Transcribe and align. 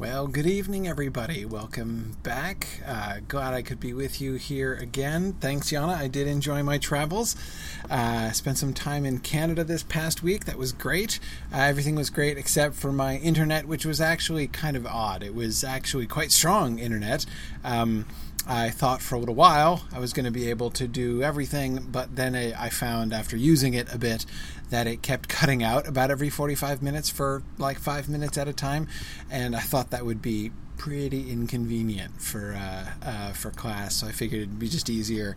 Well, 0.00 0.28
good 0.28 0.46
evening, 0.46 0.88
everybody. 0.88 1.44
Welcome 1.44 2.16
back. 2.22 2.66
Uh, 2.86 3.16
glad 3.28 3.52
I 3.52 3.60
could 3.60 3.78
be 3.78 3.92
with 3.92 4.18
you 4.18 4.36
here 4.36 4.72
again. 4.72 5.34
Thanks, 5.40 5.70
Yana. 5.70 5.94
I 5.94 6.08
did 6.08 6.26
enjoy 6.26 6.62
my 6.62 6.78
travels. 6.78 7.36
Uh, 7.90 8.30
spent 8.30 8.56
some 8.56 8.72
time 8.72 9.04
in 9.04 9.18
Canada 9.18 9.62
this 9.62 9.82
past 9.82 10.22
week. 10.22 10.46
That 10.46 10.56
was 10.56 10.72
great. 10.72 11.20
Uh, 11.52 11.58
everything 11.58 11.96
was 11.96 12.08
great 12.08 12.38
except 12.38 12.76
for 12.76 12.92
my 12.92 13.18
internet, 13.18 13.66
which 13.66 13.84
was 13.84 14.00
actually 14.00 14.46
kind 14.46 14.74
of 14.74 14.86
odd. 14.86 15.22
It 15.22 15.34
was 15.34 15.62
actually 15.62 16.06
quite 16.06 16.32
strong 16.32 16.78
internet. 16.78 17.26
Um, 17.62 18.06
I 18.46 18.70
thought 18.70 19.02
for 19.02 19.14
a 19.14 19.18
little 19.18 19.34
while 19.34 19.84
I 19.92 19.98
was 19.98 20.12
going 20.12 20.24
to 20.24 20.30
be 20.30 20.50
able 20.50 20.70
to 20.72 20.88
do 20.88 21.22
everything, 21.22 21.86
but 21.90 22.16
then 22.16 22.34
I, 22.34 22.66
I, 22.66 22.68
found 22.70 23.12
after 23.12 23.36
using 23.36 23.74
it 23.74 23.92
a 23.92 23.98
bit 23.98 24.24
that 24.70 24.86
it 24.86 25.02
kept 25.02 25.28
cutting 25.28 25.62
out 25.62 25.86
about 25.86 26.10
every 26.10 26.30
45 26.30 26.82
minutes 26.82 27.10
for 27.10 27.42
like 27.58 27.78
five 27.78 28.08
minutes 28.08 28.38
at 28.38 28.48
a 28.48 28.52
time, 28.52 28.88
and 29.30 29.54
I 29.54 29.60
thought 29.60 29.90
that 29.90 30.06
would 30.06 30.22
be 30.22 30.52
pretty 30.78 31.30
inconvenient 31.30 32.22
for 32.22 32.54
uh, 32.54 32.86
uh, 33.02 33.32
for 33.32 33.50
class. 33.50 33.96
So 33.96 34.06
I 34.06 34.12
figured 34.12 34.40
it'd 34.42 34.58
be 34.58 34.68
just 34.68 34.88
easier 34.88 35.36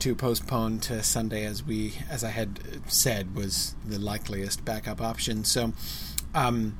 to 0.00 0.14
postpone 0.14 0.80
to 0.80 1.02
Sunday, 1.02 1.44
as 1.44 1.62
we 1.62 1.94
as 2.10 2.24
I 2.24 2.30
had 2.30 2.58
said 2.90 3.36
was 3.36 3.76
the 3.86 3.98
likeliest 3.98 4.64
backup 4.64 5.00
option. 5.00 5.44
So. 5.44 5.72
Um, 6.34 6.76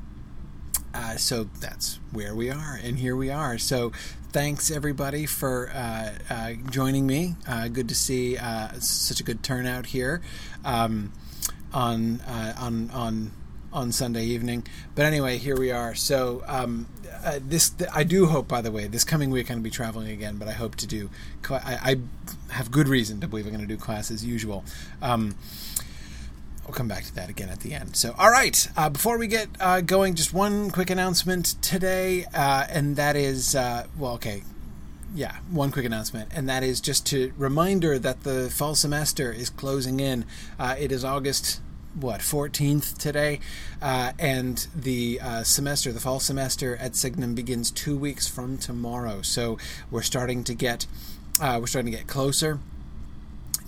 uh, 0.93 1.15
so 1.15 1.45
that's 1.61 1.99
where 2.11 2.35
we 2.35 2.49
are, 2.49 2.77
and 2.83 2.99
here 2.99 3.15
we 3.15 3.29
are. 3.29 3.57
So 3.57 3.93
thanks 4.31 4.71
everybody 4.71 5.25
for 5.25 5.69
uh, 5.73 6.11
uh, 6.29 6.53
joining 6.69 7.05
me. 7.05 7.35
Uh, 7.45 7.67
good 7.67 7.89
to 7.89 7.95
see 7.95 8.37
uh, 8.37 8.69
such 8.79 9.19
a 9.19 9.23
good 9.23 9.43
turnout 9.43 9.87
here 9.87 10.21
um, 10.63 11.11
on 11.73 12.21
uh, 12.21 12.53
on 12.57 12.89
on 12.91 13.31
on 13.73 13.91
Sunday 13.91 14.23
evening. 14.23 14.65
But 14.95 15.05
anyway, 15.05 15.37
here 15.37 15.57
we 15.57 15.71
are. 15.71 15.95
So 15.95 16.43
um, 16.47 16.87
uh, 17.25 17.39
this 17.41 17.73
I 17.93 18.05
do 18.05 18.27
hope, 18.27 18.47
by 18.47 18.61
the 18.61 18.71
way, 18.71 18.87
this 18.87 19.03
coming 19.03 19.31
week 19.31 19.49
I'm 19.49 19.55
going 19.55 19.63
to 19.63 19.63
be 19.63 19.69
traveling 19.69 20.09
again. 20.09 20.37
But 20.37 20.47
I 20.47 20.53
hope 20.53 20.75
to 20.77 20.87
do. 20.87 21.09
I, 21.49 21.99
I 22.49 22.53
have 22.53 22.71
good 22.71 22.87
reason 22.87 23.19
to 23.19 23.27
believe 23.27 23.45
I'm 23.45 23.51
going 23.51 23.67
to 23.67 23.67
do 23.67 23.77
class 23.77 24.11
as 24.11 24.23
usual. 24.23 24.63
Um, 25.01 25.35
We'll 26.71 26.77
come 26.77 26.87
back 26.87 27.03
to 27.03 27.15
that 27.15 27.29
again 27.29 27.49
at 27.49 27.59
the 27.59 27.73
end. 27.73 27.97
So, 27.97 28.15
all 28.17 28.31
right, 28.31 28.65
uh, 28.77 28.89
before 28.89 29.17
we 29.17 29.27
get 29.27 29.49
uh, 29.59 29.81
going, 29.81 30.15
just 30.15 30.33
one 30.33 30.71
quick 30.71 30.89
announcement 30.89 31.61
today, 31.61 32.23
uh, 32.33 32.65
and 32.69 32.95
that 32.95 33.17
is, 33.17 33.57
uh, 33.57 33.87
well, 33.97 34.13
okay, 34.13 34.43
yeah, 35.13 35.35
one 35.49 35.69
quick 35.69 35.83
announcement, 35.83 36.31
and 36.33 36.47
that 36.47 36.63
is 36.63 36.79
just 36.79 37.05
to 37.07 37.33
reminder 37.37 37.99
that 37.99 38.23
the 38.23 38.49
fall 38.49 38.73
semester 38.73 39.33
is 39.33 39.49
closing 39.49 39.99
in. 39.99 40.23
Uh, 40.57 40.77
it 40.79 40.93
is 40.93 41.03
August 41.03 41.59
what 41.93 42.21
14th 42.21 42.97
today 42.97 43.41
uh, 43.81 44.13
and 44.17 44.67
the 44.73 45.19
uh, 45.21 45.43
semester 45.43 45.91
the 45.91 45.99
fall 45.99 46.21
semester 46.21 46.77
at 46.77 46.95
signum 46.95 47.35
begins 47.35 47.69
two 47.69 47.97
weeks 47.97 48.29
from 48.29 48.57
tomorrow 48.57 49.21
so 49.21 49.57
we're 49.89 50.01
starting 50.01 50.41
to 50.41 50.53
get 50.53 50.87
uh, 51.41 51.57
we're 51.59 51.67
starting 51.67 51.91
to 51.91 51.97
get 51.97 52.07
closer 52.07 52.59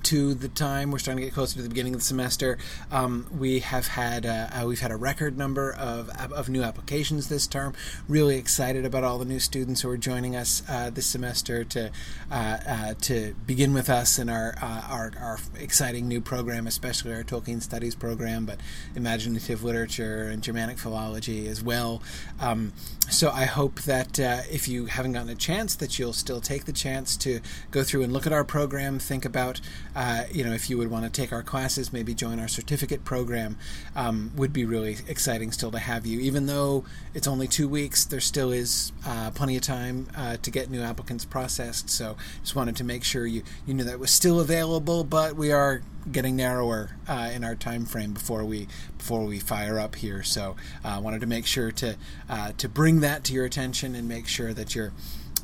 to 0.04 0.34
the 0.34 0.50
time. 0.50 0.92
We're 0.92 1.00
starting 1.00 1.22
to 1.22 1.28
get 1.28 1.34
closer 1.34 1.56
to 1.56 1.62
the 1.62 1.70
beginning 1.70 1.94
of 1.94 2.02
the 2.02 2.06
semester. 2.06 2.58
Um, 2.92 3.28
we 3.38 3.60
have 3.60 3.88
had 3.88 4.26
uh, 4.26 4.48
uh, 4.52 4.66
we've 4.68 4.80
had 4.80 4.92
a 4.92 4.96
record 4.96 5.38
number 5.38 5.74
of 5.74 6.10
of 6.32 6.50
new 6.50 6.64
applications 6.64 7.30
this 7.30 7.48
term. 7.48 7.74
Really 8.08 8.38
excited 8.38 8.86
about 8.86 9.04
all 9.04 9.18
the 9.18 9.26
new 9.26 9.40
students 9.40 9.82
who 9.82 9.90
are 9.90 9.98
joining 9.98 10.36
us 10.36 10.62
uh, 10.70 10.90
this 10.90 11.06
semester 11.06 11.64
to 11.64 11.92
uh, 12.32 12.94
to 13.02 13.34
begin 13.46 13.74
with 13.74 13.90
us 13.90 14.20
in 14.20 14.30
our, 14.30 14.56
our 14.62 15.12
our 15.20 15.40
exciting 15.60 16.08
new 16.08 16.22
program, 16.22 16.68
especially 16.68 17.14
our 17.14 17.24
Tolkien 17.24 17.62
Studies 17.62 17.96
program, 17.96 18.46
but 18.46 18.60
imaginative 18.96 19.64
literature 19.64 20.24
and 20.24 20.44
Germanic 20.44 20.78
philology 20.78 21.48
as 21.48 21.64
well. 21.64 22.02
Um, 22.40 22.74
so 23.10 23.32
I 23.32 23.46
hope 23.46 23.82
that 23.82 24.20
if 24.20 24.68
you 24.68 24.86
haven't 24.86 25.14
gotten 25.14 25.30
a 25.30 25.36
chance, 25.36 25.76
that 25.76 25.98
you'll 25.98 26.14
still 26.14 26.42
take 26.42 26.66
the 26.66 26.74
chance 26.74 27.18
to 27.18 27.42
go 27.72 27.84
through 27.84 28.04
and 28.04 28.14
look 28.14 28.26
at 28.26 28.34
our 28.34 28.44
program, 28.44 29.00
think 29.00 29.26
about 29.26 29.62
uh, 29.96 30.24
you 30.32 30.44
know, 30.44 30.54
if 30.54 30.70
you 30.70 30.78
would 30.78 30.90
want 30.90 31.06
to 31.06 31.10
take 31.10 31.32
our 31.32 31.44
classes, 31.44 31.94
maybe 31.94 32.14
join 32.14 32.40
our 32.40 32.48
certificate 32.48 33.04
program, 33.04 33.58
um, 33.96 34.32
would 34.36 34.54
be 34.54 34.66
really 34.66 34.98
exciting 35.08 35.52
still 35.52 35.72
to 35.72 35.80
have 35.80 36.06
you. 36.06 36.20
Even 36.20 36.46
though 36.46 36.84
it's 37.14 37.28
only 37.28 37.48
two 37.48 37.68
weeks, 37.68 38.06
there 38.06 38.20
still 38.20 38.52
is 38.52 38.92
uh, 39.06 39.32
plenty 39.32 39.56
of 39.56 39.62
time 39.62 40.08
uh, 40.16 40.38
to 40.38 40.52
get 40.52 40.70
new 40.70 40.82
applicants 40.82 41.26
processed. 41.26 41.90
So 41.90 42.18
just 42.42 42.56
wanted 42.56 42.76
to 42.78 42.84
make 42.84 43.04
sure 43.04 43.26
you, 43.26 43.44
you 43.66 43.74
knew 43.74 43.84
that 43.84 44.00
was 44.00 44.12
still 44.12 44.40
available, 44.40 45.04
but 45.04 45.36
we 45.36 45.52
are 45.52 45.82
getting 46.12 46.36
narrower 46.36 46.96
uh, 47.08 47.32
in 47.34 47.44
our 47.44 47.56
time 47.56 47.86
frame 47.86 48.14
before 48.14 48.44
we 48.44 48.68
before 48.98 49.24
we 49.24 49.40
fire 49.40 49.80
up 49.80 49.96
here. 49.96 50.24
So 50.24 50.56
I 50.84 50.96
uh, 50.96 51.02
wanted 51.02 51.22
to 51.22 51.28
make 51.28 51.46
sure 51.46 51.72
to 51.72 51.96
uh, 52.30 52.52
to 52.58 52.68
bring 52.68 53.00
that 53.02 53.24
to 53.26 53.34
your 53.34 53.46
attention 53.46 53.96
and 53.96 54.08
make 54.08 54.28
sure 54.28 54.54
that 54.54 54.76
you're 54.76 54.92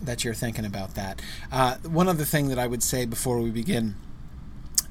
that 0.01 0.23
you're 0.23 0.33
thinking 0.33 0.65
about 0.65 0.95
that. 0.95 1.21
Uh, 1.51 1.75
one 1.77 2.07
other 2.07 2.23
thing 2.23 2.49
that 2.49 2.59
I 2.59 2.67
would 2.67 2.83
say 2.83 3.05
before 3.05 3.39
we 3.39 3.51
begin 3.51 3.95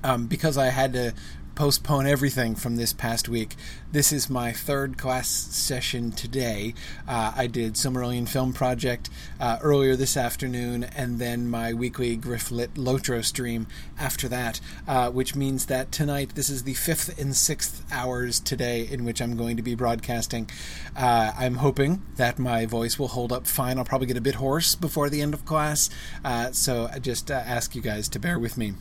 um, 0.04 0.26
because 0.26 0.56
I 0.56 0.66
had 0.66 0.92
to 0.94 1.14
postpone 1.58 2.06
everything 2.06 2.54
from 2.54 2.76
this 2.76 2.92
past 2.92 3.28
week. 3.28 3.56
This 3.90 4.12
is 4.12 4.30
my 4.30 4.52
third 4.52 4.96
class 4.96 5.28
session 5.28 6.12
today. 6.12 6.72
Uh, 7.08 7.32
I 7.34 7.48
did 7.48 7.74
Silmarillion 7.74 8.28
Film 8.28 8.52
Project 8.52 9.10
uh, 9.40 9.58
earlier 9.60 9.96
this 9.96 10.16
afternoon, 10.16 10.84
and 10.84 11.18
then 11.18 11.50
my 11.50 11.72
weekly 11.72 12.16
Grifflit 12.16 12.74
Lotro 12.74 13.24
stream 13.24 13.66
after 13.98 14.28
that, 14.28 14.60
uh, 14.86 15.10
which 15.10 15.34
means 15.34 15.66
that 15.66 15.90
tonight 15.90 16.36
this 16.36 16.48
is 16.48 16.62
the 16.62 16.74
fifth 16.74 17.18
and 17.18 17.34
sixth 17.34 17.84
hours 17.90 18.38
today 18.38 18.86
in 18.88 19.04
which 19.04 19.20
I'm 19.20 19.36
going 19.36 19.56
to 19.56 19.62
be 19.64 19.74
broadcasting. 19.74 20.48
Uh, 20.96 21.32
I'm 21.36 21.56
hoping 21.56 22.02
that 22.14 22.38
my 22.38 22.66
voice 22.66 23.00
will 23.00 23.08
hold 23.08 23.32
up 23.32 23.48
fine. 23.48 23.78
I'll 23.78 23.84
probably 23.84 24.06
get 24.06 24.16
a 24.16 24.20
bit 24.20 24.36
hoarse 24.36 24.76
before 24.76 25.10
the 25.10 25.20
end 25.22 25.34
of 25.34 25.44
class, 25.44 25.90
uh, 26.24 26.52
so 26.52 26.88
I 26.92 27.00
just 27.00 27.32
uh, 27.32 27.34
ask 27.34 27.74
you 27.74 27.82
guys 27.82 28.08
to 28.10 28.20
bear 28.20 28.38
with 28.38 28.56
me 28.56 28.74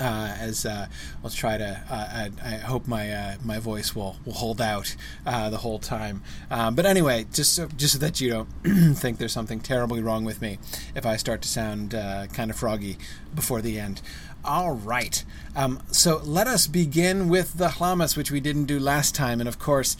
uh, 0.00 0.36
as 0.38 0.66
uh, 0.66 0.86
I'll 1.24 1.30
try 1.30 1.56
to. 1.58 1.82
Uh, 1.90 1.94
I, 1.94 2.30
I, 2.44 2.56
hope 2.58 2.86
my 2.86 3.10
uh, 3.10 3.34
my 3.42 3.58
voice 3.58 3.94
will, 3.94 4.16
will 4.24 4.34
hold 4.34 4.60
out 4.60 4.94
uh, 5.24 5.48
the 5.50 5.58
whole 5.58 5.78
time. 5.78 6.22
Um, 6.50 6.74
but 6.74 6.86
anyway, 6.86 7.26
just 7.32 7.54
so, 7.54 7.68
just 7.76 7.94
so 7.94 7.98
that 8.00 8.20
you 8.20 8.30
don't 8.30 8.48
think 8.96 9.18
there's 9.18 9.32
something 9.32 9.60
terribly 9.60 10.02
wrong 10.02 10.24
with 10.24 10.42
me 10.42 10.58
if 10.94 11.06
I 11.06 11.16
start 11.16 11.42
to 11.42 11.48
sound 11.48 11.92
kind 11.92 12.50
of 12.50 12.56
froggy 12.56 12.98
before 13.34 13.62
the 13.62 13.78
end. 13.78 14.02
All 14.44 14.72
right. 14.72 15.24
Um, 15.56 15.82
so 15.90 16.20
let 16.22 16.46
us 16.46 16.66
begin 16.66 17.28
with 17.28 17.54
the 17.58 17.68
Lhammas, 17.68 18.16
which 18.16 18.30
we 18.30 18.38
didn't 18.38 18.66
do 18.66 18.78
last 18.78 19.14
time, 19.14 19.40
and 19.40 19.48
of 19.48 19.58
course, 19.58 19.96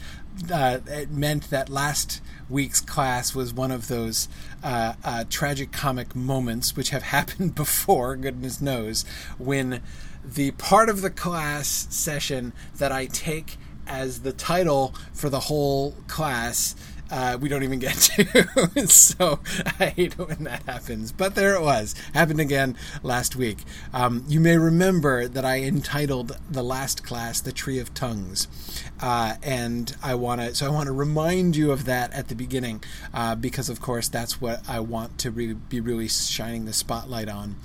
it 0.49 1.09
meant 1.09 1.49
that 1.49 1.69
last 1.69 2.21
week's 2.49 2.81
class 2.81 3.35
was 3.35 3.53
one 3.53 3.71
of 3.71 3.87
those 3.87 4.27
uh, 4.63 4.93
uh, 5.03 5.23
tragic 5.29 5.71
comic 5.71 6.15
moments 6.15 6.75
which 6.75 6.89
have 6.89 7.03
happened 7.17 7.55
before, 7.55 8.15
goodness 8.15 8.61
knows, 8.61 9.05
when 9.37 9.81
the 10.23 10.51
part 10.51 10.89
of 10.89 11.01
the 11.01 11.09
class 11.09 11.87
session 11.89 12.53
that 12.77 12.91
I 12.91 13.05
take 13.05 13.57
as 13.87 14.21
the 14.21 14.33
title 14.33 14.93
for 15.13 15.29
the 15.29 15.41
whole 15.41 15.95
class 16.07 16.75
uh, 17.11 17.37
we 17.39 17.49
don't 17.49 17.63
even 17.63 17.79
get 17.79 17.95
to. 17.97 18.87
so 18.87 19.39
I 19.79 19.87
hate 19.87 20.17
when 20.17 20.43
that 20.43 20.63
happens. 20.63 21.11
But 21.11 21.35
there 21.35 21.55
it 21.55 21.61
was. 21.61 21.95
Happened 22.13 22.39
again 22.39 22.77
last 23.03 23.35
week. 23.35 23.59
Um, 23.93 24.23
you 24.27 24.39
may 24.39 24.57
remember 24.57 25.27
that 25.27 25.45
I 25.45 25.61
entitled 25.61 26.37
the 26.49 26.63
last 26.63 27.03
class 27.03 27.41
"The 27.41 27.51
Tree 27.51 27.79
of 27.79 27.93
Tongues," 27.93 28.47
uh, 29.01 29.35
and 29.43 29.95
I 30.03 30.15
want 30.15 30.41
to. 30.41 30.55
So 30.55 30.65
I 30.65 30.69
want 30.69 30.87
to 30.87 30.93
remind 30.93 31.55
you 31.55 31.71
of 31.71 31.85
that 31.85 32.13
at 32.13 32.27
the 32.27 32.35
beginning, 32.35 32.83
uh, 33.13 33.35
because 33.35 33.69
of 33.69 33.81
course 33.81 34.07
that's 34.07 34.41
what 34.41 34.67
I 34.67 34.79
want 34.79 35.17
to 35.19 35.31
re- 35.31 35.53
be 35.53 35.79
really 35.79 36.07
shining 36.07 36.65
the 36.65 36.73
spotlight 36.73 37.29
on. 37.29 37.55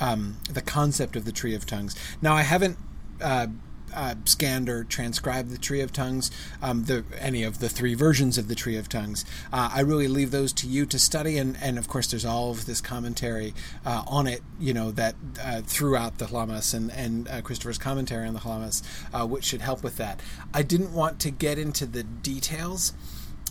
Um, 0.00 0.36
the 0.48 0.62
concept 0.62 1.16
of 1.16 1.24
the 1.24 1.32
Tree 1.32 1.56
of 1.56 1.66
Tongues. 1.66 1.96
Now 2.22 2.34
I 2.34 2.42
haven't 2.42 2.78
uh, 3.20 3.48
uh, 3.94 4.14
scanned 4.24 4.68
or 4.68 4.84
transcribed 4.84 5.50
the 5.50 5.58
Tree 5.58 5.80
of 5.80 5.92
Tongues, 5.92 6.30
um, 6.62 6.84
the, 6.84 7.04
any 7.18 7.42
of 7.42 7.58
the 7.58 7.68
three 7.68 7.94
versions 7.94 8.38
of 8.38 8.48
the 8.48 8.54
Tree 8.54 8.76
of 8.76 8.88
Tongues. 8.88 9.24
Uh, 9.52 9.70
I 9.72 9.80
really 9.80 10.08
leave 10.08 10.30
those 10.30 10.52
to 10.54 10.66
you 10.66 10.86
to 10.86 10.98
study, 10.98 11.38
and, 11.38 11.56
and 11.60 11.78
of 11.78 11.88
course, 11.88 12.06
there's 12.08 12.24
all 12.24 12.50
of 12.50 12.66
this 12.66 12.80
commentary 12.80 13.54
uh, 13.84 14.04
on 14.06 14.26
it, 14.26 14.42
you 14.58 14.74
know, 14.74 14.90
that 14.92 15.14
uh, 15.42 15.62
throughout 15.62 16.18
the 16.18 16.26
Lhammas 16.26 16.74
and, 16.74 16.90
and 16.92 17.28
uh, 17.28 17.40
Christopher's 17.42 17.78
commentary 17.78 18.26
on 18.26 18.34
the 18.34 18.40
Lhammas, 18.40 18.82
uh, 19.12 19.26
which 19.26 19.44
should 19.44 19.60
help 19.60 19.82
with 19.82 19.96
that. 19.96 20.20
I 20.52 20.62
didn't 20.62 20.92
want 20.92 21.18
to 21.20 21.30
get 21.30 21.58
into 21.58 21.86
the 21.86 22.02
details 22.02 22.92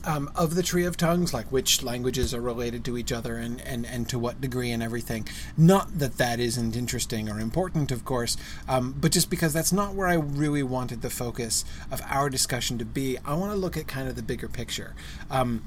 um, 0.06 0.32
of 0.36 0.56
the 0.56 0.64
Tree 0.64 0.86
of 0.86 0.98
Tongues, 0.98 1.34
like 1.34 1.52
which 1.52 1.84
languages 1.84 2.34
are 2.34 2.42
related 2.42 2.84
to 2.86 2.98
each 2.98 3.12
other 3.12 3.38
and, 3.38 3.62
and, 3.62 3.86
and 3.86 4.08
to 4.10 4.20
what 4.20 4.42
degree 4.42 4.72
and 4.72 4.82
everything. 4.82 5.28
Not 5.58 6.00
that 6.00 6.18
that 6.18 6.40
isn't 6.40 6.76
interesting 6.76 7.30
or 7.30 7.40
important, 7.40 7.92
of 7.92 8.06
course, 8.06 8.38
um, 8.68 8.96
but 9.00 9.12
just 9.12 9.30
because 9.30 9.54
that's 9.54 9.74
not 9.74 9.94
where 9.94 10.08
I 10.08 10.16
really 10.16 10.64
wanted 10.64 11.02
the 11.02 11.10
focus 11.10 11.66
of 11.92 12.02
our 12.10 12.30
discussion 12.30 12.78
to 12.78 12.86
be. 12.86 13.18
I 13.26 13.36
want 13.36 13.52
to 13.52 13.58
look 13.58 13.78
at 13.78 13.88
kind 13.88 14.08
of 14.08 14.16
the 14.16 14.24
bigger 14.24 14.48
picture. 14.48 14.96
Um, 15.30 15.64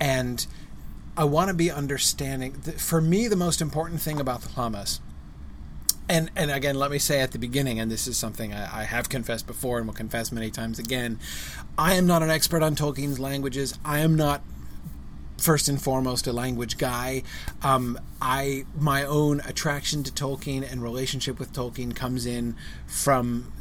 and 0.00 0.46
I 1.16 1.24
want 1.24 1.48
to 1.48 1.54
be 1.54 1.70
understanding. 1.70 2.52
For 2.52 3.00
me, 3.00 3.26
the 3.28 3.36
most 3.36 3.60
important 3.60 4.00
thing 4.00 4.20
about 4.20 4.42
the 4.42 4.48
Lhammas 4.50 5.00
and 6.08 6.30
and 6.36 6.50
again, 6.50 6.76
let 6.76 6.90
me 6.90 6.98
say 6.98 7.20
at 7.20 7.32
the 7.32 7.38
beginning, 7.38 7.78
and 7.78 7.90
this 7.90 8.06
is 8.06 8.16
something 8.16 8.52
I, 8.52 8.80
I, 8.80 8.84
have 8.84 9.08
confessed 9.08 9.46
before 9.46 9.78
and 9.78 9.86
will 9.86 9.94
confess 9.94 10.32
many 10.32 10.50
times 10.50 10.78
again. 10.78 11.18
I 11.78 11.94
am 11.94 12.08
not 12.08 12.24
an 12.24 12.30
expert 12.30 12.60
on 12.64 12.74
Tolkien's 12.74 13.20
languages. 13.20 13.78
I 13.84 14.00
am 14.00 14.16
not 14.16 14.42
first 15.38 15.68
and 15.68 15.80
foremost 15.80 16.26
a 16.26 16.32
language 16.32 16.76
guy. 16.76 17.22
Um, 17.62 17.98
I 18.20 18.64
my 18.76 19.04
own 19.04 19.40
attraction 19.40 20.02
to 20.02 20.12
Tolkien 20.12 20.70
and 20.70 20.82
relationship 20.82 21.38
with 21.38 21.52
Tolkien 21.52 21.94
comes 21.94 22.26
in 22.26 22.56
from 22.86 23.52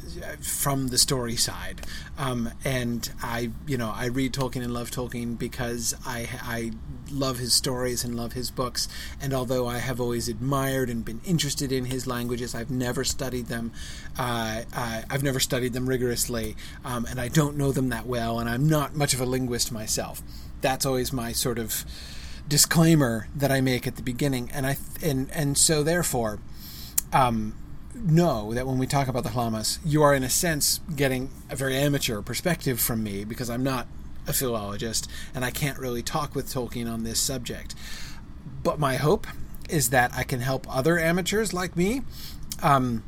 from 0.41 0.87
the 0.87 0.97
story 0.97 1.35
side, 1.35 1.85
um, 2.17 2.49
and 2.65 3.09
I 3.21 3.51
you 3.67 3.77
know 3.77 3.93
I 3.95 4.07
read 4.07 4.33
Tolkien 4.33 4.63
and 4.63 4.73
love 4.73 4.89
Tolkien 4.89 5.37
because 5.37 5.93
I 6.05 6.27
I 6.41 6.71
love 7.11 7.37
his 7.37 7.53
stories 7.53 8.03
and 8.03 8.15
love 8.15 8.33
his 8.33 8.49
books. 8.49 8.87
And 9.21 9.33
although 9.33 9.67
I 9.67 9.77
have 9.77 10.01
always 10.01 10.27
admired 10.27 10.89
and 10.89 11.05
been 11.05 11.21
interested 11.23 11.71
in 11.71 11.85
his 11.85 12.07
languages, 12.07 12.55
I've 12.55 12.71
never 12.71 13.03
studied 13.03 13.45
them. 13.45 13.71
Uh, 14.17 14.63
uh, 14.75 15.01
I've 15.09 15.23
never 15.23 15.39
studied 15.39 15.73
them 15.73 15.87
rigorously, 15.87 16.55
um, 16.83 17.05
and 17.05 17.21
I 17.21 17.27
don't 17.27 17.57
know 17.57 17.71
them 17.71 17.89
that 17.89 18.07
well. 18.07 18.39
And 18.39 18.49
I'm 18.49 18.67
not 18.67 18.95
much 18.95 19.13
of 19.13 19.21
a 19.21 19.25
linguist 19.25 19.71
myself. 19.71 20.23
That's 20.61 20.85
always 20.85 21.13
my 21.13 21.31
sort 21.31 21.59
of 21.59 21.85
disclaimer 22.47 23.27
that 23.35 23.51
I 23.51 23.61
make 23.61 23.87
at 23.87 23.95
the 23.95 24.03
beginning. 24.03 24.49
And 24.53 24.65
I 24.65 24.77
and 25.01 25.29
and 25.31 25.57
so 25.57 25.83
therefore. 25.83 26.39
Um, 27.13 27.55
know 28.03 28.53
that 28.53 28.67
when 28.67 28.77
we 28.77 28.85
talk 28.85 29.07
about 29.07 29.23
the 29.23 29.29
Lhammas, 29.29 29.79
you 29.83 30.03
are 30.03 30.13
in 30.13 30.23
a 30.23 30.29
sense 30.29 30.81
getting 30.95 31.31
a 31.49 31.55
very 31.55 31.75
amateur 31.75 32.21
perspective 32.21 32.79
from 32.79 33.01
me 33.01 33.23
because 33.23 33.49
I'm 33.49 33.63
not 33.63 33.87
a 34.27 34.33
philologist, 34.33 35.09
and 35.33 35.43
I 35.43 35.51
can't 35.51 35.79
really 35.79 36.03
talk 36.03 36.35
with 36.35 36.47
Tolkien 36.47 36.91
on 36.91 37.03
this 37.03 37.19
subject. 37.19 37.73
But 38.63 38.79
my 38.79 38.97
hope 38.97 39.25
is 39.69 39.89
that 39.89 40.11
I 40.13 40.23
can 40.23 40.41
help 40.41 40.67
other 40.73 40.99
amateurs 40.99 41.53
like 41.53 41.75
me. 41.75 42.01
Um, 42.61 43.03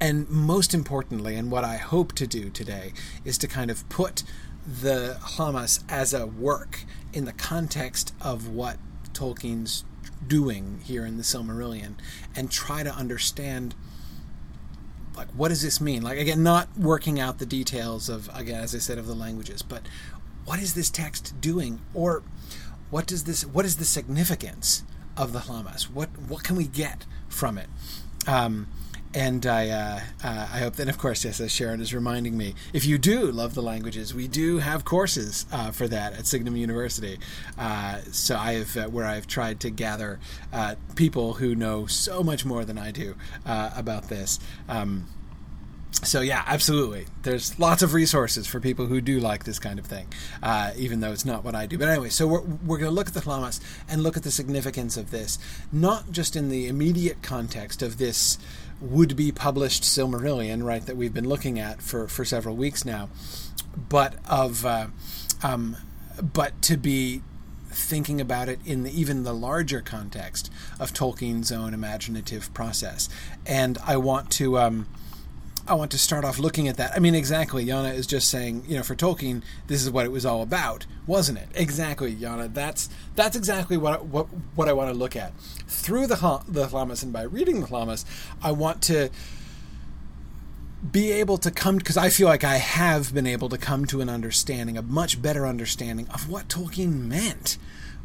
and 0.00 0.28
most 0.28 0.74
importantly, 0.74 1.36
and 1.36 1.50
what 1.50 1.64
I 1.64 1.76
hope 1.76 2.12
to 2.14 2.26
do 2.26 2.50
today, 2.50 2.92
is 3.24 3.38
to 3.38 3.46
kind 3.46 3.70
of 3.70 3.88
put 3.88 4.24
the 4.66 5.16
Lhammas 5.20 5.82
as 5.88 6.14
a 6.14 6.26
work 6.26 6.84
in 7.12 7.24
the 7.24 7.32
context 7.32 8.14
of 8.20 8.48
what 8.48 8.78
Tolkien's 9.12 9.84
doing 10.26 10.80
here 10.84 11.04
in 11.04 11.16
the 11.16 11.22
Silmarillion 11.22 11.94
and 12.34 12.50
try 12.50 12.82
to 12.82 12.94
understand 12.94 13.74
like 15.16 15.28
what 15.30 15.48
does 15.48 15.62
this 15.62 15.80
mean 15.80 16.00
like 16.00 16.16
again 16.16 16.42
not 16.42 16.68
working 16.78 17.20
out 17.20 17.38
the 17.38 17.44
details 17.44 18.08
of 18.08 18.30
again 18.32 18.60
as 18.60 18.74
i 18.74 18.78
said 18.78 18.96
of 18.96 19.06
the 19.06 19.14
languages 19.14 19.60
but 19.60 19.82
what 20.46 20.58
is 20.58 20.72
this 20.72 20.88
text 20.88 21.38
doing 21.38 21.80
or 21.92 22.22
what 22.88 23.06
does 23.06 23.24
this 23.24 23.44
what 23.44 23.66
is 23.66 23.76
the 23.76 23.84
significance 23.84 24.84
of 25.16 25.32
the 25.32 25.40
Lhammas? 25.40 25.84
What 25.84 26.10
what 26.28 26.44
can 26.44 26.56
we 26.56 26.66
get 26.66 27.04
from 27.28 27.58
it? 27.58 27.68
Um, 28.26 28.68
and 29.14 29.46
I, 29.46 29.68
uh, 29.68 30.00
uh, 30.24 30.48
I 30.52 30.58
hope 30.58 30.76
that, 30.76 30.88
of 30.88 30.98
course, 30.98 31.24
yes, 31.24 31.40
as 31.40 31.52
Sharon 31.52 31.80
is 31.80 31.92
reminding 31.92 32.36
me, 32.36 32.54
if 32.72 32.86
you 32.86 32.98
do 32.98 33.30
love 33.30 33.54
the 33.54 33.62
languages, 33.62 34.14
we 34.14 34.26
do 34.26 34.58
have 34.58 34.84
courses 34.84 35.46
uh, 35.52 35.70
for 35.70 35.86
that 35.88 36.14
at 36.14 36.26
Signum 36.26 36.56
University. 36.56 37.18
Uh, 37.58 38.00
so 38.10 38.36
I 38.36 38.54
have, 38.54 38.76
uh, 38.76 38.88
where 38.88 39.04
I've 39.04 39.26
tried 39.26 39.60
to 39.60 39.70
gather 39.70 40.18
uh, 40.52 40.76
people 40.96 41.34
who 41.34 41.54
know 41.54 41.86
so 41.86 42.22
much 42.22 42.44
more 42.44 42.64
than 42.64 42.78
I 42.78 42.90
do 42.90 43.14
about 43.44 44.08
this. 44.08 44.38
Um, 44.68 45.08
so 45.92 46.20
yeah, 46.20 46.42
absolutely. 46.46 47.06
There's 47.22 47.58
lots 47.58 47.82
of 47.82 47.94
resources 47.94 48.46
for 48.46 48.60
people 48.60 48.86
who 48.86 49.00
do 49.00 49.20
like 49.20 49.44
this 49.44 49.58
kind 49.58 49.78
of 49.78 49.86
thing, 49.86 50.06
uh, 50.42 50.72
even 50.76 51.00
though 51.00 51.12
it's 51.12 51.24
not 51.24 51.44
what 51.44 51.54
I 51.54 51.66
do. 51.66 51.78
But 51.78 51.88
anyway, 51.88 52.08
so 52.08 52.26
we're, 52.26 52.40
we're 52.40 52.78
going 52.78 52.90
to 52.90 52.94
look 52.94 53.08
at 53.08 53.14
the 53.14 53.20
Lhammas 53.20 53.60
and 53.88 54.02
look 54.02 54.16
at 54.16 54.22
the 54.22 54.30
significance 54.30 54.96
of 54.96 55.10
this, 55.10 55.38
not 55.70 56.10
just 56.10 56.34
in 56.34 56.48
the 56.48 56.66
immediate 56.66 57.22
context 57.22 57.82
of 57.82 57.98
this 57.98 58.38
would-be 58.82 59.32
published 59.32 59.84
Silmarillion, 59.84 60.62
right, 60.64 60.84
that 60.86 60.96
we've 60.96 61.14
been 61.14 61.28
looking 61.28 61.58
at 61.58 61.80
for, 61.80 62.08
for 62.08 62.24
several 62.24 62.56
weeks 62.56 62.84
now, 62.84 63.08
but 63.88 64.14
of, 64.28 64.66
uh, 64.66 64.88
um, 65.42 65.76
but 66.20 66.60
to 66.62 66.76
be 66.76 67.22
thinking 67.70 68.20
about 68.20 68.48
it 68.48 68.58
in 68.66 68.82
the, 68.82 69.00
even 69.00 69.22
the 69.22 69.32
larger 69.32 69.80
context 69.80 70.50
of 70.78 70.92
Tolkien's 70.92 71.50
own 71.50 71.72
imaginative 71.72 72.52
process. 72.52 73.08
And 73.46 73.78
I 73.86 73.96
want 73.96 74.30
to. 74.32 74.58
Um, 74.58 74.86
I 75.66 75.74
want 75.74 75.92
to 75.92 75.98
start 75.98 76.24
off 76.24 76.38
looking 76.38 76.66
at 76.66 76.76
that. 76.78 76.92
I 76.94 76.98
mean, 76.98 77.14
exactly. 77.14 77.64
Yana 77.64 77.94
is 77.94 78.06
just 78.06 78.28
saying, 78.28 78.64
you 78.66 78.76
know, 78.76 78.82
for 78.82 78.96
Tolkien, 78.96 79.42
this 79.68 79.82
is 79.82 79.90
what 79.90 80.04
it 80.04 80.10
was 80.10 80.26
all 80.26 80.42
about, 80.42 80.86
wasn't 81.06 81.38
it? 81.38 81.48
Exactly, 81.54 82.14
Yana. 82.14 82.52
That's 82.52 82.88
that's 83.14 83.36
exactly 83.36 83.76
what 83.76 84.06
what 84.06 84.26
what 84.56 84.68
I 84.68 84.72
want 84.72 84.90
to 84.90 84.96
look 84.96 85.14
at 85.14 85.32
through 85.68 86.08
the 86.08 86.16
the 86.48 86.66
Lhammas 86.66 87.02
and 87.02 87.12
by 87.12 87.22
reading 87.22 87.60
the 87.60 87.66
Lhammas, 87.68 88.04
I 88.42 88.50
want 88.50 88.82
to 88.82 89.10
be 90.90 91.12
able 91.12 91.38
to 91.38 91.50
come 91.50 91.76
because 91.76 91.96
I 91.96 92.08
feel 92.08 92.26
like 92.26 92.42
I 92.42 92.56
have 92.56 93.14
been 93.14 93.26
able 93.26 93.48
to 93.48 93.58
come 93.58 93.86
to 93.86 94.00
an 94.00 94.08
understanding, 94.08 94.76
a 94.76 94.82
much 94.82 95.22
better 95.22 95.46
understanding 95.46 96.08
of 96.08 96.28
what 96.28 96.48
Tolkien 96.48 97.04
meant 97.06 97.56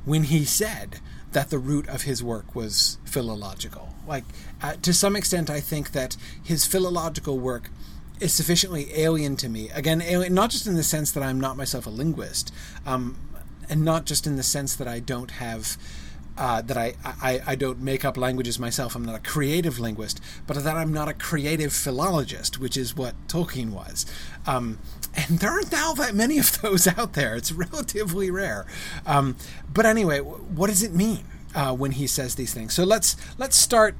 when 0.05 0.23
he 0.23 0.45
said 0.45 0.99
that 1.31 1.49
the 1.49 1.57
root 1.57 1.87
of 1.87 2.03
his 2.03 2.23
work 2.23 2.55
was 2.55 2.97
philological. 3.05 3.93
Like, 4.07 4.23
uh, 4.61 4.75
to 4.81 4.93
some 4.93 5.15
extent, 5.15 5.49
I 5.49 5.59
think 5.59 5.91
that 5.91 6.15
his 6.41 6.65
philological 6.65 7.37
work 7.37 7.69
is 8.19 8.33
sufficiently 8.33 8.89
alien 8.93 9.35
to 9.37 9.49
me. 9.49 9.69
Again, 9.69 10.01
alien, 10.01 10.33
not 10.33 10.49
just 10.49 10.65
in 10.67 10.75
the 10.75 10.83
sense 10.83 11.11
that 11.11 11.23
I'm 11.23 11.39
not 11.39 11.57
myself 11.57 11.85
a 11.85 11.89
linguist, 11.89 12.53
um, 12.85 13.17
and 13.69 13.83
not 13.83 14.05
just 14.05 14.25
in 14.25 14.37
the 14.37 14.43
sense 14.43 14.75
that 14.75 14.87
I 14.87 14.99
don't 14.99 15.31
have. 15.31 15.77
Uh, 16.37 16.61
that 16.61 16.77
I, 16.77 16.93
I, 17.03 17.41
I 17.47 17.55
don't 17.55 17.81
make 17.81 18.05
up 18.05 18.15
languages 18.15 18.59
myself. 18.59 18.95
I'm 18.95 19.03
not 19.03 19.15
a 19.15 19.19
creative 19.19 19.79
linguist, 19.79 20.21
but 20.45 20.63
that 20.63 20.77
I'm 20.77 20.93
not 20.93 21.07
a 21.07 21.13
creative 21.13 21.73
philologist, 21.73 22.59
which 22.59 22.77
is 22.77 22.95
what 22.95 23.15
Tolkien 23.27 23.71
was. 23.71 24.05
Um, 24.45 24.77
and 25.17 25.39
there 25.39 25.49
aren't 25.49 25.71
now 25.71 25.93
that 25.93 26.13
many 26.13 26.37
of 26.37 26.61
those 26.61 26.87
out 26.97 27.13
there. 27.13 27.35
It's 27.35 27.51
relatively 27.51 28.29
rare. 28.29 28.67
Um, 29.05 29.35
but 29.73 29.85
anyway, 29.85 30.19
what 30.19 30.67
does 30.67 30.83
it 30.83 30.93
mean 30.93 31.25
uh, 31.55 31.75
when 31.75 31.91
he 31.93 32.05
says 32.05 32.35
these 32.35 32.53
things? 32.53 32.73
So 32.73 32.83
let's 32.83 33.17
let's 33.39 33.57
start 33.57 33.95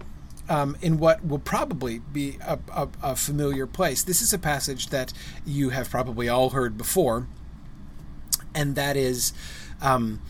um, 0.48 0.78
in 0.82 0.98
what 1.00 1.26
will 1.26 1.40
probably 1.40 2.00
be 2.00 2.38
a, 2.46 2.60
a, 2.74 2.88
a, 3.04 3.16
familiar 3.16 3.68
place. 3.68 4.04
This 4.04 4.22
is 4.22 4.32
a 4.32 4.38
passage 4.38 4.88
that 4.88 5.12
you 5.46 5.70
have 5.70 5.90
probably 5.90 6.30
all 6.30 6.52
heard 6.52 6.78
before, 6.78 7.28
and 8.54 8.76
that 8.76 8.96
is. 8.96 9.34
Um, 9.82 10.22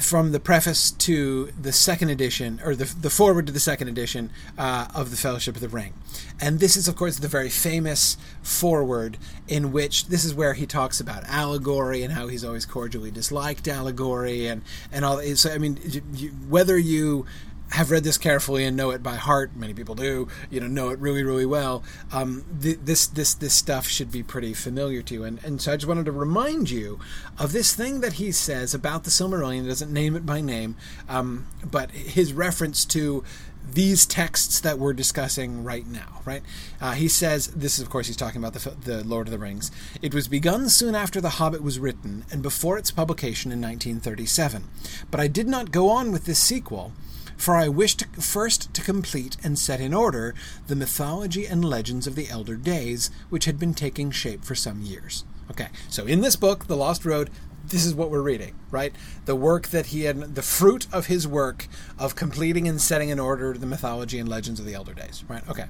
from 0.00 0.32
the 0.32 0.40
preface 0.40 0.90
to 0.90 1.52
the 1.60 1.72
second 1.72 2.10
edition, 2.10 2.60
or 2.64 2.74
the, 2.74 2.84
the 2.84 3.10
forward 3.10 3.46
to 3.46 3.52
the 3.52 3.60
second 3.60 3.88
edition 3.88 4.30
uh, 4.56 4.88
of 4.94 5.10
the 5.10 5.16
Fellowship 5.16 5.54
of 5.54 5.60
the 5.60 5.68
Ring. 5.68 5.92
And 6.40 6.60
this 6.60 6.76
is, 6.76 6.88
of 6.88 6.96
course, 6.96 7.18
the 7.18 7.28
very 7.28 7.48
famous 7.48 8.16
forward 8.42 9.18
in 9.46 9.72
which 9.72 10.08
this 10.08 10.24
is 10.24 10.34
where 10.34 10.54
he 10.54 10.66
talks 10.66 11.00
about 11.00 11.24
allegory 11.24 12.02
and 12.02 12.12
how 12.12 12.28
he's 12.28 12.44
always 12.44 12.66
cordially 12.66 13.10
disliked 13.10 13.68
allegory 13.68 14.46
and, 14.46 14.62
and 14.92 15.04
all. 15.04 15.20
So, 15.36 15.52
I 15.52 15.58
mean, 15.58 15.78
you, 16.12 16.30
whether 16.48 16.78
you 16.78 17.26
have 17.70 17.90
read 17.90 18.04
this 18.04 18.18
carefully 18.18 18.64
and 18.64 18.76
know 18.76 18.90
it 18.90 19.02
by 19.02 19.16
heart. 19.16 19.54
Many 19.54 19.74
people 19.74 19.94
do, 19.94 20.28
you 20.50 20.60
know, 20.60 20.66
know 20.66 20.88
it 20.90 20.98
really, 20.98 21.22
really 21.22 21.46
well. 21.46 21.82
Um, 22.12 22.44
th- 22.60 22.80
this, 22.82 23.06
this, 23.06 23.34
this 23.34 23.54
stuff 23.54 23.86
should 23.86 24.10
be 24.10 24.22
pretty 24.22 24.54
familiar 24.54 25.02
to 25.02 25.14
you. 25.14 25.24
And, 25.24 25.42
and 25.44 25.60
so 25.60 25.72
I 25.72 25.76
just 25.76 25.86
wanted 25.86 26.06
to 26.06 26.12
remind 26.12 26.70
you 26.70 26.98
of 27.38 27.52
this 27.52 27.74
thing 27.74 28.00
that 28.00 28.14
he 28.14 28.32
says 28.32 28.74
about 28.74 29.04
the 29.04 29.10
Silmarillion. 29.10 29.62
He 29.62 29.68
doesn't 29.68 29.92
name 29.92 30.16
it 30.16 30.24
by 30.24 30.40
name, 30.40 30.76
um, 31.08 31.46
but 31.64 31.90
his 31.90 32.32
reference 32.32 32.84
to 32.86 33.22
these 33.70 34.06
texts 34.06 34.60
that 34.60 34.78
we're 34.78 34.92
discussing 34.94 35.62
right 35.62 35.86
now, 35.86 36.22
right? 36.24 36.42
Uh, 36.80 36.92
he 36.92 37.06
says, 37.06 37.48
this 37.48 37.78
is, 37.78 37.84
of 37.84 37.90
course, 37.90 38.06
he's 38.06 38.16
talking 38.16 38.42
about 38.42 38.54
the, 38.54 38.70
the 38.70 39.04
Lord 39.04 39.26
of 39.26 39.30
the 39.30 39.38
Rings. 39.38 39.70
It 40.00 40.14
was 40.14 40.26
begun 40.26 40.70
soon 40.70 40.94
after 40.94 41.20
The 41.20 41.30
Hobbit 41.30 41.62
was 41.62 41.78
written 41.78 42.24
and 42.30 42.42
before 42.42 42.78
its 42.78 42.90
publication 42.90 43.52
in 43.52 43.60
1937. 43.60 44.64
But 45.10 45.20
I 45.20 45.26
did 45.26 45.48
not 45.48 45.70
go 45.70 45.90
on 45.90 46.12
with 46.12 46.24
this 46.24 46.38
sequel 46.38 46.92
for 47.38 47.56
I 47.56 47.68
wish 47.68 47.94
to, 47.94 48.06
first 48.20 48.74
to 48.74 48.82
complete 48.82 49.38
and 49.42 49.58
set 49.58 49.80
in 49.80 49.94
order 49.94 50.34
the 50.66 50.76
mythology 50.76 51.46
and 51.46 51.64
legends 51.64 52.06
of 52.06 52.16
the 52.16 52.28
elder 52.28 52.56
days, 52.56 53.10
which 53.30 53.46
had 53.46 53.58
been 53.58 53.72
taking 53.72 54.10
shape 54.10 54.44
for 54.44 54.54
some 54.54 54.82
years. 54.82 55.24
Okay, 55.50 55.68
so 55.88 56.04
in 56.04 56.20
this 56.20 56.36
book, 56.36 56.66
The 56.66 56.76
Lost 56.76 57.06
Road, 57.06 57.30
this 57.64 57.86
is 57.86 57.94
what 57.94 58.10
we're 58.10 58.22
reading, 58.22 58.54
right? 58.70 58.92
The 59.24 59.36
work 59.36 59.68
that 59.68 59.86
he 59.86 60.02
had, 60.02 60.34
the 60.34 60.42
fruit 60.42 60.86
of 60.92 61.06
his 61.06 61.26
work 61.26 61.68
of 61.98 62.16
completing 62.16 62.66
and 62.68 62.80
setting 62.80 63.08
in 63.08 63.20
order 63.20 63.54
the 63.54 63.66
mythology 63.66 64.18
and 64.18 64.28
legends 64.28 64.60
of 64.60 64.66
the 64.66 64.74
elder 64.74 64.92
days, 64.92 65.24
right? 65.28 65.48
Okay. 65.48 65.66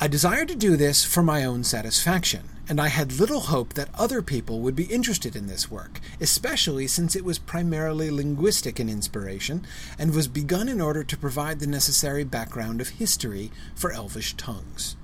I 0.00 0.08
desired 0.08 0.48
to 0.48 0.56
do 0.56 0.76
this 0.76 1.04
for 1.04 1.22
my 1.22 1.44
own 1.44 1.62
satisfaction, 1.62 2.48
and 2.68 2.80
I 2.80 2.88
had 2.88 3.18
little 3.18 3.40
hope 3.40 3.74
that 3.74 3.90
other 3.94 4.22
people 4.22 4.60
would 4.60 4.74
be 4.74 4.84
interested 4.84 5.36
in 5.36 5.46
this 5.46 5.70
work, 5.70 6.00
especially 6.20 6.86
since 6.86 7.14
it 7.14 7.24
was 7.24 7.38
primarily 7.38 8.10
linguistic 8.10 8.80
in 8.80 8.88
inspiration 8.88 9.66
and 9.98 10.14
was 10.14 10.28
begun 10.28 10.68
in 10.68 10.80
order 10.80 11.04
to 11.04 11.16
provide 11.16 11.60
the 11.60 11.66
necessary 11.66 12.24
background 12.24 12.80
of 12.80 12.90
history 12.90 13.50
for 13.74 13.92
Elvish 13.92 14.34
tongues. 14.34 14.96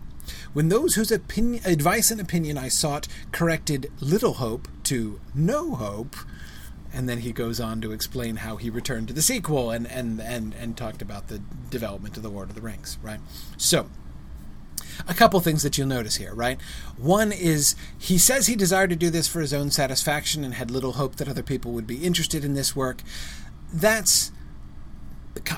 When 0.52 0.68
those 0.68 0.94
whose 0.94 1.12
opinion, 1.12 1.62
advice 1.64 2.10
and 2.10 2.20
opinion 2.20 2.56
I 2.56 2.68
sought 2.68 3.08
corrected 3.32 3.90
little 4.00 4.34
hope 4.34 4.68
to 4.84 5.20
no 5.34 5.74
hope, 5.74 6.16
and 6.92 7.08
then 7.08 7.20
he 7.20 7.32
goes 7.32 7.60
on 7.60 7.80
to 7.82 7.92
explain 7.92 8.36
how 8.36 8.56
he 8.56 8.70
returned 8.70 9.08
to 9.08 9.14
the 9.14 9.22
sequel 9.22 9.70
and, 9.70 9.86
and, 9.86 10.20
and, 10.20 10.54
and 10.54 10.76
talked 10.76 11.02
about 11.02 11.28
the 11.28 11.40
development 11.68 12.16
of 12.16 12.22
the 12.22 12.30
Lord 12.30 12.48
of 12.48 12.54
the 12.54 12.60
Rings, 12.60 12.98
right? 13.02 13.20
So, 13.56 13.88
a 15.08 15.14
couple 15.14 15.40
things 15.40 15.62
that 15.62 15.76
you'll 15.78 15.88
notice 15.88 16.16
here, 16.16 16.34
right? 16.34 16.60
One 16.96 17.32
is 17.32 17.74
he 17.98 18.18
says 18.18 18.46
he 18.46 18.56
desired 18.56 18.90
to 18.90 18.96
do 18.96 19.10
this 19.10 19.28
for 19.28 19.40
his 19.40 19.52
own 19.52 19.70
satisfaction 19.70 20.44
and 20.44 20.54
had 20.54 20.70
little 20.70 20.92
hope 20.92 21.16
that 21.16 21.28
other 21.28 21.42
people 21.42 21.72
would 21.72 21.86
be 21.86 22.04
interested 22.04 22.44
in 22.44 22.54
this 22.54 22.74
work. 22.74 23.02
That's 23.72 24.32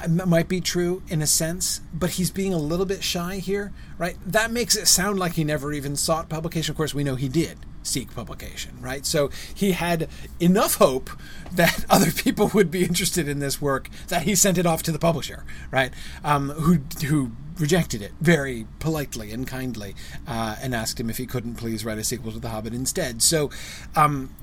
might 0.08 0.48
be 0.48 0.60
true 0.60 1.02
in 1.08 1.22
a 1.22 1.26
sense, 1.26 1.80
but 1.94 2.10
he's 2.10 2.30
being 2.30 2.52
a 2.52 2.58
little 2.58 2.84
bit 2.86 3.02
shy 3.02 3.36
here, 3.36 3.72
right? 3.96 4.16
That 4.24 4.50
makes 4.50 4.76
it 4.76 4.86
sound 4.86 5.18
like 5.18 5.32
he 5.32 5.44
never 5.44 5.72
even 5.72 5.96
sought 5.96 6.28
publication. 6.28 6.72
Of 6.72 6.76
course, 6.76 6.94
we 6.94 7.04
know 7.04 7.16
he 7.16 7.28
did 7.28 7.58
seek 7.82 8.14
publication, 8.14 8.76
right? 8.80 9.04
So 9.04 9.30
he 9.54 9.72
had 9.72 10.08
enough 10.40 10.76
hope 10.76 11.10
that 11.52 11.84
other 11.90 12.10
people 12.10 12.50
would 12.54 12.70
be 12.70 12.84
interested 12.84 13.28
in 13.28 13.38
this 13.38 13.60
work 13.60 13.88
that 14.08 14.22
he 14.22 14.34
sent 14.34 14.58
it 14.58 14.66
off 14.66 14.82
to 14.84 14.92
the 14.92 14.98
publisher, 14.98 15.44
right? 15.70 15.92
Um, 16.22 16.50
who 16.50 16.80
who 17.06 17.32
rejected 17.58 18.02
it 18.02 18.12
very 18.20 18.66
politely 18.78 19.32
and 19.32 19.46
kindly 19.46 19.94
uh, 20.26 20.56
and 20.62 20.74
asked 20.74 20.98
him 20.98 21.10
if 21.10 21.18
he 21.18 21.26
couldn't 21.26 21.54
please 21.56 21.84
write 21.84 21.98
a 21.98 22.04
sequel 22.04 22.32
to 22.32 22.38
The 22.38 22.48
Hobbit 22.48 22.74
instead. 22.74 23.22
So 23.22 23.50
um, 23.96 24.34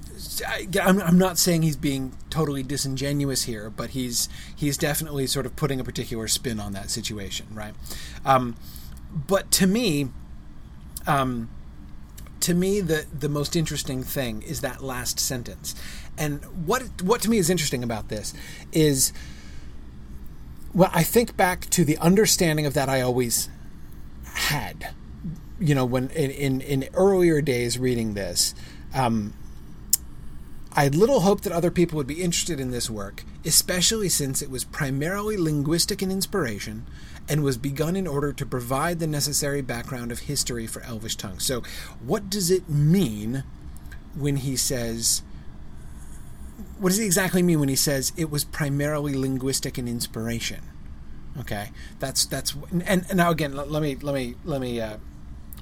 I, 0.47 0.67
am 0.81 1.17
not 1.17 1.37
saying 1.37 1.61
he's 1.61 1.77
being 1.77 2.13
totally 2.29 2.63
disingenuous 2.63 3.43
here, 3.43 3.69
but 3.69 3.91
he's 3.91 4.27
he's 4.55 4.77
definitely 4.77 5.27
sort 5.27 5.45
of 5.45 5.55
putting 5.55 5.79
a 5.79 5.83
particular 5.83 6.27
spin 6.27 6.59
on 6.59 6.73
that 6.73 6.89
situation, 6.89 7.47
right? 7.53 7.73
Um, 8.25 8.55
but 9.27 9.51
to 9.51 9.67
me, 9.67 10.09
um, 11.07 11.49
to 12.41 12.53
me, 12.53 12.81
the 12.81 13.05
the 13.17 13.29
most 13.29 13.55
interesting 13.55 14.03
thing 14.03 14.41
is 14.41 14.61
that 14.61 14.83
last 14.83 15.19
sentence, 15.19 15.75
and 16.17 16.43
what 16.65 17.01
what 17.01 17.21
to 17.21 17.29
me 17.29 17.37
is 17.37 17.49
interesting 17.49 17.83
about 17.83 18.09
this 18.09 18.33
is, 18.71 19.13
well, 20.73 20.91
I 20.93 21.03
think 21.03 21.35
back 21.35 21.69
to 21.71 21.83
the 21.83 21.97
understanding 21.97 22.65
of 22.65 22.73
that 22.73 22.89
I 22.89 23.01
always 23.01 23.49
had, 24.33 24.93
you 25.59 25.75
know, 25.75 25.85
when 25.85 26.09
in 26.11 26.31
in, 26.31 26.61
in 26.61 26.89
earlier 26.93 27.41
days 27.41 27.77
reading 27.77 28.13
this. 28.13 28.53
Um, 28.93 29.33
I 30.75 30.83
had 30.83 30.95
little 30.95 31.21
hope 31.21 31.41
that 31.41 31.51
other 31.51 31.71
people 31.71 31.97
would 31.97 32.07
be 32.07 32.21
interested 32.21 32.59
in 32.59 32.69
this 32.69 32.89
work, 32.89 33.23
especially 33.43 34.07
since 34.07 34.41
it 34.41 34.51
was 34.51 34.63
primarily 34.63 35.35
linguistic 35.35 36.03
in 36.03 36.11
inspiration 36.11 36.85
and 37.27 37.43
was 37.43 37.57
begun 37.57 37.95
in 37.95 38.07
order 38.07 38.31
to 38.33 38.45
provide 38.45 38.99
the 38.99 39.07
necessary 39.07 39.61
background 39.61 40.11
of 40.11 40.19
history 40.19 40.67
for 40.67 40.81
Elvish 40.83 41.15
tongue. 41.15 41.39
So, 41.39 41.63
what 42.05 42.29
does 42.29 42.51
it 42.51 42.69
mean 42.69 43.43
when 44.15 44.37
he 44.37 44.55
says, 44.55 45.21
what 46.79 46.89
does 46.89 46.97
he 46.97 47.05
exactly 47.05 47.41
mean 47.41 47.59
when 47.59 47.69
he 47.69 47.75
says 47.75 48.13
it 48.17 48.29
was 48.29 48.43
primarily 48.43 49.13
linguistic 49.13 49.77
in 49.77 49.87
inspiration? 49.87 50.61
Okay, 51.39 51.71
that's 51.99 52.25
that's 52.25 52.55
and, 52.71 53.05
and 53.07 53.15
now 53.15 53.31
again, 53.31 53.55
let, 53.55 53.71
let 53.71 53.81
me 53.81 53.95
let 53.95 54.13
me 54.13 54.35
let 54.43 54.59
me 54.61 54.81
uh, 54.81 54.97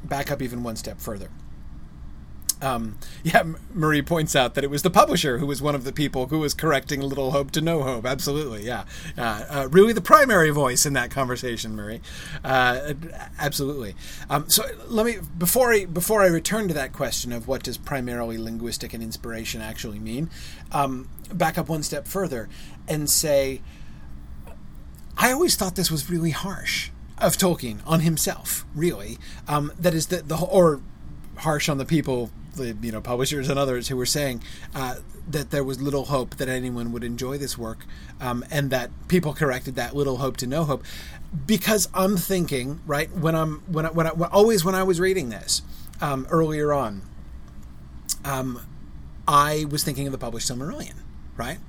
back 0.03 0.31
up 0.31 0.41
even 0.41 0.63
one 0.63 0.75
step 0.75 0.99
further. 0.99 1.29
Um, 2.61 2.97
yeah, 3.23 3.43
Marie 3.73 4.01
points 4.01 4.35
out 4.35 4.55
that 4.55 4.63
it 4.63 4.69
was 4.69 4.81
the 4.81 4.89
publisher 4.89 5.37
who 5.37 5.45
was 5.45 5.61
one 5.61 5.75
of 5.75 5.83
the 5.83 5.93
people 5.93 6.27
who 6.27 6.39
was 6.39 6.53
correcting 6.53 7.01
Little 7.01 7.31
Hope 7.31 7.51
to 7.51 7.61
No 7.61 7.83
Hope. 7.83 8.05
Absolutely, 8.05 8.65
yeah. 8.65 8.85
Uh, 9.17 9.45
uh, 9.49 9.67
really 9.71 9.93
the 9.93 10.01
primary 10.01 10.49
voice 10.49 10.85
in 10.85 10.93
that 10.93 11.11
conversation, 11.11 11.75
Marie. 11.75 12.01
Uh, 12.43 12.93
absolutely. 13.39 13.95
Um, 14.29 14.49
so 14.49 14.63
let 14.87 15.05
me 15.05 15.17
before 15.37 15.71
I 15.71 15.85
before 15.85 16.23
I 16.23 16.27
return 16.27 16.67
to 16.67 16.73
that 16.73 16.93
question 16.93 17.31
of 17.31 17.47
what 17.47 17.63
does 17.63 17.77
primarily 17.77 18.37
linguistic 18.37 18.93
and 18.93 19.03
inspiration 19.03 19.61
actually 19.61 19.99
mean, 19.99 20.29
um, 20.71 21.09
back 21.31 21.57
up 21.57 21.69
one 21.69 21.83
step 21.83 22.07
further 22.07 22.49
and 22.87 23.09
say, 23.09 23.61
I 25.17 25.31
always 25.31 25.55
thought 25.55 25.75
this 25.75 25.91
was 25.91 26.09
really 26.09 26.31
harsh 26.31 26.89
of 27.19 27.37
Tolkien 27.37 27.79
on 27.85 28.01
himself. 28.01 28.65
Really, 28.73 29.17
um, 29.47 29.71
that 29.79 29.93
is 29.93 30.07
the 30.07 30.17
the 30.23 30.37
or 30.37 30.81
harsh 31.37 31.69
on 31.69 31.77
the 31.77 31.85
people 31.85 32.31
you 32.59 32.91
know 32.91 33.01
publishers 33.01 33.49
and 33.49 33.57
others 33.59 33.87
who 33.87 33.97
were 33.97 34.05
saying 34.05 34.43
uh, 34.75 34.95
that 35.29 35.51
there 35.51 35.63
was 35.63 35.81
little 35.81 36.05
hope 36.05 36.37
that 36.37 36.47
anyone 36.47 36.91
would 36.91 37.03
enjoy 37.03 37.37
this 37.37 37.57
work, 37.57 37.85
um, 38.19 38.43
and 38.51 38.69
that 38.69 38.89
people 39.07 39.33
corrected 39.33 39.75
that 39.75 39.95
little 39.95 40.17
hope 40.17 40.37
to 40.37 40.47
no 40.47 40.63
hope, 40.63 40.83
because 41.45 41.87
I'm 41.93 42.17
thinking 42.17 42.81
right 42.85 43.11
when 43.11 43.35
I'm 43.35 43.59
when 43.71 43.85
I, 43.85 43.89
when 43.89 44.07
I, 44.07 44.11
always 44.31 44.63
when 44.63 44.75
I 44.75 44.83
was 44.83 44.99
reading 44.99 45.29
this 45.29 45.61
um, 46.01 46.27
earlier 46.29 46.73
on, 46.73 47.01
um, 48.25 48.61
I 49.27 49.65
was 49.69 49.83
thinking 49.83 50.07
of 50.07 50.11
the 50.11 50.17
published 50.17 50.49
Silmarillion, 50.49 50.95
right? 51.35 51.59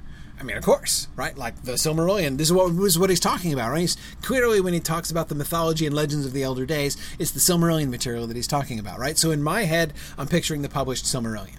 I 0.40 0.44
mean, 0.44 0.56
of 0.56 0.64
course, 0.64 1.08
right? 1.16 1.36
Like 1.36 1.62
the 1.62 1.72
Silmarillion. 1.72 2.36
This 2.36 2.48
is 2.48 2.52
what 2.52 2.70
is 2.70 2.98
what 2.98 3.10
he's 3.10 3.18
talking 3.20 3.52
about, 3.52 3.70
right? 3.70 3.80
He's 3.80 3.96
clearly 4.22 4.60
when 4.60 4.72
he 4.72 4.80
talks 4.80 5.10
about 5.10 5.28
the 5.28 5.34
mythology 5.34 5.84
and 5.84 5.94
legends 5.94 6.24
of 6.24 6.32
the 6.32 6.44
Elder 6.44 6.64
Days, 6.64 6.96
it's 7.18 7.32
the 7.32 7.40
Silmarillion 7.40 7.88
material 7.88 8.26
that 8.28 8.36
he's 8.36 8.46
talking 8.46 8.78
about, 8.78 8.98
right? 8.98 9.18
So 9.18 9.30
in 9.32 9.42
my 9.42 9.62
head, 9.62 9.92
I'm 10.16 10.28
picturing 10.28 10.62
the 10.62 10.68
published 10.68 11.06
Silmarillion, 11.06 11.58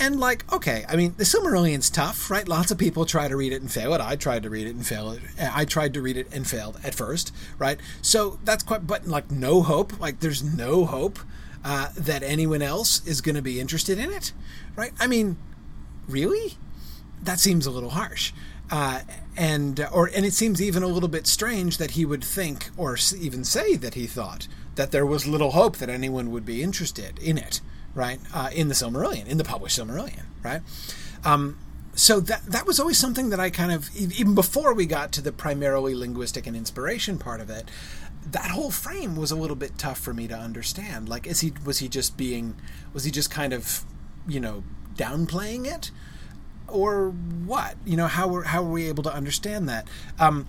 and 0.00 0.18
like, 0.18 0.50
okay, 0.52 0.86
I 0.88 0.96
mean, 0.96 1.14
the 1.18 1.24
Silmarillion's 1.24 1.90
tough, 1.90 2.30
right? 2.30 2.48
Lots 2.48 2.70
of 2.70 2.78
people 2.78 3.04
try 3.04 3.28
to 3.28 3.36
read 3.36 3.52
it 3.52 3.60
and 3.60 3.70
fail 3.70 3.92
it. 3.94 4.00
I 4.00 4.16
tried 4.16 4.42
to 4.44 4.50
read 4.50 4.66
it 4.66 4.74
and 4.74 4.86
fail 4.86 5.10
it. 5.10 5.20
I 5.38 5.64
tried 5.64 5.92
to 5.94 6.02
read 6.02 6.16
it 6.16 6.32
and 6.32 6.46
failed 6.46 6.80
at 6.82 6.94
first, 6.94 7.32
right? 7.58 7.78
So 8.00 8.38
that's 8.44 8.62
quite, 8.62 8.86
but 8.86 9.06
like, 9.06 9.30
no 9.30 9.62
hope. 9.62 10.00
Like, 10.00 10.20
there's 10.20 10.42
no 10.42 10.86
hope 10.86 11.18
uh, 11.64 11.88
that 11.96 12.22
anyone 12.22 12.62
else 12.62 13.06
is 13.06 13.20
going 13.20 13.36
to 13.36 13.42
be 13.42 13.60
interested 13.60 13.98
in 13.98 14.10
it, 14.10 14.32
right? 14.76 14.92
I 14.98 15.06
mean, 15.06 15.36
really? 16.08 16.56
That 17.24 17.40
seems 17.40 17.66
a 17.66 17.70
little 17.70 17.90
harsh. 17.90 18.32
Uh, 18.70 19.00
and 19.36 19.86
or 19.92 20.10
and 20.14 20.24
it 20.24 20.32
seems 20.32 20.62
even 20.62 20.82
a 20.82 20.86
little 20.86 21.08
bit 21.08 21.26
strange 21.26 21.78
that 21.78 21.92
he 21.92 22.04
would 22.04 22.24
think 22.24 22.70
or 22.76 22.96
even 23.18 23.44
say 23.44 23.76
that 23.76 23.94
he 23.94 24.06
thought 24.06 24.48
that 24.76 24.90
there 24.90 25.06
was 25.06 25.26
little 25.26 25.50
hope 25.50 25.76
that 25.76 25.88
anyone 25.88 26.30
would 26.30 26.46
be 26.46 26.62
interested 26.62 27.18
in 27.18 27.36
it, 27.36 27.60
right? 27.94 28.18
Uh, 28.32 28.50
in 28.54 28.68
the 28.68 28.74
Silmarillion, 28.74 29.26
in 29.26 29.38
the 29.38 29.44
published 29.44 29.78
Silmarillion, 29.78 30.24
right? 30.42 30.62
Um, 31.24 31.58
so 31.94 32.20
that 32.20 32.44
that 32.46 32.66
was 32.66 32.80
always 32.80 32.98
something 32.98 33.30
that 33.30 33.40
I 33.40 33.50
kind 33.50 33.70
of 33.70 33.94
even 33.96 34.34
before 34.34 34.74
we 34.74 34.86
got 34.86 35.12
to 35.12 35.22
the 35.22 35.32
primarily 35.32 35.94
linguistic 35.94 36.46
and 36.46 36.56
inspiration 36.56 37.18
part 37.18 37.40
of 37.40 37.50
it, 37.50 37.70
that 38.30 38.50
whole 38.50 38.70
frame 38.70 39.16
was 39.16 39.30
a 39.30 39.36
little 39.36 39.56
bit 39.56 39.78
tough 39.78 39.98
for 39.98 40.14
me 40.14 40.26
to 40.28 40.34
understand. 40.34 41.08
Like, 41.08 41.26
is 41.26 41.40
he 41.40 41.52
was 41.64 41.78
he 41.78 41.88
just 41.88 42.16
being 42.16 42.56
was 42.92 43.04
he 43.04 43.10
just 43.10 43.30
kind 43.30 43.52
of 43.52 43.84
you 44.26 44.40
know 44.40 44.64
downplaying 44.96 45.66
it? 45.66 45.90
Or 46.68 47.10
what? 47.10 47.76
You 47.84 47.96
know, 47.96 48.06
how 48.06 48.28
were 48.28 48.44
how 48.44 48.62
were 48.62 48.70
we 48.70 48.88
able 48.88 49.02
to 49.04 49.14
understand 49.14 49.68
that? 49.68 49.86
Um, 50.18 50.48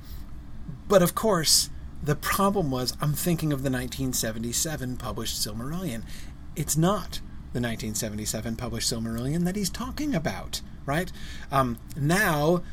but 0.88 1.02
of 1.02 1.16
course, 1.16 1.70
the 2.02 2.16
problem 2.16 2.72
was 2.72 2.96
I'm 3.02 3.14
thinking 3.14 3.52
of 3.52 3.64
the 3.64 3.70
1977 3.70 4.98
published 4.98 5.38
Silmarillion. 5.38 6.04
It's 6.56 6.78
not 6.78 7.20
the 7.54 7.62
1977 7.62 8.56
published 8.56 8.92
Silmarillion 8.92 9.46
that 9.46 9.56
he's 9.56 9.70
talking 9.70 10.14
about, 10.14 10.62
right? 10.86 11.12
Um, 11.52 11.78
now, 11.96 12.64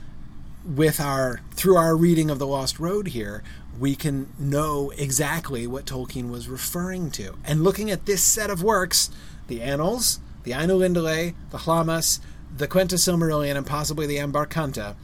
with 0.65 1.01
our 1.01 1.41
through 1.53 1.77
our 1.77 1.97
reading 1.97 2.31
of 2.31 2.39
the 2.39 2.47
Lost 2.47 2.79
Road 2.79 3.09
here, 3.09 3.43
we 3.79 3.95
can 3.95 4.33
know 4.39 4.91
exactly 4.97 5.67
what 5.67 5.87
Tolkien 5.87 6.31
was 6.31 6.49
referring 6.49 7.11
to. 7.13 7.37
And 7.45 7.65
looking 7.65 7.91
at 7.91 8.07
this 8.07 8.23
set 8.23 8.51
of 8.51 8.63
works, 8.63 9.11
the 9.49 9.63
Annals, 9.63 10.21
the 10.45 10.53
Ainulindalë, 10.53 11.35
the 11.51 11.59
Lhammas, 11.59 12.21
the 12.57 12.69
Quenta 12.69 12.95
Silmarillion 12.95 13.57
and 13.57 13.67
possibly 13.67 14.07
the 14.07 14.19
Ambar 14.19 14.47
Kanta 14.47 14.95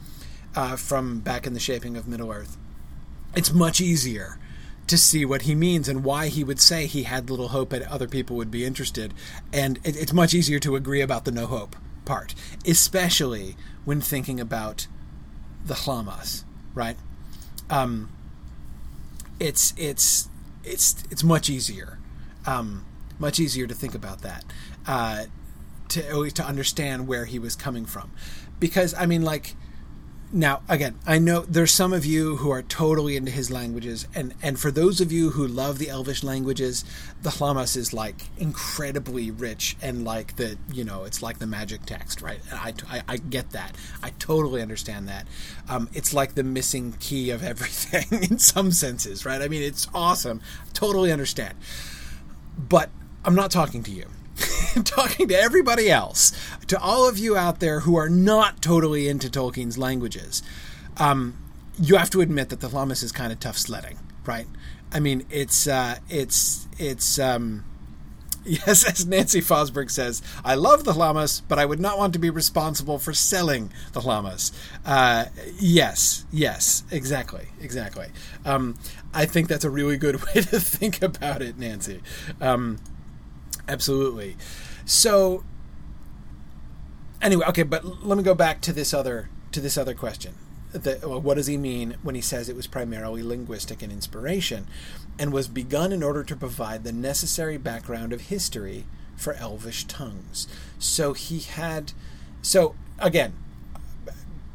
uh, 0.55 0.75
from 0.75 1.19
back 1.19 1.47
in 1.47 1.53
the 1.53 1.59
shaping 1.59 1.97
of 1.97 2.07
Middle 2.07 2.31
Earth. 2.31 2.57
It's 3.35 3.51
much 3.51 3.81
easier 3.81 4.37
to 4.87 4.97
see 4.97 5.23
what 5.23 5.43
he 5.43 5.53
means 5.53 5.87
and 5.87 6.03
why 6.03 6.27
he 6.27 6.43
would 6.43 6.59
say 6.59 6.85
he 6.85 7.03
had 7.03 7.29
little 7.29 7.49
hope 7.49 7.69
that 7.69 7.83
other 7.83 8.07
people 8.07 8.35
would 8.35 8.49
be 8.49 8.65
interested. 8.65 9.13
And 9.53 9.77
it, 9.83 9.95
it's 9.95 10.13
much 10.13 10.33
easier 10.33 10.59
to 10.59 10.75
agree 10.75 11.01
about 11.01 11.25
the 11.25 11.31
no 11.31 11.45
hope 11.45 11.75
part, 12.05 12.33
especially 12.65 13.55
when 13.85 14.01
thinking 14.01 14.39
about 14.39 14.87
the 15.63 15.75
Lhammas, 15.75 16.43
right? 16.73 16.97
Um, 17.69 18.09
it's 19.39 19.73
it's 19.77 20.27
it's 20.63 21.03
it's 21.11 21.23
much 21.23 21.49
easier, 21.49 21.99
um, 22.47 22.83
much 23.19 23.39
easier 23.39 23.67
to 23.67 23.75
think 23.75 23.93
about 23.93 24.21
that. 24.23 24.43
Uh, 24.87 25.25
to 25.89 26.29
to 26.29 26.43
understand 26.43 27.07
where 27.07 27.25
he 27.25 27.39
was 27.39 27.55
coming 27.55 27.85
from, 27.85 28.11
because 28.59 28.93
I 28.93 29.05
mean, 29.05 29.23
like 29.23 29.55
now 30.31 30.61
again, 30.69 30.99
I 31.07 31.17
know 31.17 31.41
there's 31.41 31.73
some 31.73 31.91
of 31.91 32.05
you 32.05 32.37
who 32.37 32.51
are 32.51 32.61
totally 32.61 33.15
into 33.15 33.31
his 33.31 33.49
languages, 33.49 34.07
and 34.13 34.33
and 34.43 34.59
for 34.59 34.69
those 34.69 35.01
of 35.01 35.11
you 35.11 35.31
who 35.31 35.47
love 35.47 35.79
the 35.79 35.89
Elvish 35.89 36.23
languages, 36.23 36.85
the 37.23 37.31
Lhammas 37.31 37.75
is 37.75 37.93
like 37.93 38.27
incredibly 38.37 39.31
rich 39.31 39.75
and 39.81 40.05
like 40.05 40.35
the 40.35 40.57
you 40.71 40.83
know 40.83 41.03
it's 41.03 41.23
like 41.23 41.39
the 41.39 41.47
magic 41.47 41.85
text, 41.85 42.21
right? 42.21 42.39
I, 42.51 42.73
I, 42.87 43.01
I 43.07 43.17
get 43.17 43.51
that, 43.51 43.75
I 44.03 44.11
totally 44.19 44.61
understand 44.61 45.07
that. 45.07 45.25
Um, 45.67 45.89
it's 45.93 46.13
like 46.13 46.35
the 46.35 46.43
missing 46.43 46.93
key 46.99 47.31
of 47.31 47.43
everything 47.43 48.21
in 48.29 48.37
some 48.37 48.71
senses, 48.71 49.25
right? 49.25 49.41
I 49.41 49.47
mean, 49.47 49.63
it's 49.63 49.87
awesome, 49.95 50.41
totally 50.73 51.11
understand, 51.11 51.55
but 52.57 52.89
I'm 53.25 53.35
not 53.35 53.49
talking 53.49 53.81
to 53.83 53.91
you. 53.91 54.05
talking 54.83 55.27
to 55.27 55.35
everybody 55.39 55.89
else, 55.89 56.31
to 56.67 56.79
all 56.79 57.07
of 57.07 57.17
you 57.17 57.35
out 57.35 57.59
there 57.59 57.81
who 57.81 57.95
are 57.95 58.09
not 58.09 58.61
totally 58.61 59.07
into 59.07 59.29
Tolkien's 59.29 59.77
languages, 59.77 60.41
um, 60.97 61.37
you 61.81 61.95
have 61.95 62.09
to 62.11 62.21
admit 62.21 62.49
that 62.49 62.59
the 62.59 62.67
Lhammas 62.69 63.03
is 63.03 63.11
kind 63.11 63.31
of 63.31 63.39
tough 63.39 63.57
sledding, 63.57 63.99
right? 64.25 64.47
I 64.91 64.99
mean, 64.99 65.25
it's 65.29 65.67
uh, 65.67 65.97
it's 66.09 66.67
it's 66.77 67.19
um, 67.19 67.63
yes, 68.45 68.83
as 68.83 69.05
Nancy 69.05 69.41
Fosberg 69.41 69.91
says, 69.91 70.21
I 70.43 70.55
love 70.55 70.83
the 70.83 70.93
Lhammas, 70.93 71.41
but 71.47 71.59
I 71.59 71.65
would 71.65 71.79
not 71.79 71.97
want 71.97 72.13
to 72.13 72.19
be 72.19 72.29
responsible 72.29 72.97
for 72.97 73.13
selling 73.13 73.71
the 73.93 74.01
Lhammas. 74.01 74.51
Uh, 74.85 75.25
yes, 75.59 76.25
yes, 76.31 76.83
exactly, 76.89 77.47
exactly. 77.61 78.07
Um, 78.45 78.77
I 79.13 79.25
think 79.25 79.49
that's 79.49 79.65
a 79.65 79.69
really 79.69 79.97
good 79.97 80.23
way 80.25 80.41
to 80.41 80.59
think 80.59 81.01
about 81.01 81.41
it, 81.41 81.57
Nancy. 81.57 82.01
Um, 82.39 82.79
absolutely. 83.69 84.35
So, 84.85 85.43
anyway, 87.21 87.45
okay, 87.47 87.63
but 87.63 88.03
let 88.03 88.17
me 88.17 88.23
go 88.23 88.35
back 88.35 88.59
to 88.61 88.73
this 88.73 88.93
other 88.93 89.29
to 89.51 89.61
this 89.61 89.77
other 89.77 89.93
question 89.93 90.35
the, 90.71 90.99
well, 91.03 91.21
what 91.21 91.35
does 91.35 91.47
he 91.47 91.57
mean 91.57 91.95
when 92.03 92.15
he 92.15 92.21
says 92.21 92.47
it 92.47 92.55
was 92.55 92.67
primarily 92.67 93.23
linguistic 93.23 93.81
in 93.81 93.91
inspiration 93.91 94.67
and 95.17 95.33
was 95.33 95.47
begun 95.47 95.91
in 95.91 96.03
order 96.03 96.23
to 96.23 96.35
provide 96.35 96.83
the 96.83 96.91
necessary 96.91 97.57
background 97.57 98.13
of 98.13 98.21
history 98.21 98.85
for 99.15 99.33
elvish 99.33 99.85
tongues 99.85 100.47
so 100.77 101.13
he 101.13 101.39
had 101.39 101.91
so 102.41 102.75
again 102.99 103.33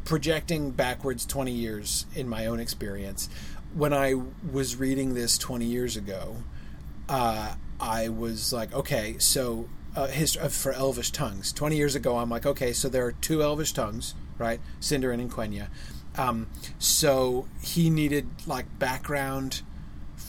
projecting 0.05 0.71
backwards 0.71 1.27
20 1.27 1.51
years 1.51 2.07
in 2.15 2.29
my 2.29 2.47
own 2.47 2.61
experience 2.61 3.29
when 3.75 3.93
i 3.93 4.15
was 4.51 4.77
reading 4.77 5.15
this 5.15 5.37
20 5.37 5.65
years 5.65 5.97
ago 5.97 6.37
uh, 7.09 7.55
i 7.81 8.09
was 8.09 8.53
like 8.53 8.73
okay 8.75 9.17
so 9.19 9.69
uh, 9.97 10.09
history 10.09 10.43
uh, 10.43 10.49
for 10.49 10.73
elvish 10.73 11.13
tongues. 11.13 11.53
20 11.53 11.77
years 11.77 11.95
ago 11.95 12.19
i'm 12.19 12.31
like 12.31 12.47
okay 12.47 12.73
so 12.73 12.89
there 12.89 13.07
are 13.07 13.13
two 13.13 13.43
elvish 13.43 13.73
tongues 13.73 14.15
right? 14.39 14.61
Sindarin 14.81 15.21
and 15.21 15.31
Quenya. 15.31 15.69
Um, 16.17 16.49
so 16.79 17.49
he 17.63 17.91
needed 17.91 18.29
like 18.47 18.79
background 18.79 19.63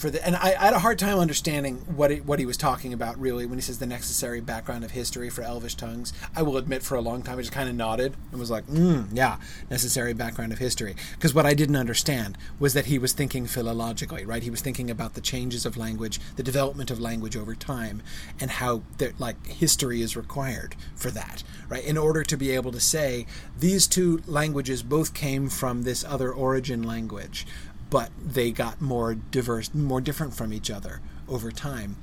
for 0.05 0.12
the, 0.12 0.24
and 0.24 0.35
I, 0.35 0.50
I, 0.50 0.65
had 0.65 0.74
a 0.75 0.79
hard 0.79 1.00
time 1.00 1.17
understanding 1.17 1.77
what 1.95 2.12
it, 2.12 2.27
what 2.27 2.38
he 2.38 2.45
was 2.45 2.57
talking 2.57 2.93
about 2.93 3.19
really 3.19 3.47
when 3.47 3.57
he 3.57 3.62
says 3.63 3.79
the 3.79 3.88
necessary 3.88 4.39
background 4.39 4.83
of 4.83 4.91
history 4.91 5.31
for 5.31 5.41
Elvish 5.41 5.74
tongues. 5.74 6.13
I 6.35 6.43
will 6.43 6.57
admit, 6.57 6.83
for 6.83 6.93
a 6.93 7.01
long 7.01 7.24
time, 7.24 7.39
I 7.39 7.41
just 7.41 7.51
kind 7.51 7.67
of 7.67 7.74
nodded 7.74 8.15
and 8.29 8.39
was 8.39 8.51
like, 8.51 8.67
mm, 8.67 9.07
"Yeah, 9.12 9.38
necessary 9.67 10.13
background 10.13 10.53
of 10.53 10.59
history." 10.59 10.95
Because 11.13 11.33
what 11.33 11.47
I 11.47 11.55
didn't 11.55 11.75
understand 11.75 12.38
was 12.59 12.75
that 12.75 12.85
he 12.85 13.00
was 13.00 13.13
thinking 13.13 13.47
philologically, 13.47 14.27
right? 14.27 14.43
He 14.43 14.51
was 14.51 14.62
thinking 14.62 14.91
about 14.91 15.15
the 15.15 15.21
changes 15.21 15.65
of 15.65 15.75
language, 15.75 16.19
the 16.35 16.43
development 16.43 16.91
of 16.91 17.00
language 17.00 17.35
over 17.35 17.55
time, 17.55 18.03
and 18.39 18.51
how 18.51 18.83
that 19.00 19.19
like 19.19 19.43
history 19.47 20.03
is 20.03 20.15
required 20.15 20.75
for 20.95 21.09
that, 21.09 21.43
right? 21.67 21.83
In 21.83 21.97
order 21.97 22.21
to 22.21 22.38
be 22.38 22.51
able 22.51 22.71
to 22.74 22.79
say 22.79 23.25
these 23.57 23.88
two 23.88 24.21
languages 24.27 24.83
both 24.83 25.15
came 25.15 25.50
from 25.50 25.81
this 25.81 26.03
other 26.03 26.31
origin 26.31 26.83
language 26.83 27.47
but 27.96 28.12
they 28.22 28.52
got 28.52 28.82
more 28.82 29.16
diverse, 29.16 29.74
more 29.74 30.02
different 30.02 30.34
from 30.34 30.52
each 30.52 30.70
other 30.70 31.00
over 31.30 31.50
time. 31.50 31.96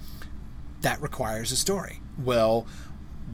That 0.81 1.03
requires 1.03 1.53
a 1.53 1.57
story. 1.57 2.01
Well, 2.19 2.67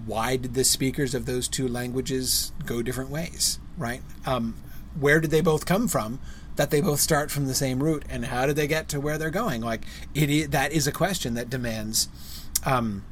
why 0.07 0.35
did 0.35 0.55
the 0.55 0.65
speakers 0.65 1.15
of 1.15 1.25
those 1.25 1.47
two 1.47 1.69
languages 1.69 2.51
go 2.67 2.83
different 2.83 3.11
ways, 3.11 3.61
right? 3.77 4.03
Um, 4.27 4.57
where 4.99 5.21
did 5.21 5.31
they 5.31 5.41
both 5.41 5.67
come 5.67 5.87
from? 5.87 6.19
That 6.57 6.71
they 6.73 6.81
both 6.81 6.99
start 6.99 7.31
from 7.31 7.47
the 7.47 7.55
same 7.55 7.81
root, 7.81 8.05
and 8.11 8.25
how 8.25 8.45
did 8.47 8.57
they 8.57 8.67
get 8.67 8.89
to 8.89 8.99
where 8.99 9.19
they're 9.19 9.31
going? 9.31 9.61
Like 9.61 9.85
it, 10.13 10.51
that 10.51 10.73
is 10.73 10.89
a 10.89 10.93
question 10.93 11.35
that 11.35 11.49
demands, 11.49 12.09
um, 12.67 13.05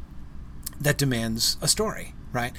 that 0.80 0.98
demands 0.98 1.56
a 1.62 1.68
story, 1.68 2.14
right? 2.32 2.52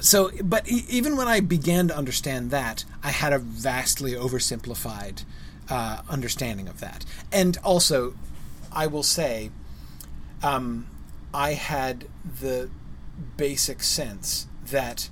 So, 0.00 0.32
but 0.42 0.68
even 0.68 1.16
when 1.16 1.28
I 1.28 1.38
began 1.38 1.86
to 1.86 1.96
understand 1.96 2.50
that, 2.50 2.84
I 3.04 3.10
had 3.12 3.32
a 3.32 3.38
vastly 3.38 4.14
oversimplified 4.14 5.22
uh, 5.68 6.02
understanding 6.08 6.68
of 6.68 6.80
that. 6.80 7.04
And 7.32 7.58
also, 7.64 8.14
I 8.72 8.86
will 8.86 9.02
say, 9.02 9.50
um, 10.42 10.86
I 11.32 11.54
had 11.54 12.06
the 12.40 12.70
basic 13.36 13.82
sense 13.82 14.46
that 14.70 15.08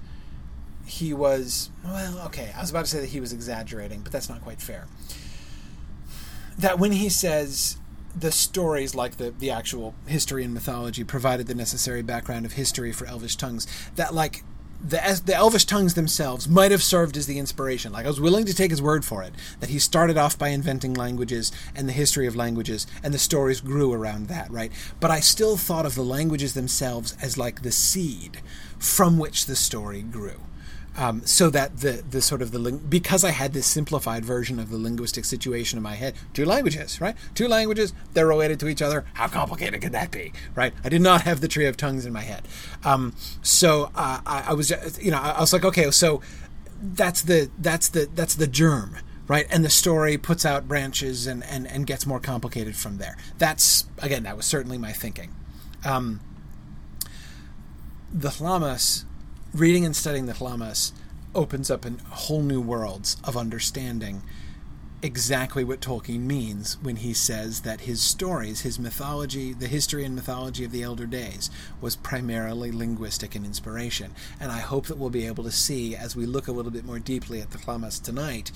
he 0.84 1.14
was 1.14 1.70
well 1.84 2.18
okay 2.26 2.52
i 2.56 2.60
was 2.60 2.70
about 2.70 2.84
to 2.84 2.90
say 2.90 3.00
that 3.00 3.10
he 3.10 3.20
was 3.20 3.32
exaggerating 3.32 4.00
but 4.00 4.10
that's 4.10 4.28
not 4.28 4.42
quite 4.42 4.60
fair 4.60 4.86
that 6.58 6.78
when 6.78 6.92
he 6.92 7.08
says 7.08 7.76
the 8.14 8.32
stories 8.32 8.94
like 8.94 9.16
the, 9.16 9.30
the 9.30 9.50
actual 9.50 9.94
history 10.06 10.44
and 10.44 10.52
mythology 10.52 11.04
provided 11.04 11.46
the 11.46 11.54
necessary 11.54 12.02
background 12.02 12.44
of 12.44 12.52
history 12.52 12.92
for 12.92 13.06
elvish 13.06 13.36
tongues 13.36 13.66
that 13.94 14.12
like 14.14 14.42
the, 14.82 15.22
the 15.24 15.34
Elvish 15.34 15.64
tongues 15.64 15.94
themselves 15.94 16.48
might 16.48 16.70
have 16.70 16.82
served 16.82 17.16
as 17.16 17.26
the 17.26 17.38
inspiration. 17.38 17.92
Like 17.92 18.04
I 18.04 18.08
was 18.08 18.20
willing 18.20 18.44
to 18.46 18.54
take 18.54 18.70
his 18.70 18.82
word 18.82 19.04
for 19.04 19.22
it 19.22 19.32
that 19.60 19.70
he 19.70 19.78
started 19.78 20.18
off 20.18 20.38
by 20.38 20.48
inventing 20.48 20.94
languages 20.94 21.52
and 21.74 21.88
the 21.88 21.92
history 21.92 22.26
of 22.26 22.36
languages, 22.36 22.86
and 23.02 23.14
the 23.14 23.18
stories 23.18 23.60
grew 23.60 23.92
around 23.92 24.28
that, 24.28 24.50
right? 24.50 24.72
But 25.00 25.10
I 25.10 25.20
still 25.20 25.56
thought 25.56 25.86
of 25.86 25.94
the 25.94 26.02
languages 26.02 26.54
themselves 26.54 27.16
as 27.22 27.38
like 27.38 27.62
the 27.62 27.72
seed 27.72 28.40
from 28.78 29.18
which 29.18 29.46
the 29.46 29.56
story 29.56 30.02
grew 30.02 30.40
um, 30.96 31.24
so 31.24 31.48
that 31.50 31.78
the 31.78 32.02
the 32.08 32.20
sort 32.20 32.42
of 32.42 32.50
the 32.50 32.58
ling- 32.58 32.78
because 32.88 33.24
I 33.24 33.30
had 33.30 33.52
this 33.52 33.66
simplified 33.66 34.24
version 34.24 34.58
of 34.58 34.70
the 34.70 34.76
linguistic 34.76 35.24
situation 35.24 35.78
in 35.78 35.82
my 35.82 35.94
head, 35.94 36.14
two 36.34 36.44
languages, 36.44 37.00
right? 37.00 37.16
Two 37.34 37.48
languages, 37.48 37.92
they're 38.12 38.26
related 38.26 38.60
to 38.60 38.68
each 38.68 38.82
other. 38.82 39.04
How 39.14 39.28
complicated 39.28 39.80
could 39.80 39.92
that 39.92 40.10
be, 40.10 40.32
right? 40.54 40.74
I 40.84 40.88
did 40.88 41.00
not 41.00 41.22
have 41.22 41.40
the 41.40 41.48
tree 41.48 41.66
of 41.66 41.76
tongues 41.76 42.04
in 42.04 42.12
my 42.12 42.22
head, 42.22 42.46
um, 42.84 43.14
so 43.42 43.90
uh, 43.94 44.20
I, 44.26 44.44
I, 44.48 44.52
was, 44.52 44.70
you 45.00 45.10
know, 45.10 45.18
I 45.18 45.40
was 45.40 45.52
like, 45.52 45.64
okay, 45.64 45.90
so 45.90 46.20
that's 46.82 47.22
the 47.22 47.50
that's 47.58 47.88
the 47.88 48.08
that's 48.14 48.34
the 48.34 48.46
germ. 48.46 48.96
Right, 49.28 49.46
and 49.50 49.64
the 49.64 49.70
story 49.70 50.18
puts 50.18 50.44
out 50.44 50.66
branches 50.68 51.28
and, 51.28 51.44
and, 51.44 51.66
and 51.66 51.86
gets 51.86 52.04
more 52.04 52.18
complicated 52.20 52.76
from 52.76 52.98
there. 52.98 53.16
That's 53.38 53.86
again, 53.98 54.24
that 54.24 54.36
was 54.36 54.44
certainly 54.44 54.76
my 54.76 54.92
thinking. 54.92 55.32
Um, 55.84 56.20
the 58.12 58.28
Lhammas 58.28 59.04
reading 59.54 59.84
and 59.84 59.94
studying 59.94 60.26
the 60.26 60.32
Lhammas 60.32 60.92
opens 61.34 61.70
up 61.70 61.84
in 61.84 61.98
whole 61.98 62.42
new 62.42 62.60
worlds 62.60 63.18
of 63.22 63.36
understanding 63.36 64.22
exactly 65.02 65.62
what 65.64 65.80
Tolkien 65.80 66.20
means 66.20 66.78
when 66.80 66.96
he 66.96 67.12
says 67.12 67.62
that 67.62 67.82
his 67.82 68.00
stories, 68.00 68.60
his 68.60 68.78
mythology, 68.78 69.52
the 69.52 69.66
history 69.66 70.04
and 70.04 70.14
mythology 70.14 70.64
of 70.64 70.70
the 70.70 70.82
Elder 70.82 71.06
Days, 71.06 71.50
was 71.80 71.96
primarily 71.96 72.70
linguistic 72.70 73.34
in 73.34 73.44
inspiration. 73.44 74.14
And 74.40 74.52
I 74.52 74.60
hope 74.60 74.86
that 74.86 74.96
we'll 74.96 75.10
be 75.10 75.26
able 75.26 75.44
to 75.44 75.50
see, 75.50 75.96
as 75.96 76.14
we 76.16 76.24
look 76.24 76.48
a 76.48 76.52
little 76.52 76.70
bit 76.70 76.84
more 76.84 77.00
deeply 77.00 77.40
at 77.40 77.50
the 77.50 77.58
Lhammas 77.58 78.00
tonight, 78.00 78.52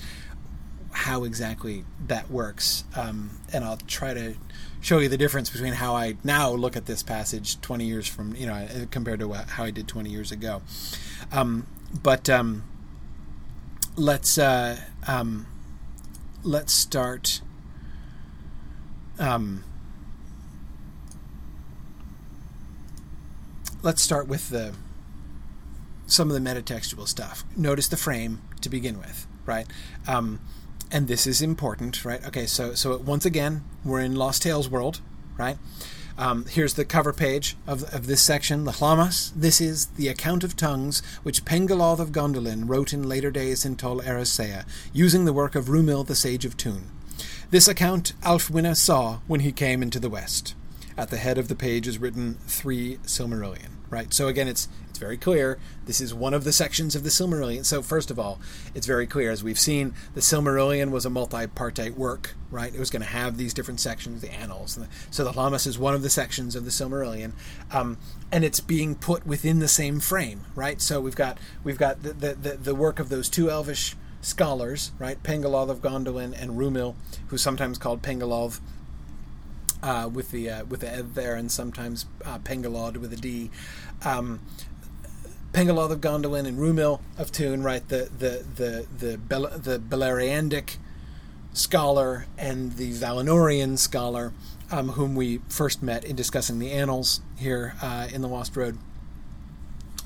how 0.91 1.25
exactly 1.25 1.83
that 2.07 2.31
works. 2.31 2.85
Um, 2.95 3.41
and 3.53 3.63
I'll 3.63 3.77
try 3.77 4.13
to 4.13 4.35
show 4.81 4.99
you 4.99 5.09
the 5.09 5.17
difference 5.17 5.49
between 5.49 5.73
how 5.73 5.95
I 5.95 6.17
now 6.23 6.51
look 6.51 6.75
at 6.75 6.85
this 6.85 7.03
passage 7.03 7.59
20 7.61 7.85
years 7.85 8.07
from, 8.07 8.35
you 8.35 8.45
know, 8.47 8.67
compared 8.91 9.19
to 9.19 9.33
how 9.33 9.63
I 9.63 9.71
did 9.71 9.87
20 9.87 10.09
years 10.09 10.31
ago. 10.31 10.61
Um, 11.31 11.67
but 12.03 12.29
um, 12.29 12.63
let's 13.95 14.37
uh, 14.37 14.79
um, 15.07 15.47
let's 16.43 16.73
start. 16.73 17.41
Um, 19.19 19.63
let's 23.81 24.03
start 24.03 24.27
with 24.27 24.49
the 24.49 24.73
some 26.05 26.31
of 26.31 26.41
the 26.41 26.49
metatextual 26.49 27.07
stuff. 27.07 27.43
Notice 27.55 27.87
the 27.87 27.97
frame 27.97 28.41
to 28.61 28.69
begin 28.69 28.97
with, 28.97 29.27
right? 29.45 29.67
And 30.91 31.07
this 31.07 31.27
is 31.27 31.41
important, 31.41 32.05
right? 32.05 32.25
Okay, 32.25 32.45
so 32.45 32.73
so 32.73 32.97
once 32.97 33.25
again, 33.25 33.63
we're 33.83 33.99
in 33.99 34.15
Lost 34.15 34.43
Tales 34.43 34.69
world, 34.69 35.01
right? 35.37 35.57
Um, 36.17 36.45
here's 36.49 36.73
the 36.73 36.85
cover 36.85 37.13
page 37.13 37.55
of, 37.67 37.83
of 37.93 38.07
this 38.07 38.21
section, 38.21 38.63
the 38.63 38.71
Lhammas. 38.71 39.31
This 39.35 39.61
is 39.61 39.87
the 39.87 40.07
account 40.07 40.43
of 40.43 40.55
tongues 40.55 41.03
which 41.21 41.45
Pengolodh 41.45 41.99
of 41.99 42.11
Gondolin 42.11 42.67
wrote 42.67 42.91
in 42.91 43.07
later 43.07 43.29
days 43.29 43.65
in 43.65 43.75
Tol 43.75 44.01
Eressëa, 44.01 44.65
using 44.93 45.25
the 45.25 45.33
work 45.33 45.53
of 45.53 45.65
Rumil 45.65 46.07
the 46.07 46.15
Sage 46.15 46.45
of 46.45 46.57
Tûn. 46.57 46.85
This 47.51 47.67
account 47.67 48.13
Ælfwine 48.23 48.75
saw 48.75 49.19
when 49.27 49.41
he 49.41 49.51
came 49.51 49.83
into 49.83 49.99
the 49.99 50.09
West. 50.09 50.55
At 50.97 51.11
the 51.11 51.17
head 51.17 51.37
of 51.37 51.49
the 51.49 51.55
page 51.55 51.87
is 51.87 51.99
written 51.99 52.39
3 52.47 52.97
Silmarillion 53.05 53.76
right? 53.89 54.13
So 54.13 54.27
again, 54.27 54.47
it's 54.47 54.67
it's 54.89 54.99
very 54.99 55.17
clear. 55.17 55.59
This 55.85 56.01
is 56.01 56.11
one 56.13 56.33
of 56.33 56.43
the 56.43 56.51
sections 56.51 56.95
of 56.95 57.03
the 57.03 57.09
Silmarillion. 57.09 57.63
So 57.65 57.83
first 57.83 58.09
of 58.09 58.17
all, 58.17 58.39
it's 58.73 58.87
very 58.87 59.05
clear 59.05 59.29
as 59.29 59.43
we've 59.43 59.59
seen 59.59 59.93
the 60.15 60.21
Silmarillion 60.21 60.89
was 60.89 61.05
a 61.05 61.09
multi-partite 61.09 61.95
work, 61.95 62.35
right? 62.49 62.73
It 62.73 62.79
was 62.79 62.89
going 62.89 63.03
to 63.03 63.07
have 63.07 63.37
these 63.37 63.53
different 63.53 63.79
sections, 63.79 64.21
the 64.21 64.33
annals. 64.33 64.79
So 65.11 65.23
the 65.23 65.33
Lhammas 65.33 65.67
is 65.67 65.77
one 65.77 65.93
of 65.93 66.01
the 66.01 66.09
sections 66.09 66.55
of 66.55 66.65
the 66.65 66.71
Silmarillion, 66.71 67.33
um, 67.71 67.97
and 68.31 68.43
it's 68.43 68.59
being 68.59 68.95
put 68.95 69.25
within 69.27 69.59
the 69.59 69.67
same 69.67 69.99
frame, 69.99 70.45
right? 70.55 70.81
So 70.81 70.99
we've 70.99 71.15
got 71.15 71.37
we've 71.63 71.77
got 71.77 72.01
the 72.01 72.13
the, 72.13 72.33
the, 72.33 72.57
the 72.57 72.75
work 72.75 72.99
of 72.99 73.09
those 73.09 73.29
two 73.29 73.51
Elvish 73.51 73.95
scholars, 74.21 74.91
right? 74.97 75.21
Pengolodh 75.21 75.69
of 75.69 75.81
Gondolin 75.81 76.33
and 76.41 76.51
Rumil, 76.51 76.95
who's 77.27 77.41
sometimes 77.41 77.77
called 77.77 78.01
Pengolodh 78.01 78.59
uh, 79.83 80.09
with 80.11 80.31
the 80.31 80.49
uh, 80.49 80.65
with 80.65 80.81
the 80.81 80.91
ed 80.91 81.15
there, 81.15 81.35
and 81.35 81.51
sometimes 81.51 82.05
uh, 82.25 82.39
Pengolod 82.39 82.97
with 82.97 83.13
a 83.13 83.17
D. 83.17 83.51
Um, 84.03 84.39
Pengolodh 85.53 85.91
of 85.91 86.01
Gondolin 86.01 86.45
and 86.45 86.59
Rumil 86.59 86.99
of 87.17 87.31
Tûn, 87.31 87.63
right? 87.63 87.87
The 87.87 88.09
the 88.17 88.45
the 88.55 88.87
the 88.97 89.17
Bel- 89.17 89.57
the 89.57 89.79
Beleriandic 89.79 90.77
scholar 91.53 92.27
and 92.37 92.73
the 92.73 92.91
Valinorian 92.91 93.77
scholar, 93.77 94.33
um, 94.71 94.89
whom 94.89 95.15
we 95.15 95.39
first 95.49 95.81
met 95.81 96.03
in 96.03 96.15
discussing 96.15 96.59
the 96.59 96.71
annals 96.71 97.21
here 97.37 97.75
uh, 97.81 98.07
in 98.11 98.21
the 98.21 98.27
Lost 98.27 98.55
Road. 98.55 98.77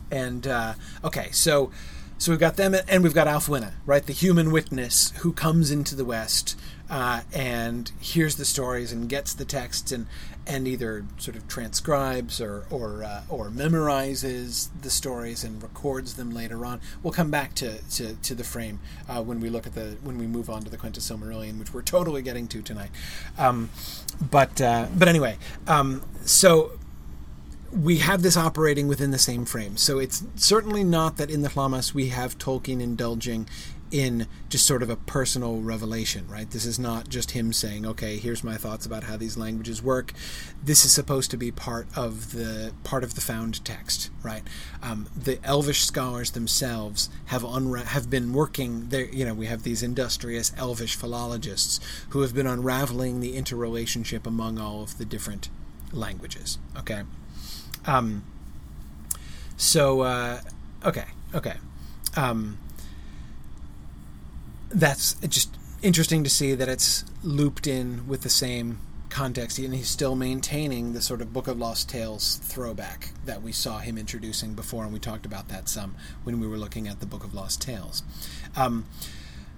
And 0.10 0.46
uh, 0.48 0.74
okay, 1.04 1.32
so 1.32 1.72
so 2.18 2.32
we've 2.32 2.40
got 2.40 2.56
them, 2.56 2.76
and 2.88 3.04
we've 3.04 3.14
got 3.14 3.28
Ælfwine, 3.28 3.72
right, 3.86 4.06
the 4.06 4.14
human 4.14 4.52
witness 4.52 5.12
who 5.18 5.34
comes 5.34 5.72
into 5.72 5.96
the 5.96 6.06
West 6.06 6.56
uh, 6.92 7.22
and 7.34 7.90
hears 8.02 8.36
the 8.36 8.44
stories 8.44 8.92
and 8.92 9.08
gets 9.08 9.34
the 9.34 9.46
texts 9.46 9.92
and 9.94 10.06
and 10.46 10.68
either 10.68 11.06
sort 11.18 11.38
of 11.38 11.48
transcribes 11.48 12.42
or 12.42 12.66
or 12.70 13.04
uh, 13.04 13.22
or 13.30 13.50
memorizes 13.50 14.68
the 14.82 14.90
stories 14.90 15.44
and 15.44 15.64
records 15.64 16.16
them 16.16 16.32
later 16.32 16.66
on. 16.66 16.82
We'll 17.02 17.14
come 17.14 17.32
back 17.32 17.56
to 17.56 17.82
to, 17.92 18.16
to 18.16 18.36
the 18.36 18.44
frame 18.44 18.80
uh, 19.08 19.24
when 19.24 19.40
we 19.40 19.50
look 19.50 19.66
at 19.66 19.74
the 19.74 19.98
when 20.04 20.18
we 20.18 20.28
move 20.28 20.50
on 20.50 20.64
to 20.64 20.70
the 20.70 20.78
Quenta 20.78 21.00
Silmarillion, 21.00 21.58
which 21.58 21.74
we're 21.74 21.82
totally 21.82 22.22
getting 22.22 22.48
to 22.50 22.62
tonight. 22.62 22.92
Um, 23.38 23.70
but 24.30 24.60
uh, 24.60 24.88
but 24.94 25.08
anyway, 25.08 25.38
um, 25.68 26.02
so 26.26 26.74
we 27.72 28.00
have 28.00 28.22
this 28.22 28.36
operating 28.36 28.88
within 28.88 29.12
the 29.12 29.18
same 29.18 29.46
frame. 29.46 29.78
So 29.78 29.98
it's 29.98 30.24
certainly 30.36 30.84
not 30.84 31.18
that 31.18 31.30
in 31.30 31.42
the 31.42 31.50
Lhammas 31.50 31.94
we 31.94 32.10
have 32.10 32.38
Tolkien 32.38 32.82
indulging 32.82 33.48
in 33.92 34.28
just 34.50 34.66
sort 34.66 34.82
of 34.82 34.90
a 34.90 34.96
personal 34.96 35.62
revelation, 35.62 36.28
right? 36.28 36.50
This 36.50 36.66
is 36.66 36.80
not 36.80 37.10
just 37.10 37.32
him 37.32 37.52
saying, 37.52 37.86
"Okay, 37.86 38.18
here's 38.18 38.44
my 38.44 38.56
thoughts 38.58 38.86
about 38.86 39.04
how 39.04 39.18
these 39.18 39.38
languages 39.38 39.84
work." 39.84 40.14
This 40.64 40.86
is 40.86 40.92
supposed 40.92 41.30
to 41.32 41.38
be 41.38 41.52
part 41.52 41.88
of 41.96 42.32
the 42.32 42.74
part 42.84 43.04
of 43.04 43.16
the 43.16 43.22
found 43.22 43.64
text, 43.66 44.10
right? 44.24 44.44
Um, 44.82 45.08
the 45.16 45.40
Elvish 45.44 45.84
scholars 45.84 46.32
themselves 46.32 47.10
have 47.26 47.44
unra- 47.44 47.86
have 47.86 48.10
been 48.10 48.34
working 48.34 48.90
there. 48.90 49.06
You 49.06 49.26
know, 49.26 49.34
we 49.34 49.48
have 49.48 49.64
these 49.64 49.84
industrious 49.84 50.54
Elvish 50.58 50.96
philologists 50.96 51.80
who 52.10 52.22
have 52.22 52.34
been 52.34 52.48
unraveling 52.48 53.20
the 53.20 53.36
interrelationship 53.36 54.26
among 54.26 54.58
all 54.58 54.82
of 54.84 54.98
the 54.98 55.06
different 55.06 55.50
languages. 55.92 56.58
Okay. 56.78 57.04
Um, 57.86 58.24
so, 59.58 60.02
uh, 60.02 60.42
okay, 60.86 61.06
okay. 61.36 61.56
Um, 62.16 62.58
that's 64.74 65.14
just 65.28 65.56
interesting 65.82 66.24
to 66.24 66.30
see 66.30 66.54
that 66.54 66.70
it's 66.70 67.04
looped 67.24 67.68
in 67.68 68.08
with 68.08 68.22
the 68.22 68.30
same 68.30 68.80
context, 69.10 69.60
and 69.60 69.76
he's 69.76 69.90
still 69.90 70.16
maintaining 70.16 70.94
the 70.94 71.02
sort 71.02 71.22
of 71.22 71.34
Book 71.34 71.48
of 71.48 71.60
Lost 71.60 71.90
Tales 71.90 72.40
throwback 72.44 73.10
that 73.26 73.42
we 73.42 73.52
saw 73.52 73.80
him 73.80 73.98
introducing 73.98 74.54
before, 74.54 74.84
and 74.84 74.94
we 74.94 75.00
talked 75.00 75.26
about 75.26 75.50
that 75.50 75.68
some 75.68 75.96
when 76.24 76.40
we 76.40 76.48
were 76.48 76.58
looking 76.58 76.88
at 76.88 77.00
the 77.00 77.06
Book 77.06 77.24
of 77.24 77.34
Lost 77.34 77.62
Tales. 77.62 78.04
Um, 78.56 78.86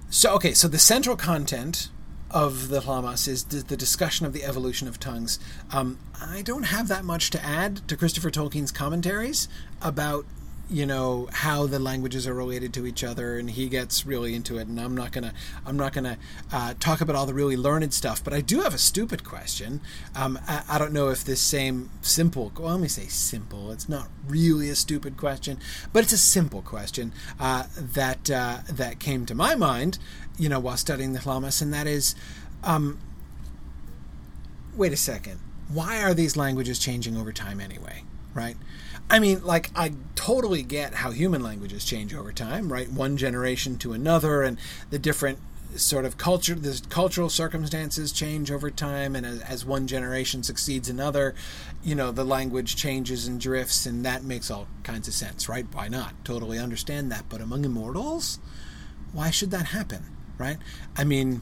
so, 0.09 0.33
okay, 0.35 0.53
so 0.53 0.67
the 0.67 0.79
central 0.79 1.15
content 1.15 1.89
of 2.31 2.69
the 2.69 2.81
Lhammas 2.81 3.27
is 3.27 3.43
the 3.43 3.77
discussion 3.77 4.25
of 4.25 4.33
the 4.33 4.43
evolution 4.43 4.87
of 4.87 4.99
tongues. 4.99 5.39
Um, 5.71 5.99
I 6.19 6.41
don't 6.41 6.63
have 6.63 6.87
that 6.87 7.05
much 7.05 7.29
to 7.31 7.45
add 7.45 7.87
to 7.87 7.95
Christopher 7.95 8.31
Tolkien's 8.31 8.71
commentaries 8.71 9.47
about 9.81 10.25
you 10.69 10.85
know 10.85 11.27
how 11.33 11.67
the 11.67 11.77
languages 11.77 12.25
are 12.25 12.33
related 12.33 12.73
to 12.73 12.85
each 12.85 13.03
other 13.03 13.37
and 13.37 13.51
he 13.51 13.67
gets 13.67 14.05
really 14.05 14.33
into 14.33 14.57
it 14.57 14.67
and 14.67 14.79
i'm 14.79 14.95
not 14.95 15.11
gonna 15.11 15.33
i'm 15.65 15.75
not 15.75 15.91
gonna 15.93 16.17
uh, 16.51 16.73
talk 16.79 17.01
about 17.01 17.15
all 17.15 17.25
the 17.25 17.33
really 17.33 17.57
learned 17.57 17.93
stuff 17.93 18.23
but 18.23 18.33
i 18.33 18.39
do 18.39 18.61
have 18.61 18.73
a 18.73 18.77
stupid 18.77 19.23
question 19.23 19.81
um, 20.15 20.39
I, 20.47 20.63
I, 20.69 20.77
don't 20.77 20.93
know 20.93 21.09
if 21.09 21.25
this 21.25 21.41
same 21.41 21.89
simple 22.01 22.51
well 22.57 22.71
let 22.71 22.79
me 22.79 22.87
say 22.87 23.07
simple 23.07 23.71
it's 23.71 23.89
not 23.89 24.07
really 24.25 24.69
a 24.69 24.75
stupid 24.75 25.17
question 25.17 25.59
but 25.91 26.03
it's 26.03 26.13
a 26.13 26.17
simple 26.17 26.61
question 26.61 27.11
uh, 27.39 27.65
that 27.77 28.31
uh, 28.31 28.59
that 28.69 28.99
came 28.99 29.25
to 29.25 29.35
my 29.35 29.55
mind 29.55 29.99
you 30.37 30.49
know, 30.49 30.59
while 30.59 30.77
studying 30.77 31.13
the 31.13 31.19
Lhammas, 31.19 31.61
and 31.61 31.73
that 31.73 31.87
is, 31.87 32.15
um, 32.63 32.99
wait 34.75 34.93
a 34.93 34.97
second, 34.97 35.39
why 35.67 36.01
are 36.01 36.13
these 36.13 36.35
languages 36.35 36.79
changing 36.79 37.17
over 37.17 37.31
time 37.31 37.59
anyway? 37.59 38.03
Right? 38.33 38.57
I 39.13 39.19
mean, 39.19 39.43
like, 39.43 39.69
I 39.75 39.93
totally 40.15 40.63
get 40.63 40.95
how 40.95 41.11
human 41.11 41.43
languages 41.43 41.85
change 41.85 42.13
over 42.13 42.33
time, 42.33 42.73
right? 42.73 42.91
One 42.91 43.15
generation 43.15 43.77
to 43.77 43.93
another, 43.93 44.41
and 44.41 44.57
the 44.89 44.99
different 44.99 45.39
sort 45.75 46.05
of 46.05 46.17
culture, 46.17 46.55
the 46.55 46.81
cultural 46.89 47.29
circumstances 47.29 48.11
change 48.11 48.51
over 48.51 48.69
time, 48.69 49.15
and 49.15 49.25
as, 49.25 49.41
as, 49.41 49.65
one 49.65 49.87
generation 49.87 50.43
succeeds 50.43 50.89
another, 50.89 51.35
you 51.83 51.95
know, 51.95 52.11
the 52.11 52.25
language 52.25 52.75
changes 52.75 53.27
and 53.27 53.39
drifts, 53.39 53.85
and 53.85 54.03
that 54.03 54.23
makes 54.23 54.51
all 54.51 54.67
kinds 54.83 55.07
of 55.07 55.13
sense, 55.13 55.47
right? 55.47 55.67
Why 55.71 55.87
not? 55.87 56.25
Totally 56.25 56.59
understand 56.59 57.11
that. 57.11 57.25
But 57.29 57.39
among 57.39 57.65
immortals, 57.65 58.39
why 59.11 59.29
should 59.29 59.51
that 59.51 59.67
happen? 59.67 60.05
right? 60.37 60.57
I 60.97 61.03
mean, 61.03 61.41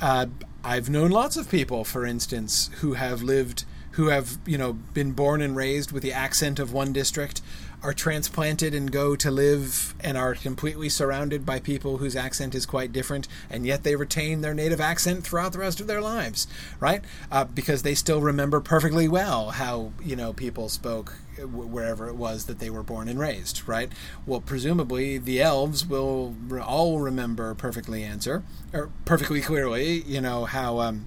uh, 0.00 0.26
I've 0.64 0.90
known 0.90 1.10
lots 1.10 1.36
of 1.36 1.50
people, 1.50 1.84
for 1.84 2.04
instance, 2.04 2.70
who 2.80 2.94
have 2.94 3.22
lived, 3.22 3.64
who 3.96 4.08
have, 4.08 4.38
you 4.46 4.58
know, 4.58 4.74
been 4.74 5.12
born 5.12 5.40
and 5.40 5.56
raised 5.56 5.90
with 5.90 6.02
the 6.02 6.12
accent 6.12 6.58
of 6.58 6.72
one 6.72 6.92
district, 6.92 7.40
are 7.82 7.94
transplanted 7.94 8.74
and 8.74 8.92
go 8.92 9.16
to 9.16 9.30
live 9.30 9.94
and 10.00 10.18
are 10.18 10.34
completely 10.34 10.88
surrounded 10.88 11.46
by 11.46 11.58
people 11.58 11.98
whose 11.98 12.14
accent 12.16 12.54
is 12.54 12.66
quite 12.66 12.92
different, 12.92 13.26
and 13.48 13.64
yet 13.64 13.84
they 13.84 13.96
retain 13.96 14.40
their 14.40 14.52
native 14.52 14.80
accent 14.80 15.24
throughout 15.24 15.52
the 15.52 15.58
rest 15.58 15.80
of 15.80 15.86
their 15.86 16.02
lives, 16.02 16.46
right? 16.78 17.02
Uh, 17.30 17.44
because 17.44 17.82
they 17.82 17.94
still 17.94 18.20
remember 18.20 18.60
perfectly 18.60 19.08
well 19.08 19.50
how, 19.50 19.92
you 20.02 20.16
know, 20.16 20.32
people 20.32 20.68
spoke 20.68 21.14
wherever 21.38 22.08
it 22.08 22.16
was 22.16 22.46
that 22.46 22.58
they 22.58 22.70
were 22.70 22.82
born 22.82 23.08
and 23.08 23.18
raised, 23.18 23.66
right? 23.66 23.90
Well, 24.26 24.40
presumably 24.40 25.16
the 25.18 25.40
elves 25.40 25.86
will 25.86 26.34
all 26.62 27.00
remember 27.00 27.54
perfectly 27.54 28.02
answer 28.02 28.42
or 28.72 28.90
perfectly 29.04 29.40
clearly, 29.40 30.02
you 30.02 30.20
know 30.20 30.44
how 30.44 30.80
um, 30.80 31.06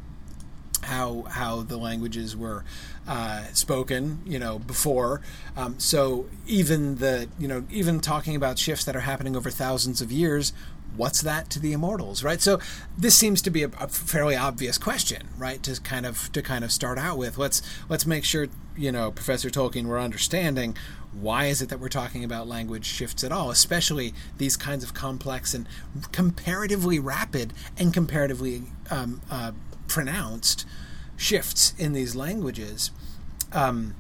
how 0.89 1.23
how 1.29 1.61
the 1.61 1.77
languages 1.77 2.35
were 2.35 2.63
uh, 3.07 3.43
spoken, 3.53 4.21
you 4.25 4.37
know, 4.37 4.59
before. 4.59 5.21
Um, 5.55 5.79
so 5.79 6.27
even 6.45 6.95
the 6.95 7.29
you 7.39 7.47
know 7.47 7.63
even 7.71 7.99
talking 7.99 8.35
about 8.35 8.59
shifts 8.59 8.85
that 8.85 8.95
are 8.95 9.01
happening 9.01 9.35
over 9.35 9.49
thousands 9.49 10.01
of 10.01 10.11
years 10.11 10.53
what's 10.95 11.21
that 11.21 11.49
to 11.49 11.59
the 11.59 11.71
immortals 11.71 12.23
right 12.23 12.41
so 12.41 12.59
this 12.97 13.15
seems 13.15 13.41
to 13.41 13.49
be 13.49 13.63
a, 13.63 13.67
a, 13.79 13.87
fairly 13.87 14.35
obvious 14.35 14.77
question 14.77 15.27
right 15.37 15.61
to 15.63 15.79
kind 15.81 16.05
of 16.05 16.31
to 16.31 16.41
kind 16.41 16.63
of 16.63 16.71
start 16.71 16.97
out 16.97 17.17
with 17.17 17.37
let's 17.37 17.61
let's 17.89 18.05
make 18.05 18.23
sure 18.23 18.47
you 18.75 18.91
know 18.91 19.11
professor 19.11 19.49
tolkien 19.49 19.85
we're 19.85 19.99
understanding 19.99 20.75
why 21.11 21.45
is 21.45 21.61
it 21.61 21.69
that 21.69 21.79
we're 21.79 21.89
talking 21.89 22.23
about 22.23 22.47
language 22.47 22.85
shifts 22.85 23.23
at 23.23 23.31
all 23.31 23.51
especially 23.51 24.13
these 24.37 24.57
kinds 24.57 24.83
of 24.83 24.93
complex 24.93 25.53
and 25.53 25.67
comparatively 26.11 26.99
rapid 26.99 27.53
and 27.77 27.93
comparatively 27.93 28.63
um, 28.89 29.21
uh, 29.29 29.51
pronounced 29.89 30.65
shifts 31.17 31.73
in 31.77 31.91
these 31.91 32.15
languages 32.15 32.91
um, 33.51 33.93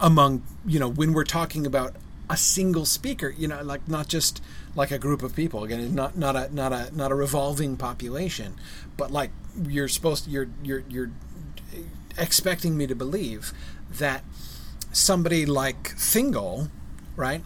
among 0.00 0.42
you 0.64 0.80
know 0.80 0.88
when 0.88 1.12
we're 1.12 1.24
talking 1.24 1.66
about 1.66 1.94
a 2.30 2.36
single 2.38 2.86
speaker 2.86 3.28
you 3.36 3.46
know 3.46 3.62
like 3.62 3.86
not 3.86 4.08
just 4.08 4.40
like 4.76 4.90
a 4.90 4.98
group 4.98 5.22
of 5.22 5.34
people. 5.34 5.64
Again, 5.64 5.94
not 5.94 6.16
not 6.16 6.36
a 6.36 6.54
not 6.54 6.72
a 6.72 6.90
not 6.96 7.10
a 7.10 7.14
revolving 7.14 7.76
population, 7.76 8.54
but 8.96 9.10
like 9.10 9.30
you're 9.68 9.88
supposed 9.88 10.24
to, 10.24 10.30
you're 10.30 10.48
you're 10.62 10.84
you're 10.88 11.10
expecting 12.18 12.76
me 12.76 12.86
to 12.86 12.94
believe 12.94 13.52
that 13.90 14.24
somebody 14.92 15.46
like 15.46 15.94
Thingol, 15.96 16.70
right, 17.16 17.42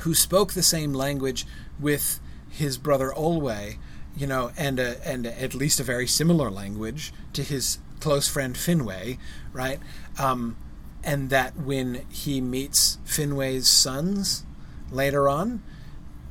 who 0.00 0.14
spoke 0.14 0.52
the 0.52 0.62
same 0.62 0.92
language 0.92 1.46
with 1.78 2.20
his 2.48 2.76
brother 2.78 3.12
Olwe, 3.16 3.76
you 4.16 4.26
know, 4.26 4.50
and 4.56 4.78
a, 4.78 5.06
and 5.06 5.26
a, 5.26 5.42
at 5.42 5.54
least 5.54 5.80
a 5.80 5.82
very 5.82 6.06
similar 6.06 6.50
language 6.50 7.12
to 7.32 7.42
his 7.42 7.78
close 8.00 8.28
friend 8.28 8.54
Finwë, 8.54 9.18
right? 9.52 9.78
Um, 10.18 10.56
and 11.04 11.30
that 11.30 11.56
when 11.56 12.04
he 12.10 12.40
meets 12.40 12.98
Finwë's 13.06 13.68
sons 13.68 14.44
later 14.90 15.28
on, 15.28 15.62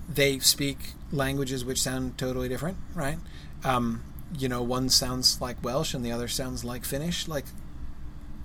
they 0.08 0.39
speak 0.39 0.94
languages 1.12 1.65
which 1.65 1.82
sound 1.82 2.17
totally 2.17 2.50
different, 2.50 2.78
right? 2.94 3.17
Um, 3.63 4.04
you 4.38 4.48
know, 4.48 4.62
one 4.62 4.89
sounds 4.89 5.41
like 5.41 5.63
Welsh 5.63 5.94
and 5.94 6.06
the 6.06 6.12
other 6.12 6.28
sounds 6.28 6.63
like 6.63 6.86
Finnish. 6.86 7.28
Like, 7.28 7.46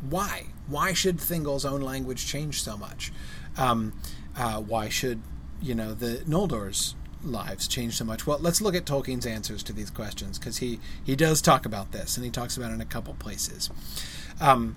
why? 0.09 0.47
Why 0.67 0.93
should 0.93 1.19
Thingol's 1.19 1.65
own 1.65 1.81
language 1.81 2.27
change 2.27 2.63
so 2.63 2.77
much? 2.77 3.13
Um, 3.57 3.93
uh, 4.37 4.61
why 4.61 4.89
should 4.89 5.23
you 5.63 5.75
know 5.75 5.95
the 5.95 6.23
Noldor's 6.27 6.95
lives 7.27 7.69
change 7.69 7.97
so 7.97 8.05
much? 8.05 8.27
Well, 8.27 8.39
let's 8.39 8.61
look 8.61 8.75
at 8.75 8.85
Tolkien's 8.85 9.27
answers 9.27 9.63
to 9.65 9.73
these 9.73 9.91
questions 9.91 10.39
because 10.39 10.59
he 10.59 10.81
he 11.05 11.17
does 11.17 11.43
talk 11.43 11.67
about 11.67 11.93
this 11.93 12.17
and 12.17 12.25
he 12.25 12.31
talks 12.31 12.57
about 12.57 12.71
it 12.71 12.75
in 12.75 12.81
a 12.81 12.87
couple 12.87 13.15
places. 13.15 13.71
Um, 14.41 14.77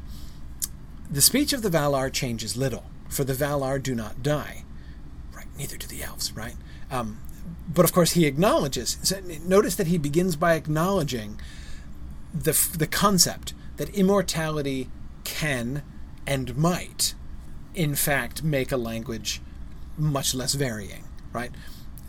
the 1.09 1.21
speech 1.21 1.53
of 1.53 1.61
the 1.61 1.69
Valar 1.69 2.11
changes 2.11 2.55
little, 2.55 2.83
for 3.09 3.23
the 3.23 3.33
Valar 3.33 3.81
do 3.81 3.95
not 3.95 4.21
die. 4.21 4.63
Right, 5.33 5.47
neither 5.57 5.75
do 5.77 5.87
the 5.87 6.03
elves, 6.03 6.31
right? 6.33 6.55
Um, 6.91 7.19
but 7.67 7.85
of 7.85 7.91
course, 7.91 8.11
he 8.11 8.25
acknowledges. 8.25 9.13
Notice 9.45 9.75
that 9.75 9.87
he 9.87 9.97
begins 9.97 10.35
by 10.35 10.53
acknowledging 10.53 11.39
the 12.33 12.53
the 12.77 12.87
concept 12.87 13.53
that 13.77 13.89
immortality 13.89 14.89
can 15.23 15.83
and 16.27 16.55
might, 16.55 17.15
in 17.73 17.95
fact, 17.95 18.43
make 18.43 18.71
a 18.71 18.77
language 18.77 19.41
much 19.97 20.35
less 20.35 20.53
varying. 20.53 21.05
Right? 21.33 21.51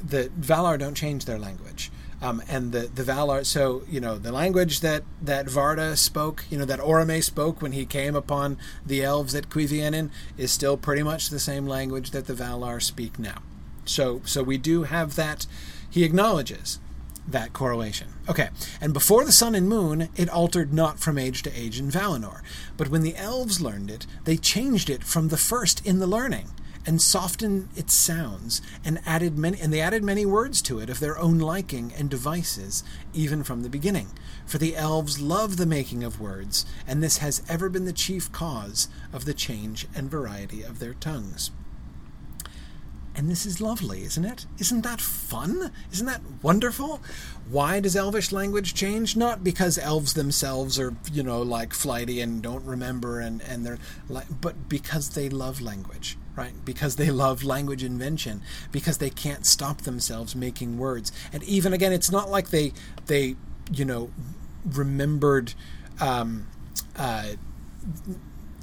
The 0.02 0.30
Valar 0.38 0.78
don't 0.78 0.94
change 0.94 1.24
their 1.24 1.38
language. 1.38 1.90
Um, 2.22 2.42
and 2.48 2.72
the 2.72 2.90
the 2.94 3.02
Valar, 3.02 3.46
so 3.46 3.82
you 3.88 3.98
know 3.98 4.18
the 4.18 4.32
language 4.32 4.80
that 4.80 5.04
that 5.22 5.46
Varda 5.46 5.96
spoke, 5.96 6.44
you 6.50 6.58
know 6.58 6.66
that 6.66 6.80
Orome 6.80 7.22
spoke 7.22 7.62
when 7.62 7.72
he 7.72 7.86
came 7.86 8.14
upon 8.14 8.58
the 8.84 9.02
elves 9.02 9.34
at 9.34 9.48
Cuiviénen, 9.48 10.10
is 10.36 10.52
still 10.52 10.76
pretty 10.76 11.02
much 11.02 11.30
the 11.30 11.38
same 11.38 11.66
language 11.66 12.10
that 12.10 12.26
the 12.26 12.34
Valar 12.34 12.82
speak 12.82 13.18
now. 13.18 13.42
So 13.86 14.20
so 14.26 14.42
we 14.42 14.58
do 14.58 14.82
have 14.82 15.16
that. 15.16 15.46
He 15.88 16.04
acknowledges 16.04 16.78
that 17.26 17.52
correlation. 17.52 18.08
Okay, 18.28 18.50
and 18.80 18.92
before 18.92 19.24
the 19.24 19.32
sun 19.32 19.54
and 19.54 19.68
moon, 19.68 20.08
it 20.16 20.28
altered 20.28 20.74
not 20.74 20.98
from 20.98 21.18
age 21.18 21.42
to 21.42 21.58
age 21.58 21.78
in 21.78 21.90
Valinor. 21.90 22.42
But 22.76 22.88
when 22.88 23.02
the 23.02 23.16
elves 23.16 23.60
learned 23.60 23.90
it, 23.90 24.06
they 24.24 24.36
changed 24.36 24.90
it 24.90 25.04
from 25.04 25.28
the 25.28 25.36
first 25.36 25.84
in 25.86 26.00
the 26.00 26.06
learning, 26.06 26.48
and 26.86 27.00
softened 27.00 27.68
its 27.76 27.92
sounds, 27.92 28.62
and 28.84 29.00
added 29.04 29.38
many 29.38 29.60
and 29.60 29.72
they 29.72 29.80
added 29.80 30.02
many 30.02 30.24
words 30.24 30.62
to 30.62 30.78
it 30.78 30.90
of 30.90 31.00
their 31.00 31.18
own 31.18 31.38
liking 31.38 31.92
and 31.96 32.08
devices, 32.08 32.82
even 33.12 33.42
from 33.42 33.62
the 33.62 33.68
beginning. 33.68 34.08
For 34.46 34.58
the 34.58 34.76
elves 34.76 35.20
love 35.20 35.56
the 35.56 35.66
making 35.66 36.02
of 36.04 36.20
words, 36.20 36.64
and 36.86 37.02
this 37.02 37.18
has 37.18 37.42
ever 37.48 37.68
been 37.68 37.84
the 37.84 37.92
chief 37.92 38.32
cause 38.32 38.88
of 39.12 39.24
the 39.24 39.34
change 39.34 39.86
and 39.94 40.10
variety 40.10 40.62
of 40.62 40.78
their 40.78 40.94
tongues. 40.94 41.50
And 43.16 43.28
this 43.28 43.44
is 43.44 43.60
lovely, 43.60 44.04
isn't 44.04 44.24
it? 44.24 44.46
Isn't 44.58 44.82
that 44.82 45.00
fun? 45.00 45.72
Isn't 45.92 46.06
that 46.06 46.22
wonderful? 46.42 47.02
Why 47.50 47.80
does 47.80 47.96
Elvish 47.96 48.30
language 48.30 48.72
change? 48.72 49.16
Not 49.16 49.42
because 49.42 49.78
elves 49.78 50.14
themselves 50.14 50.78
are, 50.78 50.94
you 51.12 51.22
know, 51.22 51.42
like 51.42 51.74
flighty 51.74 52.20
and 52.20 52.40
don't 52.40 52.64
remember 52.64 53.20
and, 53.20 53.42
and 53.42 53.66
they're 53.66 53.78
like, 54.08 54.26
but 54.40 54.68
because 54.68 55.10
they 55.10 55.28
love 55.28 55.60
language, 55.60 56.16
right? 56.40 56.54
Because 56.64 56.96
they 56.96 57.10
love 57.10 57.44
language 57.44 57.84
invention, 57.84 58.40
because 58.72 58.96
they 58.96 59.10
can't 59.10 59.44
stop 59.44 59.82
themselves 59.82 60.34
making 60.34 60.78
words. 60.78 61.12
And 61.34 61.42
even 61.42 61.74
again, 61.74 61.92
it's 61.92 62.10
not 62.10 62.30
like 62.30 62.48
they, 62.48 62.72
they, 63.06 63.36
you 63.70 63.84
know, 63.84 64.10
remembered 64.64 65.52
um, 66.00 66.46
uh, 66.96 67.32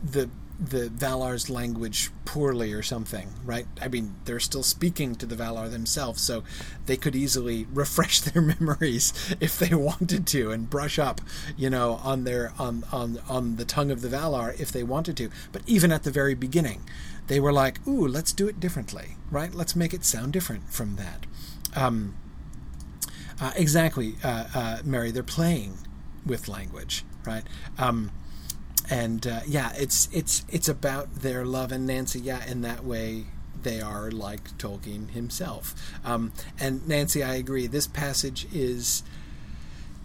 the 0.04 0.28
the 0.60 0.90
Valar's 0.90 1.52
language 1.52 2.10
poorly 2.26 2.74
or 2.74 2.82
something, 2.82 3.30
right? 3.46 3.68
I 3.80 3.88
mean, 3.90 4.16
they're 4.26 4.40
still 4.40 4.64
speaking 4.64 5.14
to 5.16 5.28
the 5.28 5.36
Valar 5.36 5.70
themselves, 5.70 6.22
so 6.22 6.44
they 6.88 6.98
could 6.98 7.16
easily 7.16 7.68
refresh 7.72 8.22
their 8.28 8.42
memories 8.42 9.14
if 9.40 9.60
they 9.60 9.76
wanted 9.76 10.26
to 10.28 10.52
and 10.52 10.70
brush 10.70 10.98
up, 10.98 11.22
you 11.56 11.70
know, 11.70 12.00
on 12.04 12.24
their 12.24 12.54
on 12.58 12.84
on 12.92 13.20
on 13.30 13.58
the 13.58 13.66
tongue 13.66 13.92
of 13.92 14.02
the 14.02 14.10
Valar 14.10 14.60
if 14.60 14.72
they 14.72 14.84
wanted 14.84 15.16
to. 15.18 15.30
But 15.52 15.62
even 15.68 15.92
at 15.92 16.04
the 16.04 16.12
very 16.12 16.34
beginning, 16.34 16.82
they 17.28 17.40
were 17.40 17.54
like, 17.54 17.86
"Ooh, 17.88 18.08
let's 18.08 18.34
do 18.34 18.48
it 18.48 18.60
differently, 18.60 19.18
right? 19.32 19.54
Let's 19.54 19.76
make 19.76 19.94
it 19.94 20.04
sound 20.06 20.34
different 20.34 20.70
from 20.72 20.96
that." 20.96 21.26
Um, 21.76 22.16
uh, 23.40 23.52
exactly, 23.56 24.16
uh, 24.24 24.46
uh, 24.54 24.78
Mary. 24.84 25.12
They're 25.12 25.24
playing 25.24 25.78
with 26.26 26.48
language, 26.48 27.06
right? 27.26 27.44
Um, 27.78 28.12
and 28.90 29.26
uh, 29.28 29.42
yeah, 29.48 29.74
it's 29.76 30.10
it's 30.12 30.46
it's 30.50 30.70
about 30.70 31.14
their 31.16 31.46
love 31.46 31.72
and 31.72 31.86
Nancy. 31.86 32.20
Yeah, 32.20 32.46
in 32.46 32.62
that 32.62 32.84
way, 32.84 33.26
they 33.64 33.82
are 33.82 34.10
like 34.12 34.58
Tolkien 34.58 35.12
himself. 35.12 35.76
Um, 36.06 36.32
and 36.60 36.88
Nancy, 36.88 37.24
I 37.24 37.36
agree. 37.36 37.68
This 37.68 37.88
passage 37.88 38.48
is 38.54 39.04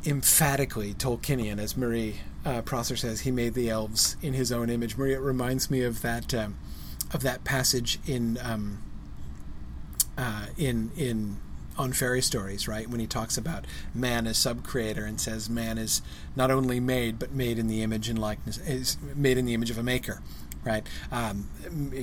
emphatically 0.04 0.94
Tolkienian, 0.94 1.58
as 1.58 1.76
Marie 1.76 2.20
uh, 2.44 2.62
Prosser 2.62 2.96
says. 2.96 3.20
He 3.20 3.30
made 3.30 3.54
the 3.54 3.70
elves 3.70 4.16
in 4.20 4.34
his 4.34 4.50
own 4.50 4.68
image. 4.68 4.96
Marie, 4.96 5.14
it 5.14 5.20
reminds 5.20 5.70
me 5.70 5.82
of 5.82 6.02
that 6.02 6.34
um, 6.34 6.56
of 7.12 7.22
that 7.22 7.44
passage 7.44 7.98
in 8.06 8.38
um, 8.42 8.82
uh, 10.16 10.46
in 10.56 10.90
in 10.96 11.38
on 11.78 11.92
fairy 11.92 12.20
stories, 12.20 12.68
right? 12.68 12.88
When 12.88 13.00
he 13.00 13.06
talks 13.06 13.38
about 13.38 13.64
man 13.94 14.26
as 14.26 14.36
sub-creator 14.36 15.04
and 15.04 15.20
says 15.20 15.48
man 15.48 15.78
is 15.78 16.02
not 16.36 16.50
only 16.50 16.80
made 16.80 17.18
but 17.18 17.32
made 17.32 17.58
in 17.58 17.66
the 17.66 17.82
image 17.82 18.08
and 18.08 18.18
likeness 18.18 18.58
is 18.58 18.98
made 19.14 19.38
in 19.38 19.46
the 19.46 19.54
image 19.54 19.70
of 19.70 19.78
a 19.78 19.82
maker, 19.82 20.20
right? 20.64 20.86
Um, 21.10 21.48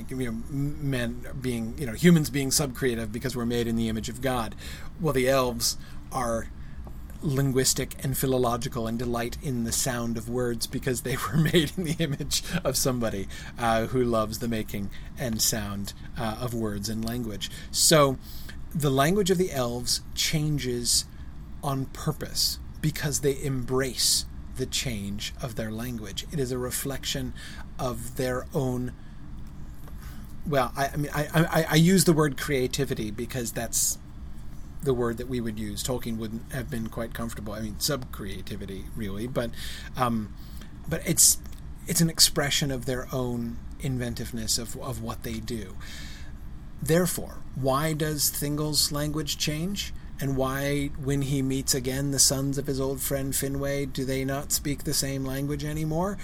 you 0.08 0.32
know, 0.32 0.42
men 0.50 1.24
being 1.40 1.74
you 1.78 1.86
know 1.86 1.92
humans 1.92 2.30
being 2.30 2.50
sub-creative 2.50 3.12
because 3.12 3.36
we're 3.36 3.46
made 3.46 3.66
in 3.66 3.76
the 3.76 3.88
image 3.88 4.08
of 4.08 4.20
God. 4.20 4.54
Well, 5.00 5.12
the 5.12 5.28
elves 5.28 5.76
are 6.12 6.48
linguistic 7.22 7.94
and 8.02 8.16
philological 8.16 8.86
and 8.86 8.98
delight 8.98 9.36
in 9.42 9.64
the 9.64 9.72
sound 9.72 10.16
of 10.16 10.28
words 10.28 10.66
because 10.66 11.02
they 11.02 11.16
were 11.32 11.36
made 11.36 11.72
in 11.76 11.84
the 11.84 11.96
image 11.98 12.42
of 12.64 12.76
somebody 12.76 13.28
uh, 13.58 13.86
who 13.86 14.02
loves 14.02 14.38
the 14.38 14.48
making 14.48 14.90
and 15.18 15.40
sound 15.40 15.92
uh, 16.18 16.36
of 16.40 16.54
words 16.54 16.88
and 16.88 17.04
language. 17.04 17.50
So 17.70 18.18
the 18.74 18.90
language 18.90 19.30
of 19.30 19.38
the 19.38 19.52
elves 19.52 20.02
changes 20.14 21.04
on 21.62 21.86
purpose 21.86 22.58
because 22.80 23.20
they 23.20 23.42
embrace 23.42 24.24
the 24.56 24.66
change 24.66 25.34
of 25.42 25.56
their 25.56 25.70
language. 25.70 26.26
It 26.32 26.38
is 26.38 26.52
a 26.52 26.58
reflection 26.58 27.34
of 27.78 28.16
their 28.16 28.46
own. 28.54 28.92
Well, 30.46 30.72
I, 30.76 30.88
I 30.88 30.96
mean, 30.96 31.10
I, 31.14 31.28
I, 31.34 31.66
I, 31.70 31.74
use 31.76 32.04
the 32.04 32.12
word 32.12 32.38
creativity 32.38 33.10
because 33.10 33.52
that's 33.52 33.98
the 34.82 34.94
word 34.94 35.18
that 35.18 35.28
we 35.28 35.40
would 35.40 35.58
use. 35.58 35.82
Tolkien 35.82 36.16
wouldn't 36.16 36.52
have 36.52 36.70
been 36.70 36.88
quite 36.88 37.14
comfortable. 37.14 37.52
I 37.52 37.60
mean, 37.60 37.78
sub 37.78 38.10
creativity, 38.12 38.86
really, 38.96 39.26
but 39.26 39.50
um, 39.96 40.34
but 40.88 41.02
it's 41.06 41.38
it's 41.86 42.00
an 42.00 42.10
expression 42.10 42.70
of 42.70 42.86
their 42.86 43.08
own 43.12 43.58
inventiveness 43.80 44.58
of 44.58 44.76
of 44.78 45.02
what 45.02 45.22
they 45.22 45.34
do. 45.34 45.76
Therefore, 46.82 47.38
why 47.54 47.92
does 47.92 48.30
Thingol's 48.30 48.90
language 48.90 49.36
change? 49.36 49.92
And 50.22 50.36
why, 50.36 50.90
when 51.02 51.22
he 51.22 51.40
meets 51.40 51.74
again 51.74 52.10
the 52.10 52.18
sons 52.18 52.58
of 52.58 52.66
his 52.66 52.78
old 52.78 53.00
friend 53.00 53.32
Finwë, 53.32 53.90
do 53.90 54.04
they 54.04 54.22
not 54.22 54.52
speak 54.52 54.84
the 54.84 54.92
same 54.92 55.24
language 55.24 55.64
anymore? 55.64 56.18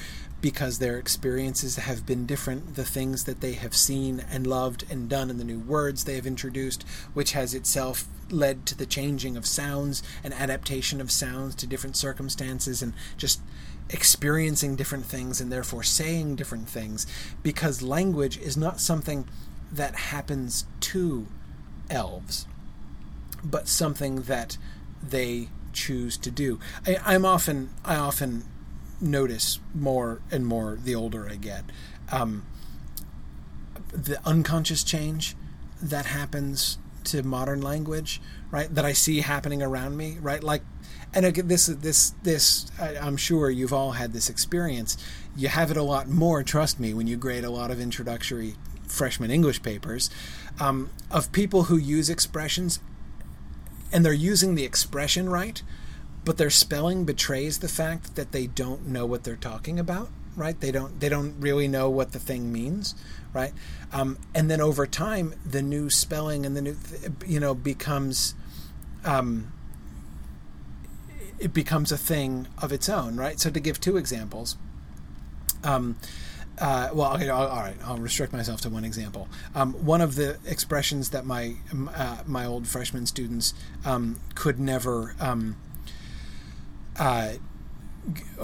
Because 0.46 0.78
their 0.78 0.96
experiences 0.96 1.74
have 1.74 2.06
been 2.06 2.24
different, 2.24 2.76
the 2.76 2.84
things 2.84 3.24
that 3.24 3.40
they 3.40 3.54
have 3.54 3.74
seen 3.74 4.24
and 4.30 4.46
loved 4.46 4.84
and 4.88 5.08
done, 5.08 5.28
and 5.28 5.40
the 5.40 5.44
new 5.44 5.58
words 5.58 6.04
they 6.04 6.14
have 6.14 6.24
introduced, 6.24 6.84
which 7.14 7.32
has 7.32 7.52
itself 7.52 8.06
led 8.30 8.64
to 8.66 8.76
the 8.76 8.86
changing 8.86 9.36
of 9.36 9.44
sounds 9.44 10.04
and 10.22 10.32
adaptation 10.32 11.00
of 11.00 11.10
sounds 11.10 11.56
to 11.56 11.66
different 11.66 11.96
circumstances 11.96 12.80
and 12.80 12.92
just 13.16 13.40
experiencing 13.90 14.76
different 14.76 15.04
things 15.04 15.40
and 15.40 15.50
therefore 15.50 15.82
saying 15.82 16.36
different 16.36 16.68
things. 16.68 17.08
Because 17.42 17.82
language 17.82 18.38
is 18.38 18.56
not 18.56 18.78
something 18.78 19.26
that 19.72 19.96
happens 19.96 20.64
to 20.78 21.26
elves, 21.90 22.46
but 23.42 23.66
something 23.66 24.22
that 24.22 24.58
they 25.02 25.48
choose 25.72 26.16
to 26.16 26.30
do. 26.30 26.60
I, 26.86 27.16
am 27.16 27.24
often 27.24 27.70
I 27.84 27.96
often 27.96 28.44
notice 29.00 29.58
more 29.74 30.20
and 30.30 30.46
more 30.46 30.78
the 30.82 30.94
older 30.94 31.28
I 31.28 31.36
get 31.36 31.64
um, 32.10 32.46
the 33.92 34.18
unconscious 34.26 34.84
change 34.84 35.36
that 35.82 36.06
happens 36.06 36.78
to 37.04 37.22
modern 37.22 37.60
language, 37.62 38.20
right? 38.50 38.72
That 38.74 38.84
I 38.84 38.92
see 38.92 39.20
happening 39.20 39.62
around 39.62 39.96
me, 39.96 40.18
right? 40.20 40.42
Like, 40.42 40.62
and 41.14 41.24
again, 41.24 41.48
this 41.48 41.66
this 41.66 42.10
this 42.22 42.66
I, 42.80 42.96
I'm 42.96 43.16
sure 43.16 43.48
you've 43.50 43.72
all 43.72 43.92
had 43.92 44.12
this 44.12 44.28
experience. 44.28 44.96
You 45.36 45.48
have 45.48 45.70
it 45.70 45.76
a 45.76 45.82
lot 45.82 46.08
more, 46.08 46.42
trust 46.42 46.80
me, 46.80 46.92
when 46.94 47.06
you 47.06 47.16
grade 47.16 47.44
a 47.44 47.50
lot 47.50 47.70
of 47.70 47.80
introductory 47.80 48.54
freshman 48.86 49.30
English 49.30 49.62
papers 49.62 50.10
um, 50.60 50.90
of 51.10 51.32
people 51.32 51.64
who 51.64 51.76
use 51.76 52.08
expressions 52.08 52.80
and 53.92 54.04
they're 54.04 54.12
using 54.12 54.54
the 54.54 54.64
expression 54.64 55.28
right, 55.28 55.62
but 56.26 56.38
their 56.38 56.50
spelling 56.50 57.04
betrays 57.04 57.60
the 57.60 57.68
fact 57.68 58.16
that 58.16 58.32
they 58.32 58.48
don't 58.48 58.88
know 58.88 59.06
what 59.06 59.22
they're 59.24 59.36
talking 59.36 59.78
about. 59.78 60.10
Right? 60.34 60.60
They 60.60 60.70
don't. 60.70 61.00
They 61.00 61.08
don't 61.08 61.40
really 61.40 61.66
know 61.66 61.88
what 61.88 62.12
the 62.12 62.18
thing 62.18 62.52
means. 62.52 62.94
Right? 63.32 63.54
Um, 63.92 64.18
and 64.34 64.50
then 64.50 64.60
over 64.60 64.86
time, 64.86 65.34
the 65.46 65.62
new 65.62 65.88
spelling 65.88 66.44
and 66.44 66.54
the 66.54 66.60
new, 66.60 66.76
you 67.26 67.40
know, 67.40 67.54
becomes. 67.54 68.34
Um, 69.04 69.52
it 71.38 71.54
becomes 71.54 71.92
a 71.92 71.98
thing 71.98 72.48
of 72.60 72.72
its 72.72 72.88
own, 72.88 73.16
right? 73.16 73.38
So 73.38 73.50
to 73.50 73.60
give 73.60 73.78
two 73.78 73.98
examples, 73.98 74.56
um, 75.62 75.96
uh, 76.58 76.88
well, 76.92 77.14
okay, 77.14 77.28
all 77.28 77.46
right. 77.46 77.76
I'll 77.84 77.98
restrict 77.98 78.32
myself 78.32 78.62
to 78.62 78.70
one 78.70 78.84
example. 78.84 79.28
Um, 79.54 79.74
one 79.74 80.00
of 80.00 80.14
the 80.14 80.38
expressions 80.46 81.10
that 81.10 81.24
my 81.24 81.54
uh, 81.94 82.18
my 82.26 82.46
old 82.46 82.66
freshman 82.66 83.06
students 83.06 83.54
um, 83.84 84.18
could 84.34 84.58
never 84.58 85.14
um, 85.20 85.56
uh, 86.98 87.34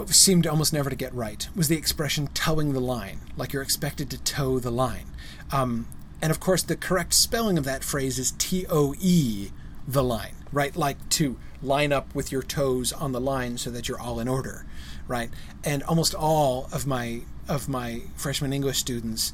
seemed 0.07 0.47
almost 0.47 0.73
never 0.73 0.91
to 0.91 0.97
get 0.97 1.15
right 1.15 1.49
was 1.55 1.69
the 1.69 1.77
expression 1.77 2.29
"towing 2.29 2.73
the 2.73 2.81
line," 2.81 3.21
like 3.37 3.53
you're 3.53 3.63
expected 3.63 4.11
to 4.11 4.19
tow 4.23 4.59
the 4.59 4.71
line. 4.71 5.07
Um, 5.51 5.87
and 6.21 6.31
of 6.31 6.41
course, 6.41 6.63
the 6.63 6.77
correct 6.77 7.15
spelling 7.15 7.59
of 7.59 7.65
that 7.65 7.85
phrase 7.85 8.19
is 8.19 8.33
T 8.33 8.67
O 8.69 8.95
E, 9.01 9.51
the 9.87 10.03
line, 10.03 10.35
right? 10.53 10.75
Like 10.75 11.09
to 11.11 11.39
line 11.63 11.93
up 11.93 12.15
with 12.15 12.33
your 12.33 12.43
toes 12.43 12.93
on 12.93 13.13
the 13.13 13.21
line 13.21 13.59
so 13.59 13.71
that 13.71 13.89
you're 13.89 14.01
all 14.01 14.19
in 14.19 14.29
order, 14.29 14.67
right? 15.07 15.31
And 15.65 15.83
almost 15.85 16.15
all 16.15 16.69
of 16.73 16.87
my 16.87 17.23
of 17.49 17.69
my 17.69 18.03
freshman 18.17 18.53
English 18.53 18.79
students 18.79 19.33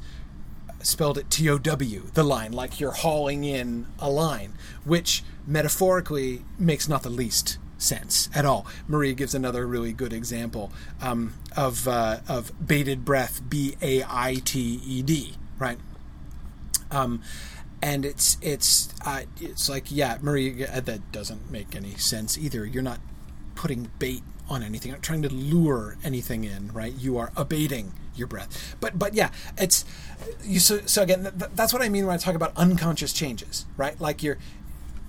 spelled 0.81 1.17
it 1.17 1.29
T 1.29 1.49
O 1.49 1.57
W, 1.57 2.03
the 2.13 2.23
line, 2.23 2.51
like 2.51 2.79
you're 2.79 2.91
hauling 2.91 3.43
in 3.43 3.87
a 3.99 4.09
line, 4.09 4.53
which 4.83 5.23
metaphorically 5.45 6.43
makes 6.57 6.87
not 6.87 7.03
the 7.03 7.09
least 7.09 7.57
sense 7.79 8.29
at 8.35 8.45
all. 8.45 8.67
Marie 8.87 9.15
gives 9.15 9.33
another 9.33 9.65
really 9.65 9.93
good 9.93 10.13
example 10.13 10.71
um, 11.01 11.33
of 11.57 11.87
uh, 11.87 12.19
of 12.27 12.51
bated 12.65 13.03
breath, 13.03 13.41
B 13.49 13.75
A 13.81 14.03
I 14.07 14.35
T 14.45 14.79
E 14.85 15.01
D, 15.01 15.33
right? 15.57 15.79
Um, 16.91 17.21
and 17.81 18.05
it's 18.05 18.37
it's 18.41 18.93
uh, 19.05 19.21
it's 19.39 19.69
like 19.69 19.85
yeah, 19.89 20.17
Marie, 20.21 20.65
uh, 20.65 20.81
that 20.81 21.11
doesn't 21.11 21.49
make 21.49 21.75
any 21.75 21.95
sense 21.95 22.37
either. 22.37 22.65
You're 22.65 22.83
not 22.83 22.99
putting 23.55 23.89
bait 23.99 24.21
on 24.49 24.63
anything, 24.63 24.91
not 24.91 25.01
trying 25.01 25.21
to 25.21 25.29
lure 25.29 25.97
anything 26.03 26.43
in, 26.43 26.71
right? 26.73 26.93
You 26.93 27.17
are 27.17 27.31
abating 27.37 27.93
your 28.15 28.27
breath. 28.27 28.75
But 28.79 28.99
but 28.99 29.13
yeah, 29.13 29.29
it's 29.57 29.85
you. 30.43 30.59
So, 30.59 30.79
so 30.85 31.03
again, 31.03 31.23
th- 31.23 31.51
that's 31.55 31.71
what 31.71 31.81
I 31.81 31.89
mean 31.89 32.05
when 32.05 32.15
I 32.15 32.17
talk 32.17 32.35
about 32.35 32.55
unconscious 32.57 33.13
changes, 33.13 33.65
right? 33.77 33.99
Like 33.99 34.21
you're 34.23 34.37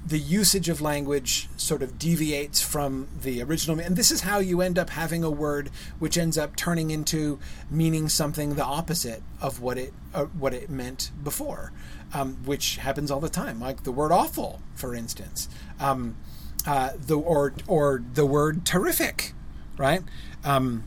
the 0.04 0.18
usage 0.18 0.68
of 0.68 0.80
language 0.80 1.48
sort 1.56 1.82
of 1.82 1.98
deviates 1.98 2.62
from 2.62 3.06
the 3.22 3.42
original 3.42 3.78
and 3.78 3.96
this 3.96 4.10
is 4.10 4.22
how 4.22 4.38
you 4.38 4.60
end 4.60 4.78
up 4.78 4.90
having 4.90 5.22
a 5.22 5.30
word 5.30 5.70
which 5.98 6.16
ends 6.16 6.38
up 6.38 6.56
turning 6.56 6.90
into 6.90 7.38
meaning 7.70 8.08
something 8.08 8.54
the 8.54 8.64
opposite 8.64 9.22
of 9.42 9.60
what 9.60 9.76
it 9.76 9.92
uh, 10.14 10.24
what 10.24 10.54
it 10.54 10.70
meant 10.70 11.10
before 11.22 11.70
um, 12.14 12.36
which 12.44 12.76
happens 12.78 13.10
all 13.10 13.20
the 13.20 13.28
time 13.28 13.60
like 13.60 13.82
the 13.84 13.92
word 13.92 14.10
awful 14.10 14.60
for 14.74 14.94
instance. 14.94 15.48
Um, 15.78 16.16
uh, 16.66 16.90
the 16.98 17.18
or 17.18 17.54
or 17.66 18.02
the 18.14 18.26
word 18.26 18.64
terrific 18.66 19.32
right? 19.76 20.02
Um, 20.44 20.84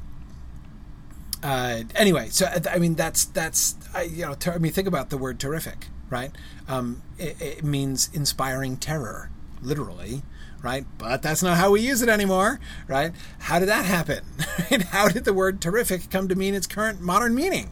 uh, 1.42 1.84
anyway 1.96 2.30
so 2.30 2.48
I 2.70 2.78
mean 2.78 2.96
that's 2.96 3.26
that's 3.26 3.76
I, 3.94 4.04
you 4.04 4.26
know 4.26 4.34
ter- 4.36 4.54
I 4.54 4.58
mean 4.58 4.72
think 4.72 4.88
about 4.88 5.10
the 5.10 5.18
word 5.18 5.40
terrific 5.40 5.88
right? 6.14 6.32
Um, 6.68 7.02
it, 7.18 7.42
it 7.42 7.64
means 7.64 8.10
inspiring 8.14 8.78
terror, 8.78 9.32
literally, 9.64 10.22
right? 10.62 10.86
But 11.00 11.24
that's 11.24 11.42
not 11.42 11.58
how 11.58 11.72
we 11.72 11.82
use 11.82 12.04
it 12.04 12.08
anymore, 12.08 12.60
right? 12.88 13.12
How 13.40 13.58
did 13.58 13.68
that 13.68 13.86
happen? 13.86 14.24
And 14.70 14.84
how 14.84 15.08
did 15.08 15.26
the 15.26 15.34
word 15.34 15.62
terrific 15.62 16.10
come 16.10 16.28
to 16.30 16.36
mean 16.36 16.56
its 16.56 16.66
current 16.66 17.02
modern 17.02 17.36
meaning? 17.36 17.72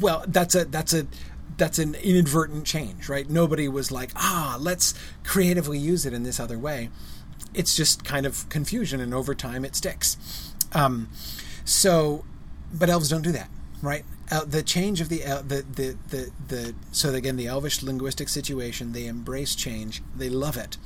Well, 0.00 0.24
that's 0.28 0.54
a 0.54 0.66
that's 0.66 0.92
a 0.92 1.06
that's 1.56 1.78
an 1.78 1.94
inadvertent 1.96 2.64
change, 2.64 3.08
right? 3.08 3.28
Nobody 3.28 3.68
was 3.68 3.90
like, 3.90 4.10
ah, 4.14 4.56
let's 4.60 4.94
creatively 5.24 5.78
use 5.78 6.06
it 6.06 6.12
in 6.12 6.22
this 6.22 6.38
other 6.38 6.58
way. 6.58 6.90
It's 7.54 7.74
just 7.74 8.04
kind 8.04 8.26
of 8.26 8.48
confusion, 8.50 9.00
and 9.00 9.14
over 9.14 9.34
time 9.34 9.64
it 9.64 9.74
sticks. 9.74 10.52
Um, 10.72 11.08
so, 11.64 12.24
but 12.72 12.88
elves 12.88 13.08
don't 13.08 13.22
do 13.22 13.32
that, 13.32 13.48
right? 13.82 14.04
The 14.46 14.62
change 14.62 15.00
of 15.00 15.08
the, 15.08 15.18
the, 15.18 15.64
the 15.72 15.96
the 16.08 16.30
the 16.48 16.74
so 16.92 17.14
again 17.14 17.36
the 17.36 17.46
elvish 17.46 17.82
linguistic 17.82 18.28
situation 18.28 18.92
they 18.92 19.06
embrace 19.06 19.54
change 19.54 20.02
they 20.14 20.28
love 20.28 20.56
it 20.56 20.76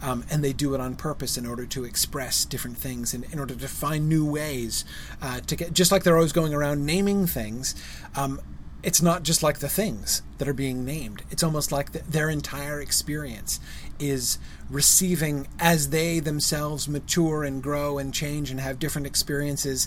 um, 0.00 0.24
and 0.30 0.42
they 0.44 0.52
do 0.52 0.74
it 0.74 0.80
on 0.80 0.94
purpose 0.94 1.36
in 1.36 1.46
order 1.46 1.66
to 1.66 1.84
express 1.84 2.44
different 2.44 2.78
things 2.78 3.12
and 3.12 3.24
in 3.32 3.38
order 3.38 3.54
to 3.54 3.68
find 3.68 4.08
new 4.08 4.24
ways 4.24 4.84
uh, 5.20 5.40
to 5.40 5.56
get 5.56 5.72
just 5.72 5.90
like 5.90 6.04
they're 6.04 6.16
always 6.16 6.32
going 6.32 6.54
around 6.54 6.86
naming 6.86 7.26
things 7.26 7.74
um, 8.14 8.40
it's 8.82 9.00
not 9.00 9.22
just 9.22 9.42
like 9.42 9.58
the 9.60 9.68
things 9.68 10.22
that 10.38 10.48
are 10.48 10.52
being 10.52 10.84
named. 10.84 11.22
It's 11.30 11.44
almost 11.44 11.70
like 11.70 11.92
the, 11.92 12.00
their 12.00 12.28
entire 12.28 12.80
experience 12.80 13.60
is 14.00 14.38
receiving 14.68 15.46
as 15.60 15.90
they 15.90 16.18
themselves 16.18 16.88
mature 16.88 17.44
and 17.44 17.62
grow 17.62 17.98
and 17.98 18.12
change 18.12 18.50
and 18.50 18.58
have 18.58 18.80
different 18.80 19.06
experiences 19.06 19.86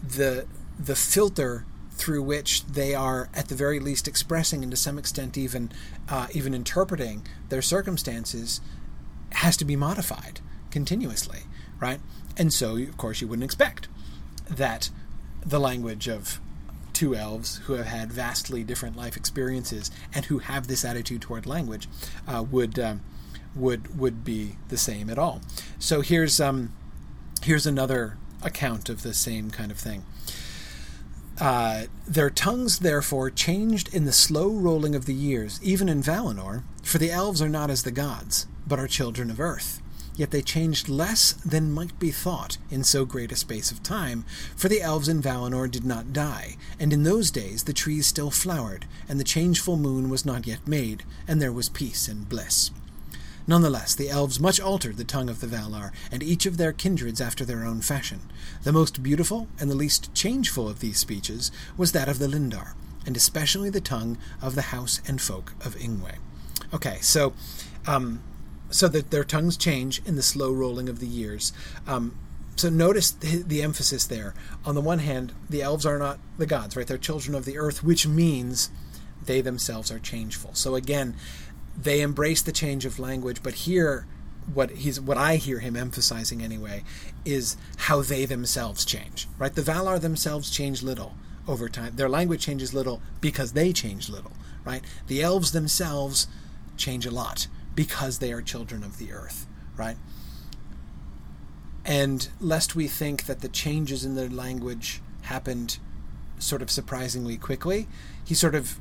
the 0.00 0.46
the 0.78 0.94
filter 0.94 1.66
through 1.98 2.22
which 2.22 2.64
they 2.64 2.94
are, 2.94 3.28
at 3.34 3.48
the 3.48 3.54
very 3.54 3.80
least, 3.80 4.08
expressing 4.08 4.62
and 4.62 4.70
to 4.70 4.76
some 4.76 4.98
extent 4.98 5.36
even 5.36 5.70
uh, 6.08 6.28
even 6.32 6.54
interpreting 6.54 7.26
their 7.48 7.60
circumstances, 7.60 8.60
has 9.32 9.56
to 9.56 9.64
be 9.64 9.76
modified 9.76 10.40
continuously, 10.70 11.40
right? 11.80 12.00
And 12.36 12.52
so, 12.52 12.76
of 12.76 12.96
course, 12.96 13.20
you 13.20 13.28
wouldn't 13.28 13.44
expect 13.44 13.88
that 14.48 14.90
the 15.44 15.58
language 15.58 16.08
of 16.08 16.40
two 16.92 17.14
elves 17.14 17.58
who 17.66 17.74
have 17.74 17.86
had 17.86 18.12
vastly 18.12 18.64
different 18.64 18.96
life 18.96 19.16
experiences 19.16 19.90
and 20.14 20.24
who 20.26 20.38
have 20.38 20.66
this 20.66 20.84
attitude 20.84 21.22
toward 21.22 21.46
language 21.46 21.88
uh, 22.26 22.44
would 22.50 22.78
um, 22.78 23.02
would 23.54 23.98
would 23.98 24.24
be 24.24 24.56
the 24.68 24.76
same 24.76 25.10
at 25.10 25.18
all. 25.18 25.40
So 25.78 26.00
here's 26.00 26.40
um, 26.40 26.72
here's 27.42 27.66
another 27.66 28.16
account 28.42 28.88
of 28.88 29.02
the 29.02 29.14
same 29.14 29.50
kind 29.50 29.70
of 29.70 29.78
thing. 29.78 30.04
Uh, 31.40 31.84
their 32.06 32.30
tongues, 32.30 32.80
therefore, 32.80 33.30
changed 33.30 33.94
in 33.94 34.04
the 34.04 34.12
slow 34.12 34.48
rolling 34.48 34.94
of 34.94 35.06
the 35.06 35.14
years, 35.14 35.60
even 35.62 35.88
in 35.88 36.02
Valinor, 36.02 36.64
for 36.82 36.98
the 36.98 37.12
elves 37.12 37.40
are 37.40 37.48
not 37.48 37.70
as 37.70 37.84
the 37.84 37.92
gods, 37.92 38.46
but 38.66 38.78
are 38.78 38.88
children 38.88 39.30
of 39.30 39.38
earth. 39.38 39.80
Yet 40.16 40.32
they 40.32 40.42
changed 40.42 40.88
less 40.88 41.32
than 41.32 41.70
might 41.70 41.96
be 42.00 42.10
thought 42.10 42.58
in 42.72 42.82
so 42.82 43.04
great 43.04 43.30
a 43.30 43.36
space 43.36 43.70
of 43.70 43.84
time, 43.84 44.24
for 44.56 44.68
the 44.68 44.82
elves 44.82 45.08
in 45.08 45.22
Valinor 45.22 45.70
did 45.70 45.84
not 45.84 46.12
die, 46.12 46.56
and 46.80 46.92
in 46.92 47.04
those 47.04 47.30
days 47.30 47.64
the 47.64 47.72
trees 47.72 48.08
still 48.08 48.32
flowered, 48.32 48.86
and 49.08 49.20
the 49.20 49.24
changeful 49.24 49.76
moon 49.76 50.10
was 50.10 50.26
not 50.26 50.44
yet 50.44 50.66
made, 50.66 51.04
and 51.28 51.40
there 51.40 51.52
was 51.52 51.68
peace 51.68 52.08
and 52.08 52.28
bliss. 52.28 52.72
Nonetheless, 53.48 53.94
the 53.94 54.10
elves 54.10 54.38
much 54.38 54.60
altered 54.60 54.98
the 54.98 55.04
tongue 55.04 55.30
of 55.30 55.40
the 55.40 55.46
Valar, 55.46 55.90
and 56.12 56.22
each 56.22 56.44
of 56.44 56.58
their 56.58 56.72
kindreds 56.72 57.18
after 57.18 57.46
their 57.46 57.64
own 57.64 57.80
fashion. 57.80 58.20
The 58.62 58.72
most 58.72 59.02
beautiful 59.02 59.48
and 59.58 59.70
the 59.70 59.74
least 59.74 60.14
changeful 60.14 60.68
of 60.68 60.80
these 60.80 60.98
speeches 60.98 61.50
was 61.76 61.92
that 61.92 62.10
of 62.10 62.18
the 62.18 62.28
Lindar, 62.28 62.74
and 63.06 63.16
especially 63.16 63.70
the 63.70 63.80
tongue 63.80 64.18
of 64.42 64.54
the 64.54 64.62
house 64.62 65.00
and 65.08 65.18
folk 65.18 65.54
of 65.64 65.76
Ingwe. 65.76 66.16
Okay, 66.74 66.98
so 67.00 67.32
um, 67.86 68.22
so 68.68 68.86
that 68.88 69.10
their 69.10 69.24
tongues 69.24 69.56
change 69.56 70.02
in 70.04 70.16
the 70.16 70.22
slow 70.22 70.52
rolling 70.52 70.90
of 70.90 71.00
the 71.00 71.06
years. 71.06 71.54
Um, 71.86 72.18
so 72.54 72.68
notice 72.68 73.12
the, 73.12 73.42
the, 73.42 73.62
emphasis 73.62 74.06
there. 74.06 74.34
On 74.66 74.74
the 74.74 74.80
one 74.82 74.98
hand, 74.98 75.32
the 75.48 75.62
elves 75.62 75.86
are 75.86 75.96
not 75.96 76.18
the 76.36 76.44
gods, 76.44 76.76
right? 76.76 76.86
They're 76.86 76.98
children 76.98 77.34
of 77.34 77.46
the 77.46 77.56
earth, 77.56 77.82
which 77.82 78.06
means 78.06 78.70
they 79.24 79.40
themselves 79.40 79.92
are 79.92 79.98
changeful. 79.98 80.54
So 80.54 80.74
again, 80.74 81.14
they 81.80 82.00
embrace 82.00 82.42
the 82.42 82.52
change 82.52 82.84
of 82.84 82.98
language, 82.98 83.42
but 83.42 83.54
here 83.54 84.06
what 84.52 84.70
he's 84.70 85.00
what 85.00 85.18
I 85.18 85.36
hear 85.36 85.58
him 85.58 85.76
emphasizing 85.76 86.42
anyway 86.42 86.82
is 87.24 87.56
how 87.76 88.02
they 88.02 88.24
themselves 88.24 88.84
change. 88.84 89.28
Right? 89.38 89.54
The 89.54 89.62
Valar 89.62 90.00
themselves 90.00 90.50
change 90.50 90.82
little 90.82 91.14
over 91.46 91.68
time. 91.68 91.96
Their 91.96 92.08
language 92.08 92.42
changes 92.42 92.74
little 92.74 93.00
because 93.20 93.52
they 93.52 93.72
change 93.72 94.08
little. 94.08 94.32
Right? 94.64 94.82
The 95.06 95.22
elves 95.22 95.52
themselves 95.52 96.28
change 96.76 97.06
a 97.06 97.10
lot 97.10 97.46
because 97.74 98.18
they 98.18 98.32
are 98.32 98.42
children 98.42 98.82
of 98.82 98.98
the 98.98 99.12
earth. 99.12 99.46
Right? 99.76 99.96
And 101.84 102.28
lest 102.40 102.74
we 102.74 102.86
think 102.86 103.24
that 103.26 103.40
the 103.40 103.48
changes 103.48 104.04
in 104.04 104.14
their 104.14 104.28
language 104.28 105.00
happened 105.22 105.78
sort 106.38 106.62
of 106.62 106.70
surprisingly 106.70 107.36
quickly, 107.36 107.88
he 108.24 108.34
sort 108.34 108.54
of 108.54 108.78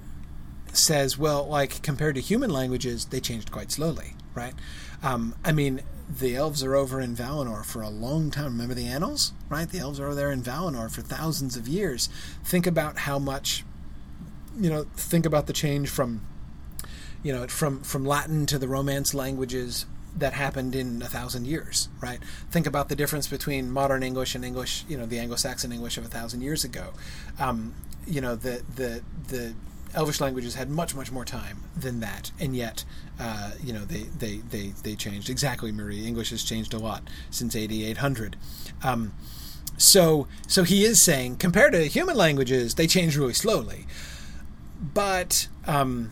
says, 0.78 1.18
well, 1.18 1.46
like 1.48 1.82
compared 1.82 2.16
to 2.16 2.22
human 2.22 2.50
languages, 2.50 3.06
they 3.06 3.20
changed 3.20 3.52
quite 3.52 3.72
slowly, 3.72 4.14
right? 4.36 4.54
Um, 5.04 5.36
I 5.44 5.52
mean, 5.52 5.82
the 6.10 6.36
elves 6.36 6.64
are 6.64 6.76
over 6.76 7.02
in 7.02 7.16
Valinor 7.16 7.66
for 7.66 7.82
a 7.82 7.90
long 7.90 8.32
time. 8.32 8.54
Remember 8.54 8.74
the 8.74 8.88
annals, 8.88 9.34
right? 9.50 9.70
The 9.70 9.80
elves 9.80 10.00
are 10.00 10.16
there 10.16 10.32
in 10.32 10.42
Valinor 10.42 10.90
for 10.90 11.02
thousands 11.02 11.58
of 11.58 11.68
years. 11.68 12.10
Think 12.44 12.66
about 12.66 13.00
how 13.00 13.20
much, 13.20 13.64
you 14.60 14.70
know, 14.70 14.86
think 14.96 15.26
about 15.26 15.48
the 15.48 15.54
change 15.54 15.90
from, 15.90 16.26
you 17.24 17.34
know, 17.34 17.48
from 17.48 17.82
from 17.84 18.06
Latin 18.06 18.46
to 18.46 18.58
the 18.58 18.68
Romance 18.68 19.14
languages 19.14 19.86
that 20.16 20.34
happened 20.34 20.76
in 20.76 21.02
a 21.02 21.08
thousand 21.08 21.46
years, 21.46 21.90
right? 22.02 22.20
Think 22.50 22.66
about 22.66 22.90
the 22.90 22.96
difference 22.96 23.28
between 23.28 23.70
modern 23.70 24.02
English 24.02 24.34
and 24.34 24.44
English, 24.44 24.84
you 24.88 24.98
know, 24.98 25.06
the 25.06 25.20
Anglo-Saxon 25.20 25.72
English 25.72 25.98
of 25.98 26.06
a 26.06 26.08
thousand 26.08 26.42
years 26.42 26.64
ago. 26.64 26.94
Um, 27.40 27.76
you 28.08 28.22
know, 28.22 28.36
the 28.36 28.64
the 28.76 29.04
the 29.28 29.54
Elvish 29.94 30.22
languages 30.22 30.56
had 30.56 30.70
much, 30.70 30.96
much 30.96 31.12
more 31.12 31.26
time 31.26 31.64
than 31.76 32.00
that, 32.02 32.32
and 32.40 32.56
yet, 32.56 32.84
uh, 33.20 33.52
you 33.64 33.74
know, 33.74 33.86
they, 33.86 34.04
they, 34.04 34.38
they, 34.38 34.74
they 34.84 34.96
changed. 34.96 35.30
Exactly, 35.30 35.72
Marie. 35.72 36.06
English 36.06 36.30
has 36.32 36.44
changed 36.44 36.74
a 36.74 36.78
lot 36.78 37.04
since 37.30 37.56
8800. 37.56 38.36
Um, 38.84 39.14
so, 39.78 40.28
so 40.48 40.64
he 40.64 40.84
is 40.84 41.02
saying, 41.02 41.38
compared 41.38 41.74
to 41.74 41.86
human 41.86 42.18
languages, 42.18 42.76
they 42.76 42.88
change 42.88 43.16
really 43.18 43.34
slowly, 43.34 43.86
but, 44.94 45.48
um, 45.66 46.12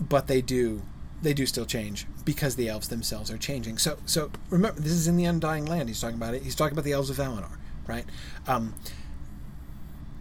but 0.00 0.26
they 0.26 0.40
do, 0.40 0.82
they 1.22 1.34
do 1.34 1.46
still 1.46 1.66
change 1.66 2.06
because 2.24 2.56
the 2.56 2.68
elves 2.68 2.88
themselves 2.88 3.30
are 3.30 3.38
changing. 3.38 3.78
So, 3.78 3.98
so 4.06 4.30
remember, 4.48 4.80
this 4.80 4.92
is 4.92 5.08
in 5.08 5.16
the 5.16 5.24
Undying 5.24 5.66
Land. 5.66 5.88
He's 5.88 6.00
talking 6.00 6.16
about 6.16 6.34
it. 6.34 6.42
He's 6.42 6.54
talking 6.54 6.72
about 6.72 6.84
the 6.84 6.92
elves 6.92 7.10
of 7.10 7.16
Valinor, 7.16 7.58
right? 7.86 8.04
Um, 8.46 8.74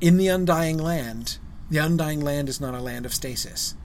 in 0.01 0.17
the 0.17 0.27
Undying 0.27 0.77
Land, 0.77 1.37
the 1.69 1.77
Undying 1.77 2.21
Land 2.21 2.49
is 2.49 2.59
not 2.59 2.73
a 2.73 2.81
land 2.81 3.05
of 3.05 3.13
stasis. 3.13 3.75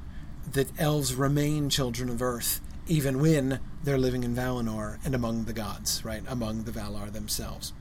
The 0.51 0.66
elves 0.78 1.14
remain 1.14 1.70
children 1.70 2.09
of 2.09 2.22
Earth, 2.22 2.61
even 2.87 3.20
when 3.20 3.61
they're 3.82 3.99
living 3.99 4.24
in 4.24 4.35
Valinor 4.35 4.99
and 5.05 5.14
among 5.14 5.45
the 5.45 5.53
gods, 5.53 6.05
right? 6.05 6.22
Among 6.28 6.64
the 6.64 6.72
Valar 6.72 7.12
themselves. 7.12 7.72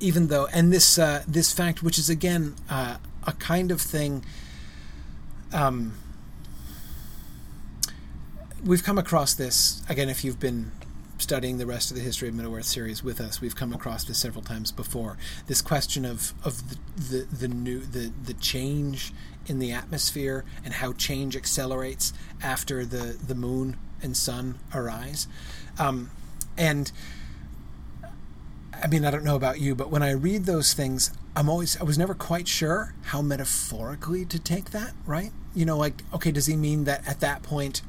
Even 0.00 0.28
though, 0.28 0.46
and 0.52 0.72
this 0.72 0.98
uh, 0.98 1.22
this 1.28 1.52
fact, 1.52 1.82
which 1.82 1.98
is 1.98 2.10
again 2.10 2.56
uh, 2.68 2.96
a 3.26 3.32
kind 3.32 3.70
of 3.70 3.80
thing 3.80 4.24
um, 5.52 5.94
we've 8.64 8.82
come 8.82 8.98
across 8.98 9.34
this 9.34 9.82
again. 9.88 10.08
If 10.08 10.24
you've 10.24 10.40
been 10.40 10.72
studying 11.22 11.58
the 11.58 11.66
rest 11.66 11.90
of 11.90 11.96
the 11.96 12.02
history 12.02 12.28
of 12.28 12.34
Middle 12.34 12.54
Earth 12.54 12.66
series 12.66 13.02
with 13.02 13.20
us, 13.20 13.40
we've 13.40 13.56
come 13.56 13.72
across 13.72 14.04
this 14.04 14.18
several 14.18 14.42
times 14.42 14.72
before. 14.72 15.16
This 15.46 15.62
question 15.62 16.04
of 16.04 16.34
of 16.44 16.68
the 16.68 16.76
the, 16.96 17.36
the 17.36 17.48
new 17.48 17.80
the 17.80 18.12
the 18.24 18.34
change 18.34 19.12
in 19.46 19.58
the 19.58 19.72
atmosphere 19.72 20.44
and 20.64 20.74
how 20.74 20.92
change 20.92 21.36
accelerates 21.36 22.12
after 22.42 22.84
the 22.84 23.16
the 23.26 23.34
moon 23.34 23.76
and 24.02 24.16
sun 24.16 24.58
arise, 24.74 25.28
um, 25.78 26.10
and 26.58 26.92
I 28.82 28.88
mean, 28.88 29.04
I 29.04 29.10
don't 29.12 29.24
know 29.24 29.36
about 29.36 29.60
you, 29.60 29.74
but 29.76 29.90
when 29.90 30.02
I 30.02 30.10
read 30.10 30.44
those 30.44 30.74
things, 30.74 31.12
I'm 31.36 31.48
always, 31.48 31.80
I 31.80 31.84
was 31.84 31.96
never 31.96 32.14
quite 32.14 32.48
sure 32.48 32.94
how 33.04 33.22
metaphorically 33.22 34.24
to 34.24 34.40
take 34.40 34.70
that, 34.70 34.92
right? 35.06 35.30
You 35.54 35.64
know, 35.64 35.78
like, 35.78 36.02
okay, 36.12 36.32
does 36.32 36.46
he 36.46 36.56
mean 36.56 36.84
that 36.84 37.06
at 37.06 37.20
that 37.20 37.44
point 37.44 37.82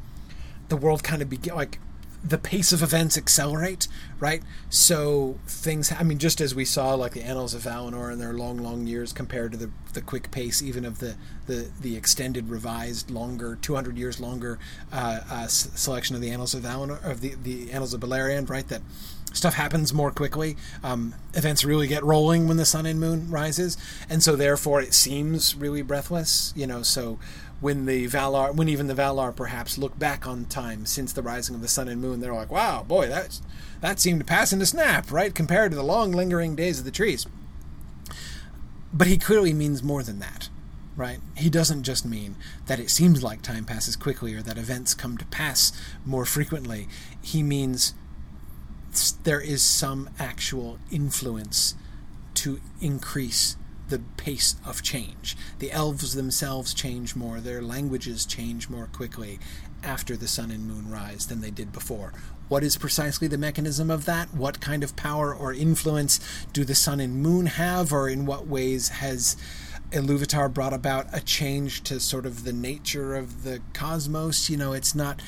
the 0.69 0.77
world 0.77 1.03
kind 1.03 1.21
of 1.23 1.29
begin, 1.29 1.55
like, 1.55 1.79
the 2.24 2.38
pace 2.38 2.71
of 2.71 2.82
events 2.82 3.17
accelerate, 3.17 3.88
right? 4.19 4.41
So 4.69 5.39
things, 5.45 5.91
I 5.91 6.03
mean, 6.03 6.19
just 6.19 6.39
as 6.39 6.55
we 6.55 6.63
saw, 6.63 6.93
like 6.93 7.11
the 7.11 7.21
Annals 7.21 7.53
of 7.53 7.63
Valinor 7.63 8.11
and 8.11 8.21
their 8.21 8.34
long, 8.34 8.57
long 8.57 8.88
years 8.88 9.11
compared 9.11 9.51
to 9.51 9.57
the, 9.57 9.69
the 9.93 10.01
quick 10.01 10.32
pace, 10.32 10.61
even 10.61 10.86
of 10.86 10.99
the, 10.99 11.15
the, 11.47 11.69
the 11.82 11.97
extended, 11.97 12.49
revised, 12.49 13.11
longer, 13.11 13.57
200 13.61 13.97
years 13.97 14.21
longer 14.21 14.57
uh, 14.93 15.19
uh, 15.30 15.47
selection 15.47 16.15
of 16.15 16.21
the 16.21 16.32
Annals 16.32 16.53
of 16.53 16.63
Valinor, 16.63 17.03
of 17.03 17.19
the, 17.19 17.36
the 17.36 17.71
Annals 17.71 17.93
of 17.93 17.99
Beleriand, 17.99 18.49
right? 18.49 18.67
That 18.69 18.82
stuff 19.34 19.55
happens 19.55 19.93
more 19.93 20.11
quickly. 20.11 20.55
Um, 20.84 21.15
events 21.34 21.65
really 21.65 21.88
get 21.88 22.03
rolling 22.03 22.47
when 22.47 22.57
the 22.57 22.65
sun 22.65 22.86
and 22.86 22.99
moon 22.99 23.30
rises, 23.30 23.78
and 24.09 24.24
so 24.24 24.36
therefore 24.36 24.82
it 24.82 24.93
seems 24.93 25.55
really 25.55 25.82
breathless. 25.82 26.53
You 26.55 26.67
know, 26.67 26.84
so 26.84 27.19
when 27.64 27.86
the 27.86 28.07
Valar, 28.07 28.53
when 28.53 28.68
even 28.68 28.88
the 28.88 28.93
Valar 28.93 29.34
perhaps 29.34 29.78
look 29.78 29.97
back 29.97 30.28
on 30.28 30.45
time 30.45 30.86
since 30.86 31.14
the 31.14 31.22
rising 31.24 31.55
of 31.55 31.61
the 31.61 31.68
sun 31.70 31.88
and 31.88 32.01
moon, 32.01 32.20
they're 32.20 32.34
like, 32.34 32.51
"Wow, 32.51 32.84
boy, 32.84 33.07
that 33.07 33.39
that 33.80 33.99
seemed 33.99 34.20
to 34.20 34.26
pass 34.26 34.51
in 34.51 34.61
a 34.61 34.66
snap, 34.66 35.09
right? 35.11 35.34
Compared 35.34 35.72
to 35.72 35.78
the 35.78 35.84
long 35.84 36.11
lingering 36.11 36.55
days 36.55 36.80
of 36.80 36.86
the 36.86 36.91
trees." 36.91 37.26
But 38.93 39.07
he 39.07 39.18
clearly 39.18 39.53
means 39.53 39.82
more 39.82 40.03
than 40.03 40.20
that 40.20 40.49
right? 40.95 41.20
He 41.36 41.49
doesn't 41.49 41.82
just 41.82 42.05
mean 42.05 42.36
that 42.68 42.80
it 42.80 42.91
seems 42.91 43.24
like 43.24 43.41
time 43.41 43.66
passes 43.66 43.95
quickly 43.95 44.36
or 44.36 44.43
that 44.43 44.59
events 44.59 44.93
come 44.93 45.18
to 45.18 45.26
pass 45.26 45.72
more 46.05 46.24
frequently. 46.24 46.88
He 47.20 47.41
means 47.41 47.95
there 49.24 49.41
is 49.41 49.64
some 49.64 50.09
actual 50.20 50.78
influence 50.91 51.74
to 52.36 52.59
increase 52.80 53.57
the 53.89 53.99
pace 54.17 54.55
of 54.65 54.81
change. 54.81 55.36
The 55.59 55.71
elves 55.71 56.15
themselves 56.15 56.73
change 56.73 57.15
more, 57.15 57.39
their 57.39 57.61
languages 57.61 58.25
change 58.25 58.69
more 58.69 58.88
quickly 58.88 59.39
after 59.84 60.15
the 60.15 60.27
sun 60.27 60.51
and 60.51 60.67
moon 60.67 60.89
rise 60.89 61.27
than 61.27 61.41
they 61.41 61.51
did 61.51 61.71
before. 61.71 62.13
What 62.47 62.63
is 62.63 62.77
precisely 62.77 63.27
the 63.27 63.38
mechanism 63.38 63.89
of 63.89 64.05
that? 64.05 64.34
What 64.34 64.61
kind 64.61 64.84
of 64.84 64.95
power 64.95 65.34
or 65.34 65.53
influence 65.53 66.19
do 66.53 66.63
the 66.63 66.75
sun 66.75 66.99
and 66.99 67.21
moon 67.21 67.47
have, 67.47 67.91
or 67.91 68.07
in 68.07 68.25
what 68.25 68.47
ways 68.47 68.89
has 68.89 69.38
Iluvatar 69.93 70.51
brought 70.51 70.73
about 70.73 71.07
a 71.13 71.21
change 71.21 71.84
to 71.84 71.99
sort 71.99 72.25
of 72.25 72.43
the 72.43 72.53
nature 72.53 73.15
of 73.15 73.43
the 73.43 73.61
cosmos. 73.73 74.49
You 74.49 74.57
know, 74.57 74.73
it's 74.73 74.95
not, 74.95 75.21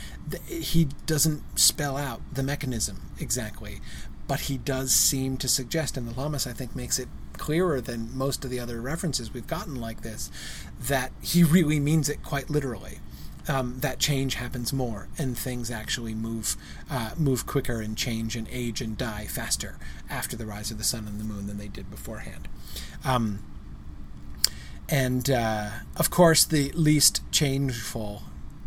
he 0.48 0.86
doesn't 1.06 1.60
spell 1.60 1.98
out 1.98 2.22
the 2.34 2.44
mechanism 2.44 3.12
exactly, 3.20 3.80
but 4.28 4.42
he 4.42 4.58
does 4.58 4.92
seem 4.92 5.38
to 5.38 5.48
suggest, 5.48 5.98
and 5.98 6.08
the 6.08 6.14
Lhammas, 6.14 6.48
I 6.48 6.54
think, 6.54 6.76
makes 6.76 6.98
it 6.98 7.08
clearer 7.38 7.82
than 7.82 8.16
most 8.16 8.44
of 8.44 8.52
the 8.52 8.60
other 8.60 8.82
references 8.82 9.34
we've 9.34 9.48
gotten 9.48 9.76
like 9.76 10.02
this, 10.02 10.32
that 10.80 11.12
he 11.22 11.44
really 11.44 11.80
means 11.80 12.10
it 12.10 12.24
quite 12.24 12.50
literally. 12.50 13.00
Um, 13.48 13.80
that 13.82 14.00
change 14.00 14.36
happens 14.36 14.74
more, 14.74 15.08
and 15.20 15.38
things 15.38 15.70
actually 15.70 16.16
move 16.16 16.56
uh, 16.90 17.12
move 17.16 17.46
quicker 17.46 17.80
and 17.80 17.96
change 17.96 18.36
and 18.36 18.48
age 18.50 18.82
and 18.82 18.98
die 18.98 19.28
faster 19.28 19.78
after 20.10 20.36
the 20.36 20.48
rise 20.48 20.72
of 20.72 20.80
the 20.80 20.84
sun 20.84 21.08
and 21.08 21.20
the 21.20 21.24
moon 21.24 21.46
than 21.46 21.60
they 21.60 21.68
did 21.68 21.92
beforehand. 21.92 22.48
Um, 23.04 23.44
and 24.90 25.30
uh, 25.30 25.70
of 25.96 26.10
course 26.10 26.46
the 26.46 26.72
least 26.72 27.22
changeful 27.32 28.24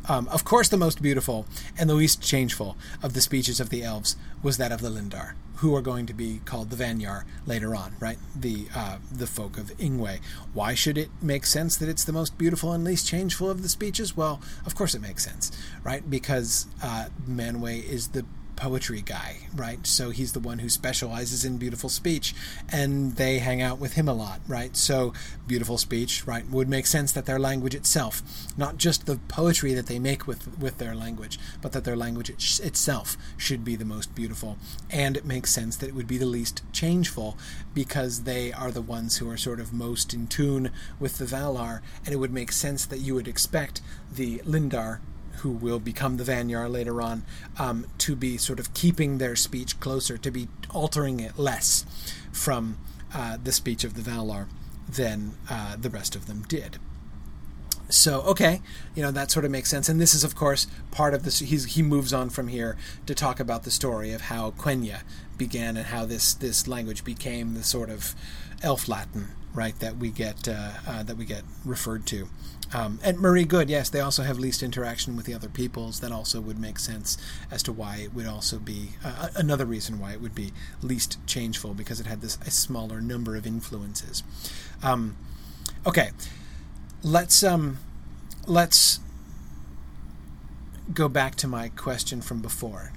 um, 0.08 0.28
of 0.28 0.44
course 0.44 0.68
the 0.68 0.76
most 0.76 1.02
beautiful 1.02 1.46
and 1.78 1.88
the 1.88 1.94
least 1.94 2.22
changeful 2.22 2.76
of 3.02 3.14
the 3.14 3.20
speeches 3.20 3.60
of 3.60 3.70
the 3.70 3.82
elves 3.82 4.16
was 4.42 4.56
that 4.56 4.72
of 4.72 4.80
the 4.80 4.90
lindar 4.90 5.34
who 5.58 5.74
are 5.74 5.82
going 5.82 6.06
to 6.06 6.14
be 6.14 6.40
called 6.44 6.70
the 6.70 6.76
Vanyar 6.76 7.24
later 7.44 7.74
on, 7.74 7.92
right? 7.98 8.18
The 8.34 8.68
uh, 8.74 8.98
the 9.10 9.26
folk 9.26 9.58
of 9.58 9.76
Ingwe. 9.78 10.20
Why 10.54 10.74
should 10.74 10.96
it 10.96 11.10
make 11.20 11.44
sense 11.46 11.76
that 11.78 11.88
it's 11.88 12.04
the 12.04 12.12
most 12.12 12.38
beautiful 12.38 12.72
and 12.72 12.84
least 12.84 13.08
changeful 13.08 13.50
of 13.50 13.62
the 13.62 13.68
speeches? 13.68 14.16
Well, 14.16 14.40
of 14.64 14.76
course 14.76 14.94
it 14.94 15.02
makes 15.02 15.24
sense, 15.24 15.50
right? 15.82 16.08
Because 16.08 16.66
uh, 16.80 17.06
Manwë 17.28 17.84
is 17.84 18.08
the 18.08 18.24
poetry 18.58 19.00
guy, 19.00 19.36
right? 19.54 19.86
So 19.86 20.10
he's 20.10 20.32
the 20.32 20.40
one 20.40 20.58
who 20.58 20.68
specializes 20.68 21.44
in 21.44 21.58
beautiful 21.58 21.88
speech, 21.88 22.34
and 22.68 23.14
they 23.14 23.38
hang 23.38 23.62
out 23.62 23.78
with 23.78 23.92
him 23.92 24.08
a 24.08 24.12
lot, 24.12 24.40
right? 24.48 24.76
So 24.76 25.12
beautiful 25.46 25.78
speech, 25.78 26.26
right, 26.26 26.44
would 26.50 26.68
make 26.68 26.86
sense 26.86 27.12
that 27.12 27.24
their 27.24 27.38
language 27.38 27.76
itself, 27.76 28.20
not 28.56 28.76
just 28.76 29.06
the 29.06 29.20
poetry 29.28 29.74
that 29.74 29.86
they 29.86 30.00
make 30.00 30.26
with 30.26 30.58
with 30.58 30.78
their 30.78 30.96
language, 30.96 31.38
but 31.62 31.70
that 31.70 31.84
their 31.84 31.96
language 31.96 32.30
it- 32.30 32.60
itself 32.64 33.16
should 33.36 33.64
be 33.64 33.76
the 33.76 33.84
most 33.84 34.12
beautiful, 34.16 34.58
and 34.90 35.16
it 35.16 35.24
makes 35.24 35.52
sense 35.52 35.76
that 35.76 35.88
it 35.88 35.94
would 35.94 36.08
be 36.08 36.18
the 36.18 36.26
least 36.26 36.62
changeful 36.72 37.38
because 37.74 38.24
they 38.24 38.52
are 38.52 38.72
the 38.72 38.82
ones 38.82 39.18
who 39.18 39.30
are 39.30 39.36
sort 39.36 39.60
of 39.60 39.72
most 39.72 40.12
in 40.12 40.26
tune 40.26 40.72
with 40.98 41.18
the 41.18 41.26
Valar, 41.26 41.80
and 42.04 42.12
it 42.12 42.18
would 42.18 42.32
make 42.32 42.50
sense 42.50 42.84
that 42.86 42.98
you 42.98 43.14
would 43.14 43.28
expect 43.28 43.80
the 44.12 44.38
Lindar 44.38 44.98
who 45.38 45.50
will 45.50 45.78
become 45.78 46.16
the 46.16 46.24
Vanyar 46.24 46.70
later 46.70 47.00
on, 47.02 47.24
um, 47.58 47.86
to 47.98 48.16
be 48.16 48.36
sort 48.36 48.60
of 48.60 48.74
keeping 48.74 49.18
their 49.18 49.36
speech 49.36 49.78
closer, 49.80 50.18
to 50.18 50.30
be 50.30 50.48
altering 50.70 51.20
it 51.20 51.38
less 51.38 51.84
from 52.32 52.78
uh, 53.14 53.38
the 53.42 53.52
speech 53.52 53.84
of 53.84 53.94
the 53.94 54.02
Valar 54.02 54.46
than 54.88 55.34
uh, 55.50 55.76
the 55.76 55.90
rest 55.90 56.14
of 56.14 56.26
them 56.26 56.42
did. 56.48 56.78
So 57.90 58.20
okay, 58.22 58.60
you 58.94 59.02
know 59.02 59.10
that 59.10 59.30
sort 59.30 59.46
of 59.46 59.50
makes 59.50 59.70
sense, 59.70 59.88
and 59.88 59.98
this 59.98 60.12
is 60.12 60.22
of 60.22 60.34
course 60.34 60.66
part 60.90 61.14
of 61.14 61.22
this. 61.22 61.38
He's, 61.38 61.64
he 61.64 61.82
moves 61.82 62.12
on 62.12 62.28
from 62.28 62.48
here 62.48 62.76
to 63.06 63.14
talk 63.14 63.40
about 63.40 63.62
the 63.62 63.70
story 63.70 64.12
of 64.12 64.22
how 64.22 64.50
Quenya 64.50 65.00
began 65.38 65.76
and 65.76 65.86
how 65.86 66.04
this 66.04 66.34
this 66.34 66.68
language 66.68 67.02
became 67.02 67.54
the 67.54 67.62
sort 67.62 67.88
of 67.88 68.14
Elf 68.62 68.88
Latin, 68.88 69.28
right? 69.58 69.78
That 69.80 69.96
we 69.96 70.10
get 70.10 70.48
uh, 70.48 70.70
uh, 70.86 71.02
that 71.02 71.16
we 71.16 71.24
get 71.24 71.42
referred 71.64 72.06
to. 72.06 72.28
Um, 72.72 73.00
and 73.02 73.20
Meere 73.20 73.44
Good, 73.44 73.68
yes, 73.68 73.88
they 73.88 74.00
also 74.00 74.22
have 74.22 74.38
least 74.38 74.62
interaction 74.62 75.16
with 75.16 75.26
the 75.26 75.34
other 75.34 75.48
peoples. 75.48 75.98
That 75.98 76.12
also 76.12 76.40
would 76.40 76.60
make 76.60 76.78
sense 76.78 77.18
as 77.50 77.62
to 77.64 77.72
why 77.72 77.96
it 77.96 78.14
would 78.14 78.26
also 78.26 78.58
be 78.58 78.90
uh, 79.04 79.28
another 79.34 79.66
reason 79.66 79.98
why 79.98 80.12
it 80.12 80.20
would 80.20 80.34
be 80.34 80.52
least 80.80 81.18
changeful 81.26 81.74
because 81.74 81.98
it 81.98 82.06
had 82.06 82.20
this 82.20 82.38
a 82.46 82.52
smaller 82.52 83.00
number 83.00 83.34
of 83.34 83.46
influences. 83.46 84.22
Um, 84.82 85.16
okay, 85.84 86.10
let's 87.02 87.42
um, 87.42 87.78
let's 88.46 89.00
go 90.94 91.08
back 91.08 91.34
to 91.36 91.48
my 91.48 91.68
question 91.70 92.20
from 92.20 92.40
before. 92.40 92.92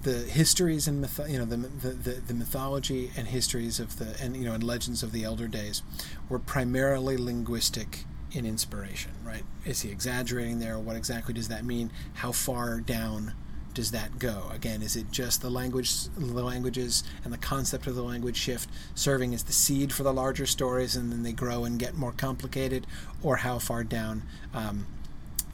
The 0.00 0.20
histories 0.20 0.88
and 0.88 1.00
myth- 1.00 1.28
you 1.28 1.38
know 1.38 1.44
the, 1.44 1.56
the, 1.56 2.12
the, 2.12 2.34
mythology 2.34 3.10
and 3.16 3.28
histories 3.28 3.78
of 3.78 3.98
the 3.98 4.16
and 4.22 4.36
you 4.36 4.44
know 4.44 4.54
and 4.54 4.64
legends 4.64 5.02
of 5.02 5.12
the 5.12 5.22
elder 5.22 5.46
days 5.46 5.82
were 6.28 6.38
primarily 6.38 7.16
linguistic 7.18 8.04
in 8.32 8.46
inspiration, 8.46 9.12
right? 9.24 9.44
Is 9.64 9.82
he 9.82 9.90
exaggerating 9.90 10.58
there? 10.58 10.78
What 10.78 10.96
exactly 10.96 11.34
does 11.34 11.48
that 11.48 11.64
mean? 11.64 11.90
How 12.14 12.32
far 12.32 12.80
down 12.80 13.34
does 13.74 13.90
that 13.90 14.18
go? 14.18 14.48
Again, 14.52 14.82
is 14.82 14.96
it 14.96 15.10
just 15.10 15.42
the 15.42 15.50
language, 15.50 16.08
the 16.16 16.42
languages, 16.42 17.04
and 17.24 17.32
the 17.32 17.38
concept 17.38 17.86
of 17.86 17.94
the 17.94 18.02
language 18.02 18.36
shift 18.36 18.68
serving 18.94 19.34
as 19.34 19.44
the 19.44 19.52
seed 19.52 19.92
for 19.92 20.02
the 20.02 20.12
larger 20.12 20.46
stories, 20.46 20.96
and 20.96 21.12
then 21.12 21.22
they 21.22 21.32
grow 21.32 21.64
and 21.64 21.78
get 21.78 21.94
more 21.94 22.12
complicated, 22.12 22.86
or 23.22 23.36
how 23.36 23.58
far 23.58 23.84
down 23.84 24.22
um, 24.54 24.86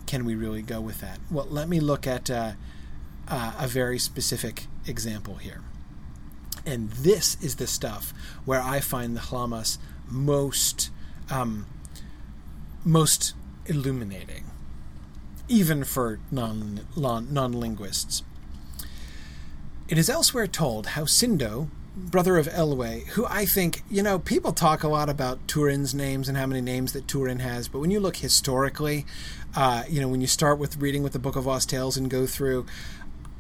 can 0.07 0.25
we 0.25 0.35
really 0.35 0.63
go 0.63 0.81
with 0.81 1.01
that? 1.01 1.19
Well, 1.31 1.47
let 1.51 1.69
me 1.69 1.81
look 1.81 2.07
at 2.07 2.31
uh, 2.31 2.53
uh, 3.29 3.53
a 3.59 3.69
very 3.69 3.99
specific 3.99 4.67
example 4.87 5.37
here. 5.37 5.63
And 6.67 6.91
this 6.91 7.37
is 7.43 7.57
the 7.57 7.67
stuff 7.67 8.13
where 8.45 8.61
I 8.61 8.81
find 8.81 9.17
the 9.17 9.21
Lhammas 9.21 9.79
most 10.11 10.91
um, 11.31 11.67
most 12.85 13.35
illuminating, 13.67 14.45
even 15.49 15.85
for 15.85 16.19
non, 16.31 16.81
non 16.97 17.53
linguists. 17.53 18.23
It 19.89 19.99
is 19.99 20.11
elsewhere 20.11 20.47
told 20.47 20.89
how 20.89 21.03
Sindo, 21.05 21.69
brother 21.97 22.37
of 22.37 22.47
Elwë, 22.47 23.07
who 23.09 23.27
I 23.27 23.45
think, 23.45 23.83
you 23.91 24.03
know, 24.03 24.19
people 24.19 24.53
talk 24.53 24.83
a 24.83 24.89
lot 24.89 25.09
about 25.09 25.47
Turin's 25.47 25.95
names 25.95 26.29
and 26.29 26.37
how 26.37 26.47
many 26.47 26.61
names 26.61 26.93
that 26.93 27.09
Turin 27.09 27.41
has, 27.41 27.69
but 27.69 27.81
when 27.81 27.91
you 27.91 28.01
look 28.01 28.17
historically, 28.17 29.07
uh, 29.55 29.85
you 29.89 30.01
know, 30.01 30.09
when 30.09 30.21
you 30.21 30.27
start 30.27 30.59
with 30.59 30.77
reading 30.77 31.03
with 31.03 31.13
the 31.13 31.19
Book 31.19 31.37
of 31.37 31.47
Lost 31.47 31.71
Tales 31.71 31.97
and 31.97 32.11
go 32.11 32.27
through, 32.27 32.67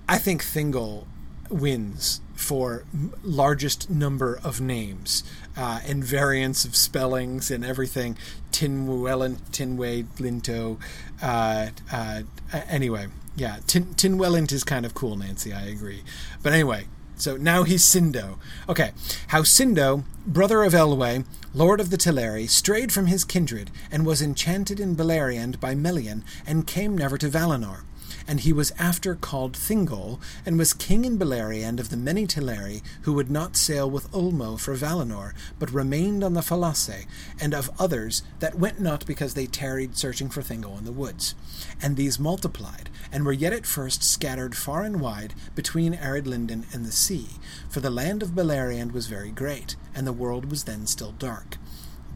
I 0.08 0.16
think 0.16 0.42
Thingol 0.42 1.04
wins 1.50 2.22
for 2.34 2.84
largest 3.22 3.90
number 3.90 4.40
of 4.42 4.60
names 4.60 5.22
uh, 5.56 5.80
and 5.86 6.02
variants 6.02 6.64
of 6.64 6.74
spellings 6.74 7.50
and 7.50 7.64
everything. 7.64 8.16
Tinwellan, 8.50 9.36
Tinwë, 9.50 10.06
Linto. 10.18 10.78
Uh, 11.20 11.68
uh, 11.92 12.22
anyway, 12.70 13.08
yeah, 13.36 13.58
Tin, 13.66 13.86
Tinwelint 13.94 14.50
is 14.50 14.64
kind 14.64 14.86
of 14.86 14.94
cool, 14.94 15.16
Nancy. 15.16 15.52
I 15.52 15.62
agree. 15.62 16.02
But 16.42 16.54
anyway, 16.54 16.86
so 17.16 17.36
now 17.36 17.64
he's 17.64 17.84
Sindo. 17.84 18.38
Okay, 18.66 18.92
how 19.28 19.42
Sindo, 19.42 20.04
brother 20.26 20.62
of 20.62 20.72
Elwë, 20.72 21.26
lord 21.52 21.80
of 21.80 21.90
the 21.90 21.98
Teleri, 21.98 22.48
strayed 22.48 22.92
from 22.92 23.08
his 23.08 23.24
kindred 23.24 23.70
and 23.90 24.06
was 24.06 24.22
enchanted 24.22 24.80
in 24.80 24.96
Beleriand 24.96 25.60
by 25.60 25.74
Melian 25.74 26.24
and 26.46 26.66
came 26.66 26.96
never 26.96 27.18
to 27.18 27.28
Valinor 27.28 27.82
and 28.28 28.40
he 28.40 28.52
was 28.52 28.72
after 28.78 29.14
called 29.14 29.54
Thingol, 29.54 30.20
and 30.44 30.58
was 30.58 30.74
king 30.74 31.06
in 31.06 31.18
Beleriand 31.18 31.80
of 31.80 31.88
the 31.88 31.96
many 31.96 32.26
Teleri 32.26 32.82
who 33.02 33.14
would 33.14 33.30
not 33.30 33.56
sail 33.56 33.90
with 33.90 34.12
Ulmo 34.12 34.60
for 34.60 34.76
Valinor, 34.76 35.32
but 35.58 35.72
remained 35.72 36.22
on 36.22 36.34
the 36.34 36.42
Falassë, 36.42 37.06
and 37.40 37.54
of 37.54 37.70
others 37.80 38.22
that 38.40 38.58
went 38.58 38.78
not 38.80 39.06
because 39.06 39.32
they 39.32 39.46
tarried 39.46 39.96
searching 39.96 40.28
for 40.28 40.42
Thingol 40.42 40.78
in 40.78 40.84
the 40.84 40.92
woods. 40.92 41.34
And 41.82 41.96
these 41.96 42.20
multiplied, 42.20 42.90
and 43.10 43.24
were 43.24 43.32
yet 43.32 43.54
at 43.54 43.64
first 43.64 44.04
scattered 44.04 44.54
far 44.54 44.82
and 44.82 45.00
wide 45.00 45.34
between 45.54 45.94
Eredlindon 45.94 46.72
and 46.74 46.84
the 46.84 46.92
sea, 46.92 47.28
for 47.70 47.80
the 47.80 47.90
land 47.90 48.22
of 48.22 48.30
Beleriand 48.30 48.92
was 48.92 49.06
very 49.06 49.30
great, 49.30 49.74
and 49.94 50.06
the 50.06 50.12
world 50.12 50.50
was 50.50 50.64
then 50.64 50.86
still 50.86 51.12
dark. 51.12 51.56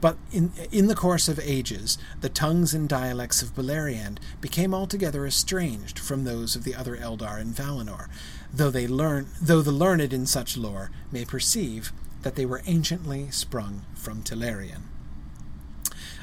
But 0.02 0.18
in, 0.32 0.52
in 0.72 0.88
the 0.88 0.96
course 0.96 1.28
of 1.28 1.38
ages, 1.38 1.96
the 2.20 2.28
tongues 2.28 2.74
and 2.74 2.88
dialects 2.88 3.40
of 3.40 3.54
Beleriand 3.54 4.18
became 4.40 4.74
altogether 4.74 5.24
estranged 5.24 5.96
from 5.96 6.24
those 6.24 6.56
of 6.56 6.64
the 6.64 6.74
other 6.74 6.96
Eldar 6.96 7.40
in 7.40 7.52
Valinor, 7.52 8.08
though, 8.52 8.68
they 8.70 8.88
learn, 8.88 9.28
though 9.40 9.62
the 9.62 9.70
learned 9.70 10.12
in 10.12 10.26
such 10.26 10.56
lore 10.56 10.90
may 11.12 11.24
perceive 11.24 11.92
that 12.22 12.34
they 12.34 12.44
were 12.44 12.62
anciently 12.66 13.30
sprung 13.30 13.82
from 13.94 14.24
Telerian. 14.24 14.82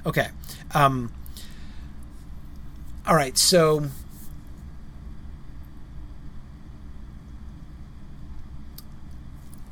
Okay. 0.06 0.28
Um, 0.76 1.14
all 3.08 3.16
right, 3.16 3.38
so 3.38 3.86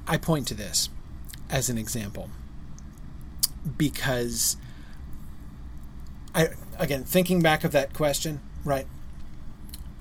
I 0.07 0.15
point 0.15 0.47
to 0.47 0.53
this 0.53 0.87
as 1.49 1.69
an 1.69 1.77
example 1.77 2.29
because 3.77 4.57
I 6.33 6.49
again 6.77 7.03
thinking 7.03 7.41
back 7.41 7.63
of 7.63 7.71
that 7.71 7.93
question, 7.93 8.39
right? 8.63 8.87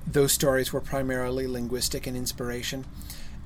Those 0.06 0.32
stories 0.32 0.72
were 0.72 0.80
primarily 0.80 1.46
linguistic 1.46 2.06
and 2.06 2.16
inspiration. 2.16 2.84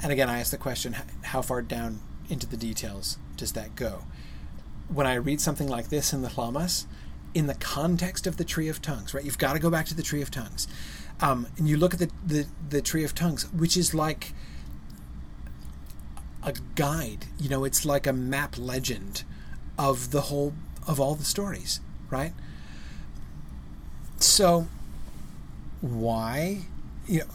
And 0.03 0.13
again, 0.13 0.29
I 0.29 0.41
ask 0.41 0.51
the 0.51 0.59
question 0.59 0.97
how 1.23 1.43
far 1.43 1.63
down 1.63 2.01
into 2.29 2.47
the 2.47 2.57
details 2.57 3.19
does 3.37 3.53
that 3.53 3.77
go? 3.77 4.05
When 4.89 5.07
I 5.07 5.15
read 5.15 5.41
something 5.41 5.69
like 5.69 5.89
this 5.89 6.13
in 6.13 6.23
the 6.23 6.29
Lhammas, 6.29 6.87
in 7.35 7.47
the 7.47 7.55
context 7.55 8.27
of 8.27 8.37
the 8.37 8.45
Tree 8.45 8.69
of 8.69 8.83
Tongues, 8.83 9.15
right? 9.15 9.25
You've 9.25 9.39
got 9.39 9.53
to 9.53 9.59
go 9.59 9.71
back 9.71 9.87
to 9.87 9.95
the 9.95 10.03
Tree 10.03 10.23
of 10.23 10.31
Tongues. 10.31 10.67
Um, 11.21 11.47
and 11.59 11.69
you 11.69 11.77
look 11.77 11.95
at 11.95 12.01
the, 12.01 12.11
the, 12.27 12.47
the 12.69 12.83
Tree 12.83 13.05
of 13.05 13.15
Tongues, 13.15 13.51
which 13.53 13.77
is 13.77 13.95
like 13.95 14.33
a 16.43 16.55
guide. 16.75 17.27
You 17.39 17.49
know, 17.49 17.65
it's 17.65 17.85
like 17.85 18.07
a 18.07 18.13
map 18.13 18.57
legend 18.59 19.25
of 19.81 20.11
the 20.11 20.23
whole 20.23 20.53
of 20.87 21.01
all 21.01 21.15
the 21.15 21.25
stories, 21.25 21.81
right? 22.11 22.33
So 24.19 24.69
why 25.81 26.63
you 27.07 27.21
know 27.21 27.27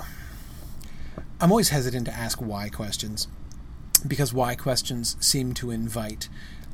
I'm 1.42 1.52
always 1.52 1.70
hesitant 1.70 2.06
to 2.06 2.14
ask 2.14 2.40
why 2.40 2.70
questions 2.70 3.28
because 4.08 4.32
why 4.32 4.54
questions 4.54 5.18
seem 5.20 5.54
to 5.56 5.72
invite 5.72 6.30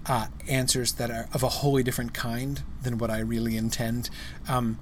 uh, 0.05 0.27
answers 0.49 0.93
that 0.93 1.09
are 1.09 1.29
of 1.33 1.43
a 1.43 1.49
wholly 1.49 1.83
different 1.83 2.13
kind 2.13 2.63
than 2.83 2.97
what 2.97 3.09
I 3.09 3.19
really 3.19 3.55
intend. 3.55 4.09
Um, 4.49 4.77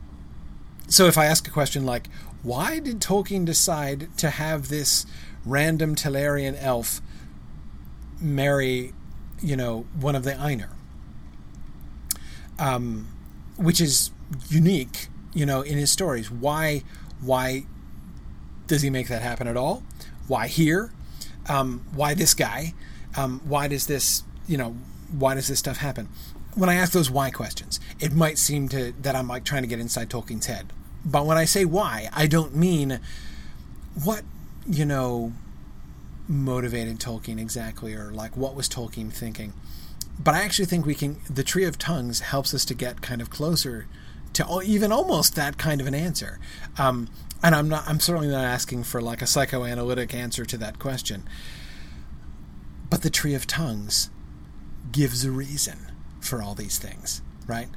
so 0.88 1.06
if 1.06 1.18
I 1.18 1.26
ask 1.26 1.48
a 1.48 1.52
question 1.52 1.86
like, 1.86 2.08
why 2.42 2.80
did 2.80 3.00
Tolkien 3.00 3.46
decide 3.46 4.08
to 4.18 4.30
have 4.30 4.70
this 4.70 5.06
random 5.46 5.96
Telerian 5.96 6.58
elf 6.60 7.02
marry, 8.20 8.94
you 9.42 9.56
know, 9.56 9.86
one 10.00 10.16
of 10.16 10.24
the 10.24 10.32
Ainur? 10.32 10.70
Um, 12.60 13.07
which 13.57 13.82
is 13.82 14.12
unique, 14.49 15.07
you 15.34 15.45
know, 15.45 15.62
in 15.62 15.78
his 15.78 15.91
stories. 15.91 16.30
Why, 16.30 16.84
why 17.22 17.66
does 18.68 18.82
he 18.82 18.89
make 18.89 19.07
that 19.07 19.22
happen 19.22 19.47
at 19.47 19.57
all? 19.57 19.84
Why 20.28 20.47
here? 20.47 20.91
Um, 21.47 21.86
why 21.93 22.14
this 22.14 22.34
guy? 22.34 22.74
Um, 23.18 23.41
why 23.43 23.68
does 23.68 23.88
this, 23.88 24.24
you 24.47 24.57
know, 24.57 24.76
why 25.12 25.34
does 25.34 25.47
this 25.47 25.60
stuff 25.60 25.78
happen? 25.78 26.07
When 26.55 26.70
I 26.70 26.76
ask 26.76 26.91
those 26.91 27.10
why 27.10 27.32
questions, 27.32 27.80
it 27.99 28.14
might 28.14 28.38
seem 28.38 28.70
to 28.70 28.93
that 29.01 29.16
I'm 29.16 29.28
like 29.28 29.43
trying 29.43 29.64
to 29.64 29.68
get 29.68 29.80
inside 29.80 30.10
Tolkien's 30.10 30.45
head. 30.45 30.72
But 31.05 31.26
when 31.26 31.38
I 31.38 31.45
say 31.45 31.66
why, 31.66 32.10
I 32.14 32.28
don't 32.28 32.55
mean 32.55 32.99
what, 34.03 34.24
you 34.68 34.86
know, 34.86 35.34
motivated 36.28 36.99
Tolkien 36.99 37.39
exactly, 37.39 37.95
or 37.95 38.12
like 38.12 38.38
what 38.38 38.55
was 38.55 38.70
Tolkien 38.70 39.12
thinking 39.12 39.53
but 40.20 40.36
I 40.36 40.42
actually 40.42 40.66
think 40.66 40.86
we 40.86 40.96
can. 40.96 41.18
The 41.30 41.44
Tree 41.44 41.64
of 41.64 41.78
Tongues 41.78 42.20
helps 42.20 42.54
us 42.54 42.66
to 42.66 42.74
get 42.74 43.02
kind 43.02 43.22
of 43.22 43.30
closer 43.30 43.88
to 44.34 44.62
even 44.64 44.92
almost 44.92 45.36
that 45.36 45.58
kind 45.58 45.82
of 45.82 45.88
an 45.88 45.96
answer. 45.96 46.40
Um, 46.78 47.08
and 47.42 47.56
I'm 47.56 47.70
not. 47.70 47.88
I'm 47.88 48.00
certainly 48.00 48.28
not 48.28 48.44
asking 48.44 48.84
for 48.84 49.02
like 49.02 49.22
a 49.22 49.28
psychoanalytic 49.28 50.14
answer 50.14 50.46
to 50.46 50.58
that 50.58 50.78
question. 50.78 51.28
But 52.90 53.02
the 53.02 53.10
Tree 53.10 53.34
of 53.34 53.48
Tongues 53.48 54.10
gives 54.92 55.24
a 55.24 55.32
reason 55.32 55.92
for 56.20 56.42
all 56.42 56.56
these 56.56 56.78
things, 56.78 57.22
right? 57.48 57.70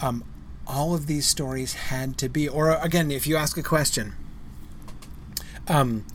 Um, 0.00 0.24
all 0.66 0.94
of 0.94 1.06
these 1.06 1.26
stories 1.26 1.74
had 1.74 2.16
to 2.18 2.28
be, 2.28 2.48
or 2.48 2.70
again, 2.70 3.10
if 3.10 3.26
you 3.26 3.36
ask 3.36 3.56
a 3.56 3.62
question, 3.62 4.14
um, 5.68 6.06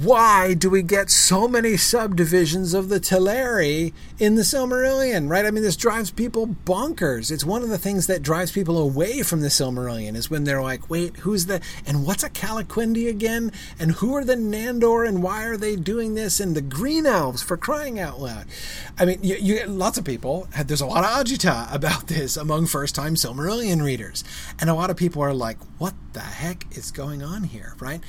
why 0.00 0.54
do 0.54 0.70
we 0.70 0.82
get 0.82 1.10
so 1.10 1.46
many 1.46 1.76
subdivisions 1.76 2.72
of 2.72 2.88
the 2.88 2.98
Teleri 2.98 3.92
in 4.18 4.34
the 4.34 4.42
Silmarillion, 4.42 5.28
right? 5.28 5.44
I 5.44 5.50
mean, 5.50 5.62
this 5.62 5.76
drives 5.76 6.10
people 6.10 6.46
bonkers. 6.46 7.30
It's 7.30 7.44
one 7.44 7.62
of 7.62 7.68
the 7.68 7.76
things 7.76 8.06
that 8.06 8.22
drives 8.22 8.50
people 8.50 8.78
away 8.78 9.22
from 9.22 9.42
the 9.42 9.48
Silmarillion 9.48 10.16
is 10.16 10.30
when 10.30 10.44
they're 10.44 10.62
like, 10.62 10.88
wait, 10.88 11.18
who's 11.18 11.46
the, 11.46 11.60
and 11.86 12.06
what's 12.06 12.24
a 12.24 12.30
Calaquendi 12.30 13.08
again? 13.08 13.52
And 13.78 13.92
who 13.92 14.14
are 14.16 14.24
the 14.24 14.36
Nandor 14.36 15.06
and 15.06 15.22
why 15.22 15.44
are 15.44 15.58
they 15.58 15.76
doing 15.76 16.14
this? 16.14 16.40
And 16.40 16.56
the 16.56 16.62
Green 16.62 17.04
Elves 17.04 17.42
for 17.42 17.58
crying 17.58 18.00
out 18.00 18.18
loud. 18.18 18.46
I 18.98 19.04
mean, 19.04 19.18
you, 19.22 19.36
you 19.36 19.66
lots 19.66 19.98
of 19.98 20.04
people, 20.04 20.48
there's 20.64 20.80
a 20.80 20.86
lot 20.86 21.04
of 21.04 21.26
agita 21.26 21.72
about 21.74 22.06
this 22.06 22.38
among 22.38 22.66
first 22.66 22.94
time 22.94 23.16
Silmarillion 23.16 23.82
readers. 23.82 24.24
And 24.58 24.70
a 24.70 24.74
lot 24.74 24.88
of 24.88 24.96
people 24.96 25.20
are 25.20 25.34
like, 25.34 25.58
what 25.76 25.92
the 26.14 26.20
heck 26.20 26.66
is 26.74 26.90
going 26.90 27.22
on 27.22 27.44
here, 27.44 27.74
right? 27.78 28.00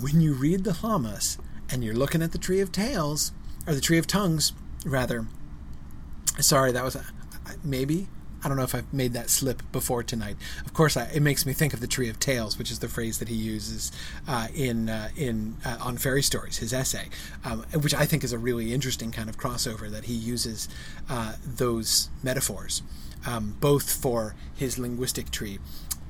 When 0.00 0.20
you 0.20 0.34
read 0.34 0.64
the 0.64 0.72
Lhammas 0.72 1.38
and 1.70 1.84
you're 1.84 1.94
looking 1.94 2.22
at 2.22 2.32
the 2.32 2.38
Tree 2.38 2.60
of 2.60 2.72
Tales, 2.72 3.32
or 3.66 3.74
the 3.74 3.80
Tree 3.80 3.98
of 3.98 4.06
Tongues, 4.06 4.52
rather, 4.84 5.26
sorry, 6.40 6.72
that 6.72 6.84
was 6.84 6.96
maybe. 7.62 8.08
I 8.44 8.48
don't 8.48 8.56
know 8.56 8.64
if 8.64 8.74
I've 8.74 8.92
made 8.92 9.12
that 9.12 9.30
slip 9.30 9.62
before 9.70 10.02
tonight. 10.02 10.36
Of 10.66 10.74
course, 10.74 10.96
I, 10.96 11.04
it 11.14 11.22
makes 11.22 11.46
me 11.46 11.52
think 11.52 11.72
of 11.74 11.80
the 11.80 11.86
Tree 11.86 12.08
of 12.08 12.18
Tales, 12.18 12.58
which 12.58 12.72
is 12.72 12.80
the 12.80 12.88
phrase 12.88 13.18
that 13.20 13.28
he 13.28 13.36
uses 13.36 13.92
uh, 14.26 14.48
in 14.52 14.88
uh, 14.88 15.10
in 15.16 15.58
uh, 15.64 15.76
on 15.80 15.96
fairy 15.96 16.22
stories, 16.22 16.58
his 16.58 16.72
essay, 16.72 17.08
um, 17.44 17.64
which 17.80 17.94
I 17.94 18.04
think 18.04 18.24
is 18.24 18.32
a 18.32 18.38
really 18.38 18.74
interesting 18.74 19.12
kind 19.12 19.28
of 19.28 19.38
crossover 19.38 19.88
that 19.90 20.06
he 20.06 20.14
uses 20.14 20.68
uh, 21.08 21.34
those 21.46 22.08
metaphors, 22.24 22.82
um, 23.26 23.56
both 23.60 23.92
for 23.92 24.34
his 24.56 24.76
linguistic 24.76 25.30
tree 25.30 25.60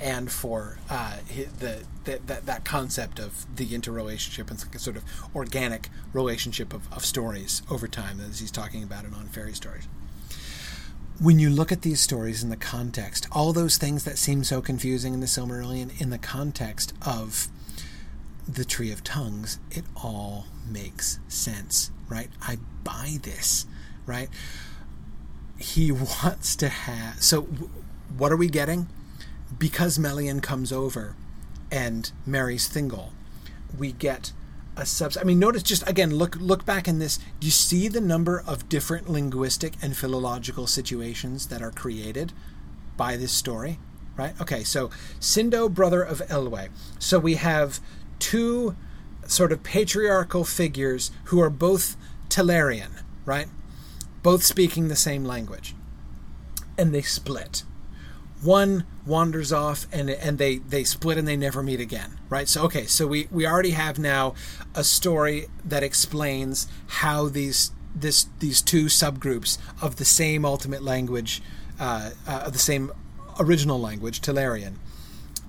and 0.03 0.31
for 0.31 0.79
uh, 0.91 1.19
the, 1.59 1.85
the, 2.05 2.19
that, 2.27 2.45
that 2.45 2.65
concept 2.65 3.21
of 3.21 3.47
the 3.57 3.75
interrelationship 3.75 4.51
and 4.51 4.59
sort 4.81 4.97
of 4.97 5.05
organic 5.35 5.89
relationship 6.13 6.75
of, 6.75 6.93
of 6.93 7.05
stories 7.05 7.63
over 7.71 7.87
time, 7.87 8.21
as 8.21 8.41
he's 8.41 8.51
talking 8.51 8.83
about 8.83 9.05
it 9.05 9.15
on 9.15 9.29
fairy 9.29 9.55
stories. 9.55 9.87
When 11.21 11.39
you 11.39 11.51
look 11.51 11.71
at 11.71 11.83
these 11.83 12.01
stories 12.01 12.43
in 12.43 12.51
the 12.51 12.57
context, 12.57 13.29
all 13.31 13.53
those 13.53 13.77
things 13.77 14.03
that 14.03 14.19
seem 14.19 14.43
so 14.43 14.61
confusing 14.61 15.15
in 15.15 15.21
the 15.21 15.27
Silmarillion, 15.27 15.99
in 16.01 16.11
the 16.11 16.19
context 16.19 16.93
of 17.07 17.47
the 18.49 18.65
Tree 18.65 18.91
of 18.91 19.05
Tongues, 19.05 19.61
it 19.71 19.85
all 19.95 20.47
makes 20.69 21.21
sense, 21.29 21.93
right? 22.09 22.29
I 22.41 22.59
buy 22.83 23.19
this, 23.23 23.67
right? 24.05 24.29
He 25.59 25.93
wants 26.25 26.57
to 26.57 26.69
have. 26.69 27.23
So, 27.23 27.43
what 28.19 28.33
are 28.33 28.37
we 28.37 28.49
getting? 28.49 28.89
Because 29.63 29.97
Melian 29.97 30.41
comes 30.41 30.73
over 30.73 31.15
and 31.71 32.11
marries 32.27 32.69
Thingol, 32.69 33.11
we 33.79 33.93
get 33.93 34.33
a 34.77 34.85
subs. 34.85 35.17
I 35.17 35.23
mean, 35.23 35.39
notice 35.39 35.63
just 35.63 35.89
again, 35.89 36.17
look 36.17 36.35
look 36.35 36.67
back 36.67 36.89
in 36.89 36.99
this. 36.99 37.19
Do 37.39 37.47
you 37.47 37.53
see 37.53 37.87
the 37.87 38.01
number 38.01 38.43
of 38.45 38.69
different 38.69 39.09
linguistic 39.09 39.75
and 39.81 39.97
philological 39.97 40.67
situations 40.67 41.47
that 41.47 41.63
are 41.63 41.71
created 41.71 42.33
by 42.97 43.17
this 43.17 43.31
story? 43.31 43.79
Right. 44.17 44.35
Okay. 44.41 44.65
So 44.65 44.91
Sindo, 45.21 45.73
brother 45.73 46.03
of 46.03 46.19
Elwë. 46.27 46.71
So 46.99 47.21
we 47.21 47.37
have 47.37 47.79
two 48.19 48.75
sort 49.29 49.53
of 49.53 49.63
patriarchal 49.63 50.43
figures 50.45 51.13
who 51.27 51.41
are 51.41 51.51
both 51.51 51.97
Telerian, 52.29 53.05
right? 53.25 53.47
Both 54.25 54.43
speaking 54.43 54.89
the 54.89 54.97
same 54.97 55.25
language. 55.25 55.77
And 56.77 56.93
they 56.93 57.03
split. 57.03 57.63
One 58.43 58.87
wanders 59.07 59.53
off 59.53 59.87
and 59.93 60.09
and 60.11 60.39
they 60.39 60.59
they 60.59 60.85
split 60.85 61.19
and 61.19 61.27
they 61.27 61.37
never 61.37 61.63
meet 61.63 61.81
again, 61.81 62.19
right? 62.29 62.49
So 62.49 62.63
okay, 62.65 62.87
so 62.87 63.07
we 63.07 63.29
we 63.31 63.47
already 63.47 63.71
have 63.71 63.99
now 63.99 64.35
a 64.75 64.85
story 64.85 65.47
that 65.65 65.83
explains 65.83 66.69
how 66.87 67.29
these 67.29 67.73
this 67.95 68.27
these 68.39 68.63
two 68.63 68.87
subgroups 68.87 69.59
of 69.81 69.97
the 69.97 70.05
same 70.05 70.45
ultimate 70.45 70.83
language 70.83 71.43
uh, 71.81 72.11
uh, 72.27 72.51
the 72.51 72.59
same 72.59 72.93
original 73.41 73.81
language, 73.81 74.21
Telerian, 74.21 74.75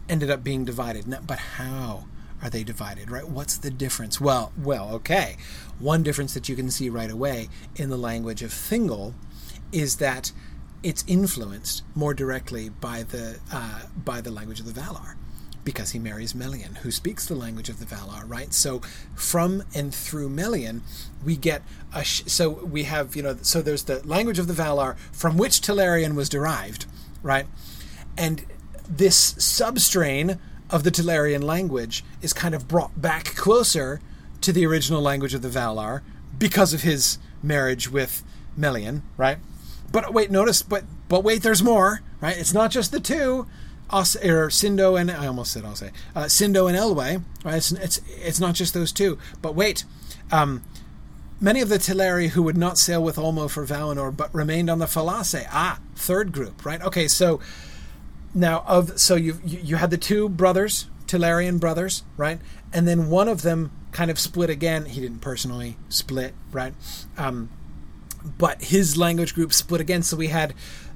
ended 0.10 0.30
up 0.30 0.44
being 0.44 0.66
divided. 0.66 1.08
Now, 1.08 1.20
but 1.26 1.40
how 1.40 2.06
are 2.42 2.50
they 2.50 2.64
divided? 2.64 3.12
Right? 3.12 3.28
What's 3.28 3.58
the 3.58 3.70
difference? 3.70 4.20
Well, 4.20 4.52
well, 4.58 4.90
okay. 4.96 5.38
One 5.80 6.02
difference 6.02 6.34
that 6.34 6.50
you 6.50 6.56
can 6.56 6.72
see 6.72 6.90
right 6.90 7.12
away 7.12 7.50
in 7.76 7.90
the 7.90 7.98
language 7.98 8.42
of 8.42 8.52
Thingol 8.52 9.14
is 9.72 9.98
that 9.98 10.32
it's 10.84 11.04
influenced 11.08 11.84
more 11.96 12.14
directly 12.14 12.70
by 12.70 13.04
the 13.04 13.40
uh, 13.52 13.84
by 13.96 14.22
the 14.22 14.32
language 14.32 14.60
of 14.60 14.72
the 14.72 14.80
Valar 14.80 15.16
because 15.64 15.92
he 15.92 16.00
marries 16.00 16.36
Melian, 16.36 16.76
who 16.76 16.92
speaks 16.92 17.26
the 17.26 17.36
language 17.36 17.70
of 17.70 17.80
the 17.80 17.86
Valar, 17.86 18.24
right? 18.28 18.54
So 18.54 18.82
from 19.16 19.64
and 19.74 19.96
through 19.96 20.28
Melian, 20.30 20.82
we 21.24 21.38
get 21.38 21.62
a 21.94 22.04
sh- 22.04 22.24
so 22.28 22.50
we 22.50 22.84
have 22.84 23.16
you 23.16 23.24
know 23.24 23.38
so 23.42 23.62
there's 23.62 23.84
the 23.84 24.06
language 24.06 24.40
of 24.40 24.48
the 24.48 24.54
Valar 24.54 24.98
from 25.12 25.38
which 25.38 25.62
Telerian 25.62 26.16
was 26.16 26.30
derived, 26.30 26.86
right? 27.22 27.46
And 28.18 28.46
this 28.88 29.34
substrain 29.36 30.38
of 30.70 30.84
the 30.84 30.92
Telerian 30.92 31.44
language 31.44 32.04
is 32.22 32.34
kind 32.34 32.54
of 32.54 32.68
brought 32.68 33.02
back 33.02 33.36
closer 33.36 34.02
to 34.42 34.52
the 34.52 34.66
original 34.66 35.02
language 35.02 35.34
of 35.34 35.42
the 35.42 35.50
Valar 35.50 36.02
because 36.38 36.74
of 36.74 36.82
his 36.82 37.18
marriage 37.42 37.90
with 37.90 38.24
Melian, 38.58 39.04
right? 39.16 39.38
But 39.94 40.12
wait, 40.12 40.32
notice, 40.32 40.62
but 40.62 40.84
but 41.08 41.24
wait, 41.24 41.44
there's 41.44 41.64
more, 41.64 42.02
right? 42.20 42.36
It's 42.36 42.54
not 42.54 42.72
just 42.72 42.92
the 42.92 43.00
two. 43.00 43.48
Us, 43.90 44.16
or 44.16 44.48
Sindo 44.48 45.00
and 45.00 45.12
I 45.12 45.28
almost 45.28 45.52
said 45.54 45.64
I'll 45.64 45.76
say 45.76 45.92
uh, 46.16 46.24
Sindo 46.24 46.68
and 46.68 46.76
Elwë, 46.76 47.24
right? 47.46 47.56
It's, 47.56 47.72
it's 47.72 48.02
it's 48.08 48.40
not 48.40 48.56
just 48.56 48.74
those 48.74 48.92
two. 48.92 49.20
But 49.42 49.54
wait, 49.54 49.86
um, 50.32 50.64
many 51.40 51.62
of 51.62 51.70
the 51.70 51.78
Teleri 51.78 52.30
who 52.30 52.42
would 52.42 52.58
not 52.58 52.80
sail 52.80 53.04
with 53.04 53.18
Ulmo 53.18 53.48
for 53.50 53.66
Valinor 53.68 54.16
but 54.16 54.34
remained 54.34 54.70
on 54.70 54.80
the 54.80 54.88
Falassë. 54.88 55.46
Ah, 55.52 55.80
third 55.96 56.32
group, 56.32 56.66
right? 56.66 56.82
Okay, 56.82 57.08
so 57.08 57.40
now 58.34 58.64
of 58.66 59.00
so 59.00 59.14
you 59.14 59.40
you 59.46 59.76
had 59.76 59.92
the 59.92 59.98
two 59.98 60.28
brothers, 60.28 60.88
Telerian 61.06 61.60
brothers, 61.60 62.02
right? 62.18 62.40
And 62.72 62.88
then 62.88 63.12
one 63.12 63.28
of 63.28 63.44
them 63.44 63.72
kind 63.92 64.10
of 64.10 64.18
split 64.18 64.50
again. 64.50 64.86
He 64.86 65.02
didn't 65.02 65.20
personally 65.20 65.78
split, 65.90 66.34
right? 66.52 66.74
Um, 67.16 67.50
but 68.38 68.64
his 68.64 68.98
language 68.98 69.34
group 69.34 69.54
split 69.54 69.82
again. 69.82 70.04
So 70.04 70.18
we 70.18 70.28
had 70.28 70.54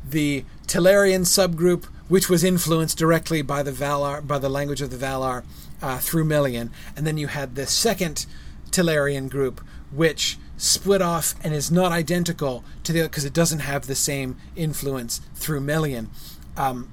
the 0.08 0.46
Telerian 0.66 1.22
subgroup, 1.22 1.86
which 2.08 2.30
was 2.30 2.44
influenced 2.44 2.98
directly 2.98 3.42
by 3.42 3.64
the 3.64 3.72
Valar, 3.72 4.26
by 4.26 4.40
the 4.40 4.50
language 4.50 4.82
of 4.82 4.90
the 4.90 4.98
Valar 4.98 5.44
uh, 5.82 5.98
through 6.00 6.26
Melian, 6.26 6.72
and 6.96 7.06
then 7.06 7.18
you 7.18 7.28
had 7.28 7.56
the 7.56 7.68
second 7.68 8.26
Telerian 8.72 9.30
group, 9.30 9.62
which 9.92 10.38
split 10.58 11.02
off 11.02 11.36
and 11.44 11.54
is 11.54 11.72
not 11.72 11.92
identical 11.92 12.64
to 12.84 12.92
the 12.92 13.04
because 13.04 13.26
it 13.26 13.34
doesn't 13.34 13.60
have 13.60 13.86
the 13.86 13.96
same 13.96 14.38
influence 14.56 15.22
through 15.36 15.62
Melian. 15.62 16.10
Um, 16.56 16.90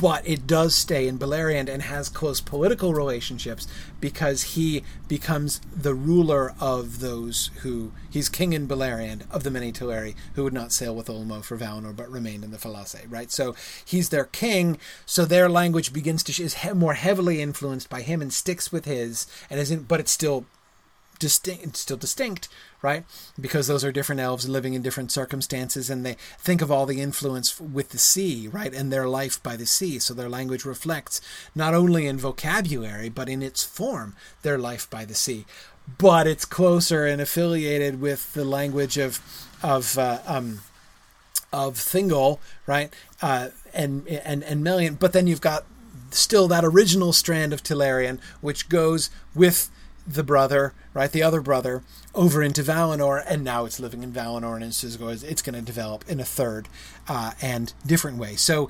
but 0.00 0.26
it 0.26 0.46
does 0.46 0.74
stay 0.74 1.06
in 1.06 1.18
Beleriand 1.18 1.68
and 1.68 1.82
has 1.82 2.08
close 2.08 2.40
political 2.40 2.94
relationships 2.94 3.68
because 4.00 4.54
he 4.54 4.82
becomes 5.08 5.60
the 5.76 5.94
ruler 5.94 6.54
of 6.58 7.00
those 7.00 7.50
who 7.60 7.92
he's 8.08 8.30
king 8.30 8.54
in 8.54 8.66
Beleriand 8.66 9.22
of 9.30 9.44
the 9.44 9.50
many 9.50 9.72
Teleri 9.72 10.14
who 10.34 10.44
would 10.44 10.54
not 10.54 10.72
sail 10.72 10.96
with 10.96 11.08
Ulmo 11.08 11.44
for 11.44 11.58
Valinor 11.58 11.94
but 11.94 12.10
remained 12.10 12.44
in 12.44 12.50
the 12.50 12.56
Falassë, 12.56 13.04
right? 13.10 13.30
So 13.30 13.54
he's 13.84 14.08
their 14.08 14.24
king, 14.24 14.78
so 15.04 15.26
their 15.26 15.50
language 15.50 15.92
begins 15.92 16.22
to 16.24 16.42
is 16.42 16.56
more 16.74 16.94
heavily 16.94 17.42
influenced 17.42 17.90
by 17.90 18.00
him 18.00 18.22
and 18.22 18.32
sticks 18.32 18.72
with 18.72 18.86
his 18.86 19.26
and 19.50 19.60
isn't 19.60 19.86
but 19.86 20.00
it's 20.00 20.12
still 20.12 20.46
distinct, 21.18 21.76
still 21.76 21.98
distinct, 21.98 22.48
right? 22.82 23.04
Because 23.40 23.66
those 23.66 23.84
are 23.84 23.92
different 23.92 24.20
elves 24.20 24.48
living 24.48 24.74
in 24.74 24.82
different 24.82 25.12
circumstances, 25.12 25.90
and 25.90 26.04
they 26.04 26.16
think 26.38 26.62
of 26.62 26.70
all 26.70 26.86
the 26.86 27.00
influence 27.00 27.60
with 27.60 27.90
the 27.90 27.98
sea, 27.98 28.48
right, 28.48 28.72
and 28.72 28.92
their 28.92 29.08
life 29.08 29.42
by 29.42 29.56
the 29.56 29.66
sea. 29.66 29.98
So 29.98 30.14
their 30.14 30.28
language 30.28 30.64
reflects 30.64 31.20
not 31.54 31.74
only 31.74 32.06
in 32.06 32.18
vocabulary 32.18 33.08
but 33.08 33.28
in 33.28 33.42
its 33.42 33.62
form 33.62 34.16
their 34.42 34.58
life 34.58 34.88
by 34.88 35.04
the 35.04 35.14
sea. 35.14 35.44
But 35.98 36.26
it's 36.26 36.44
closer 36.44 37.04
and 37.06 37.20
affiliated 37.20 38.00
with 38.00 38.32
the 38.32 38.44
language 38.44 38.96
of 38.96 39.20
of 39.62 39.98
uh, 39.98 40.20
um, 40.26 40.60
of 41.52 41.74
Thingol, 41.74 42.38
right, 42.66 42.92
uh, 43.20 43.48
and 43.74 44.06
and 44.08 44.44
and 44.44 44.62
Melian. 44.62 44.94
But 44.94 45.12
then 45.12 45.26
you've 45.26 45.40
got 45.40 45.64
still 46.10 46.48
that 46.48 46.64
original 46.64 47.12
strand 47.12 47.52
of 47.52 47.62
Telerian, 47.62 48.20
which 48.40 48.68
goes 48.68 49.10
with 49.34 49.70
the 50.06 50.22
brother, 50.22 50.74
right, 50.94 51.10
the 51.10 51.22
other 51.22 51.40
brother, 51.40 51.82
over 52.14 52.42
into 52.42 52.62
Valinor, 52.62 53.22
and 53.26 53.44
now 53.44 53.64
it's 53.64 53.80
living 53.80 54.02
in 54.02 54.12
Valinor, 54.12 54.54
and 54.54 54.62
in 54.62 54.70
it's, 54.70 55.22
it's 55.22 55.42
going 55.42 55.54
to 55.54 55.62
develop 55.62 56.04
in 56.08 56.20
a 56.20 56.24
third 56.24 56.68
uh, 57.08 57.32
and 57.40 57.72
different 57.86 58.18
way. 58.18 58.36
So 58.36 58.68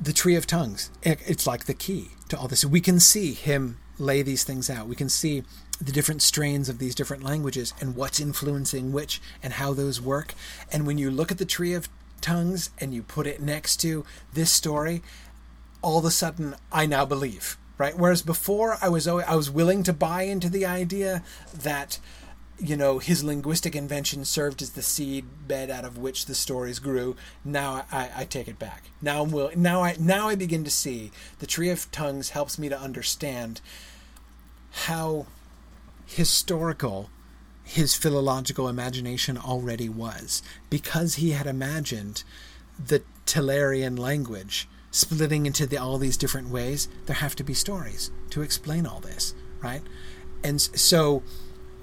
the 0.00 0.12
Tree 0.12 0.36
of 0.36 0.46
Tongues, 0.46 0.90
it's 1.02 1.46
like 1.46 1.64
the 1.64 1.74
key 1.74 2.10
to 2.28 2.38
all 2.38 2.48
this. 2.48 2.64
We 2.64 2.80
can 2.80 3.00
see 3.00 3.32
him 3.32 3.78
lay 3.98 4.22
these 4.22 4.44
things 4.44 4.68
out. 4.68 4.88
We 4.88 4.96
can 4.96 5.08
see 5.08 5.42
the 5.80 5.92
different 5.92 6.22
strains 6.22 6.68
of 6.68 6.78
these 6.78 6.94
different 6.94 7.22
languages 7.22 7.74
and 7.80 7.96
what's 7.96 8.20
influencing 8.20 8.92
which 8.92 9.20
and 9.42 9.54
how 9.54 9.72
those 9.72 10.00
work. 10.00 10.34
And 10.72 10.86
when 10.86 10.98
you 10.98 11.10
look 11.10 11.30
at 11.30 11.38
the 11.38 11.44
Tree 11.44 11.74
of 11.74 11.88
Tongues 12.20 12.70
and 12.78 12.92
you 12.92 13.02
put 13.02 13.26
it 13.26 13.40
next 13.40 13.76
to 13.78 14.04
this 14.32 14.50
story, 14.50 15.02
all 15.82 15.98
of 15.98 16.04
a 16.04 16.10
sudden 16.10 16.56
I 16.72 16.86
now 16.86 17.04
believe 17.04 17.56
right? 17.78 17.96
Whereas 17.96 18.22
before, 18.22 18.78
I 18.80 18.88
was 18.88 19.06
always, 19.06 19.26
I 19.26 19.34
was 19.34 19.50
willing 19.50 19.82
to 19.84 19.92
buy 19.92 20.22
into 20.22 20.48
the 20.48 20.66
idea 20.66 21.22
that 21.54 21.98
you 22.58 22.76
know 22.76 22.98
his 22.98 23.22
linguistic 23.22 23.76
invention 23.76 24.24
served 24.24 24.62
as 24.62 24.70
the 24.70 24.82
seed 24.82 25.26
bed 25.46 25.70
out 25.70 25.84
of 25.84 25.98
which 25.98 26.26
the 26.26 26.34
stories 26.34 26.78
grew. 26.78 27.16
Now 27.44 27.84
I, 27.92 28.10
I 28.16 28.24
take 28.24 28.48
it 28.48 28.58
back. 28.58 28.90
Now 29.02 29.22
I'm 29.22 29.30
will, 29.30 29.50
now 29.56 29.82
I 29.82 29.96
now 29.98 30.28
I 30.28 30.34
begin 30.34 30.64
to 30.64 30.70
see 30.70 31.10
the 31.38 31.46
tree 31.46 31.70
of 31.70 31.90
tongues 31.90 32.30
helps 32.30 32.58
me 32.58 32.68
to 32.68 32.78
understand 32.78 33.60
how 34.70 35.26
historical 36.06 37.10
his 37.64 37.94
philological 37.94 38.68
imagination 38.68 39.36
already 39.36 39.88
was 39.88 40.42
because 40.70 41.16
he 41.16 41.32
had 41.32 41.46
imagined 41.46 42.22
the 42.78 43.02
Telerian 43.26 43.98
language 43.98 44.68
splitting 44.96 45.44
into 45.44 45.66
the, 45.66 45.76
all 45.76 45.98
these 45.98 46.16
different 46.16 46.48
ways, 46.48 46.88
there 47.04 47.16
have 47.16 47.36
to 47.36 47.44
be 47.44 47.52
stories 47.52 48.10
to 48.30 48.40
explain 48.40 48.86
all 48.86 48.98
this, 48.98 49.34
right? 49.62 49.82
And 50.42 50.58
so, 50.58 51.22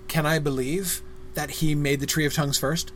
can 0.08 0.26
I 0.26 0.40
believe 0.40 1.04
that 1.36 1.52
he 1.52 1.76
made 1.76 2.00
the 2.00 2.08
Tree 2.08 2.26
of 2.26 2.34
Tongues 2.34 2.58
first, 2.58 2.92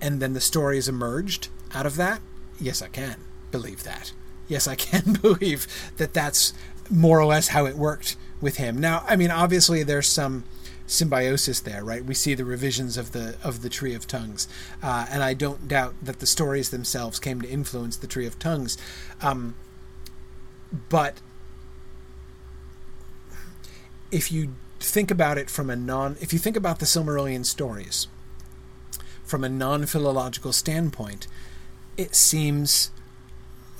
and 0.00 0.18
then 0.20 0.32
the 0.32 0.40
stories 0.40 0.88
emerged 0.88 1.48
out 1.74 1.84
of 1.84 1.96
that? 1.96 2.22
Yes, 2.58 2.80
I 2.80 2.88
can 2.88 3.16
believe 3.50 3.82
that. 3.84 4.14
Yes, 4.48 4.66
I 4.66 4.74
can 4.76 5.12
believe 5.20 5.66
that 5.98 6.14
that's 6.14 6.54
more 6.88 7.20
or 7.20 7.26
less 7.26 7.48
how 7.48 7.66
it 7.66 7.76
worked 7.76 8.16
with 8.40 8.56
him. 8.56 8.80
Now, 8.80 9.04
I 9.06 9.14
mean, 9.14 9.30
obviously, 9.30 9.82
there's 9.82 10.08
some 10.08 10.44
symbiosis 10.86 11.60
there, 11.60 11.82
right? 11.84 12.04
We 12.04 12.14
see 12.14 12.34
the 12.34 12.44
revisions 12.44 12.96
of 12.96 13.12
the 13.12 13.36
of 13.42 13.62
the 13.62 13.68
Tree 13.68 13.94
of 13.94 14.06
Tongues, 14.06 14.48
uh, 14.82 15.06
and 15.10 15.22
I 15.22 15.34
don't 15.34 15.66
doubt 15.68 15.94
that 16.02 16.20
the 16.20 16.26
stories 16.26 16.70
themselves 16.70 17.18
came 17.18 17.40
to 17.40 17.48
influence 17.48 17.96
the 17.96 18.06
Tree 18.06 18.26
of 18.26 18.38
Tongues. 18.38 18.76
Um, 19.22 19.54
but 20.88 21.20
if 24.10 24.30
you 24.30 24.54
think 24.80 25.10
about 25.10 25.38
it 25.38 25.48
from 25.48 25.70
a 25.70 25.76
non, 25.76 26.16
if 26.20 26.32
you 26.32 26.38
think 26.38 26.56
about 26.56 26.78
the 26.78 26.86
Silmarillion 26.86 27.44
stories 27.44 28.06
from 29.24 29.42
a 29.42 29.48
non-philological 29.48 30.52
standpoint, 30.52 31.26
it 31.96 32.14
seems 32.14 32.90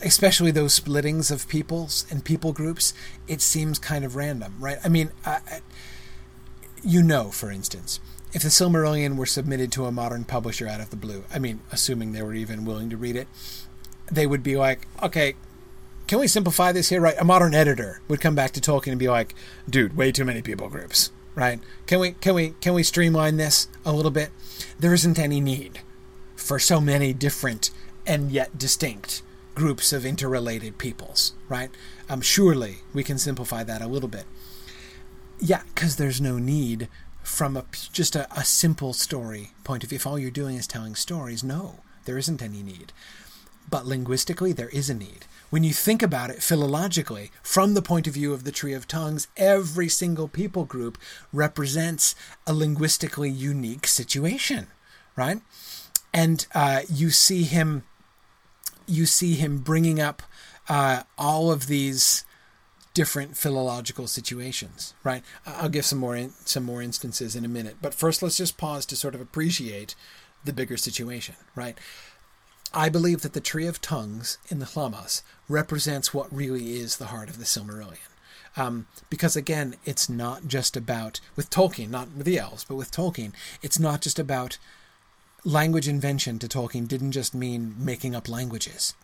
especially 0.02 0.50
those 0.50 0.78
splittings 0.78 1.30
of 1.30 1.48
peoples 1.48 2.04
and 2.10 2.24
people 2.24 2.52
groups, 2.52 2.92
it 3.26 3.40
seems 3.40 3.78
kind 3.78 4.04
of 4.04 4.16
random, 4.16 4.54
right? 4.58 4.78
I 4.84 4.88
mean, 4.88 5.10
I, 5.24 5.38
you 6.84 7.02
know, 7.02 7.30
for 7.30 7.50
instance, 7.50 8.00
if 8.32 8.42
the 8.42 8.48
Silmarillion 8.48 9.16
were 9.16 9.26
submitted 9.26 9.70
to 9.72 9.86
a 9.86 9.92
modern 9.92 10.24
publisher 10.24 10.68
out 10.68 10.80
of 10.80 10.90
the 10.90 10.96
blue, 10.96 11.24
I 11.32 11.38
mean, 11.38 11.60
assuming 11.70 12.12
they 12.12 12.22
were 12.22 12.34
even 12.34 12.64
willing 12.64 12.90
to 12.90 12.96
read 12.96 13.16
it, 13.16 13.28
they 14.10 14.26
would 14.26 14.42
be 14.42 14.56
like, 14.56 14.86
okay, 15.02 15.34
can 16.06 16.18
we 16.18 16.28
simplify 16.28 16.72
this 16.72 16.90
here? 16.90 17.00
Right? 17.00 17.16
A 17.18 17.24
modern 17.24 17.54
editor 17.54 18.00
would 18.08 18.20
come 18.20 18.34
back 18.34 18.50
to 18.52 18.60
Tolkien 18.60 18.88
and 18.88 18.98
be 18.98 19.08
like, 19.08 19.34
dude, 19.68 19.96
way 19.96 20.12
too 20.12 20.24
many 20.24 20.42
people 20.42 20.68
groups. 20.68 21.10
Right? 21.34 21.60
Can 21.86 21.98
we 21.98 22.12
can 22.12 22.34
we 22.34 22.50
can 22.60 22.74
we 22.74 22.82
streamline 22.82 23.38
this 23.38 23.68
a 23.84 23.92
little 23.92 24.10
bit? 24.10 24.30
There 24.78 24.94
isn't 24.94 25.18
any 25.18 25.40
need 25.40 25.80
for 26.36 26.58
so 26.58 26.80
many 26.80 27.12
different 27.12 27.70
and 28.06 28.30
yet 28.30 28.58
distinct 28.58 29.22
groups 29.54 29.92
of 29.92 30.04
interrelated 30.04 30.78
peoples, 30.78 31.32
right? 31.48 31.70
Um, 32.08 32.20
surely 32.20 32.78
we 32.92 33.02
can 33.02 33.18
simplify 33.18 33.64
that 33.64 33.80
a 33.80 33.86
little 33.86 34.08
bit. 34.08 34.24
Yeah, 35.40 35.62
because 35.74 35.96
there's 35.96 36.20
no 36.20 36.38
need 36.38 36.88
from 37.22 37.56
a 37.56 37.64
just 37.92 38.14
a, 38.14 38.26
a 38.38 38.44
simple 38.44 38.92
story 38.92 39.52
point 39.64 39.82
of 39.82 39.90
view. 39.90 39.96
If 39.96 40.06
all 40.06 40.18
you're 40.18 40.30
doing 40.30 40.56
is 40.56 40.66
telling 40.66 40.94
stories, 40.94 41.42
no, 41.42 41.80
there 42.04 42.18
isn't 42.18 42.42
any 42.42 42.62
need. 42.62 42.92
But 43.68 43.86
linguistically, 43.86 44.52
there 44.52 44.68
is 44.68 44.90
a 44.90 44.94
need. 44.94 45.26
When 45.50 45.64
you 45.64 45.72
think 45.72 46.02
about 46.02 46.30
it 46.30 46.38
philologically, 46.38 47.30
from 47.42 47.74
the 47.74 47.82
point 47.82 48.06
of 48.06 48.14
view 48.14 48.32
of 48.32 48.44
the 48.44 48.52
Tree 48.52 48.74
of 48.74 48.86
Tongues, 48.86 49.28
every 49.36 49.88
single 49.88 50.28
people 50.28 50.64
group 50.64 50.98
represents 51.32 52.14
a 52.46 52.52
linguistically 52.52 53.30
unique 53.30 53.86
situation, 53.86 54.66
right? 55.16 55.40
And 56.12 56.46
uh, 56.54 56.82
you 56.92 57.10
see 57.10 57.44
him, 57.44 57.84
you 58.86 59.06
see 59.06 59.34
him 59.34 59.58
bringing 59.58 60.00
up 60.00 60.22
uh, 60.68 61.04
all 61.16 61.50
of 61.50 61.66
these 61.66 62.24
different 62.94 63.36
philological 63.36 64.06
situations, 64.06 64.94
right? 65.02 65.22
I'll 65.44 65.68
give 65.68 65.84
some 65.84 65.98
more 65.98 66.16
in, 66.16 66.32
some 66.44 66.64
more 66.64 66.80
instances 66.80 67.34
in 67.34 67.44
a 67.44 67.48
minute, 67.48 67.76
but 67.82 67.92
first 67.92 68.22
let's 68.22 68.36
just 68.36 68.56
pause 68.56 68.86
to 68.86 68.96
sort 68.96 69.14
of 69.14 69.20
appreciate 69.20 69.94
the 70.44 70.52
bigger 70.52 70.76
situation, 70.76 71.34
right? 71.56 71.76
I 72.72 72.88
believe 72.88 73.22
that 73.22 73.32
the 73.32 73.40
Tree 73.40 73.66
of 73.66 73.80
Tongues 73.80 74.38
in 74.48 74.60
the 74.60 74.66
Lhammas 74.66 75.22
represents 75.48 76.14
what 76.14 76.34
really 76.34 76.74
is 76.76 76.96
the 76.96 77.06
heart 77.06 77.28
of 77.28 77.38
the 77.38 77.44
Silmarillion. 77.44 77.98
Um, 78.56 78.86
because 79.10 79.34
again, 79.34 79.74
it's 79.84 80.08
not 80.08 80.46
just 80.46 80.76
about, 80.76 81.20
with 81.34 81.50
Tolkien, 81.50 81.90
not 81.90 82.12
with 82.16 82.26
the 82.26 82.38
elves, 82.38 82.64
but 82.64 82.76
with 82.76 82.92
Tolkien, 82.92 83.32
it's 83.62 83.78
not 83.78 84.00
just 84.00 84.18
about 84.18 84.58
language 85.44 85.88
invention 85.88 86.38
to 86.38 86.48
Tolkien 86.48 86.88
didn't 86.88 87.12
just 87.12 87.34
mean 87.34 87.74
making 87.78 88.14
up 88.14 88.28
languages. 88.28 88.94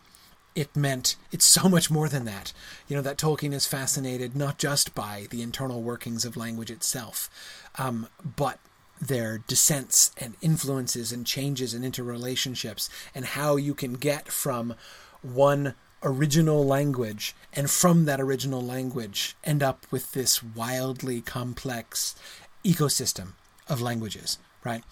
It 0.55 0.75
meant. 0.75 1.15
It's 1.31 1.45
so 1.45 1.69
much 1.69 1.89
more 1.89 2.09
than 2.09 2.25
that. 2.25 2.53
You 2.87 2.95
know, 2.95 3.01
that 3.01 3.17
Tolkien 3.17 3.53
is 3.53 3.65
fascinated 3.65 4.35
not 4.35 4.57
just 4.57 4.93
by 4.93 5.27
the 5.29 5.41
internal 5.41 5.81
workings 5.81 6.25
of 6.25 6.35
language 6.35 6.69
itself, 6.69 7.29
um, 7.77 8.07
but 8.23 8.59
their 8.99 9.39
descents 9.39 10.11
and 10.17 10.35
influences 10.41 11.11
and 11.11 11.25
changes 11.25 11.73
and 11.73 11.83
interrelationships 11.83 12.89
and 13.15 13.25
how 13.25 13.55
you 13.55 13.73
can 13.73 13.93
get 13.93 14.27
from 14.27 14.75
one 15.23 15.73
original 16.03 16.65
language 16.65 17.35
and 17.53 17.69
from 17.69 18.05
that 18.05 18.21
original 18.21 18.61
language 18.61 19.35
end 19.43 19.63
up 19.63 19.85
with 19.89 20.11
this 20.11 20.43
wildly 20.43 21.21
complex 21.21 22.15
ecosystem 22.63 23.33
of 23.67 23.81
languages 23.81 24.37
right? 24.63 24.83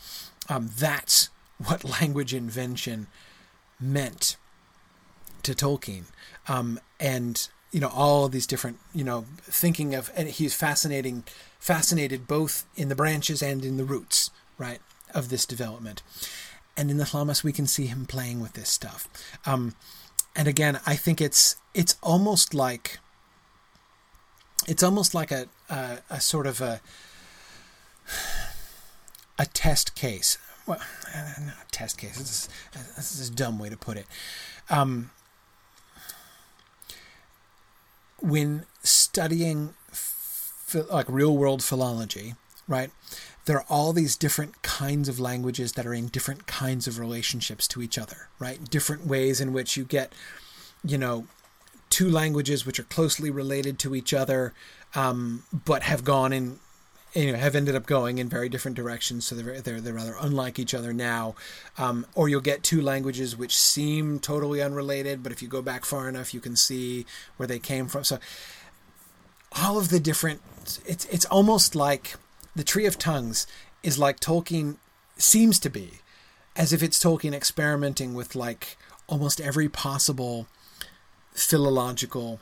Um, 0.47 0.69
that's 0.77 1.29
what 1.63 1.83
language 2.01 2.33
invention 2.33 3.07
meant 3.79 4.37
to 5.43 5.53
tolkien 5.53 6.03
um, 6.47 6.79
and 6.99 7.49
you 7.71 7.79
know 7.79 7.89
all 7.89 8.27
these 8.27 8.47
different 8.47 8.79
you 8.93 9.03
know 9.03 9.25
thinking 9.41 9.93
of 9.93 10.11
and 10.15 10.29
he's 10.29 10.53
fascinating 10.53 11.23
fascinated 11.59 12.27
both 12.27 12.65
in 12.75 12.89
the 12.89 12.95
branches 12.95 13.41
and 13.41 13.63
in 13.63 13.77
the 13.77 13.83
roots 13.83 14.31
right 14.57 14.79
of 15.13 15.29
this 15.29 15.45
development. 15.45 16.01
And 16.77 16.89
in 16.89 16.97
the 16.97 17.05
Lhammas 17.05 17.43
we 17.43 17.51
can 17.51 17.67
see 17.67 17.87
him 17.87 18.05
playing 18.05 18.41
with 18.41 18.53
this 18.53 18.69
stuff. 18.69 19.07
Um, 19.45 19.75
and 20.35 20.47
again 20.47 20.79
I 20.85 20.95
think 20.95 21.21
it's 21.21 21.57
it's 21.73 21.97
almost 22.01 22.53
like 22.53 22.99
it's 24.67 24.83
almost 24.83 25.13
like 25.13 25.31
a 25.31 25.47
a, 25.69 25.99
a 26.09 26.21
sort 26.21 26.47
of 26.47 26.61
a 26.61 26.81
a 29.37 29.45
test 29.45 29.95
case. 29.95 30.37
Well 30.65 30.79
not 31.15 31.53
a 31.67 31.71
test 31.71 31.97
case. 31.97 32.17
This 32.17 32.31
is, 32.31 32.49
this 32.95 33.19
is 33.19 33.29
a 33.29 33.31
dumb 33.31 33.59
way 33.59 33.69
to 33.69 33.77
put 33.77 33.97
it. 33.97 34.05
Um, 34.69 35.11
when 38.21 38.65
studying 38.83 39.73
like 40.89 41.07
real 41.09 41.35
world 41.35 41.63
philology, 41.63 42.35
right? 42.67 42.91
There 43.45 43.57
are 43.57 43.65
all 43.69 43.93
these 43.93 44.15
different 44.15 44.61
kinds 44.61 45.09
of 45.09 45.19
languages 45.19 45.73
that 45.73 45.85
are 45.85 45.93
in 45.93 46.07
different 46.07 46.45
kinds 46.45 46.87
of 46.87 46.99
relationships 46.99 47.67
to 47.69 47.81
each 47.81 47.97
other, 47.97 48.29
right? 48.37 48.69
Different 48.69 49.07
ways 49.07 49.41
in 49.41 49.53
which 49.53 49.75
you 49.75 49.83
get, 49.83 50.13
you 50.83 50.97
know, 50.97 51.25
two 51.89 52.09
languages 52.09 52.65
which 52.65 52.79
are 52.79 52.83
closely 52.83 53.31
related 53.31 53.79
to 53.79 53.95
each 53.95 54.13
other, 54.13 54.53
um, 54.93 55.43
but 55.51 55.83
have 55.83 56.03
gone 56.03 56.31
in 56.31 56.59
you 57.13 57.31
know, 57.31 57.37
have 57.37 57.55
ended 57.55 57.75
up 57.75 57.85
going 57.85 58.19
in 58.19 58.29
very 58.29 58.49
different 58.49 58.77
directions, 58.77 59.25
so 59.25 59.35
they're 59.35 59.61
they're, 59.61 59.81
they're 59.81 59.93
rather 59.93 60.15
unlike 60.19 60.59
each 60.59 60.73
other 60.73 60.93
now. 60.93 61.35
Um, 61.77 62.05
or 62.13 62.29
you'll 62.29 62.41
get 62.41 62.63
two 62.63 62.81
languages 62.81 63.35
which 63.35 63.57
seem 63.57 64.19
totally 64.19 64.61
unrelated, 64.61 65.23
but 65.23 65.31
if 65.31 65.41
you 65.41 65.47
go 65.47 65.61
back 65.61 65.85
far 65.85 66.07
enough, 66.07 66.33
you 66.33 66.39
can 66.39 66.55
see 66.55 67.05
where 67.37 67.47
they 67.47 67.59
came 67.59 67.87
from. 67.87 68.03
So 68.03 68.19
all 69.53 69.77
of 69.77 69.89
the 69.89 69.99
different, 69.99 70.41
it's 70.85 71.05
it's 71.05 71.25
almost 71.25 71.75
like 71.75 72.15
the 72.55 72.63
Tree 72.63 72.85
of 72.85 72.99
Tongues 72.99 73.47
is 73.81 73.97
like 73.97 74.19
Tolkien 74.19 74.77
seems 75.17 75.59
to 75.59 75.69
be, 75.69 76.01
as 76.55 76.73
if 76.73 76.83
it's 76.83 77.01
Tolkien 77.03 77.33
experimenting 77.33 78.13
with 78.13 78.35
like 78.35 78.77
almost 79.07 79.41
every 79.41 79.67
possible 79.67 80.47
philological 81.31 82.39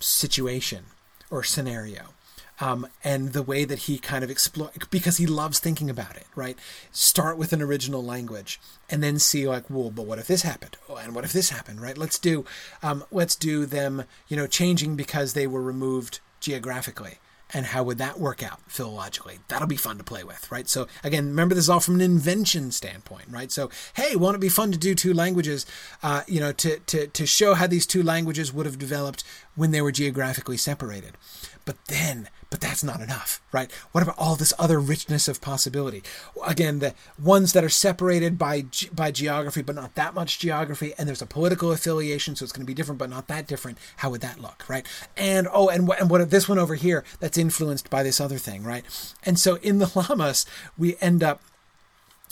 situation 0.00 0.86
or 1.30 1.44
scenario 1.44 2.14
um, 2.60 2.86
and 3.02 3.32
the 3.32 3.42
way 3.42 3.64
that 3.64 3.80
he 3.80 3.98
kind 3.98 4.22
of 4.22 4.30
explore 4.30 4.70
because 4.90 5.16
he 5.16 5.26
loves 5.26 5.58
thinking 5.58 5.90
about 5.90 6.16
it 6.16 6.26
right? 6.34 6.58
Start 6.92 7.38
with 7.38 7.52
an 7.52 7.62
original 7.62 8.04
language 8.04 8.60
and 8.88 9.02
then 9.02 9.18
see 9.18 9.48
like 9.48 9.68
well 9.70 9.90
but 9.90 10.06
what 10.06 10.18
if 10.18 10.26
this 10.26 10.42
happened? 10.42 10.76
Oh, 10.88 10.96
and 10.96 11.14
what 11.14 11.24
if 11.24 11.32
this 11.32 11.50
happened 11.50 11.80
right? 11.80 11.96
Let's 11.96 12.18
do 12.18 12.44
um, 12.82 13.04
let's 13.10 13.34
do 13.34 13.66
them 13.66 14.04
you 14.28 14.36
know 14.36 14.46
changing 14.46 14.96
because 14.96 15.32
they 15.32 15.46
were 15.46 15.62
removed 15.62 16.20
geographically. 16.40 17.18
And 17.52 17.66
how 17.66 17.82
would 17.82 17.98
that 17.98 18.20
work 18.20 18.44
out 18.44 18.60
philologically? 18.68 19.38
That'll 19.48 19.66
be 19.66 19.74
fun 19.74 19.98
to 19.98 20.04
play 20.04 20.22
with 20.22 20.50
right? 20.52 20.68
So 20.68 20.86
again 21.02 21.28
remember 21.28 21.54
this 21.54 21.64
is 21.64 21.70
all 21.70 21.80
from 21.80 21.96
an 21.96 22.00
invention 22.00 22.70
standpoint 22.70 23.28
right? 23.30 23.50
So 23.50 23.70
hey 23.94 24.16
won't 24.16 24.36
it 24.36 24.40
be 24.40 24.48
fun 24.48 24.70
to 24.72 24.78
do 24.78 24.94
two 24.94 25.14
languages 25.14 25.66
uh, 26.02 26.22
you 26.28 26.40
know 26.40 26.52
to, 26.52 26.78
to, 26.78 27.06
to 27.08 27.26
show 27.26 27.54
how 27.54 27.66
these 27.66 27.86
two 27.86 28.02
languages 28.02 28.52
would 28.52 28.66
have 28.66 28.78
developed 28.78 29.24
when 29.56 29.70
they 29.70 29.82
were 29.82 29.92
geographically 29.92 30.56
separated? 30.56 31.16
But 31.64 31.76
then 31.86 32.28
but 32.50 32.60
that's 32.60 32.82
not 32.82 33.00
enough, 33.00 33.40
right? 33.52 33.70
What 33.92 34.02
about 34.02 34.18
all 34.18 34.34
this 34.34 34.52
other 34.58 34.80
richness 34.80 35.28
of 35.28 35.40
possibility? 35.40 36.02
Again, 36.44 36.80
the 36.80 36.94
ones 37.22 37.52
that 37.52 37.62
are 37.62 37.68
separated 37.68 38.36
by 38.36 38.64
by 38.92 39.12
geography, 39.12 39.62
but 39.62 39.76
not 39.76 39.94
that 39.94 40.14
much 40.14 40.40
geography, 40.40 40.92
and 40.98 41.08
there's 41.08 41.22
a 41.22 41.26
political 41.26 41.70
affiliation, 41.70 42.34
so 42.34 42.42
it's 42.42 42.52
going 42.52 42.64
to 42.64 42.70
be 42.70 42.74
different, 42.74 42.98
but 42.98 43.08
not 43.08 43.28
that 43.28 43.46
different. 43.46 43.78
How 43.98 44.10
would 44.10 44.20
that 44.22 44.40
look, 44.40 44.64
right? 44.68 44.84
And 45.16 45.46
oh, 45.52 45.68
and 45.68 45.86
what 45.86 46.00
and 46.00 46.10
what 46.10 46.28
this 46.30 46.48
one 46.48 46.58
over 46.58 46.74
here 46.74 47.04
that's 47.20 47.38
influenced 47.38 47.88
by 47.88 48.02
this 48.02 48.20
other 48.20 48.38
thing, 48.38 48.64
right? 48.64 48.84
And 49.22 49.38
so 49.38 49.54
in 49.56 49.78
the 49.78 49.86
Lhammas, 49.86 50.44
we 50.76 50.96
end 51.00 51.22
up 51.22 51.40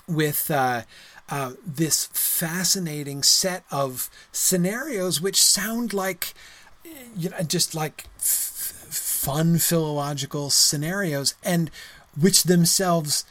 with. 0.08 0.50
Uh, 0.50 0.82
uh, 1.30 1.52
this 1.62 2.06
fascinating 2.14 3.22
set 3.22 3.62
of 3.70 4.08
scenarios 4.32 5.20
which 5.20 5.42
sound 5.42 5.92
like 5.92 6.32
you 7.14 7.28
know 7.28 7.36
just 7.42 7.74
like 7.74 8.04
fun 9.28 9.58
philological 9.58 10.48
scenarios 10.48 11.34
and 11.44 11.70
which 12.18 12.44
themselves 12.44 13.26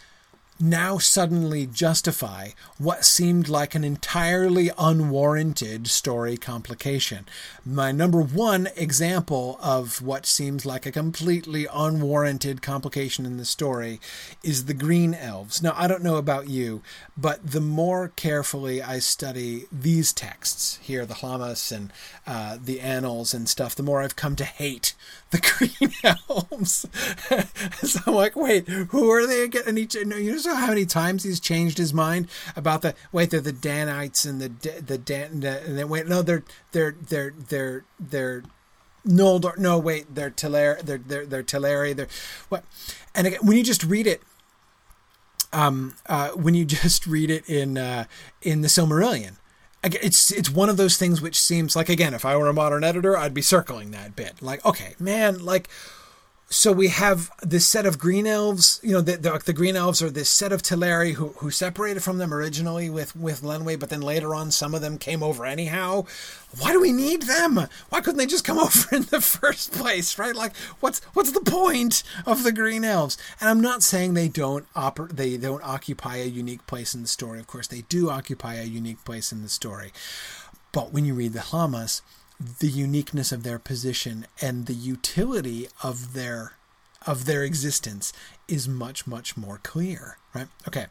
now 0.59 0.97
suddenly 0.97 1.65
justify 1.65 2.49
what 2.77 3.05
seemed 3.05 3.47
like 3.47 3.75
an 3.75 3.83
entirely 3.83 4.71
unwarranted 4.77 5.87
story 5.87 6.37
complication. 6.37 7.25
My 7.65 7.91
number 7.91 8.21
one 8.21 8.69
example 8.75 9.59
of 9.61 10.01
what 10.01 10.25
seems 10.25 10.65
like 10.65 10.85
a 10.85 10.91
completely 10.91 11.67
unwarranted 11.71 12.61
complication 12.61 13.25
in 13.25 13.37
the 13.37 13.45
story 13.45 13.99
is 14.43 14.65
the 14.65 14.73
Green 14.73 15.13
Elves. 15.13 15.61
Now, 15.61 15.73
I 15.75 15.87
don't 15.87 16.03
know 16.03 16.17
about 16.17 16.47
you, 16.47 16.81
but 17.15 17.51
the 17.51 17.61
more 17.61 18.09
carefully 18.15 18.81
I 18.81 18.99
study 18.99 19.65
these 19.71 20.13
texts 20.13 20.79
here, 20.81 21.05
the 21.05 21.15
Lhammas 21.15 21.71
and 21.71 21.91
uh, 22.25 22.57
the 22.63 22.81
Annals 22.81 23.33
and 23.33 23.47
stuff, 23.47 23.75
the 23.75 23.83
more 23.83 24.01
I've 24.01 24.15
come 24.15 24.35
to 24.37 24.45
hate 24.45 24.95
the 25.31 25.39
Green 25.79 25.91
Elves. 26.03 26.85
so 27.89 27.99
I'm 28.05 28.13
like, 28.13 28.35
wait, 28.35 28.67
who 28.67 29.09
are 29.11 29.27
they 29.27 29.43
again? 29.43 29.63
And 29.67 29.79
each, 29.79 29.95
you 29.95 30.05
know 30.05 30.55
how 30.55 30.67
many 30.67 30.85
times 30.85 31.23
he's 31.23 31.39
changed 31.39 31.77
his 31.77 31.93
mind 31.93 32.27
about 32.55 32.81
the 32.81 32.95
wait, 33.11 33.31
they're 33.31 33.41
the 33.41 33.51
Danites 33.51 34.25
and 34.25 34.41
the 34.41 34.49
the 34.81 34.97
Dan, 34.97 35.43
and 35.43 35.77
then 35.77 35.89
wait, 35.89 36.07
no, 36.07 36.21
they're 36.21 36.43
they're 36.71 36.95
they're 37.09 37.33
they're 37.49 37.83
they're 37.99 38.43
Noldor. 39.05 39.57
No, 39.57 39.77
wait, 39.77 40.13
they're 40.13 40.31
Teleri. 40.31 40.81
They're 40.81 40.97
they're 40.97 41.25
they're 41.25 41.43
Teleri. 41.43 41.95
They're 41.95 42.07
what? 42.49 42.63
And 43.15 43.27
again, 43.27 43.39
when 43.43 43.57
you 43.57 43.63
just 43.63 43.83
read 43.83 44.07
it, 44.07 44.21
um, 45.53 45.95
uh, 46.07 46.29
when 46.29 46.53
you 46.53 46.65
just 46.79 47.07
read 47.07 47.29
it 47.29 47.47
in 47.49 47.77
uh, 47.77 48.05
in 48.41 48.61
the 48.61 48.67
Silmarillion, 48.67 49.37
it's 49.95 50.31
it's 50.31 50.49
one 50.49 50.69
of 50.69 50.77
those 50.77 50.97
things 50.97 51.21
which 51.21 51.39
seems 51.39 51.75
like 51.75 51.89
again 51.89 52.13
if 52.13 52.25
i 52.25 52.35
were 52.35 52.47
a 52.47 52.53
modern 52.53 52.83
editor 52.83 53.17
i'd 53.17 53.33
be 53.33 53.41
circling 53.41 53.91
that 53.91 54.15
bit. 54.15 54.41
Like 54.41 54.63
okay 54.65 54.95
man 54.99 55.43
like 55.43 55.67
so 56.49 56.71
we 56.71 56.87
have 56.87 57.29
this 57.41 57.67
set 57.67 57.85
of 57.85 57.99
green 57.99 58.25
elves. 58.25 58.79
You 58.81 58.93
know, 58.93 59.01
the, 59.01 59.17
the, 59.17 59.41
the, 59.45 59.53
green 59.53 59.75
elves 59.75 60.01
are 60.01 60.09
this 60.09 60.29
set 60.29 60.53
of 60.53 60.61
Teleri 60.61 61.13
who, 61.13 61.29
who 61.39 61.51
separated 61.51 62.03
from 62.03 62.19
them 62.19 62.33
originally 62.33 62.89
with, 62.89 63.15
with 63.17 63.41
Lenwë, 63.41 63.77
but 63.77 63.89
then 63.89 64.01
later 64.01 64.33
on 64.33 64.51
some 64.51 64.73
of 64.73 64.79
them 64.79 64.97
came 64.97 65.21
over 65.21 65.45
anyhow. 65.45 66.05
Why 66.57 66.71
do 66.71 66.79
we 66.79 66.93
need 66.93 67.23
them? 67.23 67.67
Why 67.89 67.99
couldn't 67.99 68.17
they 68.17 68.25
just 68.25 68.45
come 68.45 68.57
over 68.59 68.95
in 68.95 69.03
the 69.03 69.19
first 69.19 69.73
place, 69.73 70.17
right? 70.17 70.35
Like, 70.35 70.55
what's 70.79 71.03
what's 71.13 71.31
the 71.31 71.41
point 71.41 72.03
of 72.25 72.43
the 72.43 72.53
green 72.53 72.85
elves? 72.85 73.17
And 73.41 73.49
I'm 73.49 73.61
not 73.61 73.83
saying 73.83 74.13
they 74.13 74.29
don't 74.29 74.71
oper- 74.73 75.11
they 75.11 75.35
don't 75.35 75.63
occupy 75.63 76.17
a 76.17 76.25
unique 76.25 76.65
place 76.65 76.95
in 76.95 77.01
the 77.01 77.09
story. 77.09 77.39
Of 77.39 77.47
course, 77.47 77.67
they 77.67 77.81
do 77.81 78.09
occupy 78.09 78.55
a 78.55 78.63
unique 78.63 79.03
place 79.03 79.33
in 79.33 79.41
the 79.41 79.49
story. 79.49 79.91
But 80.71 80.93
when 80.93 81.03
you 81.03 81.13
read 81.13 81.33
the 81.33 81.39
Lhammas, 81.39 82.01
the 82.39 82.69
uniqueness 82.69 83.31
of 83.31 83.43
their 83.43 83.59
position 83.59 84.25
and 84.41 84.65
the 84.65 84.73
utility 84.73 85.67
of 85.83 86.13
their 86.13 86.53
of 87.05 87.25
their 87.25 87.43
existence 87.43 88.11
is 88.47 88.67
much 88.67 89.07
much 89.07 89.37
more 89.37 89.59
clear 89.63 90.17
right? 90.37 90.47
Okay. 90.67 90.85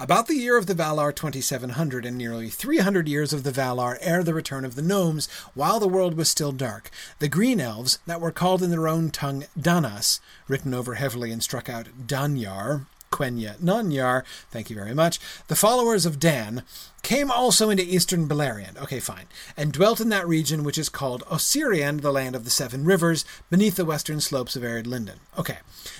About 0.00 0.26
the 0.26 0.34
year 0.34 0.56
of 0.56 0.66
the 0.66 0.74
valar 0.74 1.14
2700 1.14 2.04
and 2.04 2.18
nearly 2.18 2.48
300 2.48 3.08
years 3.08 3.32
of 3.32 3.44
the 3.44 3.52
valar 3.52 3.96
ere 4.00 4.24
the 4.24 4.34
return 4.34 4.64
of 4.64 4.74
the 4.74 4.82
gnomes 4.82 5.28
while 5.54 5.78
the 5.78 5.88
world 5.88 6.16
was 6.16 6.28
still 6.28 6.52
dark 6.52 6.90
the 7.18 7.28
green 7.28 7.60
elves 7.60 7.98
that 8.06 8.20
were 8.20 8.32
called 8.32 8.62
in 8.62 8.70
their 8.70 8.88
own 8.88 9.10
tongue 9.10 9.44
danas 9.58 10.20
written 10.48 10.74
over 10.74 10.94
heavily 10.94 11.30
and 11.30 11.42
struck 11.42 11.68
out 11.68 11.88
danyar 12.06 12.86
Quenya 13.10 13.56
Nanyar, 13.56 14.22
thank 14.50 14.68
you 14.68 14.76
very 14.76 14.94
much, 14.94 15.18
the 15.48 15.56
followers 15.56 16.04
of 16.04 16.20
Dan, 16.20 16.62
came 17.02 17.30
also 17.30 17.70
into 17.70 17.82
eastern 17.82 18.28
Beleriand, 18.28 18.76
okay, 18.82 19.00
fine, 19.00 19.26
and 19.56 19.72
dwelt 19.72 20.00
in 20.00 20.08
that 20.10 20.28
region 20.28 20.64
which 20.64 20.78
is 20.78 20.88
called 20.88 21.22
Osiriand, 21.30 22.00
the 22.00 22.12
land 22.12 22.34
of 22.34 22.44
the 22.44 22.50
seven 22.50 22.84
rivers, 22.84 23.24
beneath 23.50 23.76
the 23.76 23.84
western 23.84 24.20
slopes 24.20 24.56
of 24.56 24.62
Eredlindon. 24.62 25.18
Okay, 25.38 25.58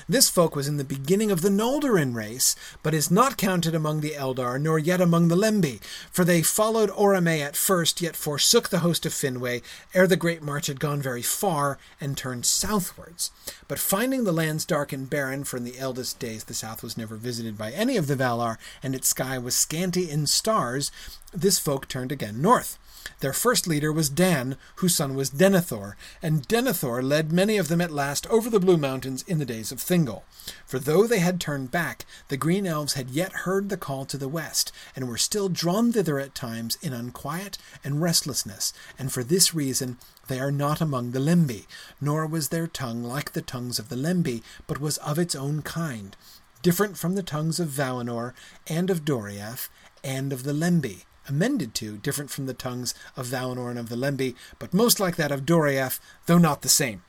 this 0.08 0.28
folk 0.28 0.56
was 0.56 0.68
in 0.68 0.76
the 0.76 0.84
beginning 0.84 1.30
of 1.30 1.40
the 1.40 1.48
Noldorin 1.48 2.14
race, 2.14 2.56
but 2.82 2.94
is 2.94 3.10
not 3.10 3.36
counted 3.36 3.74
among 3.74 4.00
the 4.00 4.12
Eldar, 4.12 4.60
nor 4.60 4.78
yet 4.78 5.00
among 5.00 5.28
the 5.28 5.36
Lembi, 5.36 5.80
for 6.10 6.24
they 6.24 6.42
followed 6.42 6.90
Orome 6.90 7.40
at 7.40 7.56
first, 7.56 8.00
yet 8.00 8.16
forsook 8.16 8.68
the 8.68 8.80
host 8.80 9.06
of 9.06 9.12
Finwë, 9.12 9.62
ere 9.94 10.06
the 10.06 10.16
great 10.16 10.42
march 10.42 10.66
had 10.66 10.80
gone 10.80 11.00
very 11.00 11.22
far, 11.22 11.78
and 12.00 12.16
turned 12.16 12.44
southwards. 12.44 13.30
But 13.66 13.78
finding 13.78 14.24
the 14.24 14.32
lands 14.32 14.64
dark 14.64 14.92
and 14.92 15.08
barren, 15.08 15.44
for 15.44 15.56
in 15.56 15.64
the 15.64 15.78
eldest 15.78 16.18
days 16.18 16.44
the 16.44 16.54
south 16.54 16.82
was 16.82 16.96
never 16.96 17.16
visited 17.16 17.56
by 17.56 17.70
any 17.72 17.96
of 17.96 18.06
the 18.06 18.16
Valar, 18.16 18.58
and 18.82 18.94
its 18.94 19.08
sky 19.08 19.38
was 19.38 19.54
scanty 19.54 20.10
in 20.10 20.26
stars, 20.26 20.87
this 21.32 21.58
folk 21.58 21.88
turned 21.88 22.12
again 22.12 22.40
north. 22.40 22.78
Their 23.20 23.32
first 23.32 23.66
leader 23.66 23.92
was 23.92 24.10
Dan, 24.10 24.56
whose 24.76 24.94
son 24.94 25.14
was 25.14 25.30
Denethor, 25.30 25.94
and 26.22 26.46
Denethor 26.46 27.02
led 27.02 27.32
many 27.32 27.56
of 27.56 27.68
them 27.68 27.80
at 27.80 27.90
last 27.90 28.26
over 28.28 28.50
the 28.50 28.60
Blue 28.60 28.76
Mountains 28.76 29.24
in 29.26 29.38
the 29.38 29.44
days 29.44 29.72
of 29.72 29.78
Thingol. 29.78 30.22
For 30.66 30.78
though 30.78 31.06
they 31.06 31.18
had 31.18 31.40
turned 31.40 31.70
back, 31.70 32.04
the 32.28 32.36
green 32.36 32.66
elves 32.66 32.94
had 32.94 33.10
yet 33.10 33.32
heard 33.44 33.68
the 33.68 33.76
call 33.76 34.04
to 34.06 34.18
the 34.18 34.28
west, 34.28 34.72
and 34.94 35.08
were 35.08 35.16
still 35.16 35.48
drawn 35.48 35.92
thither 35.92 36.18
at 36.18 36.34
times 36.34 36.76
in 36.82 36.92
unquiet 36.92 37.58
and 37.82 38.02
restlessness, 38.02 38.72
and 38.98 39.12
for 39.12 39.24
this 39.24 39.54
reason 39.54 39.98
they 40.28 40.38
are 40.38 40.52
not 40.52 40.80
among 40.80 41.12
the 41.12 41.20
Lembi, 41.20 41.66
nor 42.00 42.26
was 42.26 42.48
their 42.48 42.66
tongue 42.66 43.02
like 43.02 43.32
the 43.32 43.42
tongues 43.42 43.78
of 43.78 43.88
the 43.88 43.96
Lembi, 43.96 44.42
but 44.66 44.80
was 44.80 44.98
of 44.98 45.18
its 45.18 45.34
own 45.34 45.62
kind, 45.62 46.16
different 46.62 46.98
from 46.98 47.14
the 47.14 47.22
tongues 47.22 47.58
of 47.58 47.68
Valinor 47.68 48.34
and 48.66 48.90
of 48.90 49.04
Doriath 49.04 49.68
and 50.08 50.32
of 50.32 50.42
the 50.42 50.52
Lembi 50.52 51.04
amended 51.28 51.74
to, 51.74 51.98
different 51.98 52.30
from 52.30 52.46
the 52.46 52.54
tongues 52.54 52.94
of 53.14 53.26
Valinor 53.26 53.68
and 53.68 53.78
of 53.78 53.90
the 53.90 53.96
Lembi, 53.96 54.34
but 54.58 54.72
most 54.72 54.98
like 54.98 55.16
that 55.16 55.30
of 55.30 55.44
Doriath, 55.44 56.00
though 56.24 56.38
not 56.38 56.62
the 56.62 56.68
same. 56.68 57.02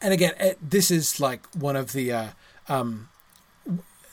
And 0.00 0.14
again, 0.14 0.32
it, 0.40 0.58
this 0.62 0.90
is 0.90 1.20
like 1.20 1.46
one 1.54 1.76
of 1.76 1.92
the, 1.92 2.10
uh, 2.10 2.28
um, 2.68 3.10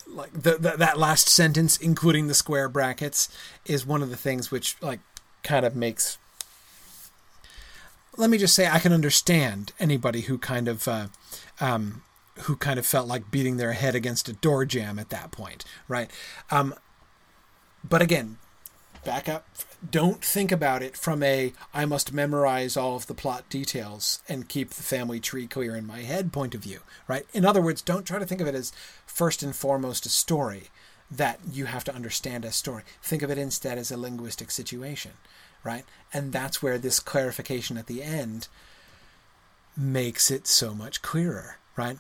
like 0.06 0.34
the, 0.34 0.58
the, 0.58 0.76
that 0.78 1.00
last 1.00 1.30
sentence, 1.30 1.78
including 1.78 2.28
the 2.28 2.34
square 2.34 2.68
brackets, 2.68 3.30
is 3.66 3.86
one 3.86 4.04
of 4.04 4.10
the 4.10 4.18
things 4.18 4.52
which 4.52 4.76
like 4.82 5.00
kind 5.42 5.66
of 5.66 5.74
makes. 5.74 6.18
Let 8.18 8.30
me 8.30 8.38
just 8.38 8.54
say, 8.54 8.68
I 8.68 8.80
can 8.80 8.92
understand 8.92 9.72
anybody 9.80 10.22
who 10.22 10.38
kind 10.38 10.68
of. 10.68 10.88
Uh, 10.88 11.08
um, 11.62 12.04
who 12.46 12.56
kind 12.56 12.80
of 12.80 12.86
felt 12.86 13.08
like 13.08 13.30
beating 13.30 13.58
their 13.58 13.74
head 13.74 13.94
against 13.94 14.30
a 14.30 14.34
door 14.34 14.66
jamb 14.66 14.98
at 14.98 15.10
that 15.10 15.32
point, 15.32 15.64
right? 15.88 16.10
Um, 16.50 16.74
but 17.84 18.02
again, 18.02 18.38
back 19.04 19.28
up. 19.28 19.46
Don't 19.90 20.24
think 20.24 20.52
about 20.52 20.84
it 20.84 20.96
from 20.96 21.24
a 21.24 21.54
I 21.74 21.86
must 21.86 22.14
memorize 22.14 22.78
all 22.78 22.96
of 22.96 23.08
the 23.08 23.14
plot 23.16 23.50
details 23.50 24.22
and 24.30 24.48
keep 24.48 24.70
the 24.72 24.84
family 24.84 25.20
tree 25.20 25.48
clear 25.48 25.76
in 25.76 25.88
my 25.88 26.02
head 26.02 26.32
point 26.32 26.54
of 26.54 26.62
view, 26.62 26.82
right? 27.08 27.26
In 27.34 27.46
other 27.46 27.62
words, 27.62 27.82
don't 27.82 28.06
try 28.06 28.20
to 28.20 28.26
think 28.26 28.42
of 28.42 28.48
it 28.48 28.56
as 28.56 28.72
first 29.06 29.42
and 29.42 29.56
foremost 29.56 30.06
a 30.06 30.10
story 30.10 30.70
that 31.10 31.40
you 31.52 31.66
have 31.66 31.84
to 31.86 31.96
understand 31.96 32.46
as 32.46 32.56
story. 32.56 32.84
Think 33.02 33.22
of 33.22 33.32
it 33.32 33.38
instead 33.38 33.78
as 33.78 33.92
a 33.92 33.98
linguistic 33.98 34.52
situation, 34.52 35.12
right? 35.64 35.84
And 36.14 36.32
that's 36.32 36.62
where 36.62 36.78
this 36.78 37.00
clarification 37.00 37.78
at 37.78 37.88
the 37.88 38.04
end 38.04 38.48
makes 39.76 40.30
it 40.30 40.48
so 40.48 40.74
much 40.74 41.02
clearer, 41.02 41.58
right? 41.76 41.98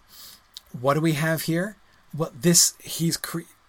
What 0.80 0.94
do 0.94 1.02
we 1.02 1.14
have 1.14 1.44
here? 1.44 1.78
Well, 2.16 2.32
this 2.40 2.76
he's 2.82 3.18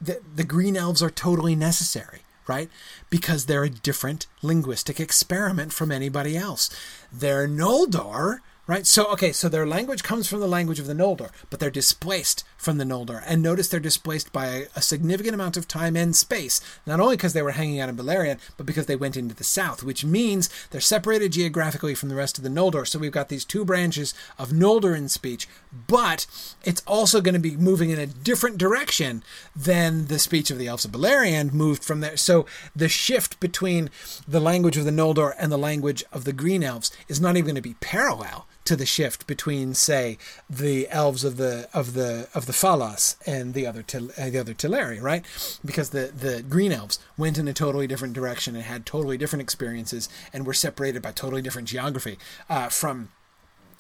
the, 0.03 0.21
the 0.35 0.45
green 0.45 0.77
elves 0.77 1.03
are 1.03 1.11
totally 1.11 1.55
necessary 1.55 2.21
right? 2.47 2.69
Because 3.11 3.47
they're 3.47 3.65
a 3.65 3.71
different 3.71 4.27
linguistic 4.43 4.99
experiment 4.99 5.73
from 5.73 5.93
anybody 5.93 6.37
else. 6.37 6.71
They're 7.13 7.47
Noldor, 7.47 8.39
right? 8.67 8.87
So, 8.87 9.07
okay, 9.13 9.33
so 9.33 9.49
their 9.49 9.67
language 9.67 10.03
comes 10.03 10.29
from 10.29 10.41
the 10.41 10.49
language 10.49 10.79
of 10.79 10.87
the 10.87 10.95
Noldor, 10.95 11.31
but 11.51 11.61
they're 11.61 11.71
displaced 11.71 12.45
from 12.63 12.79
the 12.79 12.85
Noldor. 12.85 13.23
And 13.27 13.43
notice 13.43 13.69
they're 13.69 13.81
displaced 13.81 14.33
by 14.33 14.69
a, 14.77 14.83
significant 14.83 15.35
amount 15.35 15.57
of 15.57 15.67
time 15.67 15.97
and 15.97 16.15
space, 16.15 16.61
not 16.87 17.01
only 17.01 17.17
because 17.17 17.33
they 17.33 17.43
were 17.43 17.53
hanging 17.53 17.81
out 17.81 17.89
in 17.89 17.97
Beleriand, 17.97 18.39
but 18.57 18.67
because 18.67 18.87
they 18.87 18.95
went 18.95 19.17
into 19.17 19.35
the 19.35 19.43
south, 19.43 19.83
which 19.83 20.05
means 20.05 20.49
they're 20.71 20.81
separated 20.81 21.33
geographically 21.33 21.95
from 21.95 22.09
the 22.09 22.15
rest 22.15 22.39
of 22.39 22.45
the 22.45 22.51
Noldor. 22.51 22.87
So 22.87 22.99
we've 22.99 23.11
got 23.11 23.31
these 23.31 23.45
two 23.45 23.65
branches 23.65 24.15
of 24.39 24.51
Noldorin 24.51 25.11
speech, 25.11 25.49
but 25.73 26.27
it's 26.63 26.83
also 26.87 27.21
going 27.21 27.35
to 27.35 27.41
be 27.41 27.57
moving 27.57 27.91
in 27.91 27.99
a 27.99 28.07
different 28.07 28.59
direction 28.59 29.25
than 29.57 30.07
the 30.07 30.19
speech 30.19 30.51
of 30.51 30.59
the 30.59 30.69
Elves 30.69 30.85
of 30.85 30.93
Beleriand 30.93 31.53
moved 31.53 31.83
from 31.83 32.01
there. 32.01 32.17
So 32.17 32.47
the 32.77 32.89
shift 32.89 33.41
between 33.41 33.91
the 34.29 34.41
language 34.41 34.77
of 34.77 34.85
the 34.85 34.91
Noldor 34.91 35.35
and 35.39 35.51
the 35.51 35.59
language 35.59 36.05
of 36.13 36.25
the 36.25 36.33
Green 36.33 36.63
Elves 36.63 36.93
is 37.09 37.21
not 37.21 37.37
even 37.37 37.47
going 37.47 37.55
to 37.57 37.63
be 37.63 37.75
parallel 37.81 38.47
to 38.65 38.77
the 38.77 38.87
shift 38.87 39.27
between, 39.27 39.75
say, 39.75 40.19
the 40.49 40.89
elves 40.91 41.25
of 41.25 41.37
the 41.37 41.69
of 41.75 41.95
the 41.95 42.29
of 42.35 42.47
the 42.47 42.53
Falas 42.53 43.17
and 43.27 43.55
the 43.55 43.67
other 43.67 43.85
uh, 43.95 44.31
the 44.31 44.39
other 44.39 44.55
Teleri, 44.55 45.01
right? 45.01 45.25
Because 45.65 45.91
the 45.91 46.13
the 46.17 46.43
green 46.43 46.73
elves 46.73 46.99
went 47.17 47.39
in 47.39 47.49
a 47.49 47.53
totally 47.53 47.87
different 47.87 48.15
direction 48.15 48.55
and 48.55 48.65
had 48.65 48.87
totally 48.87 49.19
different 49.19 49.43
experiences 49.43 50.09
and 50.33 50.47
were 50.47 50.55
separated 50.55 51.03
by 51.03 51.13
totally 51.13 51.43
different 51.43 51.69
geography 51.69 52.19
uh, 52.49 52.69
from 52.69 53.11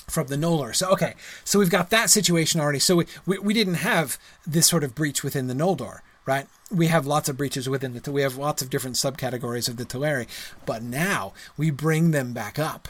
from 0.08 0.26
the 0.26 0.36
Noldor. 0.36 0.74
So 0.74 0.90
okay, 0.90 1.14
so 1.44 1.58
we've 1.58 1.70
got 1.70 1.90
that 1.90 2.10
situation 2.10 2.60
already. 2.60 2.80
So 2.80 2.96
we, 2.96 3.06
we, 3.24 3.38
we 3.38 3.54
didn't 3.54 3.74
have 3.74 4.18
this 4.46 4.66
sort 4.66 4.84
of 4.84 4.94
breach 4.94 5.22
within 5.22 5.46
the 5.46 5.54
Noldor, 5.54 6.00
right? 6.26 6.46
We 6.70 6.88
have 6.88 7.06
lots 7.06 7.28
of 7.28 7.36
breaches 7.36 7.68
within 7.68 7.94
the 7.94 8.10
we 8.10 8.22
have 8.22 8.36
lots 8.36 8.62
of 8.62 8.70
different 8.70 8.96
subcategories 8.96 9.68
of 9.68 9.76
the 9.76 9.84
Teleri, 9.84 10.26
but 10.66 10.82
now 10.82 11.34
we 11.56 11.70
bring 11.70 12.10
them 12.10 12.32
back 12.32 12.58
up 12.58 12.88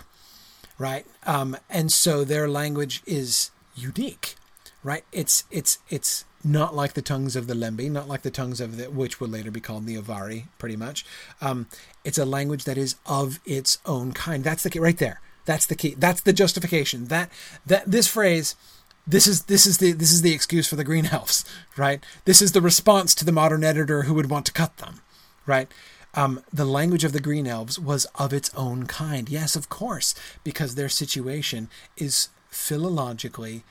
right? 0.82 1.06
Um, 1.24 1.56
and 1.70 1.92
so 1.92 2.24
their 2.24 2.48
language 2.48 3.02
is 3.06 3.52
unique, 3.76 4.34
right? 4.82 5.04
It's 5.12 5.44
it's 5.48 5.78
it's 5.88 6.24
not 6.42 6.74
like 6.74 6.94
the 6.94 7.02
tongues 7.02 7.36
of 7.36 7.46
the 7.46 7.54
Lembi, 7.54 7.88
not 7.88 8.08
like 8.08 8.22
the 8.22 8.32
tongues 8.32 8.60
of 8.60 8.76
the 8.76 8.90
which 8.90 9.20
would 9.20 9.30
later 9.30 9.52
be 9.52 9.60
called 9.60 9.86
the 9.86 9.96
Avari, 9.96 10.46
pretty 10.58 10.76
much. 10.76 11.06
Um, 11.40 11.68
it's 12.02 12.18
a 12.18 12.24
language 12.24 12.64
that 12.64 12.76
is 12.76 12.96
of 13.06 13.38
its 13.46 13.78
own 13.86 14.10
kind. 14.10 14.42
That's 14.42 14.64
the 14.64 14.70
key 14.70 14.80
right 14.80 14.98
there. 14.98 15.20
That's 15.44 15.66
the 15.66 15.76
key. 15.76 15.94
That's 15.96 16.20
the 16.20 16.32
justification. 16.32 17.06
That 17.06 17.30
that 17.64 17.84
this 17.86 18.08
phrase. 18.08 18.56
This 19.04 19.26
is 19.26 19.44
this 19.44 19.66
is 19.66 19.78
the 19.78 19.90
this 19.92 20.12
is 20.12 20.22
the 20.22 20.32
excuse 20.32 20.68
for 20.68 20.76
the 20.76 20.84
green 20.84 21.06
elves, 21.06 21.44
right? 21.76 22.04
This 22.24 22.40
is 22.40 22.52
the 22.52 22.60
response 22.60 23.16
to 23.16 23.24
the 23.24 23.32
modern 23.32 23.64
editor 23.64 24.02
who 24.02 24.14
would 24.14 24.30
want 24.30 24.46
to 24.46 24.52
cut 24.52 24.76
them, 24.76 25.00
right? 25.44 25.68
Um, 26.14 26.42
the 26.52 26.64
language 26.64 27.04
of 27.04 27.12
the 27.12 27.20
Green 27.20 27.46
Elves 27.46 27.78
was 27.78 28.04
of 28.16 28.32
its 28.32 28.50
own 28.54 28.86
kind. 28.86 29.28
Yes, 29.28 29.56
of 29.56 29.68
course, 29.68 30.14
because 30.44 30.74
their 30.74 30.88
situation 30.88 31.70
is 31.96 32.28
philologically 32.50 33.62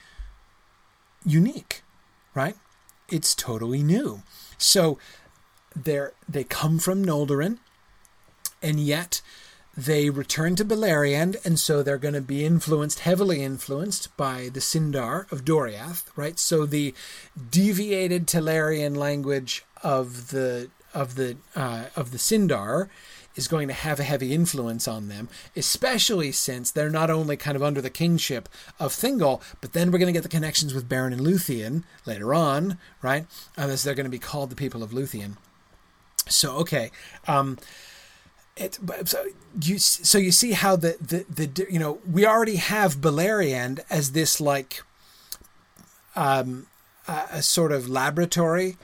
unique, 1.24 1.84
right? 2.34 2.56
It's 3.10 3.36
totally 3.36 3.84
new. 3.84 4.24
So 4.58 4.98
they're, 5.76 6.14
they 6.28 6.44
come 6.44 6.80
from 6.80 7.06
Noldorin, 7.06 7.60
and 8.62 8.80
yet 8.80 9.22
they 9.78 10.10
return 10.10 10.56
to 10.58 10.66
Beleriand, 10.66 11.44
and 11.46 11.60
so 11.60 11.82
they're 11.82 11.98
going 11.98 12.14
to 12.14 12.22
be 12.22 12.44
influenced, 12.44 13.00
heavily 13.00 13.44
influenced 13.44 14.16
by 14.18 14.50
the 14.52 14.60
Sindar 14.60 15.32
of 15.32 15.46
Doriath, 15.46 16.06
right? 16.16 16.38
So 16.38 16.66
the 16.66 16.94
deviated 17.50 18.28
Telerian 18.28 18.98
language 18.98 19.64
of 19.84 20.32
the 20.32 20.70
of 20.94 21.16
the 21.16 21.38
uh, 21.56 21.86
of 21.96 22.12
the 22.12 22.18
Sindar 22.18 22.90
is 23.36 23.48
going 23.48 23.68
to 23.68 23.74
have 23.74 24.00
a 24.00 24.04
heavy 24.04 24.34
influence 24.34 24.88
on 24.88 25.08
them, 25.08 25.30
especially 25.56 26.32
since 26.32 26.70
they're 26.70 26.90
not 26.90 27.10
only 27.10 27.38
kind 27.38 27.56
of 27.56 27.64
under 27.64 27.82
the 27.82 27.90
kingship 27.90 28.50
of 28.80 28.92
Thingol, 28.92 29.42
but 29.62 29.74
then 29.74 29.90
we're 29.90 30.00
going 30.00 30.08
to 30.08 30.18
get 30.18 30.24
the 30.24 30.30
connections 30.30 30.74
with 30.74 30.90
Beren 30.90 31.14
and 31.14 31.22
Luthien 31.22 31.84
later 32.06 32.34
on, 32.34 32.78
right? 33.02 33.26
As 33.56 33.84
they're 33.84 33.96
going 33.96 34.06
to 34.06 34.10
be 34.10 34.20
called 34.20 34.50
the 34.50 34.56
people 34.56 34.84
of 34.84 34.92
Luthien. 34.92 35.38
So 36.28 36.56
okay, 36.58 36.92
um, 37.28 37.58
it, 38.58 38.78
so 39.06 39.26
you 39.62 39.80
so 39.80 40.18
you 40.18 40.32
see 40.32 40.52
how 40.52 40.76
the, 40.76 40.98
the 41.00 41.26
the 41.30 41.68
you 41.72 41.80
know 41.80 42.00
we 42.10 42.26
already 42.26 42.58
have 42.58 42.98
Beleriand 42.98 43.80
as 43.90 44.12
this 44.12 44.40
like 44.40 44.84
um, 46.16 46.68
a, 47.08 47.26
a 47.34 47.42
sort 47.42 47.72
of 47.72 47.90
laboratory 47.90 48.78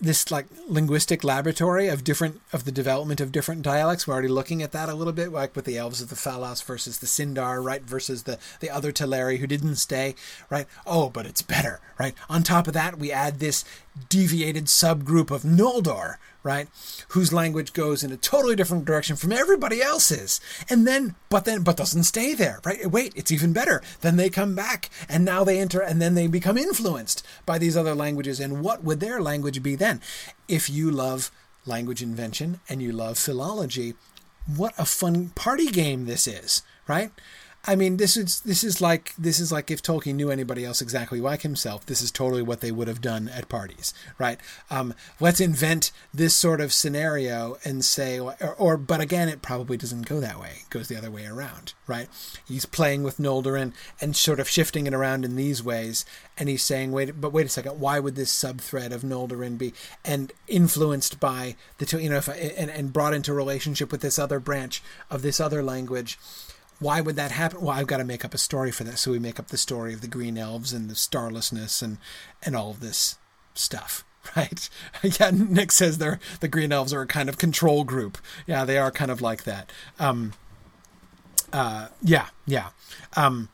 this 0.00 0.30
like 0.30 0.46
linguistic 0.66 1.22
laboratory 1.22 1.88
of 1.88 2.02
different 2.02 2.40
of 2.52 2.64
the 2.64 2.72
development 2.72 3.20
of 3.20 3.32
different 3.32 3.62
dialects. 3.62 4.06
We're 4.06 4.14
already 4.14 4.28
looking 4.28 4.62
at 4.62 4.72
that 4.72 4.88
a 4.88 4.94
little 4.94 5.12
bit, 5.12 5.30
like 5.30 5.54
with 5.54 5.66
the 5.66 5.76
elves 5.76 6.00
of 6.00 6.08
the 6.08 6.14
Falas 6.14 6.64
versus 6.64 6.98
the 6.98 7.06
Sindar, 7.06 7.62
right? 7.62 7.82
Versus 7.82 8.22
the 8.22 8.38
the 8.60 8.70
other 8.70 8.92
Teleri 8.92 9.38
who 9.38 9.46
didn't 9.46 9.76
stay, 9.76 10.14
right? 10.48 10.66
Oh, 10.86 11.10
but 11.10 11.26
it's 11.26 11.42
better, 11.42 11.80
right? 11.98 12.14
On 12.28 12.42
top 12.42 12.66
of 12.66 12.74
that, 12.74 12.98
we 12.98 13.12
add 13.12 13.38
this 13.38 13.64
deviated 14.08 14.66
subgroup 14.66 15.30
of 15.30 15.42
Noldor, 15.42 16.16
right? 16.42 16.68
Whose 17.08 17.32
language 17.32 17.72
goes 17.72 18.02
in 18.02 18.12
a 18.12 18.16
totally 18.16 18.56
different 18.56 18.84
direction 18.84 19.16
from 19.16 19.32
everybody 19.32 19.82
else's. 19.82 20.40
And 20.68 20.86
then, 20.86 21.14
but 21.28 21.44
then, 21.44 21.62
but 21.62 21.76
doesn't 21.76 22.04
stay 22.04 22.34
there, 22.34 22.60
right? 22.64 22.90
Wait, 22.90 23.12
it's 23.14 23.32
even 23.32 23.52
better. 23.52 23.82
Then 24.00 24.16
they 24.16 24.30
come 24.30 24.54
back 24.54 24.90
and 25.08 25.24
now 25.24 25.44
they 25.44 25.58
enter 25.58 25.80
and 25.80 26.00
then 26.00 26.14
they 26.14 26.26
become 26.26 26.56
influenced 26.56 27.26
by 27.46 27.58
these 27.58 27.76
other 27.76 27.94
languages. 27.94 28.40
And 28.40 28.62
what 28.62 28.82
would 28.84 29.00
their 29.00 29.20
language 29.20 29.62
be 29.62 29.74
then? 29.74 30.00
If 30.48 30.70
you 30.70 30.90
love 30.90 31.30
language 31.66 32.02
invention 32.02 32.60
and 32.68 32.82
you 32.82 32.92
love 32.92 33.18
philology, 33.18 33.94
what 34.56 34.74
a 34.78 34.84
fun 34.84 35.30
party 35.30 35.66
game 35.66 36.06
this 36.06 36.26
is, 36.26 36.62
right? 36.86 37.12
I 37.66 37.76
mean, 37.76 37.98
this 37.98 38.16
is 38.16 38.40
this 38.40 38.64
is 38.64 38.80
like 38.80 39.14
this 39.18 39.38
is 39.38 39.52
like 39.52 39.70
if 39.70 39.82
Tolkien 39.82 40.14
knew 40.14 40.30
anybody 40.30 40.64
else 40.64 40.80
exactly 40.80 41.20
like 41.20 41.42
himself. 41.42 41.84
This 41.84 42.00
is 42.00 42.10
totally 42.10 42.40
what 42.40 42.62
they 42.62 42.72
would 42.72 42.88
have 42.88 43.02
done 43.02 43.28
at 43.28 43.50
parties, 43.50 43.92
right? 44.18 44.40
Um, 44.70 44.94
let's 45.20 45.40
invent 45.40 45.92
this 46.12 46.34
sort 46.34 46.62
of 46.62 46.72
scenario 46.72 47.58
and 47.62 47.84
say, 47.84 48.18
or, 48.18 48.34
or, 48.56 48.76
but 48.78 49.02
again, 49.02 49.28
it 49.28 49.42
probably 49.42 49.76
doesn't 49.76 50.06
go 50.06 50.20
that 50.20 50.40
way. 50.40 50.60
It 50.62 50.70
goes 50.70 50.88
the 50.88 50.96
other 50.96 51.10
way 51.10 51.26
around, 51.26 51.74
right? 51.86 52.08
He's 52.48 52.64
playing 52.64 53.02
with 53.02 53.18
Noldorin 53.18 53.74
and 54.00 54.16
sort 54.16 54.40
of 54.40 54.48
shifting 54.48 54.86
it 54.86 54.94
around 54.94 55.26
in 55.26 55.36
these 55.36 55.62
ways, 55.62 56.06
and 56.38 56.48
he's 56.48 56.62
saying, 56.62 56.92
wait, 56.92 57.20
but 57.20 57.32
wait 57.32 57.44
a 57.44 57.50
second, 57.50 57.78
why 57.78 58.00
would 58.00 58.16
this 58.16 58.32
sub 58.32 58.62
thread 58.62 58.90
of 58.90 59.02
Noldorin 59.02 59.58
be 59.58 59.74
and 60.02 60.32
influenced 60.48 61.20
by 61.20 61.56
the 61.76 61.84
two, 61.84 61.98
you 61.98 62.08
know, 62.08 62.16
if 62.16 62.28
I, 62.30 62.36
and 62.36 62.70
and 62.70 62.92
brought 62.92 63.12
into 63.12 63.34
relationship 63.34 63.92
with 63.92 64.00
this 64.00 64.18
other 64.18 64.40
branch 64.40 64.82
of 65.10 65.20
this 65.20 65.40
other 65.40 65.62
language? 65.62 66.18
Why 66.80 67.00
would 67.00 67.16
that 67.16 67.30
happen? 67.30 67.60
Well, 67.60 67.76
I've 67.76 67.86
got 67.86 67.98
to 67.98 68.04
make 68.04 68.24
up 68.24 68.34
a 68.34 68.38
story 68.38 68.72
for 68.72 68.84
that. 68.84 68.98
So 68.98 69.12
we 69.12 69.18
make 69.18 69.38
up 69.38 69.48
the 69.48 69.58
story 69.58 69.92
of 69.92 70.00
the 70.00 70.08
green 70.08 70.36
elves 70.36 70.72
and 70.72 70.90
the 70.90 70.96
starlessness 70.96 71.82
and 71.82 71.98
and 72.42 72.56
all 72.56 72.70
of 72.70 72.80
this 72.80 73.18
stuff, 73.54 74.04
right? 74.36 74.68
yeah, 75.20 75.30
Nick 75.30 75.70
says 75.72 75.98
they're 75.98 76.18
the 76.40 76.48
green 76.48 76.72
elves 76.72 76.92
are 76.92 77.02
a 77.02 77.06
kind 77.06 77.28
of 77.28 77.38
control 77.38 77.84
group. 77.84 78.18
Yeah, 78.46 78.64
they 78.64 78.78
are 78.78 78.90
kind 78.90 79.10
of 79.10 79.20
like 79.20 79.44
that. 79.44 79.70
Um, 79.98 80.32
uh, 81.52 81.88
yeah, 82.02 82.28
yeah, 82.46 82.70
um, 83.16 83.48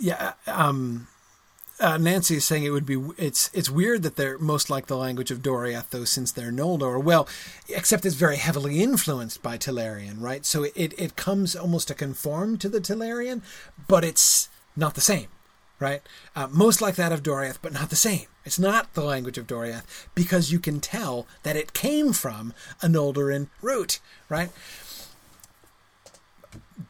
yeah. 0.00 0.32
Um, 0.46 1.06
uh, 1.82 1.98
Nancy 1.98 2.36
is 2.36 2.44
saying 2.44 2.64
it 2.64 2.70
would 2.70 2.86
be 2.86 3.02
it's 3.18 3.50
it's 3.52 3.68
weird 3.68 4.02
that 4.04 4.16
they're 4.16 4.38
most 4.38 4.70
like 4.70 4.86
the 4.86 4.96
language 4.96 5.30
of 5.30 5.42
Doriath 5.42 5.90
though 5.90 6.04
since 6.04 6.30
they're 6.30 6.52
Noldor. 6.52 7.02
Well, 7.02 7.28
except 7.68 8.06
it's 8.06 8.14
very 8.14 8.36
heavily 8.36 8.82
influenced 8.82 9.42
by 9.42 9.58
Telerian, 9.58 10.20
right? 10.20 10.46
So 10.46 10.64
it 10.64 10.94
it 10.96 11.16
comes 11.16 11.56
almost 11.56 11.88
to 11.88 11.94
conform 11.94 12.56
to 12.58 12.68
the 12.68 12.80
Telerian, 12.80 13.42
but 13.88 14.04
it's 14.04 14.48
not 14.76 14.94
the 14.94 15.00
same, 15.00 15.26
right? 15.80 16.02
Uh, 16.36 16.46
most 16.50 16.80
like 16.80 16.94
that 16.94 17.12
of 17.12 17.22
Doriath, 17.22 17.58
but 17.60 17.72
not 17.72 17.90
the 17.90 17.96
same. 17.96 18.26
It's 18.44 18.58
not 18.58 18.94
the 18.94 19.04
language 19.04 19.38
of 19.38 19.46
Doriath 19.46 20.08
because 20.14 20.50
you 20.50 20.58
can 20.58 20.80
tell 20.80 21.26
that 21.42 21.56
it 21.56 21.72
came 21.72 22.12
from 22.12 22.54
a 22.80 22.86
Noldorin 22.86 23.48
root, 23.60 24.00
right? 24.28 24.50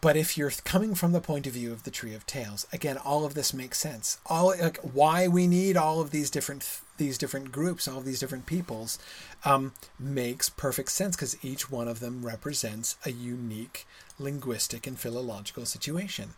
But 0.00 0.16
if 0.16 0.36
you're 0.36 0.50
coming 0.64 0.94
from 0.94 1.12
the 1.12 1.20
point 1.20 1.46
of 1.46 1.52
view 1.52 1.72
of 1.72 1.82
the 1.82 1.90
tree 1.90 2.14
of 2.14 2.26
tales 2.26 2.66
again 2.72 2.96
all 2.98 3.24
of 3.24 3.34
this 3.34 3.52
makes 3.52 3.78
sense. 3.78 4.18
All 4.26 4.48
like 4.48 4.78
why 4.78 5.28
we 5.28 5.46
need 5.46 5.76
all 5.76 6.00
of 6.00 6.10
these 6.10 6.30
different 6.30 6.80
these 6.96 7.18
different 7.18 7.52
groups 7.52 7.88
all 7.88 7.98
of 7.98 8.04
these 8.04 8.20
different 8.20 8.46
peoples 8.46 8.98
um, 9.44 9.72
makes 9.98 10.48
perfect 10.48 10.90
sense 10.90 11.16
because 11.16 11.42
each 11.44 11.70
one 11.70 11.88
of 11.88 12.00
them 12.00 12.24
represents 12.24 12.96
a 13.04 13.10
unique 13.10 13.86
linguistic 14.18 14.86
and 14.86 14.98
philological 14.98 15.66
situation. 15.66 16.30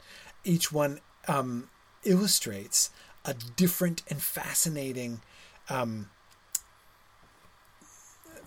Each 0.44 0.72
one 0.72 1.00
um, 1.28 1.68
illustrates 2.04 2.90
a 3.24 3.34
different 3.34 4.02
and 4.08 4.20
fascinating 4.20 5.20
um, 5.68 6.10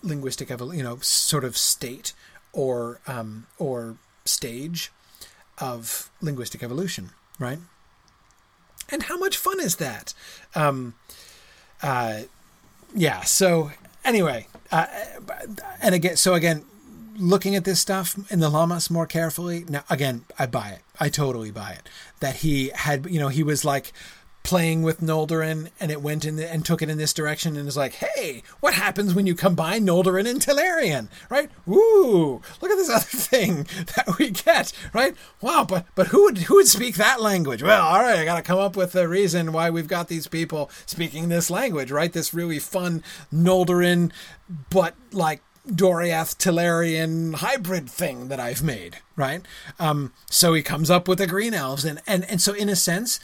linguistic 0.02 0.50
you 0.50 0.82
know 0.82 0.98
sort 1.00 1.44
of 1.44 1.56
state 1.56 2.12
or 2.52 3.00
um, 3.06 3.46
or 3.58 3.96
stage 4.28 4.92
of 5.58 6.10
linguistic 6.20 6.62
evolution, 6.62 7.10
right? 7.38 7.58
And 8.90 9.04
how 9.04 9.18
much 9.18 9.36
fun 9.36 9.60
is 9.60 9.76
that? 9.76 10.14
Um, 10.54 10.94
uh, 11.82 12.22
yeah. 12.94 13.22
So 13.22 13.72
anyway, 14.04 14.46
uh, 14.72 14.86
and 15.82 15.94
again, 15.94 16.16
so 16.16 16.34
again, 16.34 16.64
looking 17.16 17.56
at 17.56 17.64
this 17.64 17.80
stuff 17.80 18.16
in 18.30 18.40
the 18.40 18.50
Lhammas 18.50 18.90
more 18.90 19.06
carefully. 19.06 19.64
Now, 19.68 19.84
again, 19.90 20.24
I 20.38 20.46
buy 20.46 20.70
it. 20.70 20.80
I 21.00 21.08
totally 21.08 21.50
buy 21.50 21.72
it. 21.72 21.88
That 22.20 22.36
he 22.36 22.70
had, 22.74 23.06
you 23.06 23.18
know, 23.18 23.28
he 23.28 23.42
was 23.42 23.64
like 23.64 23.92
playing 24.48 24.82
with 24.82 25.02
Noldorin 25.02 25.68
and 25.78 25.90
it 25.90 26.00
went 26.00 26.24
in 26.24 26.36
the, 26.36 26.50
and 26.50 26.64
took 26.64 26.80
it 26.80 26.88
in 26.88 26.96
this 26.96 27.12
direction 27.12 27.54
and 27.54 27.68
is 27.68 27.76
like, 27.76 27.92
hey, 27.92 28.42
what 28.60 28.72
happens 28.72 29.12
when 29.12 29.26
you 29.26 29.34
combine 29.34 29.86
Noldorin 29.86 30.26
and 30.26 30.40
Telerian, 30.40 31.08
right? 31.28 31.50
Ooh, 31.68 32.40
look 32.62 32.70
at 32.70 32.78
this 32.78 32.88
other 32.96 33.04
thing 33.04 33.66
that 33.94 34.16
we 34.18 34.30
get, 34.30 34.72
right? 34.94 35.14
Wow, 35.42 35.66
but 35.68 35.84
but 35.94 36.06
who 36.06 36.24
would 36.24 36.38
who 36.38 36.54
would 36.54 36.66
speak 36.66 36.94
that 36.94 37.20
language? 37.20 37.62
Well, 37.62 37.82
all 37.86 38.00
right, 38.00 38.18
I 38.18 38.24
got 38.24 38.36
to 38.36 38.42
come 38.42 38.58
up 38.58 38.74
with 38.74 38.94
a 38.94 39.06
reason 39.06 39.52
why 39.52 39.68
we've 39.68 39.86
got 39.86 40.08
these 40.08 40.26
people 40.26 40.70
speaking 40.86 41.28
this 41.28 41.50
language, 41.50 41.90
right? 41.90 42.10
This 42.10 42.32
really 42.32 42.58
fun 42.58 43.02
Noldorin, 43.30 44.12
but 44.70 44.94
like 45.12 45.42
Doriath 45.68 46.38
Telerian 46.38 47.34
hybrid 47.34 47.90
thing 47.90 48.28
that 48.28 48.40
I've 48.40 48.62
made, 48.62 48.96
right? 49.14 49.42
Um, 49.78 50.14
so 50.30 50.54
he 50.54 50.62
comes 50.62 50.90
up 50.90 51.06
with 51.06 51.18
the 51.18 51.26
Green 51.26 51.52
Elves, 51.52 51.84
and 51.84 52.00
and 52.06 52.24
and 52.30 52.40
so 52.40 52.54
in 52.54 52.70
a 52.70 52.76
sense 52.76 53.20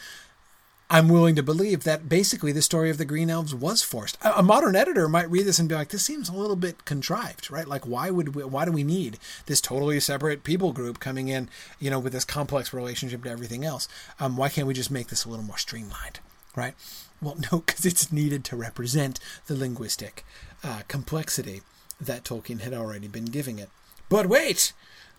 I'm 0.94 1.08
willing 1.08 1.34
to 1.34 1.42
believe 1.42 1.82
that 1.82 2.08
basically 2.08 2.52
the 2.52 2.62
story 2.62 2.88
of 2.88 2.98
the 2.98 3.04
Green 3.04 3.28
Elves 3.28 3.52
was 3.52 3.82
forced. 3.82 4.16
A, 4.22 4.38
a, 4.38 4.42
modern 4.44 4.76
editor 4.76 5.08
might 5.08 5.28
read 5.28 5.44
this 5.44 5.58
and 5.58 5.68
be 5.68 5.74
like, 5.74 5.88
"This 5.88 6.04
seems 6.04 6.28
a 6.28 6.36
little 6.36 6.54
bit 6.54 6.84
contrived, 6.84 7.50
right? 7.50 7.66
Like, 7.66 7.84
why 7.84 8.10
would 8.10 8.36
we, 8.36 8.44
why 8.44 8.64
do 8.64 8.70
we 8.70 8.84
need 8.84 9.18
this 9.46 9.60
totally 9.60 9.98
separate 9.98 10.44
people 10.44 10.72
group 10.72 11.00
coming 11.00 11.26
in, 11.26 11.48
you 11.80 11.90
know, 11.90 11.98
with 11.98 12.12
this 12.12 12.24
complex 12.24 12.72
relationship 12.72 13.24
to 13.24 13.28
everything 13.28 13.64
else? 13.64 13.88
Um, 14.20 14.36
why 14.36 14.48
can't 14.48 14.68
we 14.68 14.72
just 14.74 14.92
make 14.92 15.08
this 15.08 15.24
a 15.24 15.28
little 15.28 15.44
more 15.44 15.58
streamlined, 15.58 16.20
right? 16.54 16.76
Well, 17.20 17.38
no, 17.50 17.58
because 17.66 17.84
it's 17.84 18.12
needed 18.12 18.44
to 18.44 18.56
represent 18.56 19.18
the 19.48 19.56
linguistic 19.56 20.24
uh, 20.62 20.82
complexity 20.86 21.62
that 22.00 22.22
Tolkien 22.22 22.60
had 22.60 22.72
already 22.72 23.08
been 23.08 23.24
giving 23.24 23.58
it. 23.58 23.70
But 24.08 24.28
wait, 24.28 24.72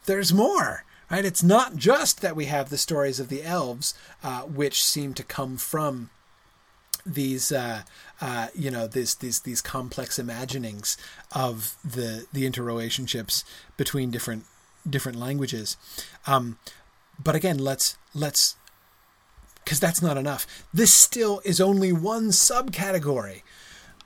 there's 0.05 0.33
more 0.33 0.85
right? 1.09 1.25
It's 1.25 1.43
not 1.43 1.75
just 1.75 2.21
that 2.21 2.35
we 2.35 2.45
have 2.45 2.69
the 2.69 2.77
stories 2.77 3.19
of 3.19 3.29
the 3.29 3.43
elves, 3.43 3.93
uh, 4.23 4.41
which 4.41 4.83
seem 4.83 5.13
to 5.13 5.23
come 5.23 5.57
from 5.57 6.09
these, 7.05 7.51
uh, 7.51 7.83
uh, 8.19 8.47
you 8.55 8.71
know, 8.71 8.87
these 8.87 9.15
these 9.15 9.41
these 9.41 9.61
complex 9.61 10.17
imaginings 10.17 10.97
of 11.31 11.75
the 11.83 12.25
the 12.33 12.49
interrelationships 12.49 13.43
between 13.77 14.09
different 14.09 14.45
different 14.89 15.19
languages. 15.19 15.77
Um, 16.25 16.57
but 17.23 17.35
again, 17.35 17.59
let's 17.59 17.97
let's 18.13 18.55
because 19.63 19.79
that's 19.79 20.01
not 20.01 20.17
enough. 20.17 20.47
This 20.73 20.93
still 20.93 21.41
is 21.43 21.61
only 21.61 21.91
one 21.91 22.29
subcategory 22.29 23.41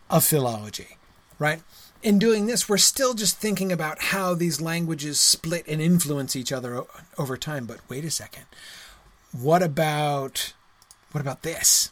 of 0.10 0.24
philology, 0.24 0.98
right? 1.38 1.62
In 2.02 2.18
doing 2.18 2.46
this, 2.46 2.70
we're 2.70 2.78
still 2.78 3.14
just 3.14 3.38
thinking 3.38 3.74
about 3.74 4.04
how 4.04 4.34
these 4.34 4.62
languages 4.62 5.20
split 5.20 5.66
and 5.68 5.82
influence 5.82 6.34
each 6.34 6.52
other 6.52 6.86
over 7.18 7.36
time. 7.36 7.66
But 7.66 7.82
wait 7.90 8.06
a 8.06 8.12
second. 8.12 8.46
What 9.34 9.62
about 9.62 10.54
what 11.12 11.20
about 11.20 11.44
this? 11.44 11.92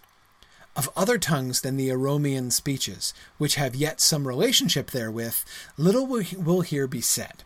Of 0.77 0.89
other 0.95 1.17
tongues 1.17 1.61
than 1.61 1.75
the 1.75 1.89
Oromian 1.89 2.53
speeches, 2.53 3.13
which 3.37 3.55
have 3.55 3.75
yet 3.75 3.99
some 3.99 4.27
relationship 4.27 4.91
therewith, 4.91 5.37
little 5.75 6.05
will 6.05 6.61
here 6.61 6.87
be 6.87 7.01
said. 7.01 7.43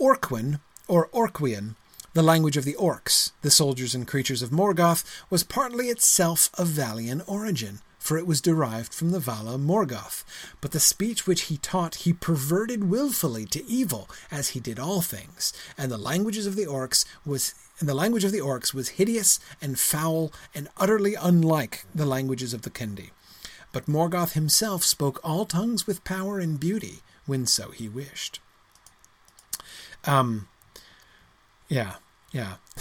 Orquin, 0.00 0.60
or 0.88 1.08
Orquian, 1.08 1.74
the 2.14 2.22
language 2.22 2.56
of 2.56 2.64
the 2.64 2.76
orcs, 2.76 3.32
the 3.42 3.50
soldiers 3.50 3.94
and 3.94 4.06
creatures 4.06 4.40
of 4.40 4.50
Morgoth, 4.50 5.04
was 5.28 5.42
partly 5.42 5.88
itself 5.88 6.48
of 6.54 6.68
Valian 6.68 7.22
origin, 7.26 7.80
for 8.04 8.18
it 8.18 8.26
was 8.26 8.42
derived 8.42 8.92
from 8.92 9.12
the 9.12 9.18
Vala 9.18 9.56
Morgoth. 9.56 10.24
But 10.60 10.72
the 10.72 10.78
speech 10.78 11.26
which 11.26 11.44
he 11.44 11.56
taught 11.56 12.04
he 12.04 12.12
perverted 12.12 12.84
wilfully 12.84 13.46
to 13.46 13.64
evil, 13.64 14.10
as 14.30 14.50
he 14.50 14.60
did 14.60 14.78
all 14.78 15.00
things. 15.00 15.54
And 15.78 15.90
the 15.90 15.96
languages 15.96 16.46
of 16.46 16.54
the 16.54 16.66
orcs 16.66 17.06
was 17.24 17.54
and 17.80 17.88
the 17.88 17.94
language 17.94 18.22
of 18.22 18.30
the 18.30 18.42
orcs 18.42 18.74
was 18.74 19.00
hideous 19.00 19.40
and 19.62 19.78
foul 19.78 20.32
and 20.54 20.68
utterly 20.76 21.14
unlike 21.14 21.86
the 21.94 22.04
languages 22.04 22.52
of 22.52 22.60
the 22.60 22.70
Kindi. 22.70 23.08
But 23.72 23.86
Morgoth 23.86 24.34
himself 24.34 24.84
spoke 24.84 25.18
all 25.24 25.46
tongues 25.46 25.86
with 25.86 26.04
power 26.04 26.38
and 26.38 26.60
beauty, 26.60 27.00
when 27.24 27.46
so 27.46 27.70
he 27.70 27.88
wished. 27.88 28.38
Um, 30.04 30.46
yeah, 31.68 31.94
yeah. 32.34 32.56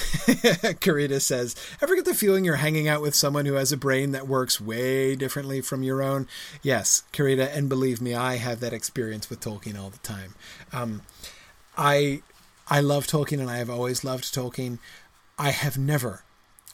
Karita 0.82 1.22
says, 1.22 1.56
Ever 1.80 1.96
get 1.96 2.06
the 2.06 2.16
feeling 2.16 2.44
you're 2.44 2.56
hanging 2.56 2.88
out 2.88 3.04
with 3.04 3.14
someone 3.14 3.46
who 3.46 3.54
has 3.54 3.72
a 3.72 3.78
brain 3.78 4.12
that 4.12 4.28
works 4.28 4.60
way 4.60 5.16
differently 5.16 5.62
from 5.62 5.84
your 5.84 6.02
own? 6.02 6.28
Yes, 6.64 7.04
Karita, 7.14 7.56
and 7.56 7.70
believe 7.70 8.02
me, 8.02 8.16
I 8.16 8.38
have 8.38 8.60
that 8.62 8.74
experience 8.74 9.30
with 9.30 9.42
Tolkien 9.42 9.80
all 9.80 9.92
the 9.92 10.00
time. 10.00 10.34
Um, 10.74 11.04
I 11.78 12.24
I 12.68 12.80
love 12.80 13.06
Tolkien 13.06 13.40
and 13.40 13.50
I 13.50 13.58
have 13.58 13.70
always 13.70 14.04
loved 14.04 14.24
Tolkien. 14.24 14.80
I 15.38 15.52
have 15.52 15.78
never 15.78 16.24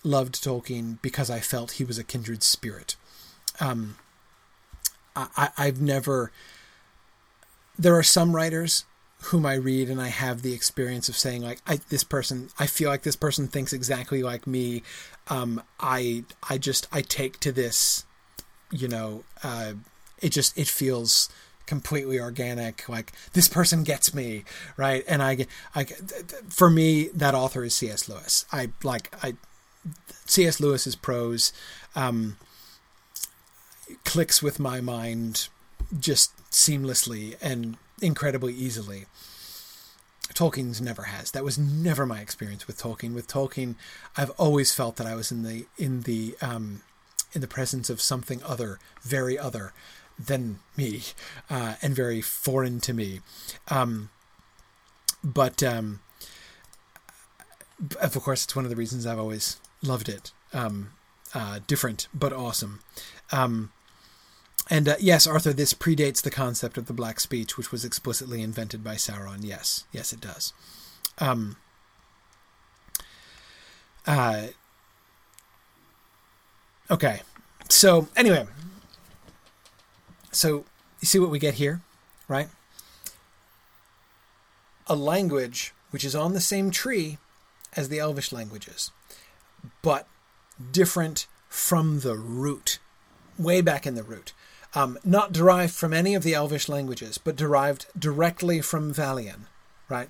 loved 0.02 0.42
Tolkien 0.42 1.02
because 1.02 1.30
I 1.30 1.42
felt 1.42 1.72
he 1.72 1.84
was 1.84 1.98
a 1.98 2.04
kindred 2.06 2.44
spirit. 2.44 2.96
Um, 3.60 3.98
I, 5.18 5.50
I've 5.58 5.82
never. 5.82 6.32
There 7.78 7.98
are 7.98 8.04
some 8.04 8.34
writers 8.34 8.86
whom 9.24 9.46
I 9.46 9.56
read 9.56 9.90
and 9.90 10.02
I 10.02 10.08
have 10.08 10.42
the 10.42 10.54
experience 10.54 11.10
of 11.10 11.18
saying 11.18 11.42
like 11.42 11.62
I 11.68 11.80
this 11.90 12.04
person 12.04 12.50
I 12.58 12.68
feel 12.68 12.90
like 12.90 13.04
this 13.04 13.16
person 13.16 13.48
thinks 13.48 13.74
exactly 13.74 14.24
like 14.24 14.48
me. 14.48 14.84
Um, 15.28 15.62
I 15.80 16.24
I 16.50 16.58
just 16.58 16.88
I 16.92 17.02
take 17.02 17.40
to 17.42 17.52
this, 17.52 18.06
you 18.72 18.88
know, 18.88 19.24
uh, 19.44 19.74
it 20.22 20.30
just 20.30 20.58
it 20.58 20.68
feels 20.68 21.30
completely 21.66 22.20
organic. 22.20 22.88
Like 22.88 23.12
this 23.34 23.48
person 23.48 23.84
gets 23.84 24.14
me 24.14 24.46
right, 24.78 25.04
and 25.08 25.22
I 25.22 25.46
I 25.76 25.84
for 26.50 26.70
me 26.70 27.10
that 27.14 27.36
author 27.36 27.64
is 27.64 27.76
C.S. 27.76 28.08
Lewis. 28.08 28.46
I 28.52 28.70
like 28.84 29.14
I 29.22 29.36
C.S. 30.26 30.60
Lewis's 30.60 30.96
prose 30.96 31.52
um, 31.96 32.38
clicks 34.06 34.42
with 34.42 34.60
my 34.60 34.80
mind 34.80 35.50
just 36.00 36.36
seamlessly 36.52 37.36
and 37.42 37.78
incredibly 38.02 38.54
easily. 38.54 39.06
Tolkien's 40.34 40.80
never 40.80 41.04
has. 41.04 41.32
That 41.32 41.44
was 41.44 41.58
never 41.58 42.06
my 42.06 42.20
experience 42.20 42.68
with 42.68 42.78
Tolkien. 42.78 43.14
With 43.14 43.28
Tolkien, 43.28 43.76
I've 44.16 44.30
always 44.32 44.74
felt 44.74 44.96
that 44.98 45.08
I 45.08 45.16
was 45.16 45.32
in 45.32 45.44
the 45.44 45.66
in 45.78 46.02
the 46.02 46.36
um, 46.42 46.82
in 47.34 47.42
the 47.42 47.48
presence 47.48 47.90
of 47.90 48.02
something 48.02 48.42
other, 48.44 48.80
very 49.02 49.38
other 49.38 49.74
than 50.18 50.60
me, 50.78 51.02
uh, 51.50 51.76
and 51.82 51.96
very 51.96 52.22
foreign 52.22 52.80
to 52.82 52.94
me. 52.94 53.22
Um, 53.70 54.10
but 55.24 55.64
um, 55.64 56.02
of 58.02 58.14
course, 58.22 58.44
it's 58.44 58.56
one 58.56 58.66
of 58.66 58.70
the 58.70 58.78
reasons 58.78 59.06
I've 59.06 59.20
always 59.20 59.58
loved 59.82 60.10
it. 60.10 60.32
Um, 60.54 60.92
uh, 61.34 61.60
different 61.68 62.08
but 62.14 62.34
awesome. 62.34 62.82
Um, 63.32 63.72
and 64.70 64.88
uh, 64.88 64.96
yes, 65.00 65.26
Arthur, 65.26 65.52
this 65.52 65.74
predates 65.74 66.22
the 66.22 66.30
concept 66.30 66.78
of 66.78 66.86
the 66.86 66.94
Black 66.94 67.20
Speech, 67.20 67.58
which 67.58 67.72
was 67.72 67.84
explicitly 67.84 68.42
invented 68.42 68.84
by 68.84 68.96
Sauron. 68.96 69.40
Yes, 69.42 69.86
yes, 69.92 70.14
it 70.14 70.22
does. 70.22 70.54
Um, 71.18 71.58
uh, 74.06 74.48
okay, 76.92 77.22
so 77.68 78.08
anyway, 78.16 78.46
so 80.32 80.66
you 81.02 81.06
see 81.08 81.20
what 81.20 81.32
we 81.32 81.40
get 81.40 81.56
here, 81.56 81.82
right? 82.28 82.50
A 84.88 84.96
language 84.96 85.74
which 85.90 86.04
is 86.04 86.16
on 86.16 86.34
the 86.34 86.42
same 86.42 86.70
tree 86.70 87.18
as 87.76 87.90
the 87.90 88.00
Elvish 88.00 88.32
languages, 88.32 88.92
but 89.82 90.08
different 90.72 91.26
from 91.48 92.02
the 92.02 92.16
root, 92.16 92.78
way 93.38 93.62
back 93.62 93.88
in 93.88 93.96
the 93.96 94.04
root 94.04 94.34
um, 94.76 94.98
not 95.04 95.32
derived 95.32 95.74
from 95.74 95.94
any 95.94 96.16
of 96.16 96.24
the 96.24 96.34
Elvish 96.34 96.70
languages, 96.70 97.18
but 97.18 97.36
derived 97.36 97.88
directly 97.98 98.62
from 98.62 98.94
Valian, 98.94 99.48
right? 99.88 100.10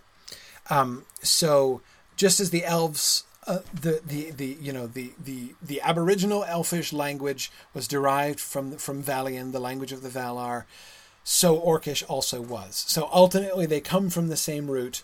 Um, 0.70 1.06
so 1.22 1.82
just 2.16 2.40
as 2.40 2.50
the 2.50 2.66
elves, 2.66 3.24
uh, 3.48 3.60
the, 3.74 4.02
the 4.06 4.32
the 4.32 4.58
you 4.62 4.74
know 4.74 4.86
the 4.88 5.14
the 5.24 5.56
the 5.62 5.82
Aboriginal 5.82 6.44
Elfish 6.44 6.92
language 6.92 7.52
was 7.74 7.88
derived 7.88 8.40
from 8.40 8.78
from 8.78 9.02
Valian, 9.02 9.52
the 9.52 9.60
language 9.60 9.92
of 9.92 10.02
the 10.02 10.10
Valar, 10.10 10.66
so 11.24 11.60
Orcish 11.60 12.04
also 12.08 12.42
was. 12.42 12.84
So 12.88 13.10
ultimately, 13.14 13.66
they 13.66 13.82
come 13.82 14.10
from 14.10 14.28
the 14.28 14.38
same 14.38 14.70
root. 14.70 15.04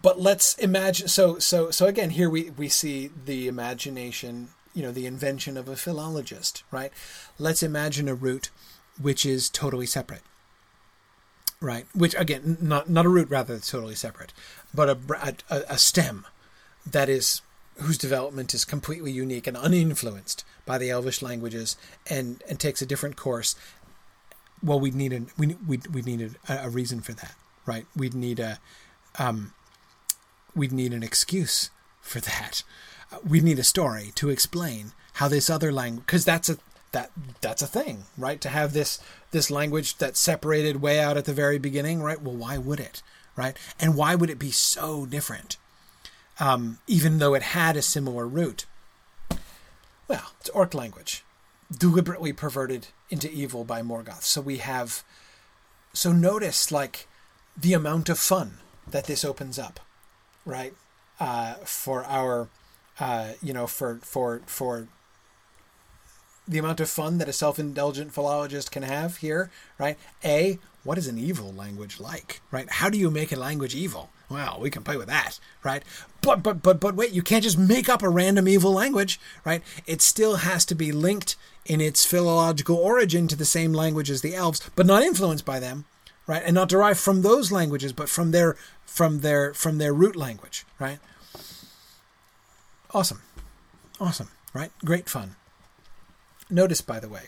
But 0.00 0.20
let's 0.20 0.54
imagine. 0.58 1.08
So 1.08 1.38
so 1.38 1.70
so 1.70 1.86
again, 1.86 2.10
here 2.10 2.30
we 2.30 2.50
we 2.50 2.68
see 2.68 3.10
the 3.24 3.48
imagination 3.48 4.48
you 4.76 4.82
know 4.82 4.92
the 4.92 5.06
invention 5.06 5.56
of 5.56 5.68
a 5.68 5.74
philologist, 5.74 6.62
right? 6.70 6.92
Let's 7.38 7.62
imagine 7.62 8.08
a 8.08 8.14
root 8.14 8.50
which 9.00 9.24
is 9.24 9.48
totally 9.48 9.86
separate, 9.86 10.22
right? 11.62 11.86
Which 11.94 12.14
again, 12.14 12.58
not 12.60 12.90
not 12.90 13.06
a 13.06 13.08
root 13.08 13.30
rather 13.30 13.54
that's 13.54 13.70
totally 13.70 13.94
separate, 13.94 14.34
but 14.74 14.90
a, 14.90 15.34
a, 15.50 15.62
a 15.70 15.78
stem 15.78 16.26
that 16.86 17.08
is 17.08 17.40
whose 17.78 17.96
development 17.96 18.52
is 18.52 18.66
completely 18.66 19.10
unique 19.10 19.46
and 19.46 19.56
uninfluenced 19.56 20.44
by 20.66 20.76
the 20.76 20.90
Elvish 20.90 21.22
languages 21.22 21.78
and 22.10 22.44
and 22.46 22.60
takes 22.60 22.82
a 22.82 22.86
different 22.86 23.16
course. 23.16 23.56
Well, 24.62 24.78
we'd 24.78 24.94
need 24.94 25.14
a 25.14 25.22
we 25.38 25.56
we 25.66 25.80
we 25.90 26.02
need 26.02 26.36
a, 26.50 26.66
a 26.66 26.68
reason 26.68 27.00
for 27.00 27.14
that, 27.14 27.34
right? 27.64 27.86
We'd 27.96 28.14
need 28.14 28.40
a 28.40 28.58
um, 29.18 29.54
we'd 30.54 30.72
need 30.72 30.92
an 30.92 31.02
excuse 31.02 31.70
for 32.02 32.20
that 32.20 32.62
we 33.26 33.40
need 33.40 33.58
a 33.58 33.64
story 33.64 34.12
to 34.16 34.30
explain 34.30 34.92
how 35.14 35.28
this 35.28 35.48
other 35.48 35.72
language 35.72 36.06
because 36.06 36.24
that's 36.24 36.48
a 36.48 36.58
that 36.92 37.10
that's 37.40 37.62
a 37.62 37.66
thing 37.66 38.04
right? 38.16 38.40
To 38.40 38.48
have 38.48 38.72
this 38.72 38.98
this 39.30 39.50
language 39.50 39.98
that's 39.98 40.20
separated 40.20 40.80
way 40.80 41.00
out 41.00 41.16
at 41.16 41.24
the 41.24 41.32
very 41.32 41.58
beginning 41.58 42.02
right? 42.02 42.20
Well 42.20 42.34
why 42.34 42.58
would 42.58 42.80
it 42.80 43.02
right? 43.36 43.56
And 43.78 43.96
why 43.96 44.14
would 44.14 44.30
it 44.30 44.38
be 44.38 44.50
so 44.50 45.06
different 45.06 45.56
um, 46.38 46.78
even 46.86 47.18
though 47.18 47.34
it 47.34 47.42
had 47.42 47.76
a 47.76 47.82
similar 47.82 48.26
root? 48.26 48.66
Well 50.08 50.32
it's 50.40 50.50
orc 50.50 50.74
language 50.74 51.24
deliberately 51.76 52.32
perverted 52.32 52.88
into 53.10 53.30
evil 53.30 53.64
by 53.64 53.82
morgoth. 53.82 54.22
So 54.22 54.40
we 54.40 54.58
have 54.58 55.02
so 55.92 56.12
notice 56.12 56.70
like 56.70 57.08
the 57.56 57.72
amount 57.72 58.08
of 58.08 58.18
fun 58.18 58.58
that 58.86 59.04
this 59.04 59.24
opens 59.24 59.58
up 59.58 59.80
right? 60.46 60.74
Uh, 61.18 61.54
for 61.64 62.04
our 62.04 62.48
uh, 63.00 63.32
you 63.42 63.52
know, 63.52 63.66
for 63.66 64.00
for 64.02 64.42
for 64.46 64.88
the 66.48 66.58
amount 66.58 66.80
of 66.80 66.88
fun 66.88 67.18
that 67.18 67.28
a 67.28 67.32
self-indulgent 67.32 68.12
philologist 68.12 68.70
can 68.70 68.84
have 68.84 69.16
here, 69.16 69.50
right? 69.78 69.98
A, 70.24 70.58
what 70.84 70.96
is 70.96 71.08
an 71.08 71.18
evil 71.18 71.52
language 71.52 71.98
like, 71.98 72.40
right? 72.52 72.70
How 72.70 72.88
do 72.88 72.96
you 72.96 73.10
make 73.10 73.32
a 73.32 73.36
language 73.36 73.74
evil? 73.74 74.10
Well, 74.28 74.58
we 74.60 74.70
can 74.70 74.82
play 74.82 74.96
with 74.96 75.08
that, 75.08 75.38
right? 75.62 75.82
But 76.20 76.42
but 76.42 76.62
but 76.62 76.80
but 76.80 76.96
wait, 76.96 77.12
you 77.12 77.22
can't 77.22 77.44
just 77.44 77.58
make 77.58 77.88
up 77.88 78.02
a 78.02 78.08
random 78.08 78.48
evil 78.48 78.72
language, 78.72 79.20
right? 79.44 79.62
It 79.86 80.02
still 80.02 80.36
has 80.36 80.64
to 80.66 80.74
be 80.74 80.90
linked 80.92 81.36
in 81.64 81.80
its 81.80 82.04
philological 82.04 82.76
origin 82.76 83.28
to 83.28 83.36
the 83.36 83.44
same 83.44 83.72
language 83.72 84.10
as 84.10 84.22
the 84.22 84.34
elves, 84.34 84.68
but 84.74 84.86
not 84.86 85.02
influenced 85.02 85.44
by 85.44 85.60
them, 85.60 85.84
right? 86.26 86.42
And 86.44 86.54
not 86.54 86.68
derived 86.68 86.98
from 86.98 87.22
those 87.22 87.52
languages, 87.52 87.92
but 87.92 88.08
from 88.08 88.32
their 88.32 88.56
from 88.84 89.20
their 89.20 89.54
from 89.54 89.78
their 89.78 89.92
root 89.92 90.16
language, 90.16 90.64
right? 90.78 90.98
Awesome. 92.96 93.20
Awesome, 94.00 94.30
right? 94.54 94.70
Great 94.82 95.06
fun. 95.06 95.36
Notice, 96.48 96.80
by 96.80 96.98
the 96.98 97.10
way, 97.10 97.24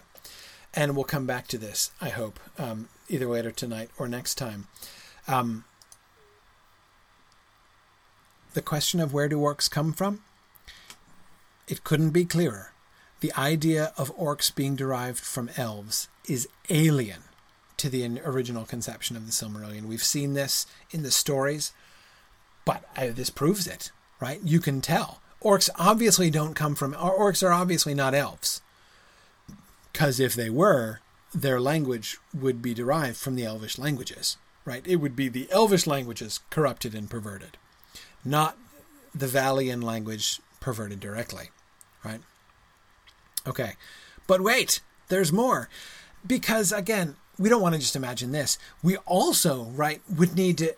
and 0.73 0.97
we'll 0.97 1.05
come 1.05 1.27
back 1.27 1.47
to 1.49 1.59
this, 1.59 1.91
I 2.01 2.09
hope, 2.09 2.41
um, 2.57 2.89
either 3.11 3.27
later 3.27 3.51
tonight 3.51 3.91
or 3.99 4.09
next 4.09 4.37
time. 4.37 4.67
Um, 5.27 5.65
the 8.55 8.63
question 8.63 8.99
of 8.99 9.13
where 9.13 9.29
do 9.29 9.37
orcs 9.37 9.71
come 9.71 9.93
from? 9.93 10.23
It 11.69 11.85
couldn't 11.85 12.13
be 12.13 12.25
clearer. 12.25 12.73
The 13.21 13.35
idea 13.35 13.93
of 13.99 14.17
orcs 14.17 14.55
being 14.55 14.75
derived 14.75 15.21
from 15.21 15.51
elves 15.59 16.09
is 16.27 16.49
alien 16.71 17.25
to 17.77 17.91
the 17.91 18.23
original 18.25 18.65
conception 18.65 19.17
of 19.19 19.27
the 19.27 19.33
Silmarillion. 19.33 19.83
We've 19.83 20.03
seen 20.03 20.33
this 20.33 20.67
in 20.93 21.03
the 21.03 21.11
stories, 21.11 21.75
but 22.65 22.85
uh, 22.97 23.09
this 23.09 23.29
proves 23.29 23.67
it, 23.67 23.93
right? 24.19 24.41
You 24.43 24.61
can 24.61 24.81
tell 24.81 25.21
orcs 25.43 25.71
obviously 25.77 26.31
don't 26.31 26.55
come 26.55 26.75
from 26.75 26.95
orcs 26.95 27.47
are 27.47 27.53
obviously 27.53 27.95
not 27.95 28.15
elves 28.15 28.61
because 29.93 30.19
if 30.19 30.35
they 30.35 30.51
were 30.51 31.01
their 31.35 31.61
language 31.61 32.19
would 32.35 32.63
be 32.63 32.75
derived 32.75 33.17
from 33.17 33.35
the 33.35 33.45
elvish 33.45 33.79
languages 33.79 34.37
right 34.65 34.87
it 34.87 34.97
would 34.97 35.15
be 35.15 35.29
the 35.29 35.49
elvish 35.51 35.87
languages 35.87 36.41
corrupted 36.51 36.95
and 36.95 37.11
perverted 37.11 37.57
not 38.25 38.57
the 39.15 39.27
Valian 39.27 39.83
language 39.83 40.41
perverted 40.61 41.01
directly 41.01 41.51
right 42.05 42.21
okay 43.47 43.75
but 44.27 44.41
wait 44.41 44.81
there's 45.09 45.33
more. 45.33 45.69
Because 46.27 46.73
again, 46.73 47.17
we 47.39 47.49
don't 47.49 47.63
want 47.63 47.75
to 47.75 47.81
just 47.81 47.97
imagine 47.97 48.33
this. 48.33 48.59
We 48.83 48.97
also, 48.99 49.65
right, 49.65 50.01
would 50.09 50.35
need 50.35 50.59
to 50.59 50.75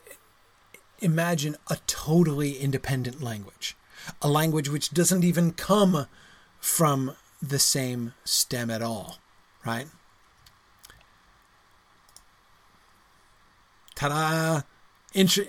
imagine 1.00 1.56
a 1.68 1.78
totally 1.86 2.58
independent 2.58 3.22
language, 3.22 3.76
a 4.22 4.28
language 4.28 4.68
which 4.68 4.90
doesn't 4.90 5.24
even 5.24 5.52
come 5.52 6.06
from 6.58 7.16
the 7.42 7.58
same 7.58 8.12
stem 8.24 8.70
at 8.70 8.82
all, 8.82 9.18
right? 9.64 9.86
Ta-da! 13.94 14.62
Intro- 15.12 15.44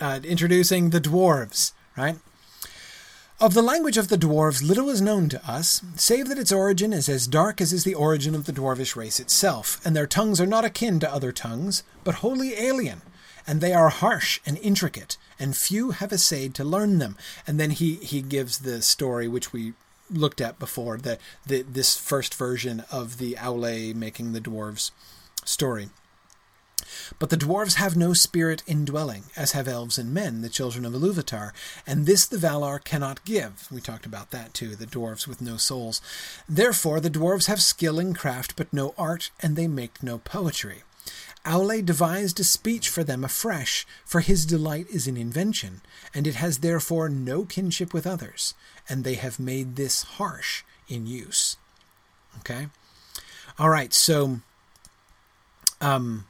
uh, 0.00 0.20
introducing 0.22 0.90
the 0.90 1.00
dwarves, 1.00 1.72
right? 1.96 2.18
Of 3.40 3.54
the 3.54 3.62
language 3.62 3.96
of 3.96 4.08
the 4.08 4.18
dwarves, 4.18 4.62
little 4.62 4.90
is 4.90 5.00
known 5.00 5.30
to 5.30 5.50
us, 5.50 5.80
save 5.96 6.28
that 6.28 6.38
its 6.38 6.52
origin 6.52 6.92
is 6.92 7.08
as 7.08 7.26
dark 7.26 7.62
as 7.62 7.72
is 7.72 7.84
the 7.84 7.94
origin 7.94 8.34
of 8.34 8.44
the 8.44 8.52
dwarvish 8.52 8.96
race 8.96 9.18
itself, 9.18 9.80
and 9.82 9.96
their 9.96 10.06
tongues 10.06 10.42
are 10.42 10.46
not 10.46 10.66
akin 10.66 11.00
to 11.00 11.10
other 11.10 11.32
tongues, 11.32 11.82
but 12.04 12.16
wholly 12.16 12.54
alien, 12.54 13.00
and 13.46 13.62
they 13.62 13.72
are 13.72 13.88
harsh 13.88 14.40
and 14.44 14.58
intricate, 14.58 15.16
and 15.40 15.56
few 15.56 15.90
have 15.90 16.12
essayed 16.12 16.54
to 16.54 16.64
learn 16.64 16.98
them. 16.98 17.16
And 17.46 17.58
then 17.58 17.70
he, 17.70 17.96
he 17.96 18.22
gives 18.22 18.58
the 18.58 18.82
story 18.82 19.26
which 19.26 19.52
we 19.52 19.72
looked 20.10 20.40
at 20.40 20.58
before, 20.58 20.98
the, 20.98 21.18
the 21.46 21.62
this 21.62 21.96
first 21.96 22.34
version 22.34 22.84
of 22.90 23.18
the 23.18 23.34
Aule 23.34 23.94
making 23.94 24.32
the 24.32 24.40
dwarves 24.40 24.90
story. 25.44 25.88
But 27.18 27.30
the 27.30 27.36
dwarves 27.36 27.74
have 27.74 27.96
no 27.96 28.14
spirit 28.14 28.62
indwelling, 28.66 29.24
as 29.36 29.52
have 29.52 29.68
elves 29.68 29.98
and 29.98 30.12
men, 30.12 30.40
the 30.40 30.48
children 30.48 30.84
of 30.84 30.92
Iluvatar, 30.92 31.52
and 31.86 32.06
this 32.06 32.26
the 32.26 32.38
Valar 32.38 32.82
cannot 32.82 33.24
give. 33.24 33.68
We 33.70 33.80
talked 33.80 34.06
about 34.06 34.30
that 34.30 34.54
too, 34.54 34.74
the 34.74 34.86
dwarves 34.86 35.26
with 35.26 35.40
no 35.40 35.56
souls. 35.56 36.00
Therefore, 36.48 37.00
the 37.00 37.10
dwarves 37.10 37.46
have 37.46 37.62
skill 37.62 37.98
in 37.98 38.14
craft, 38.14 38.56
but 38.56 38.72
no 38.72 38.94
art, 38.98 39.30
and 39.40 39.54
they 39.54 39.68
make 39.68 40.02
no 40.02 40.18
poetry. 40.18 40.82
Aule 41.44 41.84
devised 41.84 42.38
a 42.40 42.44
speech 42.44 42.88
for 42.88 43.02
them 43.02 43.24
afresh, 43.24 43.86
for 44.04 44.20
his 44.20 44.44
delight 44.44 44.86
is 44.90 45.06
in 45.06 45.16
invention, 45.16 45.80
and 46.14 46.26
it 46.26 46.34
has 46.34 46.58
therefore 46.58 47.08
no 47.08 47.44
kinship 47.44 47.94
with 47.94 48.06
others, 48.06 48.54
and 48.88 49.04
they 49.04 49.14
have 49.14 49.40
made 49.40 49.76
this 49.76 50.02
harsh 50.02 50.62
in 50.88 51.06
use. 51.06 51.56
Okay? 52.40 52.68
All 53.58 53.70
right, 53.70 53.92
so 53.92 54.40
um 55.80 56.26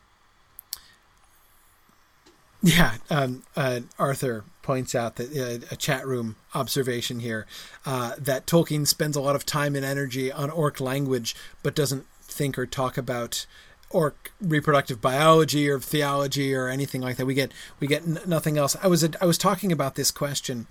yeah, 2.63 2.97
um, 3.09 3.43
uh, 3.57 3.81
Arthur 3.99 4.45
points 4.63 4.95
out 4.95 5.17
that 5.17 5.35
uh, 5.35 5.67
a 5.71 5.77
chat 5.77 6.07
room 6.07 6.37
observation 6.55 7.21
here 7.21 7.47
uh, 7.87 8.13
that 8.19 8.47
Tolkien 8.47 8.87
spends 8.87 9.17
a 9.17 9.21
lot 9.21 9.35
of 9.35 9.47
time 9.47 9.75
and 9.75 9.85
energy 9.85 10.31
on 10.31 10.51
orc 10.51 10.79
language, 10.79 11.35
but 11.63 11.75
doesn't 11.75 12.07
think 12.23 12.59
or 12.59 12.67
talk 12.67 12.99
about 12.99 13.47
orc 13.91 14.33
reproductive 14.41 15.01
biology 15.01 15.69
or 15.69 15.79
theology 15.81 16.55
or 16.55 16.69
anything 16.69 17.01
like 17.01 17.17
that. 17.17 17.27
We 17.27 17.35
get 17.35 17.53
we 17.81 17.87
get 17.87 18.03
n- 18.03 18.21
nothing 18.27 18.57
else. 18.57 18.77
I 18.83 18.87
was 18.87 19.07
I 19.21 19.25
was 19.25 19.39
talking 19.39 19.73
about 19.73 19.97
this 19.97 20.11
question. 20.11 20.67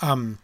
Um, 0.00 0.38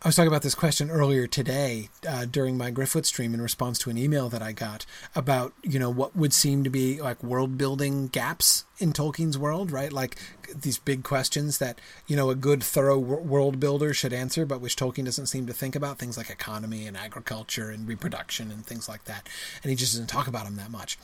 I 0.00 0.06
was 0.06 0.14
talking 0.14 0.28
about 0.28 0.42
this 0.42 0.54
question 0.54 0.90
earlier 0.90 1.26
today 1.26 1.88
uh, 2.08 2.24
during 2.24 2.56
my 2.56 2.70
Griffith 2.70 3.04
stream 3.04 3.34
in 3.34 3.42
response 3.42 3.80
to 3.80 3.90
an 3.90 3.98
email 3.98 4.28
that 4.28 4.40
I 4.40 4.52
got 4.52 4.86
about 5.16 5.54
you 5.64 5.80
know 5.80 5.90
what 5.90 6.14
would 6.14 6.32
seem 6.32 6.62
to 6.62 6.70
be 6.70 7.02
like 7.02 7.20
world 7.20 7.58
building 7.58 8.06
gaps 8.06 8.64
in 8.78 8.92
Tolkien's 8.92 9.36
world, 9.36 9.72
right? 9.72 9.92
Like 9.92 10.16
these 10.54 10.78
big 10.78 11.02
questions 11.02 11.58
that 11.58 11.80
you 12.06 12.14
know 12.14 12.30
a 12.30 12.36
good 12.36 12.62
thorough 12.62 12.98
world 12.98 13.58
builder 13.58 13.92
should 13.92 14.12
answer, 14.12 14.46
but 14.46 14.60
which 14.60 14.76
Tolkien 14.76 15.04
doesn't 15.04 15.26
seem 15.26 15.48
to 15.48 15.52
think 15.52 15.74
about 15.74 15.98
things 15.98 16.16
like 16.16 16.30
economy 16.30 16.86
and 16.86 16.96
agriculture 16.96 17.68
and 17.68 17.88
reproduction 17.88 18.52
and 18.52 18.64
things 18.64 18.88
like 18.88 19.04
that, 19.06 19.28
and 19.64 19.70
he 19.70 19.74
just 19.74 19.94
doesn't 19.94 20.06
talk 20.06 20.28
about 20.28 20.44
them 20.44 20.54
that 20.56 20.70
much. 20.70 20.96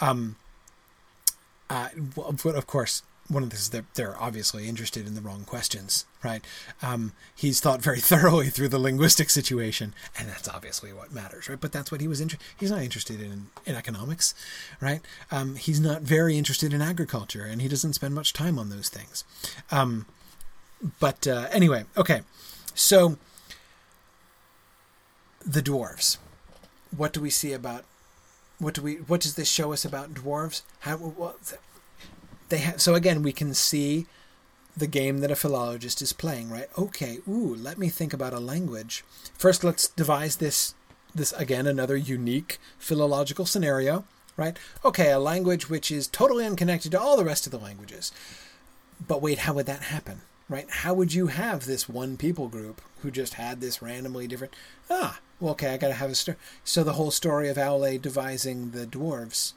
Um, 0.00 0.34
uh, 1.70 1.90
of 2.16 2.66
course, 2.66 3.04
one 3.30 3.44
of 3.44 3.50
this 3.50 3.60
is 3.60 3.70
that 3.70 3.94
they're 3.94 4.20
obviously 4.20 4.68
interested 4.68 5.06
in 5.06 5.14
the 5.14 5.20
wrong 5.20 5.44
questions, 5.44 6.04
right? 6.24 6.44
Um, 6.82 7.12
he's 7.34 7.60
thought 7.60 7.80
very 7.80 8.00
thoroughly 8.00 8.50
through 8.50 8.68
the 8.68 8.78
linguistic 8.78 9.30
situation, 9.30 9.94
and 10.18 10.28
that's 10.28 10.48
obviously 10.48 10.92
what 10.92 11.12
matters, 11.12 11.48
right? 11.48 11.60
But 11.60 11.72
that's 11.72 11.92
what 11.92 12.00
he 12.00 12.08
was 12.08 12.20
interested. 12.20 12.44
He's 12.58 12.70
not 12.70 12.82
interested 12.82 13.20
in 13.20 13.46
in 13.64 13.76
economics, 13.76 14.34
right? 14.80 15.00
Um, 15.30 15.54
he's 15.54 15.80
not 15.80 16.02
very 16.02 16.36
interested 16.36 16.74
in 16.74 16.82
agriculture, 16.82 17.44
and 17.44 17.62
he 17.62 17.68
doesn't 17.68 17.94
spend 17.94 18.14
much 18.14 18.32
time 18.32 18.58
on 18.58 18.68
those 18.68 18.88
things. 18.88 19.24
Um, 19.70 20.06
but 20.98 21.26
uh, 21.26 21.46
anyway, 21.52 21.84
okay, 21.96 22.22
so 22.74 23.16
the 25.46 25.62
dwarves. 25.62 26.18
What 26.96 27.12
do 27.12 27.20
we 27.20 27.30
see 27.30 27.52
about? 27.52 27.84
What 28.58 28.74
do 28.74 28.82
we? 28.82 28.96
What 28.96 29.20
does 29.20 29.36
this 29.36 29.48
show 29.48 29.72
us 29.72 29.84
about 29.84 30.14
dwarves? 30.14 30.62
How? 30.80 30.96
What, 30.96 31.58
they 32.50 32.58
ha- 32.58 32.76
so 32.76 32.94
again 32.94 33.22
we 33.22 33.32
can 33.32 33.54
see 33.54 34.06
the 34.76 34.86
game 34.86 35.18
that 35.18 35.30
a 35.30 35.36
philologist 35.36 36.00
is 36.00 36.12
playing, 36.12 36.50
right? 36.50 36.68
Okay, 36.78 37.18
ooh, 37.28 37.54
let 37.54 37.78
me 37.78 37.88
think 37.88 38.12
about 38.12 38.32
a 38.32 38.40
language. 38.40 39.04
First, 39.36 39.64
let's 39.64 39.88
devise 39.88 40.36
this 40.36 40.74
this 41.12 41.32
again 41.32 41.66
another 41.66 41.96
unique 41.96 42.58
philological 42.78 43.44
scenario, 43.44 44.04
right? 44.36 44.56
Okay, 44.84 45.10
a 45.10 45.18
language 45.18 45.68
which 45.68 45.90
is 45.90 46.06
totally 46.06 46.46
unconnected 46.46 46.92
to 46.92 47.00
all 47.00 47.16
the 47.16 47.24
rest 47.24 47.46
of 47.46 47.52
the 47.52 47.58
languages. 47.58 48.12
But 49.06 49.22
wait, 49.22 49.38
how 49.38 49.54
would 49.54 49.66
that 49.66 49.84
happen? 49.84 50.20
Right? 50.48 50.68
How 50.68 50.94
would 50.94 51.14
you 51.14 51.28
have 51.28 51.64
this 51.64 51.88
one 51.88 52.16
people 52.16 52.48
group 52.48 52.80
who 53.02 53.10
just 53.10 53.34
had 53.34 53.60
this 53.60 53.80
randomly 53.80 54.26
different 54.26 54.52
ah, 54.90 55.20
well 55.38 55.52
okay, 55.52 55.72
I 55.74 55.76
gotta 55.76 55.94
have 55.94 56.10
a 56.10 56.14
story. 56.14 56.38
So 56.64 56.82
the 56.82 56.94
whole 56.94 57.10
story 57.10 57.48
of 57.48 57.56
Aule 57.56 58.00
devising 58.00 58.70
the 58.70 58.86
dwarves 58.86 59.52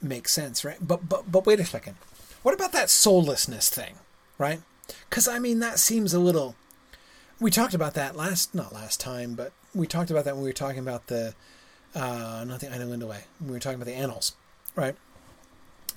makes 0.00 0.32
sense, 0.32 0.64
right? 0.64 0.78
But 0.80 1.08
but 1.08 1.30
but 1.30 1.46
wait 1.46 1.60
a 1.60 1.64
second. 1.64 1.96
What 2.42 2.54
about 2.54 2.72
that 2.72 2.90
soullessness 2.90 3.68
thing, 3.68 3.96
right? 4.38 4.60
Because 5.08 5.28
I 5.28 5.38
mean 5.38 5.58
that 5.60 5.78
seems 5.78 6.14
a 6.14 6.18
little. 6.18 6.54
We 7.40 7.50
talked 7.50 7.74
about 7.74 7.94
that 7.94 8.16
last, 8.16 8.54
not 8.54 8.72
last 8.72 9.00
time, 9.00 9.34
but 9.34 9.52
we 9.74 9.86
talked 9.86 10.10
about 10.10 10.24
that 10.24 10.34
when 10.34 10.42
we 10.42 10.48
were 10.48 10.54
talking 10.54 10.80
about 10.80 11.06
the, 11.06 11.34
uh, 11.94 12.44
not 12.46 12.58
the 12.60 12.66
Ainulindalë. 12.66 13.22
We 13.40 13.52
were 13.52 13.60
talking 13.60 13.76
about 13.76 13.86
the 13.86 13.94
annals, 13.94 14.34
right? 14.74 14.96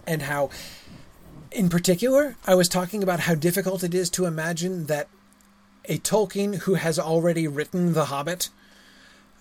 And 0.06 0.24
how, 0.24 0.52
in 1.52 1.68
particular, 1.70 2.36
I 2.46 2.54
was 2.54 2.70
talking 2.70 3.02
about 3.02 3.22
how 3.22 3.34
difficult 3.34 3.84
it 3.84 3.96
is 3.96 4.10
to 4.12 4.26
imagine 4.26 4.86
that 4.86 5.08
a 5.86 5.98
Tolkien 5.98 6.60
who 6.60 6.76
has 6.76 7.00
already 7.00 7.48
written 7.48 7.94
The 7.94 8.06
Hobbit, 8.06 8.50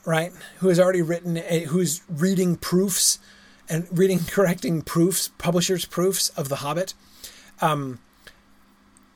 right? 0.06 0.32
Who 0.60 0.68
has 0.68 0.80
already 0.80 1.02
written, 1.02 1.36
a, 1.36 1.64
who's 1.64 2.00
reading 2.08 2.56
proofs 2.56 3.18
and 3.70 3.86
reading 3.96 4.20
correcting 4.28 4.82
proofs, 4.82 5.30
publishers' 5.38 5.84
proofs 5.84 6.28
of 6.30 6.48
The 6.48 6.56
Hobbit, 6.56 6.94
um, 7.62 8.00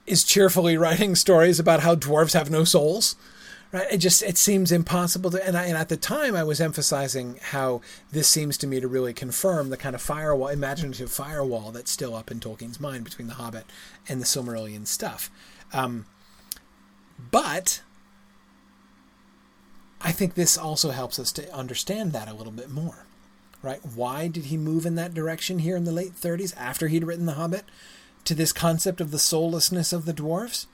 is 0.07 0.25
cheerfully 0.25 0.77
writing 0.79 1.15
stories 1.15 1.59
about 1.59 1.81
how 1.81 1.95
dwarves 1.95 2.35
have 2.35 2.51
no 2.51 2.65
souls. 2.65 3.17
Right? 3.73 3.93
It 3.93 3.99
just 3.99 4.23
it 4.23 4.39
seems 4.39 4.71
impossible 4.71 5.33
to, 5.33 5.45
and, 5.45 5.57
I, 5.57 5.65
and 5.65 5.77
at 5.77 5.89
the 5.89 5.97
time 5.97 6.37
I 6.37 6.45
was 6.45 6.61
emphasizing 6.61 7.41
how 7.43 7.81
this 8.13 8.29
seems 8.29 8.57
to 8.59 8.69
me 8.69 8.79
to 8.79 8.87
really 8.87 9.13
confirm 9.13 9.71
the 9.71 9.77
kind 9.77 9.97
of 9.97 10.01
firewall, 10.01 10.49
imaginative 10.49 11.11
firewall 11.11 11.73
that's 11.73 11.91
still 11.91 12.15
up 12.15 12.31
in 12.31 12.39
Tolkien's 12.39 12.79
mind 12.79 13.03
between 13.03 13.27
The 13.27 13.35
Hobbit 13.35 13.65
and 14.09 14.21
the 14.21 14.27
Silmarillion 14.27 14.87
stuff. 14.87 15.29
Um, 15.73 16.07
but 17.33 17.83
I 20.01 20.13
think 20.13 20.35
this 20.35 20.57
also 20.57 20.91
helps 20.91 21.19
us 21.19 21.33
to 21.33 21.53
understand 21.53 22.13
that 22.13 22.29
a 22.29 22.35
little 22.35 22.53
bit 22.53 22.71
more 22.71 23.07
right? 23.65 23.81
Why 23.85 24.29
did 24.29 24.47
he 24.47 24.57
move 24.57 24.87
in 24.87 24.95
that 24.97 25.15
direction 25.15 25.61
here 25.61 25.77
in 25.77 25.85
the 25.85 25.93
late 25.93 26.15
30s 26.15 26.55
after 26.57 26.89
he'd 26.89 27.05
written 27.05 27.27
The 27.27 27.33
Hobbit 27.35 27.65
to 28.25 28.35
this 28.35 28.53
concept 28.53 29.01
of 29.01 29.11
the 29.11 29.19
soullessness 29.19 29.93
of 29.93 30.05
the 30.05 30.15
dwarves? 30.15 30.67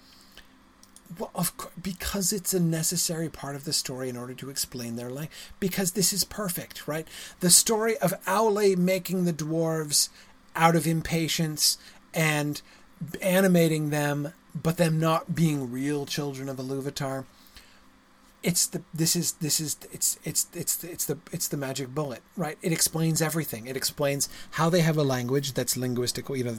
Well, 1.18 1.30
of 1.34 1.56
course, 1.56 1.74
because 1.80 2.32
it's 2.32 2.54
a 2.54 2.60
necessary 2.60 3.28
part 3.28 3.56
of 3.56 3.64
the 3.64 3.72
story 3.72 4.08
in 4.08 4.16
order 4.16 4.34
to 4.34 4.50
explain 4.50 4.96
their 4.96 5.10
life. 5.10 5.52
Because 5.58 5.92
this 5.92 6.12
is 6.12 6.24
perfect, 6.24 6.86
right? 6.86 7.06
The 7.40 7.50
story 7.50 7.96
of 7.98 8.14
Aule 8.26 8.76
making 8.76 9.24
the 9.24 9.32
dwarves 9.32 10.08
out 10.54 10.76
of 10.76 10.86
impatience 10.86 11.78
and 12.14 12.60
animating 13.20 13.90
them, 13.90 14.32
but 14.54 14.76
them 14.76 15.00
not 15.00 15.34
being 15.34 15.72
real 15.72 16.06
children 16.06 16.48
of 16.48 16.58
Iluvatar 16.58 17.24
it's 18.42 18.66
the 18.66 18.82
this 18.94 19.14
is 19.14 19.32
this 19.32 19.60
is 19.60 19.76
it's 19.92 20.18
it's 20.24 20.46
it's 20.54 20.82
it's 20.84 21.04
the 21.04 21.18
it's 21.32 21.48
the 21.48 21.56
magic 21.56 21.94
bullet 21.94 22.22
right? 22.36 22.58
It 22.62 22.72
explains 22.72 23.20
everything. 23.20 23.66
It 23.66 23.76
explains 23.76 24.28
how 24.52 24.70
they 24.70 24.80
have 24.80 24.96
a 24.96 25.04
language 25.04 25.52
that's 25.52 25.76
linguistically 25.76 26.38
you 26.38 26.44
know 26.44 26.58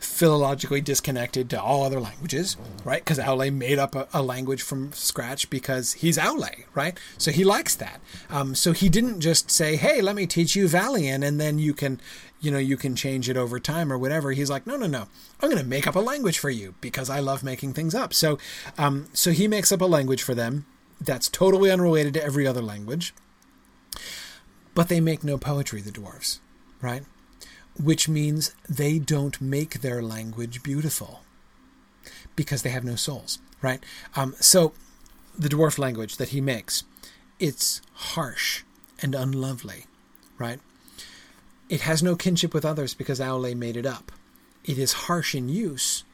philologically 0.00 0.84
disconnected 0.84 1.48
to 1.48 1.60
all 1.60 1.84
other 1.84 2.00
languages 2.00 2.56
right? 2.84 3.02
Because 3.02 3.18
Aule 3.18 3.52
made 3.52 3.78
up 3.78 3.94
a, 3.94 4.08
a, 4.12 4.22
language 4.22 4.60
from 4.60 4.92
scratch 4.92 5.48
because 5.48 5.94
he's 5.94 6.18
Aule 6.18 6.64
right? 6.74 6.98
So 7.16 7.30
he 7.30 7.44
likes 7.44 7.74
that. 7.76 8.00
Um, 8.28 8.54
so 8.54 8.72
he 8.72 8.88
didn't 8.88 9.20
just 9.20 9.50
say 9.50 9.76
hey 9.76 10.00
let 10.02 10.16
me 10.16 10.26
teach 10.26 10.56
you 10.56 10.66
Valian 10.66 11.26
and 11.26 11.40
then 11.40 11.58
you 11.58 11.74
can 11.74 12.00
you 12.40 12.50
know 12.50 12.58
you 12.58 12.76
can 12.76 12.96
change 12.96 13.30
it 13.30 13.36
over 13.36 13.60
time 13.60 13.92
or 13.92 13.98
whatever. 13.98 14.32
He's 14.32 14.50
like 14.50 14.66
no 14.66 14.76
no 14.76 14.86
no. 14.86 15.06
I'm 15.40 15.48
going 15.48 15.62
to 15.62 15.68
make 15.68 15.86
up 15.86 15.94
a 15.94 16.00
language 16.00 16.38
for 16.38 16.50
you 16.50 16.74
because 16.80 17.10
i 17.10 17.20
love 17.20 17.44
making 17.44 17.72
things 17.72 17.94
up. 17.94 18.12
So 18.12 18.38
um, 18.76 19.06
so 19.12 19.30
he 19.30 19.46
makes 19.46 19.70
up 19.70 19.80
a 19.80 19.86
language 19.86 20.22
for 20.22 20.34
them 20.34 20.66
that's 21.04 21.28
totally 21.28 21.70
unrelated 21.70 22.14
to 22.14 22.24
every 22.24 22.46
other 22.46 22.62
language. 22.62 23.14
but 24.74 24.88
they 24.88 25.00
make 25.00 25.22
no 25.22 25.38
poetry, 25.38 25.80
the 25.80 25.90
dwarves, 25.92 26.40
right? 26.82 27.04
Which 27.80 28.08
means 28.08 28.54
they 28.68 28.98
don't 28.98 29.40
make 29.40 29.80
their 29.80 30.02
language 30.02 30.62
beautiful 30.62 31.20
because 32.36 32.62
they 32.62 32.70
have 32.70 32.84
no 32.84 32.96
souls, 32.96 33.38
right? 33.62 33.82
Um, 34.16 34.34
so 34.40 34.72
the 35.38 35.48
dwarf 35.48 35.78
language 35.78 36.16
that 36.16 36.30
he 36.30 36.40
makes, 36.40 36.82
it's 37.38 37.80
harsh 37.92 38.64
and 39.00 39.14
unlovely, 39.14 39.86
right? 40.38 40.58
It 41.68 41.82
has 41.82 42.02
no 42.02 42.16
kinship 42.16 42.52
with 42.52 42.64
others 42.64 42.94
because 42.94 43.20
Aule 43.20 43.54
made 43.56 43.76
it 43.76 43.86
up. 43.86 44.10
It 44.64 44.78
is 44.78 44.92
harsh 45.06 45.34
in 45.34 45.48
use 45.48 46.04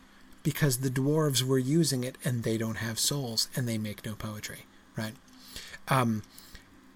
because 0.43 0.79
the 0.79 0.91
dwarves 0.91 1.43
were 1.43 1.59
using 1.59 2.05
it 2.05 2.17
and 2.25 2.43
they 2.43 2.57
don't 2.59 2.77
have 2.77 2.99
souls 2.99 3.49
and 3.57 3.67
they 3.69 3.79
make 3.79 4.05
no 4.05 4.15
poetry, 4.15 4.65
right? 4.97 5.15
Um, 5.89 6.23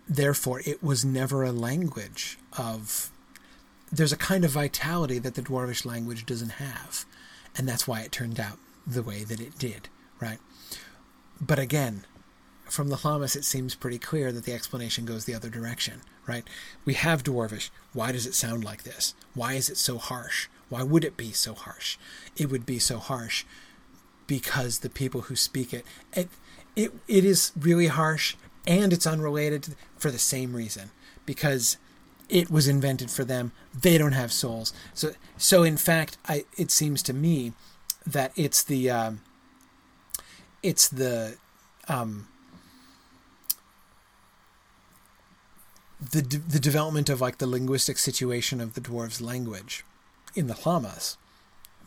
therefore, 0.08 0.62
it 0.64 0.82
was 0.82 1.04
never 1.04 1.42
a 1.42 1.52
language 1.52 2.38
of. 2.58 3.10
There's 3.92 4.12
a 4.12 4.16
kind 4.16 4.44
of 4.44 4.50
vitality 4.50 5.20
that 5.20 5.34
the 5.36 5.42
dwarvish 5.42 5.84
language 5.84 6.26
doesn't 6.26 6.52
have, 6.52 7.04
and 7.56 7.68
that's 7.68 7.86
why 7.86 8.00
it 8.00 8.10
turned 8.10 8.40
out 8.40 8.58
the 8.86 9.02
way 9.02 9.22
that 9.22 9.40
it 9.40 9.56
did, 9.56 9.88
right? 10.20 10.38
But 11.40 11.60
again, 11.60 12.04
from 12.64 12.88
the 12.88 12.96
Lhammas, 12.96 13.36
it 13.36 13.44
seems 13.44 13.74
pretty 13.74 13.98
clear 13.98 14.32
that 14.32 14.44
the 14.44 14.52
explanation 14.52 15.04
goes 15.04 15.24
the 15.24 15.34
other 15.34 15.48
direction, 15.50 16.00
right? 16.26 16.44
We 16.84 16.94
have 16.94 17.22
Dwarvish. 17.22 17.70
Why 17.92 18.12
does 18.12 18.26
it 18.26 18.34
sound 18.34 18.64
like 18.64 18.82
this? 18.82 19.14
Why 19.34 19.54
is 19.54 19.68
it 19.68 19.76
so 19.76 19.98
harsh? 19.98 20.48
Why 20.68 20.82
would 20.82 21.04
it 21.04 21.16
be 21.16 21.32
so 21.32 21.54
harsh? 21.54 21.98
It 22.36 22.50
would 22.50 22.66
be 22.66 22.78
so 22.78 22.98
harsh 22.98 23.44
because 24.26 24.78
the 24.78 24.90
people 24.90 25.22
who 25.22 25.36
speak 25.36 25.72
it, 25.74 25.84
it, 26.14 26.28
it, 26.76 26.92
it 27.08 27.24
is 27.24 27.52
really 27.58 27.86
harsh 27.86 28.36
and 28.66 28.92
it's 28.92 29.06
unrelated 29.06 29.74
for 29.96 30.10
the 30.10 30.18
same 30.18 30.54
reason 30.54 30.90
because 31.26 31.76
it 32.28 32.50
was 32.50 32.66
invented 32.66 33.10
for 33.10 33.24
them. 33.24 33.52
They 33.78 33.98
don't 33.98 34.12
have 34.12 34.32
souls. 34.32 34.72
So, 34.94 35.12
so 35.36 35.62
in 35.62 35.76
fact, 35.76 36.16
I, 36.26 36.44
it 36.56 36.70
seems 36.70 37.02
to 37.04 37.12
me 37.12 37.52
that 38.06 38.32
it's 38.36 38.62
the, 38.62 38.90
um, 38.90 39.20
it's 40.62 40.88
the, 40.88 41.36
um, 41.88 42.28
the 46.12 46.20
the 46.20 46.58
development 46.58 47.08
of 47.08 47.20
like 47.20 47.38
the 47.38 47.46
linguistic 47.46 47.98
situation 47.98 48.60
of 48.60 48.74
the 48.74 48.80
dwarves' 48.80 49.22
language 49.22 49.84
in 50.34 50.48
the 50.48 50.54
Lhammas 50.54 51.16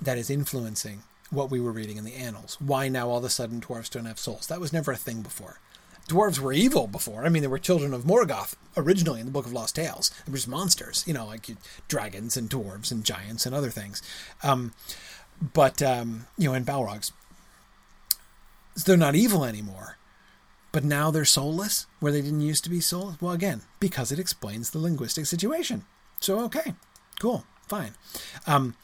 that 0.01 0.18
is 0.18 0.30
influencing 0.30 1.03
what 1.30 1.52
we 1.52 1.60
were 1.60 1.72
reading 1.72 1.98
in 1.98 2.04
the 2.04 2.16
annals. 2.16 2.58
Why 2.60 2.88
now 2.88 3.10
all 3.10 3.18
of 3.18 3.24
a 3.24 3.30
sudden 3.30 3.62
dwarves 3.62 3.90
don't 3.90 4.06
have 4.06 4.20
souls? 4.20 4.48
That 4.48 4.62
was 4.62 4.74
never 4.74 4.91
a 4.91 4.98
thing 4.98 5.22
before. 5.22 5.60
Dwarves 6.08 6.40
were 6.40 6.54
evil 6.54 6.88
before. 6.88 7.26
I 7.26 7.30
mean, 7.30 7.41
they 7.41 7.49
were 7.49 7.60
children 7.60 7.94
of 7.94 8.04
Morgoth 8.04 8.56
originally 8.78 9.20
in 9.20 9.26
the 9.26 9.32
Book 9.32 9.45
of 9.45 9.52
Lost 9.52 9.76
Tales. 9.76 10.10
They 10.26 10.32
were 10.32 10.38
just 10.38 10.48
monsters, 10.48 11.04
you 11.06 11.14
know, 11.14 11.26
like 11.26 11.49
dragons 11.90 12.38
and 12.38 12.49
dwarves 12.49 12.91
and 12.91 13.04
giants 13.04 13.45
and 13.45 13.54
other 13.54 13.70
things. 13.70 14.02
Um, 14.41 14.74
but 15.54 15.82
um, 15.82 16.28
you 16.38 16.48
know, 16.48 16.56
and 16.56 16.66
Balrogs. 16.66 17.12
So 18.76 18.84
they're 18.86 18.98
not 18.98 19.16
evil 19.16 19.44
anymore 19.44 19.98
but 20.78 20.84
now 20.84 21.10
they're 21.10 21.26
soulless 21.26 21.88
where 21.99 22.12
they 22.12 22.22
didn't 22.22 22.41
used 22.41 22.64
to 22.64 22.70
be 22.70 22.80
soulless? 22.80 23.20
Well, 23.22 23.32
again, 23.32 23.62
because 23.80 24.12
it 24.12 24.20
explains 24.20 24.70
the 24.70 24.78
linguistic 24.78 25.26
situation. 25.26 25.86
So, 26.20 26.40
okay, 26.41 26.76
cool, 27.20 27.45
fine. 27.68 27.95
Um, 28.45 28.76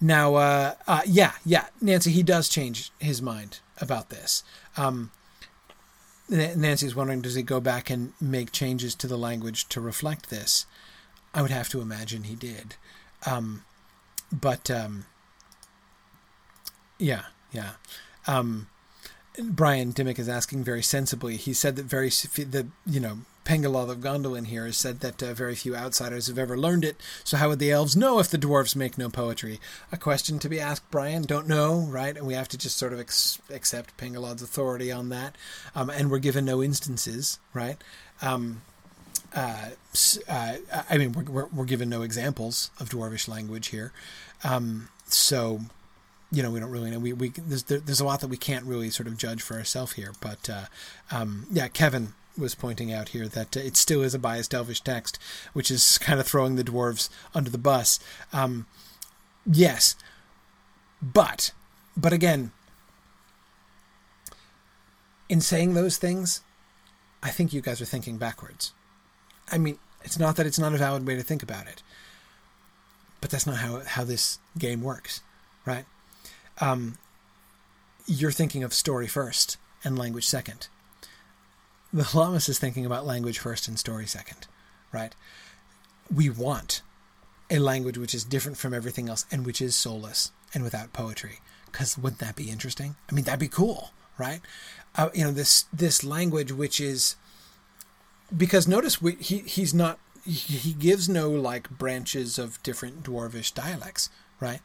now, 0.00 0.34
uh, 0.36 0.74
uh, 0.86 1.02
yeah, 1.06 1.32
yeah, 1.44 1.66
Nancy, 1.80 2.10
he 2.10 2.22
does 2.22 2.48
change 2.48 2.92
his 2.98 3.20
mind 3.20 3.60
about 3.80 4.10
this. 4.10 4.44
Um, 4.76 5.10
Nancy's 6.28 6.94
wondering, 6.94 7.22
does 7.22 7.34
he 7.34 7.42
go 7.42 7.60
back 7.60 7.90
and 7.90 8.12
make 8.20 8.52
changes 8.52 8.94
to 8.96 9.06
the 9.06 9.16
language 9.16 9.68
to 9.70 9.80
reflect 9.80 10.30
this? 10.30 10.66
I 11.34 11.42
would 11.42 11.50
have 11.50 11.68
to 11.70 11.80
imagine 11.80 12.24
he 12.24 12.34
did. 12.34 12.76
Um, 13.26 13.64
but, 14.32 14.70
um, 14.70 15.06
yeah, 16.98 17.22
yeah. 17.52 17.72
Um, 18.26 18.68
Brian 19.42 19.92
Dimmick 19.92 20.18
is 20.18 20.28
asking 20.28 20.64
very 20.64 20.82
sensibly. 20.82 21.36
He 21.36 21.52
said 21.52 21.76
that 21.76 21.84
very 21.84 22.08
the 22.08 22.68
you 22.86 23.00
know 23.00 23.18
Pengolod 23.48 23.88
of 23.88 24.00
Gondolin 24.00 24.46
here 24.46 24.66
has 24.66 24.76
said 24.76 25.00
that 25.00 25.22
uh, 25.22 25.32
very 25.32 25.54
few 25.54 25.74
outsiders 25.74 26.26
have 26.26 26.38
ever 26.38 26.58
learned 26.58 26.84
it. 26.84 26.96
So 27.24 27.38
how 27.38 27.48
would 27.48 27.58
the 27.58 27.72
elves 27.72 27.96
know 27.96 28.18
if 28.18 28.28
the 28.28 28.36
dwarves 28.36 28.76
make 28.76 28.98
no 28.98 29.08
poetry? 29.08 29.58
A 29.90 29.96
question 29.96 30.38
to 30.40 30.50
be 30.50 30.60
asked, 30.60 30.90
Brian. 30.90 31.22
Don't 31.22 31.48
know, 31.48 31.78
right? 31.88 32.14
And 32.14 32.26
we 32.26 32.34
have 32.34 32.48
to 32.48 32.58
just 32.58 32.76
sort 32.76 32.92
of 32.92 33.00
ex- 33.00 33.40
accept 33.48 33.96
Pengolod's 33.96 34.42
authority 34.42 34.92
on 34.92 35.08
that. 35.08 35.34
Um, 35.74 35.88
and 35.88 36.10
we're 36.10 36.18
given 36.18 36.44
no 36.44 36.62
instances, 36.62 37.38
right? 37.54 37.82
Um, 38.20 38.60
uh, 39.34 39.70
uh, 40.28 40.54
I 40.90 40.98
mean, 40.98 41.12
we're, 41.12 41.24
we're, 41.24 41.46
we're, 41.46 41.64
given 41.64 41.88
no 41.88 42.02
examples 42.02 42.70
of 42.78 42.90
dwarvish 42.90 43.28
language 43.28 43.68
here. 43.68 43.92
Um, 44.44 44.88
so 45.06 45.60
you 46.30 46.42
know, 46.42 46.50
we 46.50 46.60
don't 46.60 46.70
really 46.70 46.90
know. 46.90 46.98
We, 46.98 47.14
we 47.14 47.30
there's 47.30 47.62
there's 47.62 48.00
a 48.00 48.04
lot 48.04 48.20
that 48.20 48.28
we 48.28 48.36
can't 48.36 48.66
really 48.66 48.90
sort 48.90 49.06
of 49.06 49.16
judge 49.16 49.40
for 49.40 49.56
ourselves 49.56 49.94
here. 49.94 50.12
But 50.20 50.50
uh, 50.50 50.64
um, 51.10 51.46
yeah, 51.50 51.68
Kevin 51.68 52.12
was 52.38 52.54
pointing 52.54 52.92
out 52.92 53.10
here 53.10 53.28
that 53.28 53.56
uh, 53.56 53.60
it 53.60 53.76
still 53.76 54.02
is 54.02 54.14
a 54.14 54.18
biased 54.18 54.54
elvish 54.54 54.80
text, 54.80 55.18
which 55.52 55.70
is 55.70 55.98
kind 56.02 56.20
of 56.20 56.26
throwing 56.26 56.56
the 56.56 56.64
dwarves 56.64 57.08
under 57.34 57.50
the 57.50 57.58
bus. 57.58 58.00
Um, 58.32 58.66
yes, 59.50 59.96
but 61.02 61.52
but 61.96 62.12
again, 62.12 62.52
in 65.28 65.40
saying 65.40 65.74
those 65.74 65.96
things, 65.96 66.42
I 67.22 67.30
think 67.30 67.52
you 67.52 67.60
guys 67.60 67.80
are 67.80 67.86
thinking 67.86 68.18
backwards. 68.18 68.72
I 69.50 69.58
mean, 69.58 69.78
it's 70.04 70.18
not 70.18 70.36
that 70.36 70.46
it's 70.46 70.58
not 70.58 70.74
a 70.74 70.78
valid 70.78 71.06
way 71.06 71.16
to 71.16 71.22
think 71.22 71.42
about 71.42 71.66
it, 71.66 71.82
but 73.20 73.30
that's 73.30 73.46
not 73.46 73.56
how 73.56 73.80
how 73.84 74.04
this 74.04 74.38
game 74.56 74.82
works, 74.82 75.22
right? 75.66 75.84
um, 76.60 76.96
you're 78.06 78.30
thinking 78.30 78.62
of 78.62 78.74
story 78.74 79.06
first 79.06 79.56
and 79.84 79.98
language 79.98 80.26
second. 80.26 80.68
The 81.92 82.02
Lhammas 82.02 82.48
is 82.48 82.58
thinking 82.58 82.84
about 82.84 83.06
language 83.06 83.38
first 83.38 83.68
and 83.68 83.78
story 83.78 84.06
second, 84.06 84.46
right? 84.92 85.14
We 86.14 86.28
want 86.28 86.82
a 87.50 87.58
language 87.58 87.96
which 87.96 88.14
is 88.14 88.24
different 88.24 88.58
from 88.58 88.74
everything 88.74 89.08
else 89.08 89.24
and 89.30 89.46
which 89.46 89.62
is 89.62 89.74
soulless 89.74 90.32
and 90.52 90.62
without 90.62 90.92
poetry. 90.92 91.40
Because 91.66 91.96
wouldn't 91.96 92.20
that 92.20 92.36
be 92.36 92.50
interesting? 92.50 92.96
I 93.10 93.14
mean, 93.14 93.24
that'd 93.24 93.40
be 93.40 93.48
cool, 93.48 93.90
right? 94.18 94.40
Uh, 94.96 95.08
you 95.14 95.24
know, 95.24 95.30
this 95.30 95.64
this 95.72 96.02
language 96.04 96.52
which 96.52 96.80
is 96.80 97.16
because 98.34 98.68
notice 98.68 99.00
we, 99.00 99.12
he 99.14 99.38
he's 99.38 99.72
not 99.72 99.98
he, 100.24 100.56
he 100.56 100.72
gives 100.72 101.08
no 101.08 101.30
like 101.30 101.70
branches 101.70 102.38
of 102.38 102.62
different 102.62 103.02
dwarvish 103.02 103.52
dialects, 103.54 104.10
right? 104.40 104.60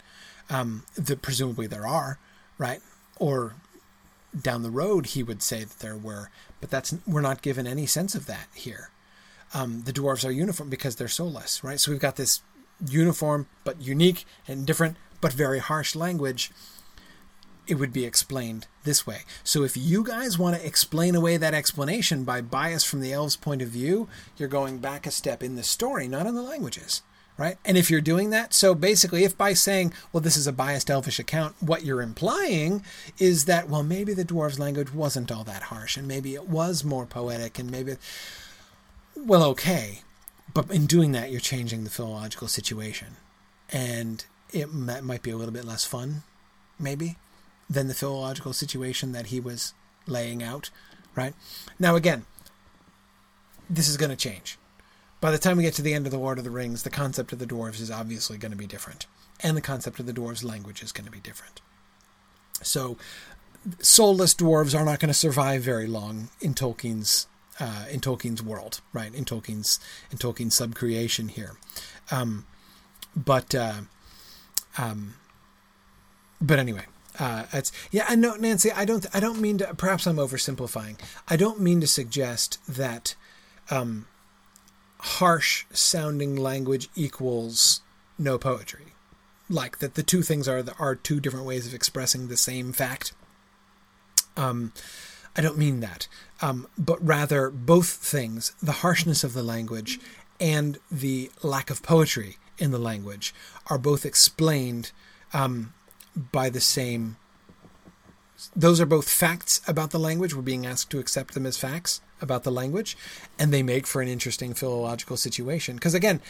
um, 0.49 0.83
that 0.95 1.21
presumably 1.21 1.67
there 1.67 1.87
are, 1.87 2.19
right? 2.57 2.81
Or 3.17 3.55
down 4.39 4.63
the 4.63 4.69
road, 4.69 5.07
he 5.07 5.23
would 5.23 5.41
say 5.41 5.63
that 5.63 5.79
there 5.79 5.97
were, 5.97 6.29
but 6.63 6.69
that's 6.69 6.95
we're 7.05 7.19
not 7.19 7.41
given 7.41 7.67
any 7.67 7.85
sense 7.85 8.15
of 8.15 8.25
that 8.25 8.47
here. 8.53 8.89
Um, 9.53 9.81
the 9.81 9.91
dwarves 9.91 10.25
are 10.25 10.31
uniform 10.31 10.69
because 10.69 10.95
they're 10.95 11.09
soulless, 11.09 11.61
right? 11.61 11.77
So 11.77 11.91
we've 11.91 11.99
got 11.99 12.15
this 12.15 12.41
uniform 12.87 13.47
but 13.65 13.81
unique 13.81 14.23
and 14.47 14.65
different 14.65 14.95
but 15.19 15.33
very 15.33 15.59
harsh 15.59 15.93
language. 15.93 16.51
It 17.67 17.75
would 17.75 17.91
be 17.91 18.05
explained 18.05 18.67
this 18.85 19.05
way. 19.05 19.23
So 19.43 19.63
if 19.63 19.75
you 19.75 20.05
guys 20.05 20.39
want 20.39 20.55
to 20.55 20.65
explain 20.65 21.15
away 21.15 21.35
that 21.35 21.53
explanation 21.53 22.23
by 22.23 22.39
bias 22.39 22.85
from 22.85 23.01
the 23.01 23.11
elves' 23.11 23.35
point 23.35 23.61
of 23.61 23.67
view, 23.67 24.07
you're 24.37 24.47
going 24.47 24.77
back 24.77 25.05
a 25.05 25.11
step 25.11 25.43
in 25.43 25.55
the 25.55 25.63
story, 25.63 26.07
not 26.07 26.27
in 26.27 26.33
the 26.33 26.41
languages 26.41 27.01
right? 27.37 27.57
And 27.65 27.77
if 27.77 27.89
you're 27.89 28.01
doing 28.01 28.29
that, 28.29 28.53
so 28.53 28.75
basically, 28.75 29.23
if 29.23 29.37
by 29.37 29.53
saying, 29.53 29.93
well, 30.11 30.21
this 30.21 30.37
is 30.37 30.47
a 30.47 30.53
biased 30.53 30.89
elfish 30.89 31.19
account, 31.19 31.55
what 31.59 31.83
you're 31.83 32.01
implying 32.01 32.83
is 33.17 33.45
that, 33.45 33.69
well, 33.69 33.83
maybe 33.83 34.13
the 34.13 34.25
dwarves' 34.25 34.59
language 34.59 34.93
wasn't 34.93 35.31
all 35.31 35.43
that 35.45 35.63
harsh, 35.63 35.97
and 35.97 36.07
maybe 36.07 36.35
it 36.35 36.47
was 36.47 36.83
more 36.83 37.05
poetic, 37.05 37.57
and 37.57 37.71
maybe, 37.71 37.95
well, 39.15 39.43
okay. 39.43 40.01
But 40.53 40.69
in 40.69 40.85
doing 40.85 41.11
that, 41.13 41.31
you're 41.31 41.39
changing 41.39 41.83
the 41.83 41.89
philological 41.89 42.47
situation. 42.47 43.17
And 43.71 44.23
it 44.51 44.71
might 44.71 45.23
be 45.23 45.31
a 45.31 45.37
little 45.37 45.53
bit 45.53 45.65
less 45.65 45.85
fun, 45.85 46.21
maybe, 46.79 47.17
than 47.67 47.87
the 47.87 47.95
philological 47.95 48.53
situation 48.53 49.13
that 49.13 49.27
he 49.27 49.39
was 49.39 49.73
laying 50.05 50.43
out, 50.43 50.69
right? 51.15 51.33
Now, 51.79 51.95
again, 51.95 52.25
this 53.67 53.87
is 53.87 53.97
going 53.97 54.11
to 54.11 54.15
change 54.15 54.59
by 55.23 55.31
the 55.31 55.37
time 55.37 55.55
we 55.55 55.63
get 55.63 55.73
to 55.73 55.81
the 55.81 55.93
end 55.93 56.05
of 56.05 56.11
the 56.11 56.19
Lord 56.19 56.37
of 56.37 56.43
the 56.43 56.51
Rings, 56.51 56.83
the 56.83 56.89
concept 56.89 57.31
of 57.31 57.39
the 57.39 57.47
dwarves 57.47 57.79
is 57.79 57.89
obviously 57.89 58.37
going 58.37 58.51
to 58.51 58.57
be 58.57 58.67
different, 58.67 59.05
and 59.39 59.55
the 59.55 59.61
concept 59.61 59.97
of 60.01 60.05
the 60.05 60.11
dwarves' 60.11 60.43
language 60.43 60.83
is 60.83 60.91
going 60.91 61.05
to 61.05 61.11
be 61.11 61.21
different. 61.21 61.61
So, 62.61 62.97
soulless 63.79 64.35
dwarves 64.35 64.77
are 64.77 64.83
not 64.83 64.99
going 64.99 65.07
to 65.07 65.13
survive 65.13 65.61
very 65.61 65.87
long 65.87 66.27
in 66.41 66.53
Tolkien's 66.53 67.27
uh, 67.57 67.85
in 67.89 68.01
Tolkien's 68.01 68.43
world, 68.43 68.81
right? 68.91 69.15
In 69.15 69.23
Tolkien's 69.23 69.79
in 70.11 70.17
Tolkien's 70.17 70.59
subcreation 70.59 71.29
here, 71.29 71.53
um, 72.11 72.45
but 73.15 73.55
uh, 73.55 73.83
um, 74.77 75.13
but 76.41 76.59
anyway, 76.59 76.87
uh, 77.17 77.45
it's 77.53 77.71
yeah. 77.91 78.03
I 78.09 78.15
know, 78.15 78.35
Nancy. 78.35 78.73
I 78.73 78.83
don't. 78.83 79.05
I 79.13 79.21
don't 79.21 79.39
mean 79.39 79.59
to. 79.59 79.73
Perhaps 79.73 80.05
I'm 80.05 80.17
oversimplifying. 80.17 80.99
I 81.29 81.37
don't 81.37 81.61
mean 81.61 81.79
to 81.79 81.87
suggest 81.87 82.57
that. 82.67 83.15
Um, 83.71 84.07
harsh 85.03 85.65
sounding 85.71 86.35
language 86.37 86.87
equals 86.95 87.81
no 88.17 88.37
poetry. 88.37 88.93
Like 89.49 89.79
that 89.79 89.95
the 89.95 90.03
two 90.03 90.21
things 90.21 90.47
are 90.47 90.63
are 90.79 90.95
two 90.95 91.19
different 91.19 91.45
ways 91.45 91.67
of 91.67 91.73
expressing 91.73 92.27
the 92.27 92.37
same 92.37 92.71
fact. 92.71 93.13
Um, 94.37 94.71
I 95.35 95.41
don't 95.41 95.57
mean 95.57 95.81
that, 95.81 96.07
um, 96.41 96.67
but 96.77 97.05
rather 97.05 97.49
both 97.49 97.89
things, 97.89 98.55
the 98.61 98.71
harshness 98.83 99.23
of 99.23 99.33
the 99.33 99.43
language 99.43 99.99
and 100.39 100.79
the 100.89 101.31
lack 101.41 101.69
of 101.69 101.83
poetry 101.83 102.37
in 102.57 102.71
the 102.71 102.79
language, 102.79 103.33
are 103.67 103.77
both 103.77 104.05
explained 104.05 104.91
um, 105.33 105.73
by 106.31 106.49
the 106.49 106.61
same. 106.61 107.17
Those 108.55 108.81
are 108.81 108.85
both 108.85 109.09
facts 109.09 109.61
about 109.67 109.91
the 109.91 109.99
language. 109.99 110.35
We're 110.35 110.41
being 110.41 110.65
asked 110.65 110.89
to 110.91 110.99
accept 110.99 111.33
them 111.33 111.45
as 111.45 111.57
facts 111.57 112.01
about 112.21 112.43
the 112.43 112.51
language, 112.51 112.97
and 113.37 113.53
they 113.53 113.63
make 113.63 113.87
for 113.87 114.01
an 114.01 114.07
interesting 114.07 114.53
philological 114.53 115.17
situation. 115.17 115.75
Because 115.75 115.93
again, 115.93 116.21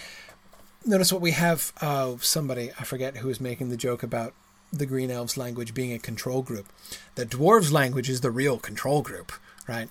notice 0.85 1.11
what 1.11 1.21
we 1.21 1.31
have. 1.31 1.73
Uh, 1.81 2.15
somebody 2.19 2.71
I 2.79 2.83
forget 2.83 3.17
who 3.17 3.27
was 3.27 3.41
making 3.41 3.69
the 3.69 3.77
joke 3.77 4.03
about 4.03 4.33
the 4.71 4.85
Green 4.85 5.11
Elves 5.11 5.37
language 5.37 5.73
being 5.73 5.93
a 5.93 5.99
control 5.99 6.41
group. 6.41 6.67
The 7.15 7.25
Dwarves 7.25 7.71
language 7.71 8.09
is 8.09 8.21
the 8.21 8.31
real 8.31 8.57
control 8.57 9.01
group, 9.01 9.31
right? 9.67 9.89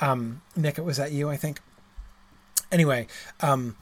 Um, 0.00 0.42
Nick, 0.54 0.78
was 0.78 0.98
that 0.98 1.12
you? 1.12 1.28
I 1.30 1.36
think. 1.36 1.60
Anyway, 2.70 3.06
um, 3.40 3.76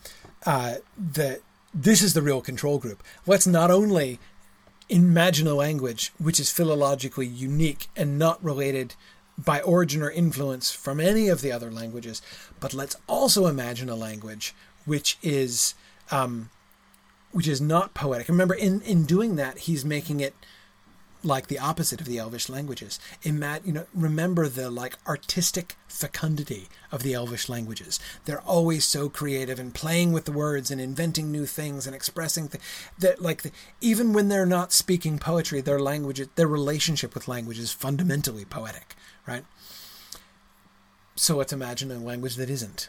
uh, 0.45 0.77
the 0.97 1.41
this 1.75 2.01
is 2.01 2.15
the 2.15 2.23
real 2.23 2.41
control 2.41 2.79
group. 2.79 3.03
Let's 3.27 3.47
not 3.47 3.71
only 3.71 4.19
imagine 4.89 5.47
a 5.47 5.55
language 5.55 6.13
which 6.19 6.39
is 6.39 6.49
philologically 6.51 7.29
unique 7.33 7.89
and 7.97 8.19
not 8.19 8.43
related 8.43 8.95
by 9.39 9.61
origin 9.61 10.03
or 10.03 10.11
influence 10.11 10.71
from 10.71 11.01
any 11.01 11.29
of 11.29 11.41
the 11.43 11.53
other 11.53 11.71
languages, 11.71 12.23
but 12.61 12.73
let's 12.73 12.97
also 13.07 13.47
imagine 13.47 13.89
a 13.89 13.97
language 13.97 14.55
which 14.85 15.19
is 15.23 15.75
um, 16.11 16.51
which 17.33 17.49
is 17.49 17.61
not 17.61 17.93
poetic. 17.93 18.29
Remember, 18.29 18.55
in 18.55 18.81
in 18.83 19.05
doing 19.05 19.37
that, 19.37 19.59
he's 19.59 19.85
making 19.85 20.21
it 20.21 20.35
like 21.27 21.49
the 21.49 21.59
opposite 21.59 22.01
of 22.01 22.07
the 22.07 22.19
Elvish 22.19 22.49
languages. 22.49 22.99
Ima- 23.23 23.61
you 23.65 23.73
know, 23.73 23.87
remember 23.93 24.49
the 24.49 24.71
like 24.71 24.97
artistic 25.07 25.77
fecundity 25.89 26.69
of 26.93 27.03
the 27.03 27.15
Elvish 27.15 27.49
languages. 27.49 27.99
They're 28.25 28.41
always 28.41 28.85
so 28.85 29.09
creative 29.09 29.59
and 29.59 29.75
playing 29.75 30.13
with 30.13 30.25
the 30.25 30.33
words 30.33 30.71
and 30.71 30.81
inventing 30.81 31.31
new 31.31 31.47
things 31.47 31.87
and 31.87 31.95
expressing 31.95 32.49
things 32.49 32.65
that 32.99 33.21
like 33.21 33.43
the, 33.43 33.53
even 33.81 34.13
when 34.13 34.29
they're 34.29 34.47
not 34.47 34.73
speaking 34.73 35.19
poetry, 35.19 35.61
their 35.61 35.81
language, 35.81 36.23
their 36.37 36.49
relationship 36.49 37.15
with 37.15 37.29
language 37.29 37.59
is 37.59 37.73
fundamentally 37.73 38.45
poetic, 38.45 38.95
right? 39.27 39.45
So 41.17 41.37
let's 41.37 41.53
imagine 41.53 41.91
a 41.91 41.99
language 41.99 42.37
that 42.37 42.51
isn't 42.51 42.89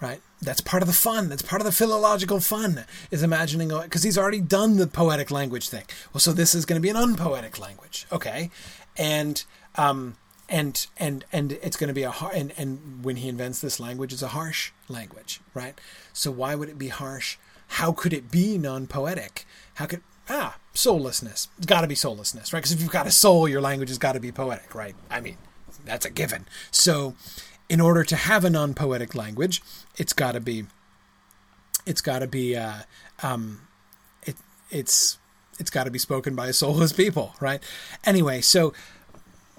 right? 0.00 0.20
That's 0.42 0.60
part 0.60 0.82
of 0.82 0.86
the 0.86 0.94
fun. 0.94 1.28
That's 1.28 1.42
part 1.42 1.62
of 1.62 1.66
the 1.66 1.72
philological 1.72 2.40
fun 2.40 2.84
is 3.10 3.22
imagining 3.22 3.68
because 3.68 4.02
he's 4.02 4.18
already 4.18 4.40
done 4.40 4.76
the 4.76 4.86
poetic 4.86 5.30
language 5.30 5.68
thing. 5.68 5.84
Well, 6.12 6.20
so 6.20 6.32
this 6.32 6.54
is 6.54 6.66
going 6.66 6.80
to 6.80 6.82
be 6.82 6.90
an 6.90 6.96
unpoetic 6.96 7.58
language, 7.58 8.06
okay? 8.12 8.50
And 8.96 9.42
um, 9.76 10.16
and 10.48 10.86
and 10.96 11.24
and 11.32 11.52
it's 11.52 11.76
going 11.76 11.88
to 11.88 11.94
be 11.94 12.02
a 12.02 12.10
hard 12.10 12.34
and 12.36 12.52
and 12.56 13.04
when 13.04 13.16
he 13.16 13.28
invents 13.28 13.60
this 13.60 13.80
language, 13.80 14.12
it's 14.12 14.22
a 14.22 14.28
harsh 14.28 14.72
language, 14.88 15.40
right? 15.54 15.80
So 16.12 16.30
why 16.30 16.54
would 16.54 16.68
it 16.68 16.78
be 16.78 16.88
harsh? 16.88 17.38
How 17.68 17.92
could 17.92 18.12
it 18.12 18.30
be 18.30 18.58
non-poetic? 18.58 19.46
How 19.74 19.86
could 19.86 20.02
ah 20.28 20.58
soullessness? 20.74 21.48
It's 21.56 21.66
got 21.66 21.80
to 21.80 21.86
be 21.86 21.94
soullessness, 21.94 22.52
right? 22.52 22.60
Because 22.60 22.72
if 22.72 22.82
you've 22.82 22.90
got 22.90 23.06
a 23.06 23.10
soul, 23.10 23.48
your 23.48 23.60
language 23.60 23.88
has 23.88 23.98
got 23.98 24.12
to 24.12 24.20
be 24.20 24.32
poetic, 24.32 24.74
right? 24.74 24.94
I 25.10 25.20
mean, 25.20 25.38
that's 25.84 26.04
a 26.04 26.10
given. 26.10 26.46
So 26.70 27.14
in 27.68 27.80
order 27.80 28.04
to 28.04 28.16
have 28.16 28.44
a 28.44 28.50
non-poetic 28.50 29.14
language, 29.14 29.62
it's 29.96 30.12
got 30.12 30.32
to 30.32 30.40
be 30.40 30.66
it's 31.86 32.00
got 32.00 32.20
to 32.20 32.26
be 32.26 32.56
uh, 32.56 32.82
um, 33.22 33.60
it 34.22 34.36
it's 34.70 35.18
it's 35.58 35.70
got 35.70 35.84
to 35.84 35.90
be 35.90 35.98
spoken 35.98 36.34
by 36.34 36.50
soulless 36.50 36.92
people, 36.92 37.34
right? 37.40 37.62
Anyway, 38.04 38.40
so 38.40 38.72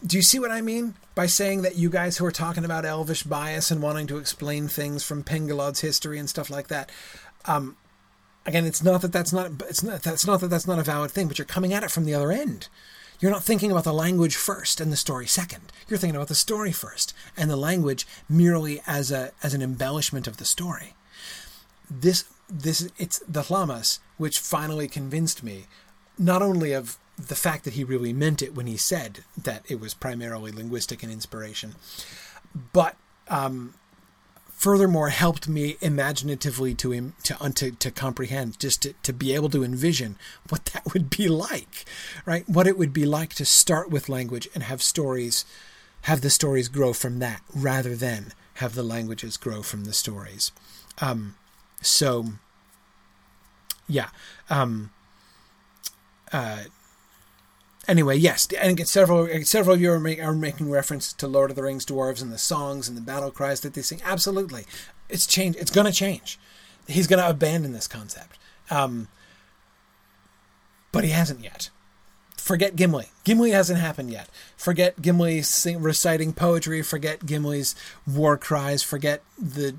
do 0.05 0.17
you 0.17 0.23
see 0.23 0.39
what 0.39 0.51
I 0.51 0.61
mean 0.61 0.95
by 1.13 1.25
saying 1.25 1.61
that 1.61 1.77
you 1.77 1.89
guys 1.89 2.17
who 2.17 2.25
are 2.25 2.31
talking 2.31 2.65
about 2.65 2.85
elvish 2.85 3.23
bias 3.23 3.71
and 3.71 3.81
wanting 3.81 4.07
to 4.07 4.17
explain 4.17 4.67
things 4.67 5.03
from 5.03 5.23
Pengolod's 5.23 5.81
history 5.81 6.19
and 6.19 6.29
stuff 6.29 6.49
like 6.49 6.67
that? 6.67 6.91
Um, 7.45 7.77
again, 8.45 8.65
it's 8.65 8.83
not 8.83 9.01
that 9.01 9.11
that's 9.11 9.33
not 9.33 9.51
it's 9.69 9.83
not 9.83 10.03
that's 10.03 10.25
not 10.25 10.41
that 10.41 10.47
that's 10.47 10.67
not 10.67 10.79
a 10.79 10.83
valid 10.83 11.11
thing, 11.11 11.27
but 11.27 11.37
you're 11.37 11.45
coming 11.45 11.73
at 11.73 11.83
it 11.83 11.91
from 11.91 12.05
the 12.05 12.13
other 12.13 12.31
end. 12.31 12.67
You're 13.19 13.31
not 13.31 13.43
thinking 13.43 13.71
about 13.71 13.83
the 13.83 13.93
language 13.93 14.35
first 14.35 14.81
and 14.81 14.91
the 14.91 14.97
story 14.97 15.27
second. 15.27 15.71
You're 15.87 15.99
thinking 15.99 16.15
about 16.15 16.27
the 16.27 16.35
story 16.35 16.71
first 16.71 17.13
and 17.37 17.49
the 17.49 17.55
language 17.55 18.05
merely 18.27 18.81
as 18.85 19.11
a 19.11 19.31
as 19.43 19.53
an 19.53 19.61
embellishment 19.61 20.27
of 20.27 20.37
the 20.37 20.45
story. 20.45 20.93
This 21.89 22.25
this 22.49 22.89
it's 22.97 23.19
the 23.27 23.43
Lhammas 23.43 23.99
which 24.17 24.39
finally 24.39 24.87
convinced 24.87 25.43
me 25.43 25.65
not 26.17 26.41
only 26.41 26.71
of 26.71 26.97
the 27.17 27.35
fact 27.35 27.63
that 27.63 27.73
he 27.73 27.83
really 27.83 28.13
meant 28.13 28.41
it 28.41 28.55
when 28.55 28.67
he 28.67 28.77
said 28.77 29.23
that 29.37 29.63
it 29.69 29.79
was 29.79 29.93
primarily 29.93 30.51
linguistic 30.51 31.01
and 31.01 31.11
inspiration, 31.11 31.75
but 32.73 32.95
um, 33.29 33.73
furthermore 34.65 35.09
helped 35.09 35.47
me 35.47 35.77
imaginatively 35.79 36.73
to 36.73 37.13
to 37.21 37.35
to, 37.53 37.69
to 37.69 37.91
comprehend 37.91 38.59
just 38.59 38.81
to, 38.81 38.93
to 39.03 39.13
be 39.13 39.31
able 39.31 39.47
to 39.47 39.63
envision 39.63 40.17
what 40.49 40.65
that 40.65 40.81
would 40.91 41.07
be 41.07 41.27
like 41.27 41.85
right? 42.25 42.49
What 42.49 42.65
it 42.65 42.75
would 42.75 42.91
be 42.91 43.05
like 43.05 43.35
to 43.35 43.45
start 43.45 43.91
with 43.91 44.09
language 44.09 44.47
and 44.55 44.63
have 44.63 44.81
stories 44.81 45.45
have 46.09 46.21
the 46.21 46.31
stories 46.31 46.67
grow 46.67 46.93
from 46.93 47.19
that 47.19 47.43
rather 47.53 47.95
than 47.95 48.33
have 48.55 48.73
the 48.73 48.81
languages 48.81 49.37
grow 49.37 49.61
from 49.61 49.83
the 49.83 49.93
stories. 49.93 50.51
Um, 50.99 51.35
so 51.83 52.25
yeah 53.87 54.09
um, 54.49 54.89
uh, 56.33 56.63
anyway, 57.87 58.17
yes, 58.17 58.47
and 58.59 58.87
several 58.87 59.27
several 59.43 59.75
of 59.75 59.81
you 59.81 59.91
are, 59.91 59.99
make, 59.99 60.21
are, 60.21 60.33
making 60.33 60.69
reference 60.69 61.13
to 61.13 61.27
Lord 61.27 61.49
of 61.49 61.55
the 61.55 61.63
Rings 61.63 61.85
dwarves 61.85 62.21
and 62.21 62.31
the 62.31 62.37
songs 62.37 62.87
and 62.87 62.97
the 62.97 63.01
battle 63.01 63.31
cries 63.31 63.61
that 63.61 63.73
they 63.73 63.81
sing. 63.81 64.01
Absolutely, 64.03 64.65
it's 65.09 65.25
change. 65.25 65.55
It's 65.57 65.71
going 65.71 65.85
to 65.85 65.93
change. 65.93 66.39
He's 66.87 67.07
going 67.07 67.21
to 67.21 67.29
abandon 67.29 67.73
this 67.73 67.87
concept, 67.87 68.37
um, 68.69 69.07
but 70.91 71.03
he 71.03 71.11
hasn't 71.11 71.43
yet. 71.43 71.69
Forget 72.37 72.75
Gimli. 72.75 73.07
Gimli 73.23 73.51
hasn't 73.51 73.79
happened 73.79 74.11
yet. 74.11 74.29
Forget 74.55 75.01
Gimli 75.01 75.41
sing, 75.41 75.81
reciting 75.81 76.31
poetry. 76.31 76.83
Forget 76.83 77.25
Gimli's 77.25 77.73
war 78.05 78.37
cries. 78.37 78.83
Forget 78.83 79.23
the 79.39 79.75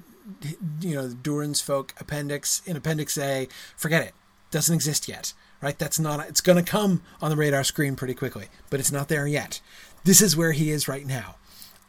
you 0.80 0.94
know 0.94 1.08
the 1.08 1.14
Durin's 1.14 1.60
folk 1.60 1.94
appendix 2.00 2.62
in 2.66 2.76
Appendix 2.76 3.16
A. 3.18 3.48
Forget 3.76 4.02
it. 4.02 4.14
Doesn't 4.50 4.74
exist 4.74 5.08
yet 5.08 5.32
right? 5.60 5.78
That's 5.78 5.98
not, 5.98 6.28
it's 6.28 6.40
going 6.40 6.62
to 6.62 6.70
come 6.70 7.02
on 7.20 7.30
the 7.30 7.36
radar 7.36 7.64
screen 7.64 7.96
pretty 7.96 8.14
quickly, 8.14 8.46
but 8.70 8.80
it's 8.80 8.92
not 8.92 9.08
there 9.08 9.26
yet. 9.26 9.60
This 10.04 10.20
is 10.20 10.36
where 10.36 10.52
he 10.52 10.70
is 10.70 10.88
right 10.88 11.06
now. 11.06 11.36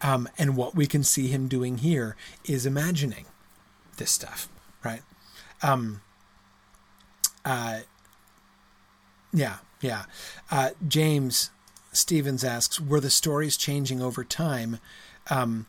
Um, 0.01 0.29
and 0.37 0.55
what 0.55 0.75
we 0.75 0.85
can 0.85 1.03
see 1.03 1.27
him 1.27 1.47
doing 1.47 1.79
here 1.79 2.15
is 2.45 2.65
imagining 2.65 3.25
this 3.97 4.11
stuff, 4.11 4.47
right? 4.83 5.01
Um, 5.63 6.01
uh, 7.43 7.79
yeah, 9.33 9.57
yeah. 9.81 10.03
Uh, 10.51 10.71
James 10.87 11.49
Stevens 11.91 12.43
asks, 12.43 12.79
were 12.79 12.99
the 12.99 13.09
stories 13.09 13.57
changing 13.57 14.01
over 14.01 14.23
time 14.23 14.79
um, 15.29 15.65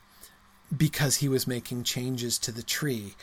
because 0.74 1.16
he 1.16 1.28
was 1.28 1.46
making 1.46 1.84
changes 1.84 2.38
to 2.38 2.52
the 2.52 2.62
tree? 2.62 3.14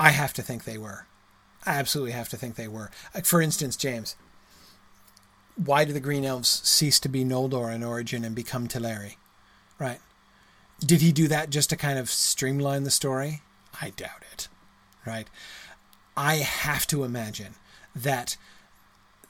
I 0.00 0.10
have 0.10 0.32
to 0.32 0.42
think 0.42 0.64
they 0.64 0.78
were. 0.78 1.06
I 1.66 1.74
absolutely 1.74 2.12
have 2.12 2.30
to 2.30 2.38
think 2.38 2.56
they 2.56 2.66
were. 2.66 2.90
Like 3.14 3.26
for 3.26 3.42
instance, 3.42 3.76
James, 3.76 4.16
why 5.56 5.84
do 5.84 5.92
the 5.92 6.00
Green 6.00 6.24
Elves 6.24 6.48
cease 6.48 6.98
to 7.00 7.08
be 7.08 7.22
Noldor 7.22 7.72
in 7.72 7.84
origin 7.84 8.24
and 8.24 8.34
become 8.34 8.66
Teleri? 8.66 9.16
Right? 9.78 10.00
Did 10.80 11.02
he 11.02 11.12
do 11.12 11.28
that 11.28 11.50
just 11.50 11.68
to 11.70 11.76
kind 11.76 11.98
of 11.98 12.08
streamline 12.08 12.84
the 12.84 12.90
story? 12.90 13.42
I 13.80 13.90
doubt 13.90 14.24
it. 14.32 14.48
Right? 15.06 15.28
I 16.16 16.36
have 16.36 16.86
to 16.88 17.04
imagine 17.04 17.56
that 17.94 18.38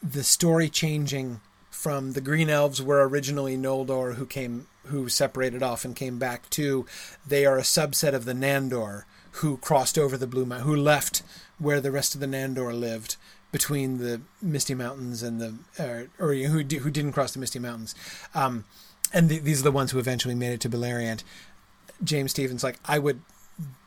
the 0.01 0.23
story 0.23 0.69
changing 0.69 1.41
from 1.69 2.13
the 2.13 2.21
Green 2.21 2.49
Elves 2.49 2.81
were 2.81 3.07
originally 3.09 3.57
Noldor 3.57 4.15
who 4.15 4.27
came 4.27 4.69
who 4.87 5.09
separated 5.09 5.63
off 5.63 5.85
and 5.85 5.97
came 5.97 6.19
back 6.19 6.49
to 6.51 6.87
they 7.27 7.45
are 7.45 7.59
a 7.59 7.63
subset 7.63 8.15
of 8.15 8.25
the 8.25 8.33
Nandor 8.33 9.05
who 9.33 9.57
crossed 9.59 9.99
over 9.99 10.17
the 10.17 10.27
Blue 10.27 10.45
Mountain, 10.45 10.67
who 10.67 10.77
left 10.77 11.23
where 11.59 11.81
the 11.81 11.93
rest 11.93 12.15
of 12.15 12.21
the 12.21 12.27
Nandor 12.27 12.79
lived 12.79 13.17
between 13.53 13.99
the 13.99 14.21
Misty 14.41 14.75
Mountains 14.75 15.23
and 15.23 15.41
the, 15.41 15.55
uh, 15.79 16.25
or 16.25 16.35
who 16.35 16.63
who 16.63 16.91
didn't 16.91 17.13
cross 17.13 17.33
the 17.33 17.39
Misty 17.39 17.59
Mountains, 17.59 17.95
um, 18.35 18.65
and 19.13 19.29
the, 19.29 19.39
these 19.39 19.61
are 19.61 19.65
the 19.65 19.73
ones 19.73 19.91
who 19.91 19.99
eventually 19.99 20.35
made 20.35 20.53
it 20.53 20.61
to 20.61 20.69
Beleriand. 20.69 21.23
James 22.03 22.31
Stevens, 22.31 22.65
like 22.65 22.79
I 22.85 22.99
would 22.99 23.21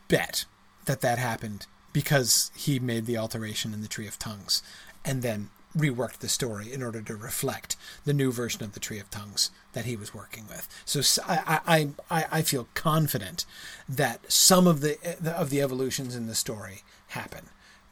bet 0.07 0.45
that 0.85 1.01
that 1.01 1.17
happened 1.17 1.65
because 1.93 2.51
he 2.55 2.79
made 2.79 3.05
the 3.05 3.17
alteration 3.17 3.73
in 3.73 3.81
the 3.81 3.87
Tree 3.87 4.07
of 4.07 4.19
Tongues, 4.19 4.61
and 5.05 5.21
then 5.21 5.49
reworked 5.75 6.19
the 6.19 6.29
story 6.29 6.71
in 6.71 6.83
order 6.83 7.01
to 7.01 7.15
reflect 7.15 7.75
the 8.05 8.13
new 8.13 8.31
version 8.31 8.63
of 8.63 8.73
the 8.73 8.79
Tree 8.79 8.99
of 8.99 9.09
Tongues 9.09 9.49
that 9.73 9.85
he 9.85 9.95
was 9.95 10.13
working 10.13 10.45
with. 10.47 10.67
So 10.85 11.01
I, 11.27 11.89
I, 12.09 12.25
I 12.31 12.41
feel 12.41 12.67
confident 12.73 13.45
that 13.89 14.31
some 14.31 14.67
of 14.67 14.81
the 14.81 14.97
of 15.25 15.49
the 15.49 15.61
evolutions 15.61 16.15
in 16.15 16.27
the 16.27 16.35
story 16.35 16.83
happen 17.07 17.45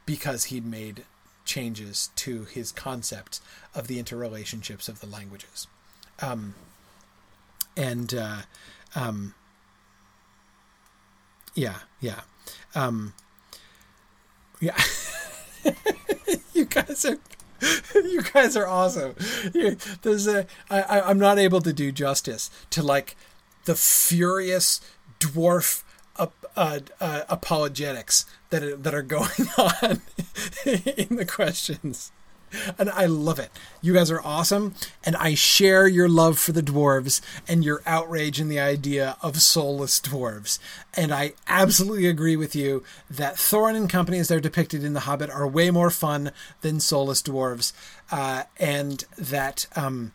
because 0.06 0.46
he 0.46 0.62
made 0.62 1.06
changes 1.46 2.10
to 2.16 2.46
his 2.46 2.72
concept 2.72 3.40
of 3.74 3.88
the 3.88 4.02
interrelationships 4.02 4.88
of 4.88 5.00
the 5.00 5.08
languages. 5.08 5.68
Um, 6.22 6.54
and 7.76 8.14
uh, 8.14 8.42
um, 8.96 9.34
yeah, 11.56 11.80
yeah, 12.00 12.22
um, 12.76 13.14
yeah. 14.60 14.78
you 16.54 16.66
guys 16.66 17.06
are 17.06 17.18
you 17.96 18.22
guys 18.34 18.56
are 18.56 18.68
awesome. 18.68 19.16
There's 20.02 20.28
a 20.28 20.48
I, 20.70 21.02
I'm 21.02 21.20
not 21.20 21.40
able 21.40 21.62
to 21.62 21.74
do 21.74 21.92
justice 21.92 22.50
to 22.72 22.82
like 22.82 23.16
the 23.66 23.76
furious 23.76 24.82
dwarf 25.20 25.84
uh, 26.16 26.28
uh, 26.56 26.80
uh, 27.00 27.24
apologetics 27.30 28.26
that 28.50 28.84
that 28.84 28.94
are 28.94 29.02
going 29.02 29.30
on 29.58 30.02
in 30.66 31.16
the 31.16 31.28
questions 31.28 32.12
and 32.78 32.90
I 32.90 33.06
love 33.06 33.40
it. 33.40 33.52
You 33.82 33.94
guys 33.94 34.12
are 34.12 34.22
awesome, 34.22 34.76
and 35.04 35.16
I 35.16 35.34
share 35.34 35.88
your 35.88 36.10
love 36.10 36.40
for 36.40 36.52
the 36.52 36.64
dwarves 36.64 37.22
and 37.48 37.64
your 37.64 37.82
outrage 37.86 38.40
in 38.40 38.50
the 38.50 38.60
idea 38.60 39.18
of 39.22 39.42
soulless 39.42 40.00
dwarves. 40.00 40.60
And 40.94 41.14
I 41.14 41.34
absolutely 41.48 42.08
agree 42.08 42.36
with 42.36 42.56
you 42.56 42.84
that 43.10 43.36
Thorin 43.36 43.76
and 43.76 43.90
company, 43.90 44.20
as 44.20 44.28
they're 44.28 44.40
depicted 44.40 44.84
in 44.84 44.94
The 44.94 45.02
Hobbit, 45.02 45.30
are 45.30 45.48
way 45.48 45.72
more 45.72 45.90
fun 45.90 46.32
than 46.62 46.80
soulless 46.80 47.22
dwarves, 47.22 47.74
uh, 48.12 48.44
and 48.58 49.04
that. 49.18 49.68
Um, 49.76 50.14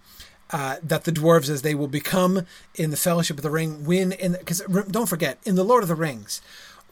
uh, 0.51 0.77
that 0.81 1.03
the 1.03 1.11
dwarves, 1.11 1.51
as 1.51 1.63
they 1.63 1.75
will 1.75 1.89
become 1.89 2.47
in 2.77 2.93
the 2.93 2.97
Fellowship 2.97 3.37
of 3.37 3.43
the 3.43 3.51
Ring, 3.51 3.85
win 3.85 4.13
in 4.13 4.33
because 4.33 4.61
don't 4.89 5.09
forget 5.09 5.39
in 5.45 5.57
the 5.57 5.65
Lord 5.65 5.83
of 5.83 5.89
the 5.89 5.97
Rings, 5.97 6.41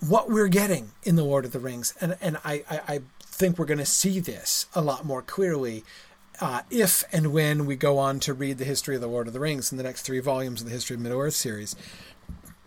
what 0.00 0.28
we're 0.28 0.48
getting 0.48 0.90
in 1.04 1.14
the 1.16 1.22
Lord 1.22 1.44
of 1.44 1.52
the 1.52 1.60
Rings, 1.60 1.94
and 2.00 2.16
and 2.20 2.36
I 2.44 2.64
I, 2.68 2.80
I 2.88 3.00
think 3.34 3.58
we're 3.58 3.64
going 3.64 3.78
to 3.78 3.84
see 3.84 4.20
this 4.20 4.66
a 4.74 4.80
lot 4.80 5.04
more 5.04 5.22
clearly 5.22 5.84
uh, 6.40 6.62
if 6.70 7.04
and 7.12 7.32
when 7.32 7.66
we 7.66 7.76
go 7.76 7.98
on 7.98 8.20
to 8.20 8.32
read 8.34 8.58
the 8.58 8.64
history 8.64 8.94
of 8.94 9.00
the 9.00 9.06
Lord 9.06 9.26
of 9.26 9.32
the 9.32 9.40
Rings 9.40 9.70
in 9.70 9.78
the 9.78 9.84
next 9.84 10.02
three 10.02 10.20
volumes 10.20 10.60
of 10.60 10.66
the 10.66 10.72
History 10.72 10.94
of 10.94 11.00
Middle 11.00 11.20
Earth 11.20 11.34
series. 11.34 11.76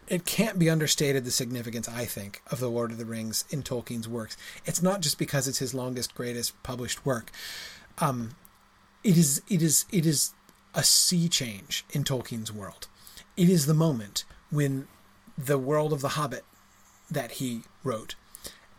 It 0.08 0.26
can't 0.26 0.58
be 0.58 0.70
understated 0.70 1.26
the 1.26 1.32
significance, 1.32 1.90
I 1.90 2.06
think, 2.06 2.42
of 2.48 2.60
the 2.60 2.70
Lord 2.70 2.92
of 2.92 2.98
the 2.98 3.06
Rings 3.06 3.44
in 3.50 3.62
Tolkien's 3.62 4.08
works. 4.08 4.38
It's 4.66 4.82
not 4.82 5.02
just 5.02 5.18
because 5.18 5.48
it's 5.48 5.60
his 5.60 5.74
longest, 5.74 6.16
greatest 6.16 6.62
published 6.64 7.06
work. 7.06 7.32
Um, 7.98 8.36
it 9.04 9.18
is, 9.18 9.42
it 9.50 9.62
is, 9.62 9.86
it 9.92 10.06
is 10.06 10.34
a 10.74 10.84
sea 10.84 11.28
change 11.28 11.84
in 11.92 12.06
Tolkien's 12.06 12.54
world. 12.54 12.88
It 13.36 13.50
is 13.50 13.66
the 13.66 13.74
moment 13.74 14.24
when 14.50 14.88
the 15.38 15.58
world 15.58 15.92
of 15.92 16.02
the 16.02 16.10
Hobbit 16.10 16.46
that 17.12 17.34
he 17.34 17.64
wrote 17.84 18.16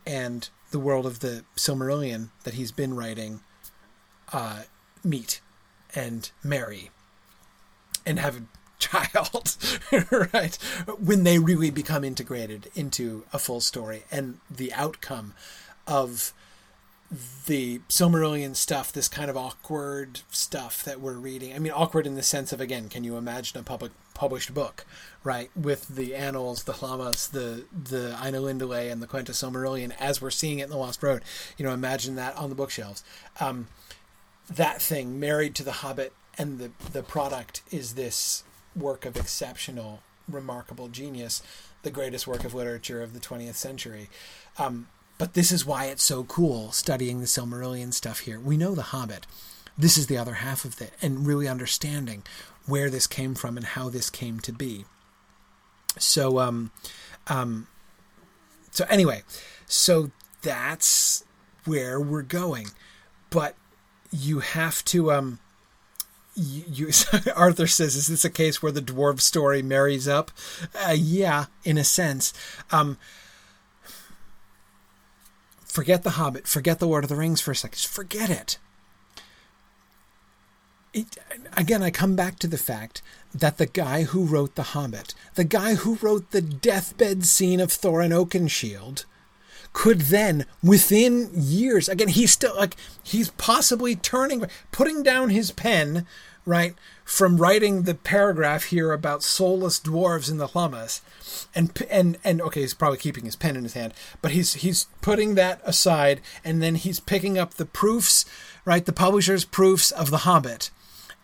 and 0.07 0.49
the 0.71 0.79
world 0.79 1.07
of 1.07 1.21
the 1.21 1.45
Silmarillion 1.57 2.29
that 2.45 2.55
he's 2.55 2.73
been 2.73 2.95
writing 2.95 3.41
uh, 4.33 4.63
meet 5.03 5.41
and 5.95 6.31
marry 6.43 6.91
and 8.05 8.19
have 8.19 8.37
a 8.37 8.43
child, 8.79 9.57
right? 10.33 10.55
When 10.99 11.25
they 11.25 11.39
really 11.39 11.71
become 11.71 12.05
integrated 12.05 12.71
into 12.77 13.25
a 13.33 13.39
full 13.39 13.61
story 13.61 14.05
and 14.11 14.39
the 14.49 14.73
outcome 14.73 15.35
of 15.87 16.33
the 17.47 17.79
Silmarillion 17.89 18.55
stuff, 18.55 18.93
this 18.93 19.09
kind 19.09 19.31
of 19.31 19.37
awkward 19.37 20.21
stuff 20.31 20.85
that 20.85 21.01
we're 21.01 21.15
reading. 21.15 21.55
I 21.55 21.59
mean, 21.59 21.73
awkward 21.73 22.07
in 22.07 22.17
the 22.17 22.23
sense 22.23 22.53
of, 22.53 22.61
again, 22.61 22.91
can 22.91 23.03
you 23.03 23.17
imagine 23.17 23.59
a 23.59 23.63
public 23.63 23.93
published 24.13 24.53
book, 24.53 24.85
right, 25.25 25.49
with 25.57 25.89
the 25.89 26.15
annals, 26.15 26.65
the 26.65 26.73
Lhammas, 26.75 27.31
the 27.31 27.65
the 27.73 28.15
Ainulindalë, 28.21 28.91
and 28.91 29.01
the 29.01 29.07
Quenta 29.07 29.31
Silmarillion 29.31 29.95
as 29.99 30.21
we're 30.21 30.31
seeing 30.31 30.59
it 30.59 30.65
in 30.65 30.71
the 30.71 30.77
Lost 30.77 31.03
Road. 31.03 31.23
You 31.57 31.65
know, 31.65 31.73
imagine 31.73 32.17
that 32.17 32.37
on 32.37 32.51
the 32.51 32.57
bookshelves. 32.57 33.03
Um, 33.41 33.69
that 34.51 34.83
thing 34.83 35.19
married 35.19 35.55
to 35.55 35.63
the 35.63 35.73
Hobbit, 35.73 36.13
and 36.37 36.59
the 36.59 36.73
the 36.93 37.03
product 37.03 37.63
is 37.71 37.95
this 37.95 38.43
work 38.77 39.07
of 39.07 39.17
exceptional, 39.17 40.03
remarkable 40.29 40.89
genius, 40.89 41.43
the 41.83 41.91
greatest 41.91 42.27
work 42.27 42.45
of 42.45 42.55
literature 42.55 43.01
of 43.03 43.15
the 43.15 43.21
20th 43.21 43.55
century. 43.55 44.11
Um, 44.59 44.89
but 45.19 45.35
this 45.35 45.51
is 45.51 45.67
why 45.67 45.87
it's 45.87 46.05
so 46.05 46.25
cool 46.25 46.71
studying 46.71 47.21
the 47.21 47.27
Silmarillion 47.27 47.93
stuff 47.93 48.21
here. 48.21 48.39
We 48.39 48.57
know 48.57 48.75
the 48.75 48.83
Hobbit. 48.83 49.27
This 49.77 49.99
is 49.99 50.07
the 50.07 50.17
other 50.17 50.35
half 50.35 50.65
of 50.65 50.81
it, 50.81 50.93
and 51.03 51.27
really 51.27 51.49
understanding 51.49 52.23
where 52.67 52.89
this 52.89 53.07
came 53.07 53.35
from 53.35 53.57
and 53.57 53.67
how 53.67 53.89
this 53.89 54.11
came 54.11 54.41
to 54.41 54.53
be. 54.53 54.85
So, 55.99 56.39
um, 56.39 56.71
um, 57.27 57.67
so 58.71 58.85
anyway, 58.89 59.23
so 59.67 60.11
that's 60.43 61.25
where 61.65 62.01
we're 62.01 62.23
going, 62.23 62.69
but 63.31 63.57
you 64.11 64.41
have 64.41 64.85
to, 64.87 65.13
um, 65.13 65.39
you, 66.35 66.65
you 66.69 66.91
Arthur 67.37 67.67
says, 67.67 67.97
is 67.97 68.07
this 68.07 68.25
a 68.25 68.31
case 68.31 68.63
where 68.63 68.73
the 68.73 68.83
dwarf 68.83 69.21
story 69.21 69.63
marries 69.63 70.07
up? 70.07 70.31
Uh, 70.75 70.95
yeah, 70.97 71.47
in 71.65 71.79
a 71.79 71.85
sense. 71.85 72.33
Um, 72.71 72.99
forget 75.69 76.03
the 76.03 76.11
Hobbit, 76.11 76.49
forget 76.49 76.79
the 76.79 76.89
Lord 76.89 77.05
of 77.05 77.11
the 77.11 77.17
Rings 77.17 77.41
for 77.41 77.53
a 77.53 77.57
second. 77.57 77.77
Just 77.77 77.89
forget 77.89 78.31
it 78.31 78.59
it, 80.93 81.19
again, 81.57 81.83
I 81.83 81.91
come 81.91 82.17
back 82.17 82.39
to 82.39 82.47
the 82.47 82.59
fact 82.59 83.03
that 83.35 83.59
the 83.59 83.67
guy 83.67 84.05
who 84.05 84.25
wrote 84.25 84.55
The 84.55 84.63
Hobbit, 84.63 85.15
the 85.35 85.45
guy 85.45 85.75
who 85.75 85.97
wrote 85.97 86.31
the 86.31 86.41
deathbed 86.41 87.25
scene 87.25 87.61
of 87.61 87.69
Thorin 87.69 88.11
Oakenshield, 88.11 89.05
could 89.73 90.03
then, 90.03 90.47
within 90.63 91.31
years, 91.35 91.89
again, 91.89 92.09
he's 92.09 92.33
still 92.33 92.57
like, 92.57 92.75
he's 93.03 93.31
possibly 93.33 93.95
turning, 93.95 94.45
putting 94.73 95.03
down 95.03 95.29
his 95.29 95.51
pen, 95.51 96.07
right, 96.49 96.75
from 97.05 97.37
writing 97.37 97.83
the 97.83 97.95
paragraph 97.95 98.65
here 98.65 98.91
about 98.91 99.23
soulless 99.23 99.79
dwarves 99.79 100.31
in 100.31 100.39
the 100.39 100.49
Lhammas. 100.49 101.03
And, 101.55 101.71
and, 101.91 102.17
and 102.25 102.41
okay, 102.41 102.63
he's 102.63 102.73
probably 102.73 102.97
keeping 102.97 103.27
his 103.27 103.37
pen 103.37 103.55
in 103.55 103.65
his 103.65 103.75
hand, 103.75 103.93
but 104.23 104.31
he's, 104.31 104.55
he's 104.55 104.87
putting 105.03 105.35
that 105.35 105.61
aside 105.63 106.23
and 106.43 106.63
then 106.63 106.77
he's 106.77 107.01
picking 107.01 107.37
up 107.37 107.55
the 107.55 107.67
proofs, 107.67 108.25
right, 108.65 108.85
the 108.85 108.95
publisher's 108.95 109.45
proofs 109.45 109.91
of 109.91 110.11
The 110.11 110.19
Hobbit 110.19 110.71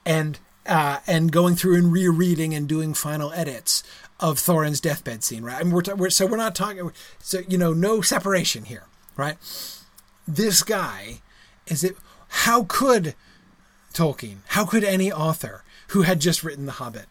and 0.04 0.38
uh, 0.66 1.00
and 1.06 1.30
going 1.30 1.56
through 1.56 1.76
and 1.76 1.92
rereading 1.92 2.54
and 2.54 2.66
doing 2.66 2.94
final 2.94 3.30
edits 3.32 3.82
of 4.18 4.38
Thorin's 4.38 4.80
deathbed 4.80 5.22
scene, 5.22 5.44
right? 5.44 5.62
Mean, 5.62 5.74
we're, 5.74 5.94
we're, 5.94 6.08
so 6.08 6.24
we're 6.24 6.38
not 6.38 6.54
talking, 6.54 6.90
so 7.18 7.40
you 7.46 7.58
know, 7.58 7.74
no 7.74 8.00
separation 8.00 8.64
here, 8.64 8.84
right? 9.14 9.36
This 10.26 10.62
guy 10.62 11.20
is 11.66 11.84
it? 11.84 11.96
How 12.28 12.64
could 12.64 13.14
Tolkien? 13.94 14.38
How 14.48 14.66
could 14.66 14.84
any 14.84 15.10
author 15.10 15.64
who 15.88 16.02
had 16.02 16.20
just 16.20 16.44
written 16.44 16.66
The 16.66 16.72
Hobbit 16.72 17.06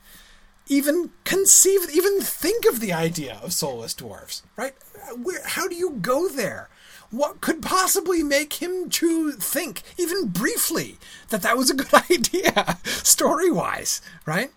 even 0.67 1.09
conceive, 1.25 1.81
even 1.93 2.21
think 2.21 2.65
of 2.65 2.79
the 2.79 2.93
idea 2.93 3.39
of 3.43 3.51
soulless 3.51 3.93
dwarves, 3.93 4.43
right? 4.55 4.73
Where, 5.21 5.41
how 5.45 5.67
do 5.67 5.75
you 5.75 5.97
go 6.01 6.29
there? 6.29 6.69
what 7.13 7.41
could 7.41 7.61
possibly 7.61 8.23
make 8.23 8.53
him 8.53 8.89
to 8.89 9.33
think, 9.33 9.83
even 9.97 10.29
briefly, 10.29 10.97
that 11.29 11.43
that 11.43 11.55
was 11.55 11.69
a 11.69 11.75
good 11.75 11.93
idea, 12.11 12.79
story 12.83 13.51
wise, 13.51 14.01
right? 14.25 14.51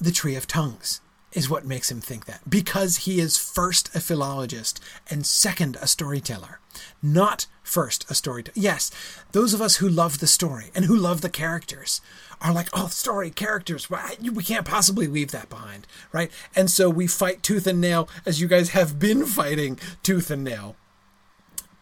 The 0.00 0.12
Tree 0.12 0.36
of 0.36 0.46
Tongues 0.46 1.00
is 1.36 1.50
what 1.50 1.66
makes 1.66 1.90
him 1.90 2.00
think 2.00 2.24
that, 2.24 2.40
because 2.48 2.96
he 2.98 3.20
is 3.20 3.36
first 3.36 3.94
a 3.94 4.00
philologist 4.00 4.80
and 5.10 5.26
second 5.26 5.76
a 5.82 5.86
storyteller, 5.86 6.58
not 7.02 7.46
first 7.62 8.10
a 8.10 8.14
storyteller. 8.14 8.54
Yes, 8.56 8.90
those 9.32 9.52
of 9.52 9.60
us 9.60 9.76
who 9.76 9.88
love 9.88 10.18
the 10.18 10.26
story 10.26 10.70
and 10.74 10.86
who 10.86 10.96
love 10.96 11.20
the 11.20 11.28
characters 11.28 12.00
are 12.40 12.54
like, 12.54 12.68
oh, 12.72 12.88
story, 12.88 13.30
characters, 13.30 13.88
we 13.90 14.42
can't 14.42 14.66
possibly 14.66 15.06
leave 15.06 15.30
that 15.30 15.50
behind, 15.50 15.86
right? 16.10 16.30
And 16.54 16.70
so 16.70 16.88
we 16.88 17.06
fight 17.06 17.42
tooth 17.42 17.66
and 17.66 17.80
nail, 17.80 18.08
as 18.24 18.40
you 18.40 18.48
guys 18.48 18.70
have 18.70 18.98
been 18.98 19.26
fighting 19.26 19.78
tooth 20.02 20.30
and 20.30 20.42
nail, 20.42 20.74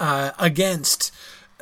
uh, 0.01 0.33
against 0.39 1.13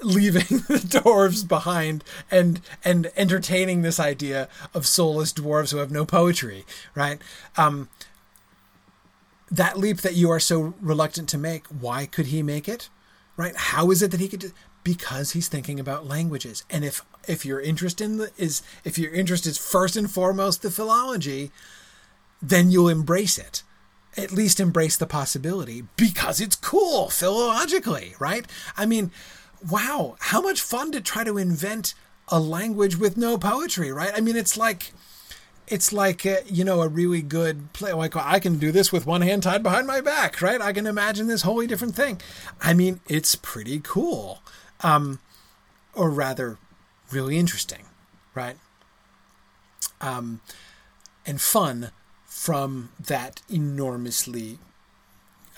leaving 0.04 0.58
the 0.68 0.78
dwarves 0.78 1.46
behind 1.46 2.04
and 2.30 2.60
and 2.84 3.10
entertaining 3.16 3.82
this 3.82 4.00
idea 4.00 4.48
of 4.74 4.86
soulless 4.86 5.32
dwarves 5.32 5.72
who 5.72 5.78
have 5.78 5.90
no 5.90 6.04
poetry, 6.04 6.64
right? 6.94 7.20
Um, 7.56 7.88
that 9.52 9.78
leap 9.78 9.98
that 9.98 10.14
you 10.14 10.30
are 10.30 10.40
so 10.40 10.74
reluctant 10.80 11.28
to 11.28 11.38
make, 11.38 11.66
why 11.66 12.06
could 12.06 12.26
he 12.26 12.42
make 12.42 12.68
it? 12.68 12.88
Right? 13.36 13.54
How 13.54 13.90
is 13.90 14.02
it 14.02 14.10
that 14.10 14.20
he 14.20 14.28
could 14.28 14.40
do? 14.40 14.52
Because 14.82 15.32
he's 15.32 15.48
thinking 15.48 15.78
about 15.78 16.08
languages. 16.08 16.64
And 16.70 16.84
if 16.84 17.04
if 17.28 17.46
your 17.46 17.60
interest 17.60 18.00
in 18.00 18.16
the 18.16 18.30
is 18.36 18.62
if 18.84 18.98
your 18.98 19.12
interest 19.12 19.46
is 19.46 19.58
first 19.58 19.96
and 19.96 20.10
foremost 20.10 20.62
the 20.62 20.70
philology, 20.70 21.50
then 22.40 22.70
you'll 22.70 22.88
embrace 22.88 23.38
it. 23.38 23.62
At 24.16 24.32
least 24.32 24.60
embrace 24.60 24.96
the 24.96 25.06
possibility 25.06 25.84
because 25.96 26.40
it's 26.40 26.56
cool 26.56 27.06
philologically, 27.06 28.18
right? 28.20 28.46
I 28.76 28.84
mean, 28.86 29.10
wow, 29.70 30.16
how 30.20 30.40
much 30.40 30.60
fun 30.60 30.92
to 30.92 31.00
try 31.00 31.24
to 31.24 31.38
invent 31.38 31.94
a 32.28 32.40
language 32.40 32.96
with 32.96 33.16
no 33.16 33.38
poetry, 33.38 33.92
right? 33.92 34.12
I 34.14 34.20
mean, 34.20 34.36
it's 34.36 34.56
like 34.56 34.92
it's 35.68 35.92
like 35.92 36.26
uh, 36.26 36.36
you 36.46 36.64
know 36.64 36.82
a 36.82 36.88
really 36.88 37.22
good 37.22 37.72
play 37.72 37.92
like 37.92 38.16
i 38.16 38.38
can 38.38 38.58
do 38.58 38.72
this 38.72 38.92
with 38.92 39.06
one 39.06 39.22
hand 39.22 39.42
tied 39.42 39.62
behind 39.62 39.86
my 39.86 40.00
back 40.00 40.42
right? 40.42 40.60
I 40.60 40.72
can 40.72 40.86
imagine 40.86 41.28
this 41.28 41.42
wholly 41.42 41.66
different 41.66 41.94
thing. 41.94 42.20
I 42.60 42.74
mean 42.74 43.00
it's 43.08 43.34
pretty 43.36 43.80
cool 43.82 44.40
um, 44.80 45.20
or 45.94 46.10
rather 46.10 46.58
really 47.10 47.38
interesting 47.38 47.84
right? 48.34 48.56
Um, 50.00 50.40
and 51.24 51.40
fun 51.40 51.90
from 52.26 52.90
that 52.98 53.40
enormously 53.48 54.58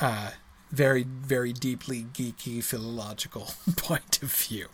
uh, 0.01 0.33
very 0.71 1.05
very 1.05 1.53
deeply 1.53 2.07
geeky 2.13 2.63
philological 2.63 3.51
point 3.77 4.23
of 4.23 4.33
view. 4.33 4.69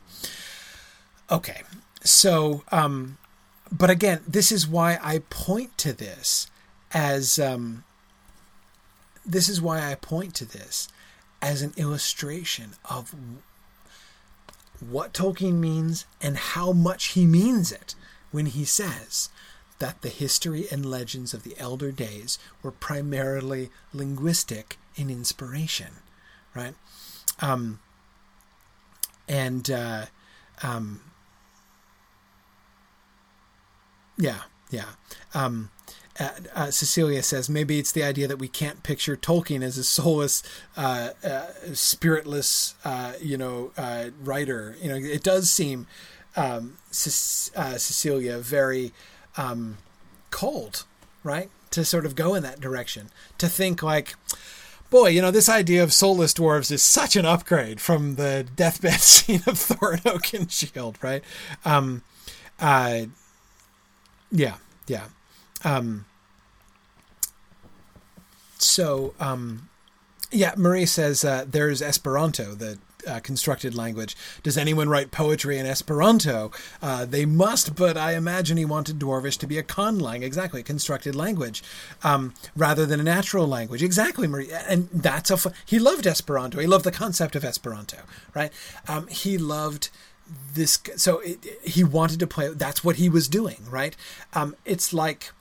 Okay 1.31 1.63
so 2.03 2.65
um, 2.73 3.19
but 3.73 3.91
again, 3.91 4.21
this 4.27 4.51
is 4.51 4.67
why 4.67 4.99
I 5.01 5.21
point 5.31 5.77
to 5.79 5.93
this 5.93 6.49
as 6.93 7.39
um, 7.39 7.85
this 9.25 9.49
is 9.49 9.61
why 9.61 9.91
I 9.91 9.95
point 9.95 10.35
to 10.37 10.45
this 10.45 10.89
as 11.41 11.63
an 11.63 11.73
illustration 11.77 12.73
of 12.89 13.15
what 14.81 15.13
Tolkien 15.13 15.55
means 15.55 16.05
and 16.21 16.37
how 16.37 16.73
much 16.73 17.09
he 17.09 17.27
means 17.27 17.71
it 17.71 17.95
when 18.33 18.47
he 18.47 18.65
says 18.65 19.29
that 19.79 20.03
the 20.03 20.09
history 20.09 20.67
and 20.71 20.85
legends 20.85 21.33
of 21.33 21.43
the 21.43 21.57
elder 21.59 21.93
days 21.93 22.39
were 22.63 22.71
primarily 22.71 23.71
linguistic 23.93 24.79
in 24.97 25.11
inspiration, 25.11 25.93
right? 26.55 26.75
Um, 27.41 27.81
and 29.29 29.71
uh, 29.71 30.07
um, 30.63 31.01
Yeah, 34.21 34.41
yeah. 34.71 34.85
Um, 35.35 35.71
uh, 36.19 36.29
uh, 36.55 36.71
Cecilia 36.71 37.23
says 37.23 37.49
maybe 37.49 37.79
it's 37.79 37.93
the 37.93 38.03
idea 38.03 38.29
that 38.29 38.39
we 38.39 38.49
can't 38.49 38.83
picture 38.83 39.17
Tolkien 39.17 39.63
as 39.63 39.79
a 39.79 39.85
soulless, 39.85 40.43
uh, 40.77 41.11
uh 41.25 41.47
spiritless, 41.73 42.75
uh, 42.85 43.15
you 43.21 43.39
know, 43.39 43.73
uh, 43.79 44.11
writer. 44.23 44.77
You 44.83 44.91
know, 44.91 44.97
it 44.97 45.23
does 45.23 45.51
seem 45.51 45.87
um, 46.37 46.77
Cecilia 46.91 48.39
very 48.39 48.93
um, 49.39 49.79
cold, 50.31 50.85
right? 51.25 51.49
To 51.71 51.85
sort 51.85 52.05
of 52.05 52.15
go 52.15 52.35
in 52.35 52.43
that 52.43 52.61
direction, 52.61 53.09
to 53.39 53.49
think 53.49 53.83
like, 53.83 54.15
boy, 54.91 55.09
you 55.09 55.23
know, 55.23 55.31
this 55.31 55.49
idea 55.49 55.83
of 55.83 55.93
soulless 55.93 56.35
dwarves 56.35 56.71
is 56.71 56.83
such 56.83 57.17
an 57.17 57.25
upgrade 57.25 57.81
from 57.81 58.17
the 58.17 58.47
deathbed 58.55 59.01
scene 59.01 59.43
of 59.47 59.55
Thorin 59.55 60.03
Oakenshield, 60.03 61.03
right? 61.03 61.25
Um, 61.65 62.03
uh, 62.59 63.03
yeah, 64.31 64.57
yeah. 64.87 65.07
Um, 65.65 66.05
so, 68.59 69.15
um, 69.19 69.69
yeah, 70.31 70.55
Marie 70.57 70.87
says 70.87 71.25
uh, 71.25 71.45
there's 71.49 71.81
Esperanto, 71.81 72.55
the 72.55 72.79
uh, 73.07 73.21
constructed 73.21 73.75
language. 73.75 74.17
Does 74.43 74.57
anyone 74.57 74.89
write 74.89 75.11
poetry 75.11 75.59
in 75.59 75.67
Esperanto? 75.67 76.51
Uh, 76.83 77.05
they 77.05 77.25
must, 77.25 77.75
but 77.75 77.97
I 77.97 78.15
imagine 78.15 78.57
he 78.57 78.65
wanted 78.65 78.99
Dwarvish 78.99 79.39
to 79.39 79.47
be 79.47 79.59
a 79.59 79.63
conlang, 79.63 80.23
exactly, 80.23 80.61
a 80.61 80.65
constructed 80.65 81.15
language, 81.15 81.63
um, 82.03 82.35
rather 82.57 82.87
than 82.87 83.01
a 83.01 83.05
natural 83.05 83.47
language. 83.47 83.83
Exactly, 83.83 84.27
Marie. 84.27 84.51
And 84.53 84.89
that's 84.93 85.31
a. 85.31 85.53
He 85.65 85.79
loved 85.79 86.07
Esperanto. 86.07 86.59
He 86.61 86.67
loved 86.67 86.85
the 86.85 86.93
concept 86.93 87.37
of 87.37 87.45
Esperanto, 87.45 87.99
right? 88.35 88.53
Um, 88.89 89.07
he 89.09 89.39
loved 89.39 89.91
this 90.55 90.79
so 90.95 91.19
it, 91.21 91.45
he 91.65 91.83
wanted 91.83 92.21
to 92.21 92.27
play 92.27 92.47
that's 92.51 92.85
what 92.85 92.97
he 92.97 93.09
was 93.09 93.27
doing 93.27 93.57
right 93.69 93.97
um, 94.33 94.55
it's 94.65 94.93
like 94.93 95.33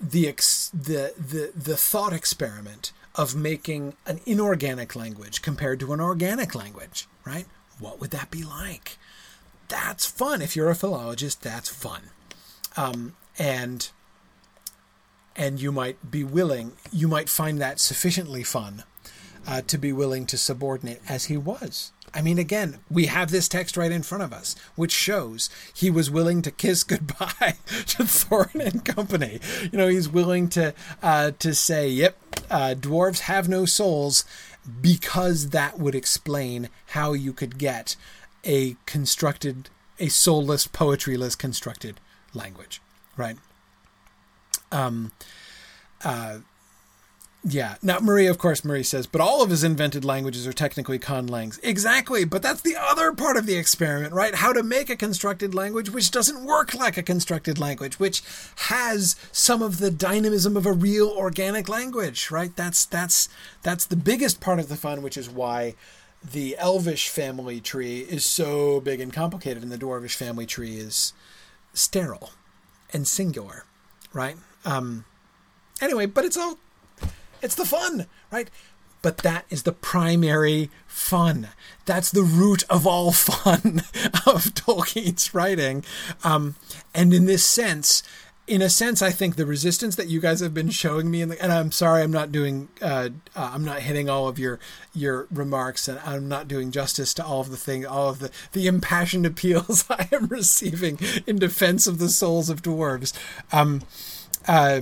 the 0.00 0.26
ex, 0.26 0.70
the 0.70 1.12
the 1.18 1.52
the 1.54 1.76
thought 1.76 2.12
experiment 2.12 2.92
of 3.16 3.34
making 3.34 3.94
an 4.06 4.20
inorganic 4.26 4.94
language 4.94 5.42
compared 5.42 5.80
to 5.80 5.92
an 5.92 6.00
organic 6.00 6.54
language 6.54 7.06
right? 7.24 7.46
What 7.78 8.00
would 8.00 8.10
that 8.10 8.30
be 8.30 8.42
like? 8.42 8.98
That's 9.68 10.06
fun. 10.06 10.42
If 10.42 10.56
you're 10.56 10.70
a 10.70 10.74
philologist 10.74 11.42
that's 11.42 11.68
fun. 11.68 12.10
Um, 12.76 13.14
and 13.38 13.88
and 15.36 15.60
you 15.60 15.72
might 15.72 16.10
be 16.10 16.24
willing 16.24 16.72
you 16.92 17.08
might 17.08 17.28
find 17.28 17.60
that 17.60 17.80
sufficiently 17.80 18.42
fun 18.42 18.84
uh, 19.46 19.62
to 19.62 19.78
be 19.78 19.92
willing 19.92 20.26
to 20.26 20.36
subordinate 20.36 21.00
as 21.08 21.26
he 21.26 21.36
was 21.36 21.92
I 22.12 22.22
mean, 22.22 22.38
again, 22.38 22.78
we 22.90 23.06
have 23.06 23.30
this 23.30 23.48
text 23.48 23.76
right 23.76 23.92
in 23.92 24.02
front 24.02 24.24
of 24.24 24.32
us, 24.32 24.56
which 24.74 24.92
shows 24.92 25.48
he 25.74 25.90
was 25.90 26.10
willing 26.10 26.42
to 26.42 26.50
kiss 26.50 26.82
goodbye 26.84 27.56
to 27.66 28.04
Thorin 28.04 28.60
and 28.60 28.84
company. 28.84 29.40
You 29.70 29.78
know, 29.78 29.88
he's 29.88 30.08
willing 30.08 30.48
to 30.50 30.74
uh, 31.02 31.32
to 31.38 31.54
say, 31.54 31.88
"Yep, 31.88 32.16
uh, 32.50 32.74
dwarves 32.78 33.20
have 33.20 33.48
no 33.48 33.64
souls," 33.64 34.24
because 34.80 35.50
that 35.50 35.78
would 35.78 35.94
explain 35.94 36.68
how 36.88 37.12
you 37.12 37.32
could 37.32 37.58
get 37.58 37.96
a 38.44 38.76
constructed, 38.86 39.68
a 39.98 40.08
soulless, 40.08 40.66
poetryless 40.66 41.36
constructed 41.36 42.00
language, 42.34 42.80
right? 43.16 43.36
Um, 44.72 45.12
uh, 46.04 46.38
yeah. 47.42 47.76
Now, 47.82 48.00
Marie, 48.00 48.26
of 48.26 48.36
course, 48.36 48.64
Marie 48.64 48.82
says, 48.82 49.06
but 49.06 49.20
all 49.20 49.42
of 49.42 49.48
his 49.48 49.64
invented 49.64 50.04
languages 50.04 50.46
are 50.46 50.52
technically 50.52 50.98
conlangs. 50.98 51.58
Exactly. 51.62 52.24
But 52.24 52.42
that's 52.42 52.60
the 52.60 52.76
other 52.78 53.12
part 53.12 53.36
of 53.36 53.46
the 53.46 53.56
experiment, 53.56 54.12
right? 54.12 54.34
How 54.34 54.52
to 54.52 54.62
make 54.62 54.90
a 54.90 54.96
constructed 54.96 55.54
language 55.54 55.90
which 55.90 56.10
doesn't 56.10 56.44
work 56.44 56.74
like 56.74 56.98
a 56.98 57.02
constructed 57.02 57.58
language, 57.58 57.98
which 57.98 58.22
has 58.56 59.16
some 59.32 59.62
of 59.62 59.78
the 59.78 59.90
dynamism 59.90 60.56
of 60.56 60.66
a 60.66 60.72
real 60.72 61.08
organic 61.08 61.68
language, 61.68 62.30
right? 62.30 62.54
That's, 62.54 62.84
that's, 62.84 63.28
that's 63.62 63.86
the 63.86 63.96
biggest 63.96 64.40
part 64.40 64.58
of 64.58 64.68
the 64.68 64.76
fun, 64.76 65.00
which 65.00 65.16
is 65.16 65.30
why 65.30 65.74
the 66.22 66.56
Elvish 66.58 67.08
family 67.08 67.60
tree 67.60 68.00
is 68.00 68.24
so 68.24 68.80
big 68.80 69.00
and 69.00 69.12
complicated, 69.12 69.62
and 69.62 69.72
the 69.72 69.78
Dwarvish 69.78 70.14
family 70.14 70.44
tree 70.44 70.76
is 70.76 71.14
sterile 71.72 72.32
and 72.92 73.08
singular, 73.08 73.64
right? 74.12 74.36
Um, 74.66 75.06
anyway, 75.80 76.04
but 76.04 76.26
it's 76.26 76.36
all 76.36 76.58
it's 77.42 77.54
the 77.54 77.64
fun, 77.64 78.06
right? 78.30 78.50
But 79.02 79.18
that 79.18 79.46
is 79.48 79.62
the 79.62 79.72
primary 79.72 80.70
fun. 80.86 81.48
That's 81.86 82.10
the 82.10 82.22
root 82.22 82.64
of 82.68 82.86
all 82.86 83.12
fun 83.12 83.82
of 84.26 84.54
Tolkien's 84.54 85.34
writing. 85.34 85.84
Um, 86.22 86.56
and 86.94 87.14
in 87.14 87.26
this 87.26 87.44
sense, 87.44 88.02
in 88.50 88.62
a 88.62 88.68
sense, 88.68 89.00
I 89.00 89.10
think 89.10 89.36
the 89.36 89.46
resistance 89.46 89.94
that 89.94 90.08
you 90.08 90.20
guys 90.20 90.40
have 90.40 90.52
been 90.52 90.70
showing 90.70 91.08
me, 91.08 91.24
the, 91.24 91.40
and 91.40 91.52
I'm 91.52 91.70
sorry, 91.70 92.02
I'm 92.02 92.10
not 92.10 92.32
doing, 92.32 92.68
uh, 92.82 93.10
uh, 93.36 93.50
I'm 93.54 93.64
not 93.64 93.80
hitting 93.80 94.10
all 94.10 94.26
of 94.26 94.40
your 94.40 94.58
your 94.92 95.28
remarks, 95.30 95.86
and 95.86 96.00
I'm 96.00 96.28
not 96.28 96.48
doing 96.48 96.72
justice 96.72 97.14
to 97.14 97.24
all 97.24 97.40
of 97.40 97.50
the 97.50 97.56
thing, 97.56 97.86
all 97.86 98.08
of 98.08 98.18
the 98.18 98.32
the 98.50 98.66
impassioned 98.66 99.24
appeals 99.24 99.84
I 99.90 100.08
am 100.10 100.26
receiving 100.26 100.98
in 101.28 101.38
defense 101.38 101.86
of 101.86 101.98
the 101.98 102.08
souls 102.08 102.50
of 102.50 102.60
dwarves. 102.60 103.12
Um, 103.52 103.82
uh, 104.48 104.80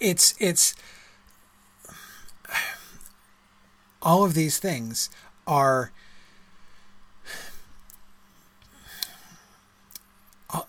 it's 0.00 0.34
it's 0.40 0.74
all 4.06 4.24
of 4.24 4.34
these 4.34 4.58
things 4.58 5.10
are 5.48 5.90
uh, 10.54 10.62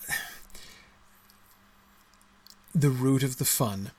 the 2.73 2.89
root 2.89 3.21
of 3.21 3.37
the 3.37 3.45
fun 3.45 3.91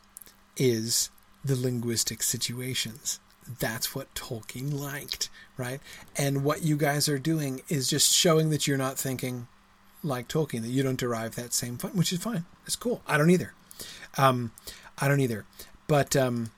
is 0.57 1.11
the 1.45 1.55
linguistic 1.55 2.21
situations. 2.21 3.21
That's 3.61 3.95
what 3.95 4.13
Tolkien 4.13 4.75
liked, 4.75 5.31
right? 5.57 5.81
And 6.17 6.43
what 6.43 6.65
you 6.65 6.77
guys 6.77 7.09
are 7.09 7.21
doing 7.21 7.63
is 7.69 7.89
just 7.89 8.13
showing 8.13 8.51
that 8.51 8.67
you're 8.67 8.77
not 8.77 8.99
thinking 8.99 9.47
like 10.03 10.27
Tolkien, 10.27 10.63
that 10.63 10.71
you 10.71 10.83
don't 10.83 10.99
derive 10.99 11.37
that 11.37 11.55
same 11.55 11.79
fun, 11.79 11.93
which 11.93 12.13
is 12.13 12.19
fine. 12.19 12.45
It's 12.67 12.75
cool. 12.75 13.03
I 13.07 13.17
don't 13.17 13.31
either. 13.31 13.55
Um, 14.17 14.51
I 14.99 15.07
don't 15.07 15.21
either. 15.21 15.45
But 15.87 16.17
um, 16.17 16.51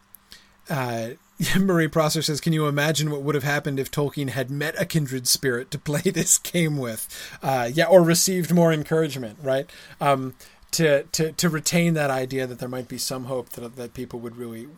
uh, 0.70 1.11
Marie 1.59 1.89
Prosser 1.89 2.23
says, 2.23 2.41
"Can 2.41 2.53
you 2.53 2.67
imagine 2.67 3.11
what 3.11 3.23
would 3.23 3.35
have 3.35 3.45
happened 3.45 3.79
if 3.79 3.91
Tolkien 3.91 4.31
had 4.31 4.51
met 4.51 4.81
a 4.81 4.85
kindred 4.85 5.27
spirit 5.27 5.71
to 5.71 5.79
play 5.79 6.01
this 6.05 6.39
game 6.39 6.77
with? 6.77 7.09
Uh, 7.43 7.71
yeah, 7.73 7.87
or 7.87 8.03
received 8.03 8.53
more 8.53 8.73
encouragement, 8.73 9.39
right? 9.43 9.69
Um, 10.01 10.35
to 10.73 11.05
to 11.05 11.33
to 11.33 11.49
retain 11.49 11.95
that 11.95 12.11
idea 12.11 12.47
that 12.47 12.59
there 12.59 12.69
might 12.69 12.89
be 12.89 12.99
some 12.99 13.25
hope 13.25 13.51
that 13.51 13.77
that 13.77 13.95
people 13.95 14.21
would 14.21 14.37
really 14.37 14.69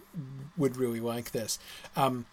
would 0.57 0.77
really 0.77 1.01
like 1.01 1.33
this." 1.33 1.59
Um, 1.97 2.27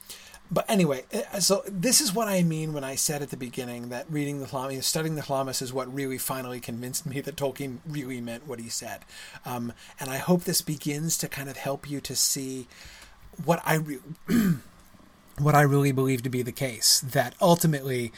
but 0.52 0.66
anyway, 0.68 1.06
uh, 1.14 1.40
so 1.40 1.62
this 1.68 2.02
is 2.02 2.14
what 2.14 2.28
I 2.28 2.42
mean 2.42 2.74
when 2.74 2.84
I 2.84 2.96
said 2.96 3.22
at 3.22 3.30
the 3.30 3.38
beginning 3.38 3.90
that 3.90 4.12
reading 4.12 4.40
the 4.40 4.48
Lhammas, 4.48 4.84
studying 4.84 5.16
the 5.16 5.22
Lhammas 5.22 5.62
is 5.62 5.72
what 5.72 5.94
really 5.94 6.18
finally 6.18 6.60
convinced 6.60 7.06
me 7.06 7.22
that 7.22 7.36
Tolkien 7.36 7.80
really 7.88 8.20
meant 8.20 8.48
what 8.48 8.60
he 8.60 8.70
said. 8.70 9.02
Um, 9.46 9.74
and 10.00 10.10
I 10.10 10.18
hope 10.18 10.44
this 10.44 10.62
begins 10.62 11.20
to 11.20 11.28
kind 11.28 11.50
of 11.50 11.58
help 11.58 11.88
you 11.90 12.02
to 12.02 12.16
see 12.16 12.68
what 13.45 13.61
I 13.66 13.76
re- 13.76 13.99
what 15.38 15.56
I 15.56 15.61
really 15.61 15.91
believe 15.91 16.24
to 16.24 16.30
be 16.30 16.41
the 16.41 16.52
case 16.52 16.99
that 17.02 17.34
ultimately 17.41 18.11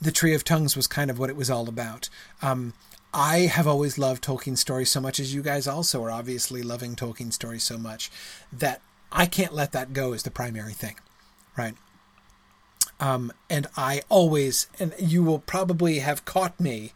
the 0.00 0.12
Tree 0.12 0.34
of 0.34 0.44
Tongues 0.44 0.76
was 0.76 0.86
kind 0.86 1.10
of 1.10 1.18
what 1.18 1.30
it 1.30 1.36
was 1.36 1.50
all 1.50 1.68
about. 1.68 2.08
Um, 2.42 2.72
I 3.12 3.40
have 3.40 3.66
always 3.66 3.98
loved 3.98 4.22
Tolkien 4.22 4.56
stories 4.56 4.90
so 4.90 5.00
much 5.00 5.18
as 5.18 5.34
you 5.34 5.42
guys 5.42 5.66
also 5.66 6.02
are 6.04 6.10
obviously 6.10 6.62
loving 6.62 6.94
Tolkien 6.94 7.32
stories 7.32 7.64
so 7.64 7.76
much 7.76 8.10
that 8.52 8.80
I 9.10 9.26
can't 9.26 9.52
let 9.52 9.72
that 9.72 9.92
go 9.92 10.12
as 10.12 10.22
the 10.22 10.30
primary 10.30 10.72
thing, 10.72 10.96
right? 11.56 11.74
Um, 13.00 13.32
and 13.48 13.66
I 13.76 14.02
always, 14.08 14.68
and 14.78 14.94
you 14.98 15.24
will 15.24 15.40
probably 15.40 15.98
have 15.98 16.24
caught 16.24 16.60
me 16.60 16.92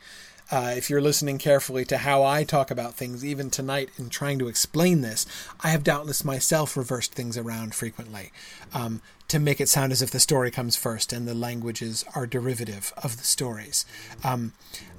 uh, 0.55 0.73
if 0.77 0.89
you're 0.89 1.01
listening 1.01 1.37
carefully 1.37 1.85
to 1.85 1.99
how 1.99 2.23
I 2.23 2.45
talk 2.45 2.71
about 2.71 2.95
things, 2.95 3.25
even 3.25 3.51
tonight 3.51 3.91
in 3.99 4.09
trying 4.09 4.39
to 4.39 4.47
explain 4.47 5.01
this, 5.01 5.27
I 5.65 5.71
have 5.71 5.83
doubtless 5.83 6.25
myself 6.25 6.77
reversed 6.77 7.13
things 7.13 7.37
around 7.37 7.75
frequently 7.75 8.31
um, 8.73 9.03
to 9.27 9.41
make 9.41 9.61
it 9.61 9.69
sound 9.69 9.91
as 9.91 10.01
if 10.01 10.13
the 10.13 10.21
story 10.21 10.53
comes 10.53 10.77
first 10.77 11.13
and 11.13 11.27
the 11.27 11.35
languages 11.35 12.05
are 12.15 12.25
derivative 12.25 12.93
of 13.03 13.17
the 13.17 13.25
stories. 13.25 13.85
Um, 14.23 14.53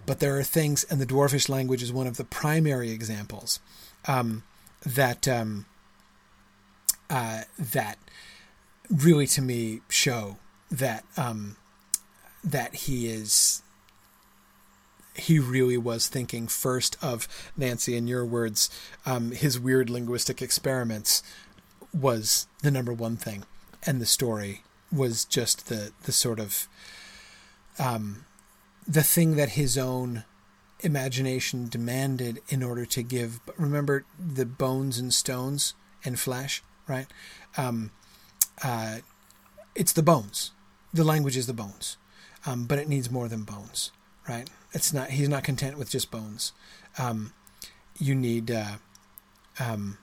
but 0.06 0.20
there 0.20 0.38
are 0.38 0.44
things, 0.44 0.84
and 0.84 1.00
the 1.00 1.06
dwarfish 1.06 1.48
language 1.48 1.82
is 1.82 1.94
one 1.94 2.06
of 2.06 2.18
the 2.18 2.26
primary 2.26 2.92
examples 2.92 3.62
um, 4.10 4.44
that 4.86 5.26
um, 5.26 5.68
uh, 7.10 7.44
that 7.58 7.98
really, 8.90 9.28
to 9.28 9.42
me, 9.42 9.80
show 9.88 10.36
that 10.70 11.06
um, 11.16 11.56
that 12.44 12.76
he 12.76 13.08
is 13.08 13.62
he 15.16 15.40
really 15.40 15.78
was 15.78 16.08
thinking 16.08 16.48
first 16.48 16.98
of 17.02 17.28
Nancy, 17.56 17.96
in 17.96 18.08
your 18.08 18.26
words, 18.26 18.70
um, 19.06 19.32
his 19.32 19.60
weird 19.60 19.90
linguistic 19.90 20.42
experiments 20.42 21.24
was 21.94 22.48
the 22.62 22.72
number 22.72 22.94
one 22.94 23.16
thing, 23.16 23.46
and 23.86 24.02
the 24.02 24.06
story 24.06 24.64
was 24.92 25.26
just 25.26 25.68
the 25.68 25.92
the 26.04 26.12
sort 26.12 26.40
of 26.40 26.68
um, 27.80 28.26
the 28.88 29.04
thing 29.04 29.36
that 29.36 29.50
his 29.50 29.78
own 29.78 30.24
imagination 30.82 31.68
demanded 31.68 32.42
in 32.50 32.62
order 32.62 32.86
to 32.86 33.02
give. 33.02 33.40
Remember 33.58 34.06
the 34.20 34.46
bones 34.46 35.00
and 35.00 35.14
stones 35.14 35.74
and 36.04 36.20
flesh, 36.20 36.62
right? 36.88 37.08
Um, 37.58 37.92
uh, 38.64 38.98
it's 39.74 39.94
the 39.94 40.04
bones. 40.04 40.52
The 40.94 41.04
language 41.04 41.36
is 41.36 41.48
the 41.48 41.54
bones, 41.54 41.98
um, 42.46 42.66
but 42.66 42.80
it 42.80 42.88
needs 42.88 43.12
more 43.12 43.28
than 43.28 43.44
bones, 43.44 43.92
right? 44.28 44.50
It's 44.74 44.94
not. 44.94 45.12
He's 45.12 45.30
not 45.30 45.44
content 45.44 45.78
with 45.78 45.90
just 45.90 46.12
bones. 46.12 46.52
Um, 46.98 47.34
you 47.98 48.16
need. 48.16 48.52
Uh, 48.52 48.76
um, 49.60 49.98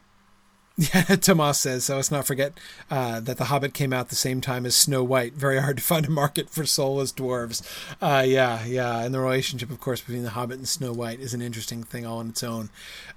yeah, 0.76 1.02
Tomas 1.02 1.58
says 1.58 1.84
so. 1.84 1.96
Let's 1.96 2.10
not 2.10 2.26
forget 2.26 2.54
uh, 2.90 3.20
that 3.20 3.36
The 3.36 3.44
Hobbit 3.44 3.74
came 3.74 3.92
out 3.92 4.08
the 4.08 4.16
same 4.16 4.40
time 4.40 4.64
as 4.64 4.74
Snow 4.74 5.04
White. 5.04 5.34
Very 5.34 5.60
hard 5.60 5.76
to 5.76 5.82
find 5.82 6.06
a 6.06 6.10
market 6.10 6.48
for 6.48 6.64
soulless 6.64 7.12
dwarves. 7.12 7.62
Uh, 8.00 8.24
yeah, 8.26 8.64
yeah, 8.64 9.00
and 9.00 9.12
the 9.12 9.20
relationship, 9.20 9.70
of 9.70 9.80
course, 9.80 10.00
between 10.00 10.22
The 10.22 10.30
Hobbit 10.30 10.56
and 10.56 10.66
Snow 10.66 10.92
White 10.92 11.20
is 11.20 11.34
an 11.34 11.42
interesting 11.42 11.82
thing 11.82 12.06
all 12.06 12.18
on 12.18 12.30
its 12.30 12.42
own. 12.42 12.70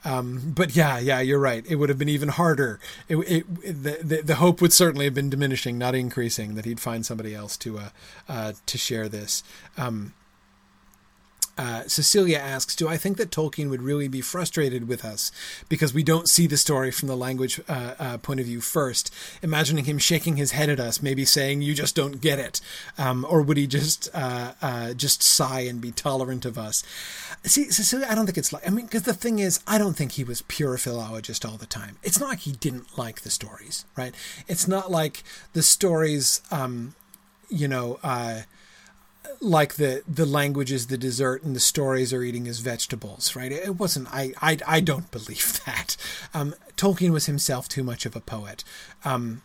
Um, 0.03 0.52
but 0.53 0.76
yeah, 0.76 0.99
yeah, 0.99 1.22
you're 1.22 1.40
right. 1.40 1.65
It 1.65 1.76
would 1.76 1.88
have 1.88 1.98
been 1.98 2.10
even 2.10 2.30
harder. 2.30 2.77
It, 3.07 3.15
it, 3.15 3.84
the, 3.84 3.99
the, 4.03 4.22
the 4.22 4.36
hope 4.36 4.61
would 4.61 4.73
certainly 4.73 5.06
have 5.06 5.14
been 5.14 5.30
diminishing, 5.30 5.77
not 5.77 5.95
increasing, 5.95 6.56
that 6.56 6.65
he'd 6.65 6.82
find 6.82 7.06
somebody 7.06 7.34
else 7.34 7.56
to 7.57 7.80
uh, 7.80 7.90
uh 8.27 8.53
to 8.65 8.77
share 8.77 9.07
this. 9.07 9.44
Um, 9.77 10.14
uh, 11.57 11.84
Cecilia 11.88 12.38
asks, 12.38 12.76
Do 12.76 12.88
I 12.88 12.98
think 12.98 13.18
that 13.18 13.32
Tolkien 13.32 13.69
would 13.69 13.82
really 13.82 14.07
be 14.07 14.22
frustrated 14.22 14.88
with 14.88 15.06
us 15.06 15.32
because 15.69 15.94
we 15.94 16.03
don't 16.03 16.27
see 16.27 16.48
the 16.48 16.57
story 16.57 16.91
from 16.91 17.07
the 17.07 17.15
language 17.15 17.61
uh, 17.68 17.95
uh, 17.98 18.18
point 18.18 18.40
of 18.40 18.45
view 18.45 18.61
first? 18.61 19.14
Imagining 19.41 19.86
him 19.86 19.98
shaking 19.98 20.36
his 20.36 20.52
head 20.52 20.69
at 20.69 20.80
us, 20.80 21.02
maybe 21.02 21.23
saying, 21.23 21.61
You 21.61 21.73
just 21.73 21.95
don't 21.95 22.19
get 22.19 22.40
it. 22.40 22.60
Um, 22.98 23.26
or 23.30 23.41
would 23.41 23.57
he 23.57 23.68
just 23.68 24.10
uh, 24.14 24.53
uh, 24.61 24.94
just 24.94 25.23
sigh 25.23 25.61
and 25.61 25.80
be 25.80 25.91
tolerant 25.91 26.45
of 26.45 26.57
us? 26.57 26.84
See, 27.44 27.72
Cecilia, 27.72 28.07
I 28.10 28.15
don't 28.15 28.26
think 28.26 28.38
it's 28.38 28.52
like, 28.52 28.68
I 28.68 28.72
mean, 28.72 28.86
because 28.86 29.03
the 29.03 29.14
thing 29.14 29.40
is, 29.40 29.60
I 29.68 29.77
don't 29.77 29.95
think 29.95 30.14
he 30.14 30.23
was 30.23 30.41
pure 30.44 30.77
philologist 30.77 31.45
all 31.45 31.57
the 31.57 31.65
time. 31.65 31.98
It's 32.03 32.19
not 32.19 32.30
like 32.30 32.40
he 32.40 32.52
didn't 32.52 32.98
like 32.98 33.22
the 33.22 33.30
stories, 33.30 33.86
right? 33.95 34.14
It's 34.48 34.68
not 34.68 34.91
like 34.91 35.23
the 35.53 35.64
stories, 35.64 36.41
um, 36.52 36.95
you 37.49 37.68
know, 37.68 37.99
uh, 38.03 38.41
like 39.39 39.76
the 39.76 40.03
the 40.07 40.26
language 40.26 40.72
is 40.72 40.88
the 40.88 40.97
dessert 40.97 41.43
and 41.43 41.56
the 41.56 41.60
stories 41.60 42.14
are 42.14 42.23
eating 42.23 42.45
his 42.45 42.60
vegetables, 42.60 43.35
right? 43.35 43.52
It 43.52 43.77
wasn't. 43.77 44.07
I 44.11 44.34
I, 44.41 44.57
I 44.68 44.80
don't 44.80 45.11
believe 45.11 45.61
that. 45.65 45.97
Um, 46.34 46.56
Tolkien 46.77 47.11
was 47.11 47.26
himself 47.26 47.68
too 47.68 47.84
much 47.84 48.06
of 48.06 48.15
a 48.15 48.22
poet. 48.22 48.64
Um, 49.03 49.41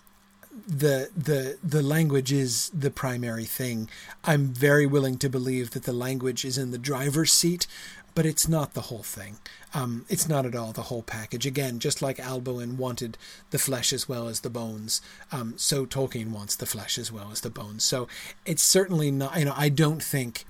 the 0.66 1.10
the 1.16 1.58
the 1.62 1.82
language 1.82 2.32
is 2.32 2.70
the 2.70 2.90
primary 2.90 3.44
thing. 3.44 3.88
I'm 4.24 4.48
very 4.48 4.86
willing 4.86 5.16
to 5.18 5.28
believe 5.28 5.70
that 5.70 5.84
the 5.84 5.92
language 5.92 6.44
is 6.44 6.58
in 6.58 6.70
the 6.70 6.78
driver's 6.78 7.32
seat, 7.32 7.66
but 8.14 8.26
it's 8.26 8.48
not 8.48 8.74
the 8.74 8.82
whole 8.82 9.02
thing. 9.02 9.38
Um, 9.74 10.04
it's 10.08 10.28
not 10.28 10.46
at 10.46 10.54
all 10.54 10.72
the 10.72 10.82
whole 10.82 11.02
package. 11.02 11.46
Again, 11.46 11.78
just 11.78 12.02
like 12.02 12.18
Alboin 12.18 12.76
wanted 12.76 13.16
the 13.50 13.58
flesh 13.58 13.92
as 13.92 14.08
well 14.08 14.28
as 14.28 14.40
the 14.40 14.50
bones, 14.50 15.00
um, 15.32 15.54
so 15.56 15.86
Tolkien 15.86 16.30
wants 16.30 16.56
the 16.56 16.66
flesh 16.66 16.98
as 16.98 17.12
well 17.12 17.30
as 17.30 17.40
the 17.40 17.50
bones. 17.50 17.84
So 17.84 18.08
it's 18.44 18.62
certainly 18.62 19.10
not. 19.10 19.38
You 19.38 19.46
know, 19.46 19.54
I 19.56 19.68
don't 19.68 20.02
think 20.02 20.44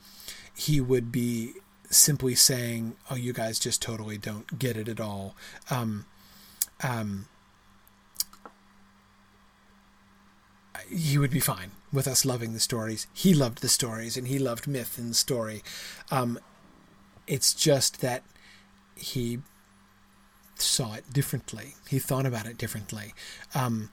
he 0.55 0.81
would 0.81 1.13
be 1.13 1.55
simply 1.91 2.35
saying, 2.35 2.97
"Oh, 3.11 3.17
you 3.17 3.33
guys 3.33 3.59
just 3.59 3.83
totally 3.83 4.19
don't 4.19 4.59
get 4.59 4.77
it 4.77 4.89
at 4.89 5.01
all." 5.01 5.35
Um, 5.71 6.07
um, 6.83 7.27
he 10.91 11.19
would 11.19 11.31
be 11.31 11.41
fine 11.41 11.73
with 11.93 12.09
us 12.09 12.25
loving 12.25 12.53
the 12.53 12.61
stories. 12.61 13.07
He 13.13 13.35
loved 13.35 13.61
the 13.61 13.69
stories, 13.69 14.17
and 14.17 14.29
he 14.29 14.39
loved 14.39 14.67
myth 14.67 14.99
and 14.99 15.15
story. 15.15 15.63
Um, 16.11 16.39
it's 17.31 17.55
just 17.55 18.01
that 18.01 18.25
he 18.97 19.39
saw 20.57 20.95
it 20.95 21.11
differently. 21.13 21.77
He 21.89 21.99
thought 21.99 22.27
about 22.27 22.47
it 22.47 22.59
differently. 22.59 23.15
Um, 23.55 23.91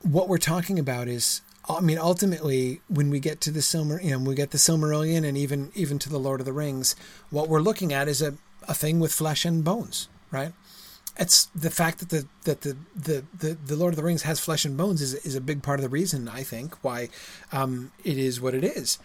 what 0.00 0.28
we're 0.28 0.38
talking 0.38 0.78
about 0.78 1.08
is, 1.08 1.42
I 1.68 1.80
mean, 1.80 1.98
ultimately, 1.98 2.80
when 2.88 3.10
we 3.10 3.18
get 3.18 3.40
to 3.42 3.50
the 3.50 3.60
Silmar, 3.60 4.02
you 4.02 4.12
know, 4.12 4.18
we 4.20 4.36
get 4.36 4.52
the 4.52 4.58
Silmarillion, 4.58 5.26
and 5.26 5.36
even 5.36 5.72
even 5.74 5.98
to 5.98 6.08
the 6.08 6.18
Lord 6.18 6.40
of 6.40 6.46
the 6.46 6.52
Rings, 6.52 6.94
what 7.30 7.48
we're 7.48 7.60
looking 7.60 7.92
at 7.92 8.06
is 8.06 8.22
a, 8.22 8.34
a 8.68 8.74
thing 8.74 9.00
with 9.00 9.12
flesh 9.12 9.44
and 9.44 9.64
bones, 9.64 10.08
right? 10.30 10.52
It's 11.16 11.46
the 11.46 11.70
fact 11.70 11.98
that 11.98 12.10
the 12.10 12.26
that 12.44 12.60
the, 12.60 12.76
the, 12.94 13.24
the, 13.36 13.54
the 13.54 13.76
Lord 13.76 13.92
of 13.92 13.96
the 13.96 14.04
Rings 14.04 14.22
has 14.22 14.38
flesh 14.38 14.64
and 14.64 14.76
bones 14.76 15.02
is 15.02 15.14
is 15.14 15.34
a 15.34 15.40
big 15.40 15.62
part 15.62 15.80
of 15.80 15.82
the 15.82 15.88
reason 15.88 16.28
I 16.28 16.44
think 16.44 16.84
why 16.84 17.08
um, 17.50 17.90
it 18.04 18.18
is 18.18 18.40
what 18.40 18.54
it 18.54 18.62
is 18.62 18.98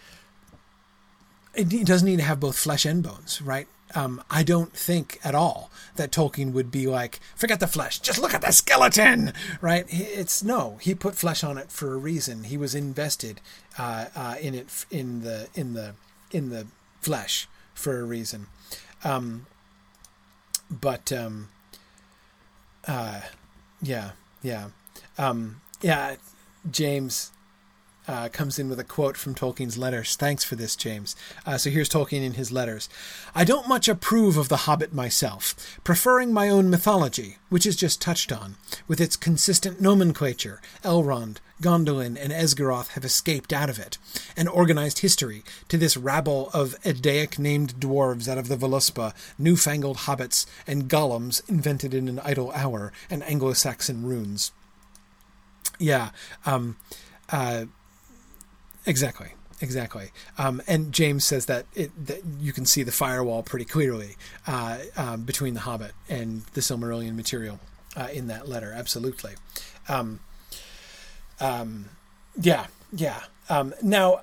it 1.60 1.86
doesn't 1.86 2.07
need 2.07 2.18
to 2.19 2.23
have 2.23 2.40
both 2.40 2.57
flesh 2.57 2.86
and 2.86 3.03
bones, 3.03 3.41
right? 3.41 3.68
Um, 3.95 4.23
I 4.30 4.44
don't 4.44 4.72
think 4.73 5.19
at 5.23 5.34
all 5.34 5.72
that 5.95 6.11
Tolkien 6.11 6.52
would 6.53 6.69
be 6.69 6.86
like, 6.86 7.19
forget 7.36 7.60
the 7.60 7.68
flesh, 7.68 7.99
just 7.99 8.19
look 8.19 8.34
at 8.34 8.41
the 8.41 8.52
skeleton, 8.52 9.34
right? 9.61 9.86
It's 9.90 10.44
no, 10.44 10.77
he 10.81 10.94
put 10.94 11.15
flesh 11.15 11.44
on 11.44 11.57
it 11.57 11.72
for 11.72 11.94
a 11.94 11.98
reason. 11.98 12.44
He 12.44 12.57
was 12.57 12.76
invested 12.76 13.41
uh, 13.77 14.06
uh, 14.15 14.36
in 14.40 14.53
it 14.53 14.86
in 14.91 15.22
the 15.22 15.48
in 15.56 15.73
the 15.73 15.95
in 16.31 16.49
the 16.49 16.68
flesh 17.02 17.48
for 17.73 17.99
a 17.99 18.03
reason. 18.03 18.48
Um, 19.03 19.48
but 20.69 21.11
um, 21.11 21.49
uh, 22.88 23.22
yeah, 23.81 24.11
yeah, 24.44 24.68
um, 25.18 25.61
yeah. 25.81 26.15
James 26.69 27.31
uh, 28.10 28.27
comes 28.27 28.57
in 28.57 28.69
with 28.69 28.80
a 28.80 28.84
quote 28.84 29.15
from 29.15 29.36
Tolkien's 29.36 29.77
letters. 29.77 30.15
Thanks 30.15 30.44
for 30.44 30.56
this, 30.56 30.76
James. 30.76 31.15
Uh, 31.45 31.60
so 31.60 31.69
here's 31.69 31.88
Tolkien 31.88 32.23
in 32.26 32.34
his 32.34 32.52
letters. 32.52 32.90
I 33.36 33.44
don't 33.44 33.68
much 33.68 33.88
approve 33.88 34.36
of 34.36 34.49
The 34.49 34.65
Hobbit 34.65 34.94
myself, 34.94 35.80
preferring 35.84 36.34
my 36.34 36.49
own 36.49 36.72
mythology, 36.72 37.38
which 37.49 37.68
is 37.68 37.76
just 37.76 38.02
touched 38.02 38.31
on, 38.31 38.56
with 38.88 38.99
its 38.99 39.15
consistent 39.15 39.80
nomenclature. 39.80 40.60
Elrond, 40.84 41.38
Gondolin, 41.61 42.18
and 42.19 42.34
Esgaroth 42.34 42.90
have 42.90 43.06
escaped 43.06 43.53
out 43.53 43.69
of 43.69 43.77
it, 43.77 43.99
and 44.36 44.49
organized 44.49 44.99
history 44.99 45.44
to 45.68 45.77
this 45.77 45.95
rabble 45.95 46.49
of 46.52 46.81
Eddaic 46.81 47.38
named 47.38 47.76
dwarves 47.76 48.27
out 48.27 48.40
of 48.40 48.48
the 48.48 48.57
Voluspa, 48.57 49.14
newfangled 49.38 49.98
hobbits, 49.98 50.48
and 50.65 50.90
gollums 50.90 51.48
invented 51.48 51.94
in 51.94 52.07
an 52.07 52.19
idle 52.22 52.52
hour, 52.53 52.91
and 53.07 53.22
Anglo 53.22 53.53
Saxon 53.53 54.03
runes. 54.03 54.52
Yeah, 55.77 56.10
um, 56.45 56.77
uh, 57.31 57.65
Exactly. 58.86 59.34
Exactly. 59.62 60.12
Um, 60.38 60.62
and 60.68 60.94
James 60.94 61.26
says 61.26 61.48
that, 61.48 61.66
it, 61.76 61.92
that 62.08 62.24
you 62.40 62.54
can 62.54 62.66
see 62.66 62.84
the 62.84 62.94
firewall 62.94 63.44
pretty 63.44 63.66
clearly 63.66 64.16
uh, 64.48 64.78
um, 64.96 65.24
between 65.24 65.54
the 65.54 65.60
Hobbit 65.62 65.92
and 66.08 66.44
the 66.54 66.62
Silmarillion 66.62 67.16
material 67.16 67.60
uh, 67.98 68.08
in 68.14 68.28
that 68.28 68.48
letter. 68.48 68.74
Absolutely. 68.74 69.34
Um, 69.90 70.22
um 71.42 71.90
yeah. 72.40 72.68
Yeah. 72.94 73.24
Um, 73.50 73.74
now, 73.82 74.22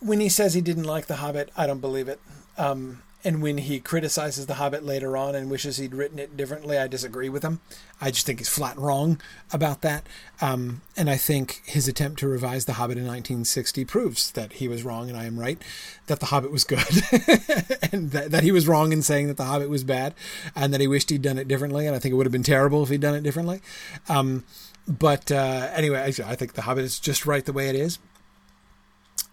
when 0.00 0.20
he 0.20 0.28
says 0.28 0.52
he 0.52 0.60
didn't 0.60 0.84
like 0.84 1.06
the 1.06 1.16
Hobbit, 1.16 1.50
I 1.56 1.66
don't 1.66 1.80
believe 1.80 2.08
it. 2.08 2.20
Um, 2.58 3.02
and 3.24 3.42
when 3.42 3.58
he 3.58 3.80
criticizes 3.80 4.46
The 4.46 4.54
Hobbit 4.54 4.84
later 4.84 5.16
on 5.16 5.34
and 5.34 5.50
wishes 5.50 5.78
he'd 5.78 5.94
written 5.94 6.18
it 6.18 6.36
differently, 6.36 6.76
I 6.76 6.86
disagree 6.86 7.30
with 7.30 7.42
him. 7.42 7.60
I 8.00 8.10
just 8.10 8.26
think 8.26 8.38
he's 8.38 8.50
flat 8.50 8.76
wrong 8.76 9.20
about 9.50 9.80
that. 9.80 10.06
Um, 10.42 10.82
and 10.94 11.08
I 11.08 11.16
think 11.16 11.62
his 11.64 11.88
attempt 11.88 12.18
to 12.20 12.28
revise 12.28 12.66
The 12.66 12.74
Hobbit 12.74 12.98
in 12.98 13.04
1960 13.04 13.84
proves 13.86 14.30
that 14.32 14.54
he 14.54 14.68
was 14.68 14.82
wrong 14.82 15.08
and 15.08 15.18
I 15.18 15.24
am 15.24 15.38
right, 15.40 15.60
that 16.06 16.20
The 16.20 16.26
Hobbit 16.26 16.52
was 16.52 16.64
good, 16.64 16.78
and 17.92 18.10
that, 18.10 18.28
that, 18.30 18.42
he 18.42 18.52
was 18.52 18.68
wrong 18.68 18.92
in 18.92 19.00
saying 19.00 19.28
that 19.28 19.38
The 19.38 19.44
Hobbit 19.44 19.70
was 19.70 19.84
bad, 19.84 20.14
and 20.54 20.74
that 20.74 20.82
he 20.82 20.86
wished 20.86 21.08
he'd 21.08 21.22
done 21.22 21.38
it 21.38 21.48
differently. 21.48 21.86
And 21.86 21.96
I 21.96 21.98
think 21.98 22.12
it 22.12 22.16
would 22.16 22.26
have 22.26 22.32
been 22.32 22.42
terrible 22.42 22.82
if 22.82 22.90
he'd 22.90 23.00
done 23.00 23.14
it 23.14 23.22
differently. 23.22 23.62
Um, 24.08 24.44
but 24.86 25.32
uh, 25.32 25.70
anyway, 25.72 26.00
I, 26.00 26.30
I, 26.30 26.34
think 26.34 26.52
The 26.52 26.62
Hobbit 26.62 26.84
is 26.84 27.00
just 27.00 27.24
right 27.24 27.44
the 27.44 27.54
way 27.54 27.70
it 27.70 27.74
is. 27.74 27.98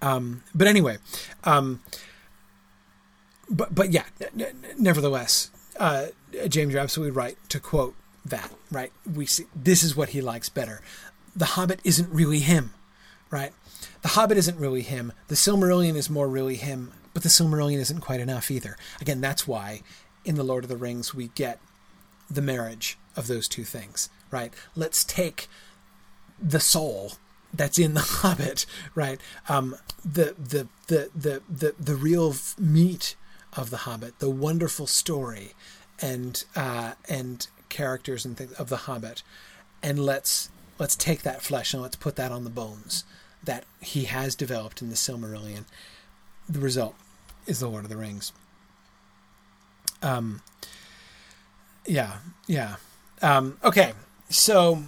Um, 0.02 0.44
but 0.56 0.68
anyway, 0.68 0.98
um, 1.44 1.82
but 3.52 3.76
but 3.76 3.92
yeah, 3.92 4.06
nevertheless, 4.78 5.52
uh, 5.80 6.08
James, 6.48 6.74
you're 6.74 6.82
absolutely 6.82 7.12
right 7.12 7.38
to 7.50 7.60
quote 7.60 7.96
that. 8.26 8.52
Right, 8.72 8.92
we 9.12 9.26
see 9.26 9.46
this 9.56 9.84
is 9.84 9.96
what 9.96 10.10
he 10.10 10.22
likes 10.22 10.50
better. 10.50 10.82
The 11.36 11.46
Hobbit 11.46 11.80
isn't 11.84 12.10
really 12.10 12.40
him, 12.40 12.74
right? 13.30 13.54
The 14.02 14.10
Hobbit 14.10 14.38
isn't 14.38 14.60
really 14.60 14.82
him. 14.82 15.14
The 15.28 15.36
Silmarillion 15.36 15.96
is 15.96 16.10
more 16.10 16.28
really 16.28 16.56
him, 16.56 16.92
but 17.14 17.24
the 17.24 17.30
Silmarillion 17.30 17.78
isn't 17.80 18.02
quite 18.02 18.20
enough 18.20 18.50
either. 18.50 18.78
Again, 19.00 19.22
that's 19.22 19.48
why 19.48 19.82
in 20.26 20.36
the 20.36 20.44
Lord 20.44 20.64
of 20.64 20.70
the 20.70 20.78
Rings 20.78 21.14
we 21.14 21.30
get 21.30 21.60
the 22.30 22.42
marriage 22.42 22.98
of 23.16 23.28
those 23.28 23.48
two 23.48 23.64
things, 23.64 24.10
right? 24.30 24.54
Let's 24.76 25.04
take 25.04 25.48
the 26.42 26.60
soul 26.60 27.14
that's 27.54 27.78
in 27.78 27.94
the 27.94 28.02
Hobbit, 28.22 28.66
right? 28.96 29.20
Um, 29.50 29.76
the, 30.04 30.36
the 30.38 30.68
the 30.88 31.10
the 31.16 31.42
the 31.50 31.76
the 31.80 31.96
real 31.96 32.36
meat 32.58 33.16
of 33.56 33.70
The 33.70 33.78
Hobbit, 33.78 34.20
the 34.20 34.30
wonderful 34.30 34.88
story 34.88 35.54
and 36.02 36.44
uh, 36.56 36.94
and 37.10 37.48
characters 37.70 38.26
and 38.26 38.38
things 38.38 38.54
of 38.54 38.70
The 38.70 38.78
Hobbit, 38.78 39.24
and 39.84 40.00
let's 40.00 40.50
let's 40.80 40.96
take 40.96 41.22
that 41.24 41.42
flesh 41.42 41.74
and 41.74 41.82
let's 41.82 41.96
put 41.96 42.16
that 42.16 42.32
on 42.32 42.44
the 42.44 42.50
bones 42.50 43.04
that 43.44 43.66
he 43.80 44.06
has 44.06 44.36
developed 44.36 44.82
in 44.82 44.90
the 44.90 44.96
Silmarillion. 44.96 45.66
The 46.48 46.60
result 46.60 46.96
is 47.46 47.60
the 47.60 47.68
Lord 47.68 47.84
of 47.84 47.90
the 47.90 47.98
Rings. 47.98 48.32
Um. 50.02 50.42
Yeah. 51.86 52.18
Yeah. 52.48 52.76
Um, 53.22 53.58
okay. 53.64 53.94
So 54.30 54.84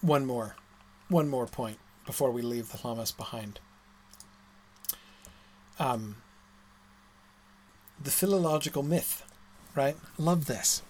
one 0.00 0.26
more, 0.26 0.56
one 1.08 1.28
more 1.28 1.46
point 1.46 1.78
before 2.06 2.30
we 2.30 2.42
leave 2.42 2.70
the 2.70 2.78
Lhammas 2.78 3.16
behind. 3.16 3.60
Um, 5.82 6.16
the 8.00 8.12
philological 8.12 8.84
myth, 8.84 9.24
right? 9.74 9.96
Love 10.16 10.46
this. 10.46 10.82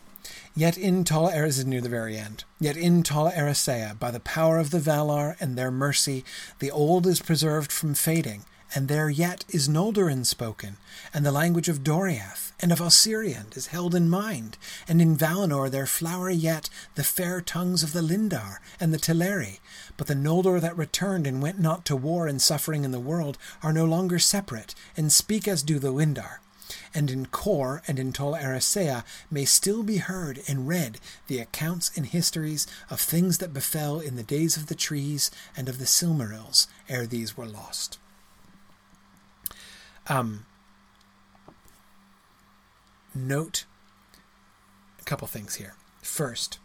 Yet 0.55 0.77
in 0.77 1.05
Tol 1.05 1.31
Eressëa 1.31 1.60
is 1.60 1.64
near 1.64 1.81
the 1.81 1.89
very 1.89 2.19
end. 2.19 2.44
Yet 2.60 2.77
in 2.77 3.02
Tol 3.02 3.31
Eressëa, 3.31 3.98
by 3.98 4.10
the 4.10 4.20
power 4.20 4.59
of 4.59 4.70
the 4.70 4.78
Valar 4.78 5.36
and 5.40 5.56
their 5.56 5.70
mercy, 5.70 6.24
the 6.59 6.70
old 6.70 7.06
is 7.06 7.23
preserved 7.23 7.73
from 7.73 7.94
fading, 7.94 8.44
and 8.74 8.89
there 8.89 9.11
yet 9.11 9.44
is 9.49 9.69
Noldorin 9.69 10.24
spoken, 10.24 10.78
and 11.12 11.27
the 11.27 11.32
language 11.32 11.69
of 11.69 11.85
Doriath 11.85 12.53
and 12.61 12.73
of 12.73 12.81
Osiriand 12.81 13.57
is 13.57 13.66
held 13.66 13.94
in 13.94 14.09
mind, 14.09 14.57
and 14.89 15.03
in 15.03 15.16
Valinor 15.16 15.70
there 15.70 15.86
flower 15.86 16.31
yet 16.31 16.70
the 16.94 17.05
fair 17.05 17.40
tongues 17.40 17.82
of 17.82 17.93
the 17.93 18.03
Lindar 18.03 18.61
and 18.81 18.94
the 18.94 18.99
Teleri, 18.99 19.61
but 19.97 20.07
the 20.07 20.15
Noldor 20.15 20.61
that 20.61 20.77
returned 20.77 21.27
and 21.27 21.43
went 21.43 21.59
not 21.59 21.85
to 21.86 21.97
war 21.97 22.27
and 22.27 22.40
suffering 22.40 22.85
in 22.85 22.93
the 22.93 23.01
world 23.01 23.36
are 23.62 23.73
no 23.73 23.85
longer 23.85 24.19
separate, 24.19 24.74
and 24.97 25.12
speak 25.12 25.47
as 25.47 25.62
do 25.62 25.78
the 25.78 25.93
Lindar. 25.93 26.39
And 26.94 27.11
in 27.11 27.27
Kor 27.27 27.82
and 27.86 27.99
in 27.99 28.12
Tol 28.12 28.35
Eressëa 28.35 29.05
may 29.31 29.44
still 29.44 29.82
be 29.82 29.99
heard 29.99 30.40
and 30.49 30.69
read 30.69 30.99
the 31.27 31.39
accounts 31.40 31.90
and 31.97 32.07
histories 32.07 32.66
of 32.89 33.01
things 33.01 33.39
that 33.39 33.53
befell 33.53 34.01
in 34.01 34.16
the 34.16 34.23
days 34.23 34.57
of 34.57 34.66
the 34.69 34.74
trees 34.74 35.31
and 35.55 35.69
of 35.69 35.78
the 35.78 35.85
Silmarils 35.85 36.66
ere 36.89 37.07
these 37.07 37.36
were 37.36 37.47
lost. 37.47 37.99
Um, 40.08 40.46
note 43.14 43.64
a 45.00 45.04
couple 45.04 45.26
things 45.26 45.56
here. 45.56 45.74
First, 46.00 46.58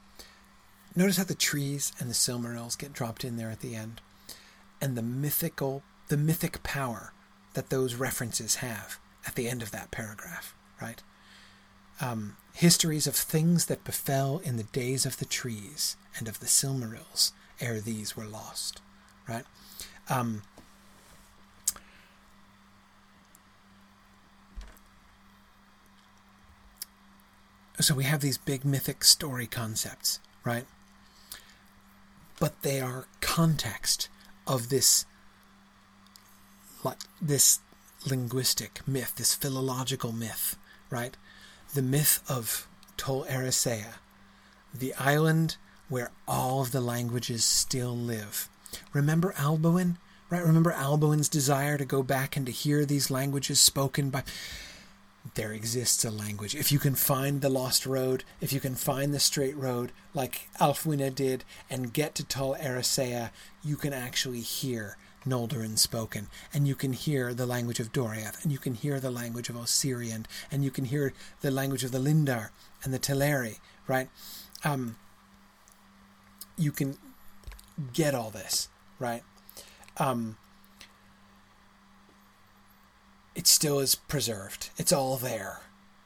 notice 0.95 1.17
how 1.17 1.23
the 1.23 1.35
trees 1.35 1.91
and 1.99 2.09
the 2.09 2.13
Silmarils 2.13 2.77
get 2.77 2.93
dropped 2.93 3.23
in 3.23 3.37
there 3.37 3.49
at 3.51 3.59
the 3.59 3.75
end, 3.75 4.01
and 4.81 4.95
the 4.95 5.01
mythical, 5.01 5.83
the 6.07 6.17
mythic 6.17 6.63
power 6.63 7.13
that 7.53 7.69
those 7.69 7.95
references 7.95 8.55
have 8.55 8.99
at 9.25 9.35
the 9.35 9.49
end 9.49 9.61
of 9.61 9.71
that 9.71 9.91
paragraph, 9.91 10.53
right? 10.81 11.01
Um, 11.99 12.37
histories 12.53 13.07
of 13.07 13.15
things 13.15 13.65
that 13.65 13.83
befell 13.83 14.39
in 14.43 14.57
the 14.57 14.63
days 14.63 15.05
of 15.05 15.17
the 15.17 15.25
trees 15.25 15.97
and 16.17 16.27
of 16.27 16.39
the 16.39 16.45
Silmarils 16.45 17.31
ere 17.59 17.79
these 17.79 18.15
were 18.15 18.25
lost, 18.25 18.81
right? 19.27 19.45
Um, 20.09 20.43
so 27.79 27.93
we 27.93 28.05
have 28.05 28.21
these 28.21 28.37
big 28.37 28.65
mythic 28.65 29.03
story 29.03 29.47
concepts, 29.47 30.19
right? 30.43 30.65
But 32.39 32.61
they 32.61 32.81
are 32.81 33.07
context 33.21 34.09
of 34.45 34.69
this 34.69 35.05
like 36.83 36.99
this 37.21 37.59
linguistic 38.05 38.87
myth, 38.87 39.13
this 39.17 39.33
philological 39.33 40.11
myth, 40.11 40.57
right? 40.89 41.17
The 41.73 41.81
myth 41.81 42.23
of 42.29 42.67
Tol 42.95 43.25
Eressëa, 43.25 43.95
the 44.73 44.93
island 44.95 45.57
where 45.89 46.11
all 46.27 46.61
of 46.61 46.71
the 46.71 46.81
languages 46.81 47.43
still 47.45 47.95
live. 47.95 48.49
Remember 48.93 49.33
Alboin? 49.37 49.97
Right? 50.29 50.43
Remember 50.43 50.73
Alboin's 50.73 51.29
desire 51.29 51.77
to 51.77 51.85
go 51.85 52.03
back 52.03 52.35
and 52.35 52.45
to 52.45 52.51
hear 52.51 52.85
these 52.85 53.09
languages 53.09 53.61
spoken 53.61 54.09
by 54.09 54.23
there 55.35 55.51
exists 55.51 56.03
a 56.05 56.11
language. 56.11 56.55
If 56.55 56.71
you 56.71 56.79
can 56.79 56.95
find 56.95 57.41
the 57.41 57.49
lost 57.49 57.85
road, 57.85 58.23
if 58.41 58.51
you 58.53 58.59
can 58.59 58.75
find 58.75 59.13
the 59.13 59.19
straight 59.19 59.55
road, 59.55 59.91
like 60.13 60.49
Ælfwine 60.59 61.13
did, 61.13 61.43
and 61.69 61.93
get 61.93 62.15
to 62.15 62.23
Tol 62.23 62.55
Eressëa, 62.55 63.31
you 63.63 63.75
can 63.75 63.93
actually 63.93 64.41
hear 64.41 64.97
Noldorin 65.25 65.77
spoken, 65.77 66.27
and 66.53 66.67
you 66.67 66.75
can 66.75 66.93
hear 66.93 67.33
the 67.33 67.45
language 67.45 67.79
of 67.79 67.91
Doriath, 67.91 68.41
and 68.43 68.51
you 68.51 68.57
can 68.57 68.73
hear 68.73 68.99
the 68.99 69.11
language 69.11 69.49
of 69.49 69.55
Osiriand, 69.55 70.25
and 70.51 70.63
you 70.63 70.71
can 70.71 70.85
hear 70.85 71.13
the 71.41 71.51
language 71.51 71.83
of 71.83 71.91
the 71.91 71.99
Lindar 71.99 72.49
and 72.83 72.93
the 72.93 72.99
Teleri, 72.99 73.59
right? 73.87 74.09
Um, 74.63 74.95
you 76.57 76.71
can 76.71 76.97
get 77.93 78.15
all 78.15 78.29
this, 78.29 78.69
right? 78.99 79.23
Um, 79.97 80.37
it 83.37 83.45
still 83.45 83.79
is 83.79 83.93
preserved. 83.93 84.71
It's 84.77 84.91
all 84.91 85.15
there 85.15 85.61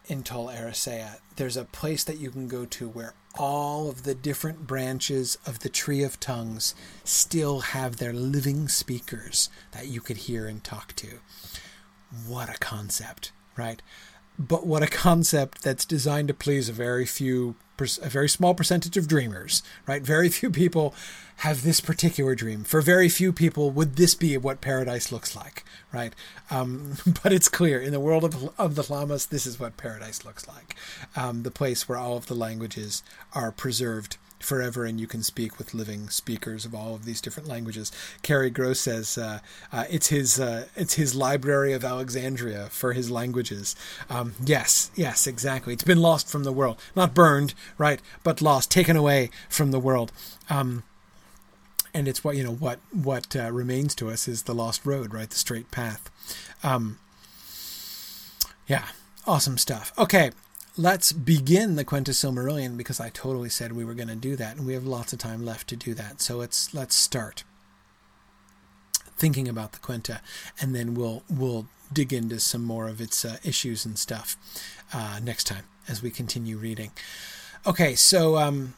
in 0.05 0.21
Tol 0.21 0.49
Eressëa. 0.49 1.19
There's 1.37 1.55
a 1.55 1.63
place 1.63 2.03
that 2.03 2.17
you 2.17 2.29
can 2.29 2.49
go 2.49 2.65
to 2.65 2.89
where 2.89 3.13
all 3.39 3.89
of 3.89 4.03
the 4.03 4.13
different 4.13 4.67
branches 4.67 5.37
of 5.45 5.59
the 5.59 5.69
Tree 5.69 6.03
of 6.03 6.19
Tongues 6.19 6.75
still 7.05 7.61
have 7.61 7.95
their 7.95 8.11
living 8.11 8.67
speakers 8.67 9.49
that 9.71 9.87
you 9.87 10.01
could 10.01 10.17
hear 10.17 10.45
and 10.45 10.61
talk 10.61 10.93
to. 10.97 11.19
What 12.27 12.49
a 12.49 12.59
concept, 12.59 13.31
right? 13.55 13.81
But 14.47 14.65
what 14.65 14.81
a 14.81 14.87
concept 14.87 15.61
that's 15.61 15.85
designed 15.85 16.29
to 16.29 16.33
please 16.33 16.67
a 16.67 16.73
very 16.73 17.05
few, 17.05 17.55
a 18.01 18.09
very 18.09 18.27
small 18.27 18.55
percentage 18.55 18.97
of 18.97 19.07
dreamers, 19.07 19.61
right? 19.85 20.01
Very 20.01 20.29
few 20.29 20.49
people 20.49 20.95
have 21.37 21.63
this 21.63 21.79
particular 21.79 22.33
dream. 22.33 22.63
For 22.63 22.81
very 22.81 23.07
few 23.07 23.31
people, 23.31 23.69
would 23.71 23.97
this 23.97 24.15
be 24.15 24.35
what 24.37 24.61
paradise 24.61 25.11
looks 25.11 25.35
like, 25.35 25.63
right? 25.93 26.13
Um, 26.49 26.93
but 27.23 27.31
it's 27.31 27.49
clear 27.49 27.79
in 27.79 27.91
the 27.91 27.99
world 27.99 28.23
of, 28.23 28.49
of 28.57 28.75
the 28.75 28.83
Lhammas, 28.83 29.29
this 29.29 29.45
is 29.45 29.59
what 29.59 29.77
paradise 29.77 30.25
looks 30.25 30.47
like 30.47 30.75
um, 31.15 31.43
the 31.43 31.51
place 31.51 31.87
where 31.87 31.97
all 31.97 32.17
of 32.17 32.27
the 32.27 32.35
languages 32.35 33.03
are 33.33 33.51
preserved 33.51 34.17
forever 34.43 34.85
and 34.85 34.99
you 34.99 35.07
can 35.07 35.23
speak 35.23 35.57
with 35.57 35.73
living 35.73 36.09
speakers 36.09 36.65
of 36.65 36.75
all 36.75 36.95
of 36.95 37.05
these 37.05 37.21
different 37.21 37.47
languages. 37.47 37.91
Carrie 38.21 38.49
Gross 38.49 38.79
says 38.79 39.17
uh, 39.17 39.39
uh, 39.71 39.85
it's 39.89 40.07
his 40.07 40.39
uh, 40.39 40.67
it's 40.75 40.95
his 40.95 41.15
library 41.15 41.73
of 41.73 41.83
Alexandria 41.83 42.67
for 42.69 42.93
his 42.93 43.09
languages. 43.11 43.75
Um, 44.09 44.33
yes, 44.43 44.91
yes, 44.95 45.27
exactly. 45.27 45.73
It's 45.73 45.83
been 45.83 46.01
lost 46.01 46.27
from 46.27 46.43
the 46.43 46.51
world, 46.51 46.79
not 46.95 47.13
burned, 47.13 47.53
right, 47.77 48.01
but 48.23 48.41
lost, 48.41 48.71
taken 48.71 48.95
away 48.95 49.29
from 49.49 49.71
the 49.71 49.79
world. 49.79 50.11
Um, 50.49 50.83
and 51.93 52.07
it's 52.07 52.23
what 52.23 52.35
you 52.37 52.43
know 52.43 52.53
what 52.53 52.79
what 52.91 53.35
uh, 53.35 53.51
remains 53.51 53.95
to 53.95 54.09
us 54.09 54.27
is 54.27 54.43
the 54.43 54.55
lost 54.55 54.85
road, 54.85 55.13
right? 55.13 55.29
The 55.29 55.35
straight 55.35 55.71
path. 55.71 56.09
Um, 56.63 56.99
yeah, 58.67 58.85
awesome 59.27 59.57
stuff. 59.57 59.91
Okay, 59.97 60.31
let's 60.81 61.11
begin 61.11 61.75
the 61.75 61.85
Quenta 61.85 62.09
Silmarillion 62.09 62.75
because 62.75 62.99
I 62.99 63.09
totally 63.09 63.49
said 63.49 63.73
we 63.73 63.85
were 63.85 63.93
going 63.93 64.07
to 64.07 64.15
do 64.15 64.35
that, 64.35 64.57
and 64.57 64.65
we 64.65 64.73
have 64.73 64.85
lots 64.85 65.13
of 65.13 65.19
time 65.19 65.45
left 65.45 65.67
to 65.69 65.75
do 65.75 65.93
that. 65.93 66.21
So 66.21 66.37
let's 66.37 66.73
let's 66.73 66.95
start 66.95 67.43
thinking 69.15 69.47
about 69.47 69.73
the 69.73 69.79
Quenta, 69.79 70.19
and 70.59 70.75
then 70.75 70.95
we'll 70.95 71.23
we'll 71.29 71.67
dig 71.93 72.11
into 72.11 72.39
some 72.39 72.63
more 72.63 72.87
of 72.87 72.99
its 72.99 73.23
uh, 73.23 73.37
issues 73.43 73.85
and 73.85 73.99
stuff 73.99 74.37
uh, 74.93 75.19
next 75.21 75.45
time 75.45 75.65
as 75.87 76.01
we 76.01 76.09
continue 76.09 76.57
reading. 76.57 76.91
Okay, 77.67 77.93
so 77.93 78.37
um, 78.37 78.73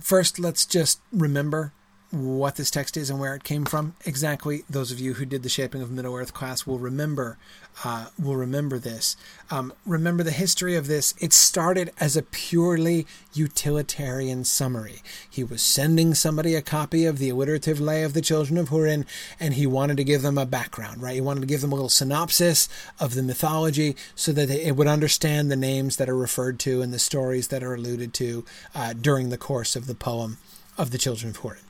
first 0.00 0.38
let's 0.38 0.64
just 0.64 1.00
remember 1.12 1.72
what 2.10 2.56
this 2.56 2.70
text 2.70 2.96
is 2.96 3.10
and 3.10 3.20
where 3.20 3.34
it 3.34 3.44
came 3.44 3.66
from 3.66 3.94
exactly. 4.06 4.64
Those 4.70 4.90
of 4.90 4.98
you 4.98 5.14
who 5.14 5.26
did 5.26 5.42
the 5.42 5.48
Shaping 5.48 5.82
of 5.82 5.90
Middle 5.90 6.14
Earth 6.14 6.32
class 6.32 6.66
will 6.66 6.78
remember 6.78 7.36
uh, 7.84 8.06
will 8.18 8.36
remember 8.36 8.78
this. 8.78 9.16
Um, 9.50 9.72
remember 9.86 10.22
the 10.22 10.30
history 10.30 10.74
of 10.74 10.86
this. 10.86 11.14
It 11.20 11.32
started 11.32 11.92
as 12.00 12.16
a 12.16 12.22
purely 12.22 13.06
utilitarian 13.32 14.44
summary. 14.44 15.02
He 15.28 15.44
was 15.44 15.62
sending 15.62 16.14
somebody 16.14 16.54
a 16.54 16.62
copy 16.62 17.04
of 17.06 17.18
the 17.18 17.30
alliterative 17.30 17.80
lay 17.80 18.02
of 18.02 18.14
the 18.14 18.20
children 18.20 18.58
of 18.58 18.70
Hurin, 18.70 19.06
and 19.38 19.54
he 19.54 19.66
wanted 19.66 19.96
to 19.98 20.04
give 20.04 20.22
them 20.22 20.38
a 20.38 20.46
background. 20.46 21.02
Right? 21.02 21.14
He 21.14 21.20
wanted 21.20 21.40
to 21.40 21.46
give 21.46 21.60
them 21.60 21.72
a 21.72 21.76
little 21.76 21.88
synopsis 21.88 22.68
of 22.98 23.14
the 23.14 23.22
mythology 23.22 23.96
so 24.14 24.32
that 24.32 24.48
they, 24.48 24.64
it 24.64 24.76
would 24.76 24.88
understand 24.88 25.50
the 25.50 25.56
names 25.56 25.96
that 25.96 26.08
are 26.08 26.16
referred 26.16 26.58
to 26.60 26.82
and 26.82 26.92
the 26.92 26.98
stories 26.98 27.48
that 27.48 27.62
are 27.62 27.74
alluded 27.74 28.12
to 28.14 28.44
uh, 28.74 28.92
during 28.92 29.28
the 29.28 29.38
course 29.38 29.76
of 29.76 29.86
the 29.86 29.94
poem 29.94 30.38
of 30.76 30.90
the 30.90 30.98
children 30.98 31.30
of 31.30 31.38
Hurin. 31.38 31.67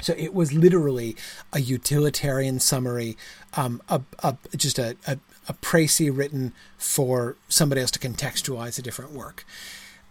So 0.00 0.14
it 0.16 0.34
was 0.34 0.52
literally 0.52 1.16
a 1.52 1.60
utilitarian 1.60 2.60
summary, 2.60 3.16
um, 3.54 3.80
a, 3.88 4.02
a, 4.22 4.36
just 4.56 4.78
a, 4.78 4.96
a, 5.06 5.18
a 5.48 5.54
précis 5.54 6.14
written 6.16 6.52
for 6.76 7.36
somebody 7.48 7.80
else 7.80 7.90
to 7.92 7.98
contextualize 7.98 8.78
a 8.78 8.82
different 8.82 9.12
work. 9.12 9.44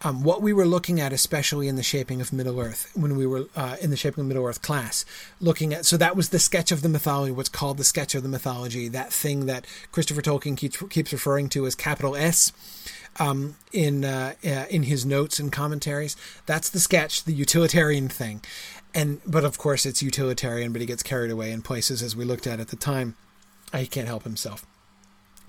Um, 0.01 0.23
what 0.23 0.41
we 0.41 0.53
were 0.53 0.65
looking 0.65 0.99
at, 0.99 1.13
especially 1.13 1.67
in 1.67 1.77
the 1.77 1.83
shaping 1.83 2.19
of 2.19 2.33
Middle 2.33 2.59
Earth, 2.59 2.91
when 2.95 3.15
we 3.15 3.25
were 3.25 3.47
uh, 3.55 3.77
in 3.81 3.91
the 3.91 3.97
shaping 3.97 4.23
of 4.23 4.27
Middle 4.27 4.45
Earth 4.45 4.61
class, 4.61 5.05
looking 5.39 5.73
at 5.73 5.85
so 5.85 5.97
that 5.97 6.15
was 6.15 6.29
the 6.29 6.37
sketch 6.37 6.71
of 6.71 6.81
the 6.81 6.89
mythology, 6.89 7.31
what's 7.31 7.49
called 7.49 7.77
the 7.77 7.83
sketch 7.83 8.13
of 8.13 8.21
the 8.21 8.29
mythology, 8.29 8.87
that 8.89 9.13
thing 9.13 9.45
that 9.45 9.65
Christopher 9.91 10.21
Tolkien 10.21 10.57
keeps 10.57 10.77
keeps 10.89 11.13
referring 11.13 11.47
to 11.49 11.65
as 11.65 11.75
capital 11.75 12.15
S 12.15 12.51
um, 13.19 13.55
in 13.71 14.03
uh, 14.03 14.33
uh, 14.45 14.65
in 14.69 14.83
his 14.83 15.05
notes 15.05 15.39
and 15.39 15.51
commentaries. 15.51 16.15
That's 16.45 16.69
the 16.69 16.79
sketch, 16.79 17.23
the 17.23 17.33
utilitarian 17.33 18.09
thing, 18.09 18.41
and 18.95 19.21
but 19.27 19.43
of 19.43 19.57
course 19.57 19.85
it's 19.85 20.01
utilitarian, 20.01 20.71
but 20.71 20.81
he 20.81 20.87
gets 20.87 21.03
carried 21.03 21.29
away 21.29 21.51
in 21.51 21.61
places 21.61 22.01
as 22.01 22.15
we 22.15 22.25
looked 22.25 22.47
at 22.47 22.59
at 22.59 22.69
the 22.69 22.75
time. 22.75 23.15
He 23.75 23.87
can't 23.87 24.07
help 24.07 24.23
himself 24.23 24.65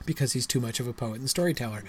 because 0.04 0.32
he's 0.32 0.46
too 0.46 0.60
much 0.60 0.80
of 0.80 0.88
a 0.88 0.92
poet 0.92 1.20
and 1.20 1.30
storyteller. 1.30 1.84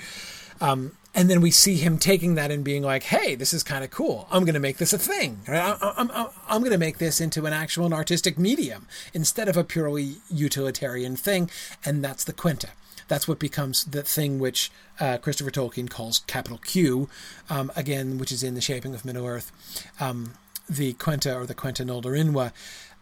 Um, 0.62 0.94
and 1.14 1.30
then 1.30 1.42
we 1.42 1.52
see 1.52 1.76
him 1.76 1.98
taking 1.98 2.36
that 2.36 2.52
and 2.52 2.64
being 2.64 2.84
like, 2.84 3.04
"Hey, 3.04 3.36
this 3.36 3.54
is 3.54 3.64
kind 3.64 3.84
of 3.84 3.92
cool. 3.92 4.28
I'm 4.32 4.44
going 4.44 4.54
to 4.54 4.60
make 4.60 4.78
this 4.78 4.94
a 4.94 5.00
thing. 5.00 5.42
I'm, 5.48 6.12
I'm, 6.12 6.30
I'm 6.48 6.62
going 6.62 6.72
to 6.72 6.78
make 6.78 7.00
this 7.00 7.20
into 7.20 7.46
an 7.46 7.54
actual 7.54 7.86
and 7.86 7.94
artistic 7.94 8.38
medium 8.38 8.88
instead 9.14 9.50
of 9.50 9.58
a 9.58 9.64
purely 9.64 10.18
utilitarian 10.30 11.16
thing." 11.16 11.50
And 11.84 12.04
that's 12.04 12.24
the 12.24 12.34
Quenta. 12.34 12.70
That's 13.08 13.28
what 13.28 13.40
becomes 13.40 13.86
the 13.86 14.04
thing 14.04 14.38
which 14.38 14.72
uh, 15.00 15.18
Christopher 15.18 15.52
Tolkien 15.52 15.90
calls 15.90 16.20
capital 16.20 16.58
Q, 16.58 17.10
um, 17.50 17.72
again, 17.76 18.18
which 18.18 18.32
is 18.32 18.44
in 18.44 18.54
the 18.54 18.62
shaping 18.62 18.94
of 18.94 19.06
Middle 19.06 19.26
Earth. 19.26 19.52
Um, 20.00 20.34
the 20.70 20.94
Quenta 20.94 21.36
or 21.36 21.46
the 21.46 21.56
Quenta 21.56 21.86
Noldorinwa. 21.86 22.52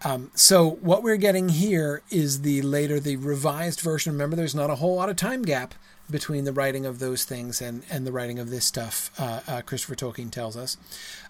Um, 0.04 0.32
so 0.36 0.70
what 0.70 1.04
we're 1.04 1.18
getting 1.18 1.50
here 1.50 2.02
is 2.10 2.42
the 2.42 2.62
later, 2.62 3.00
the 3.00 3.16
revised 3.16 3.82
version. 3.82 4.14
Remember, 4.14 4.36
there's 4.36 4.56
not 4.56 4.70
a 4.70 4.76
whole 4.76 4.96
lot 4.96 5.10
of 5.10 5.16
time 5.16 5.42
gap 5.42 5.74
between 6.10 6.44
the 6.44 6.54
writing 6.54 6.86
of 6.86 7.00
those 7.00 7.24
things 7.24 7.62
and, 7.62 7.84
and 7.90 8.06
the 8.06 8.12
writing 8.12 8.38
of 8.38 8.50
this 8.50 8.66
stuff, 8.66 9.10
uh, 9.18 9.40
uh, 9.48 9.62
Christopher 9.62 9.96
Tolkien 9.96 10.30
tells 10.30 10.56
us. 10.56 10.78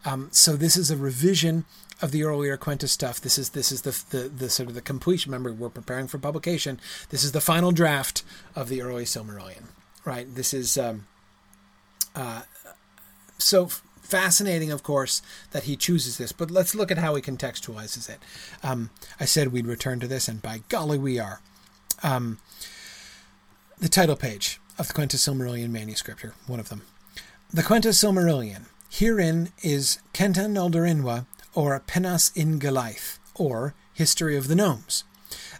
Um, 0.03 0.27
so 0.31 0.55
this 0.57 0.75
is 0.75 0.91
a 0.91 0.97
revision 0.97 1.65
of 2.01 2.11
the 2.11 2.23
earlier 2.23 2.57
Quenta 2.57 2.89
stuff. 2.89 3.21
This 3.21 3.37
is 3.37 3.51
this 3.51 3.71
is 3.71 3.83
the, 3.83 4.03
the, 4.09 4.27
the 4.27 4.49
sort 4.49 4.67
of 4.67 4.75
the 4.75 4.81
completion. 4.81 5.31
Remember, 5.31 5.53
we're 5.53 5.69
preparing 5.69 6.07
for 6.07 6.17
publication. 6.17 6.79
This 7.09 7.23
is 7.23 7.31
the 7.31 7.39
final 7.39 7.71
draft 7.71 8.23
of 8.53 8.67
the 8.67 8.81
early 8.81 9.05
Silmarillion, 9.05 9.67
right? 10.03 10.27
This 10.33 10.53
is 10.53 10.77
um, 10.77 11.07
uh, 12.13 12.41
so 13.37 13.69
fascinating, 14.05 14.71
of 14.71 14.83
course, 14.83 15.21
that 15.51 15.63
he 15.63 15.75
chooses 15.75 16.17
this, 16.17 16.31
but 16.31 16.51
let's 16.51 16.75
look 16.75 16.91
at 16.91 16.97
how 16.97 17.15
he 17.15 17.21
contextualizes 17.21 18.09
it. 18.09 18.19
Um, 18.63 18.91
I 19.19 19.25
said 19.25 19.51
we'd 19.51 19.67
return 19.67 19.99
to 19.99 20.07
this, 20.07 20.27
and 20.27 20.41
by 20.41 20.61
golly, 20.69 20.97
we 20.97 21.19
are. 21.19 21.41
Um, 22.03 22.37
the 23.79 23.89
title 23.89 24.15
page 24.15 24.59
of 24.77 24.87
the 24.87 24.93
Quenta 24.93 25.17
Silmarillion 25.17 25.69
manuscript 25.69 26.21
here, 26.21 26.33
one 26.47 26.59
of 26.59 26.69
them. 26.69 26.83
The 27.51 27.63
Quenta 27.63 27.89
Silmarillion. 27.89 28.65
Herein 28.89 29.49
is 29.61 29.99
Kentan 30.13 30.53
Noldorinwa, 30.53 31.25
or 31.53 31.79
Penas 31.79 32.31
in 32.35 32.59
Galaith, 32.59 33.17
or 33.33 33.73
History 33.93 34.37
of 34.37 34.47
the 34.47 34.55
Gnomes. 34.55 35.03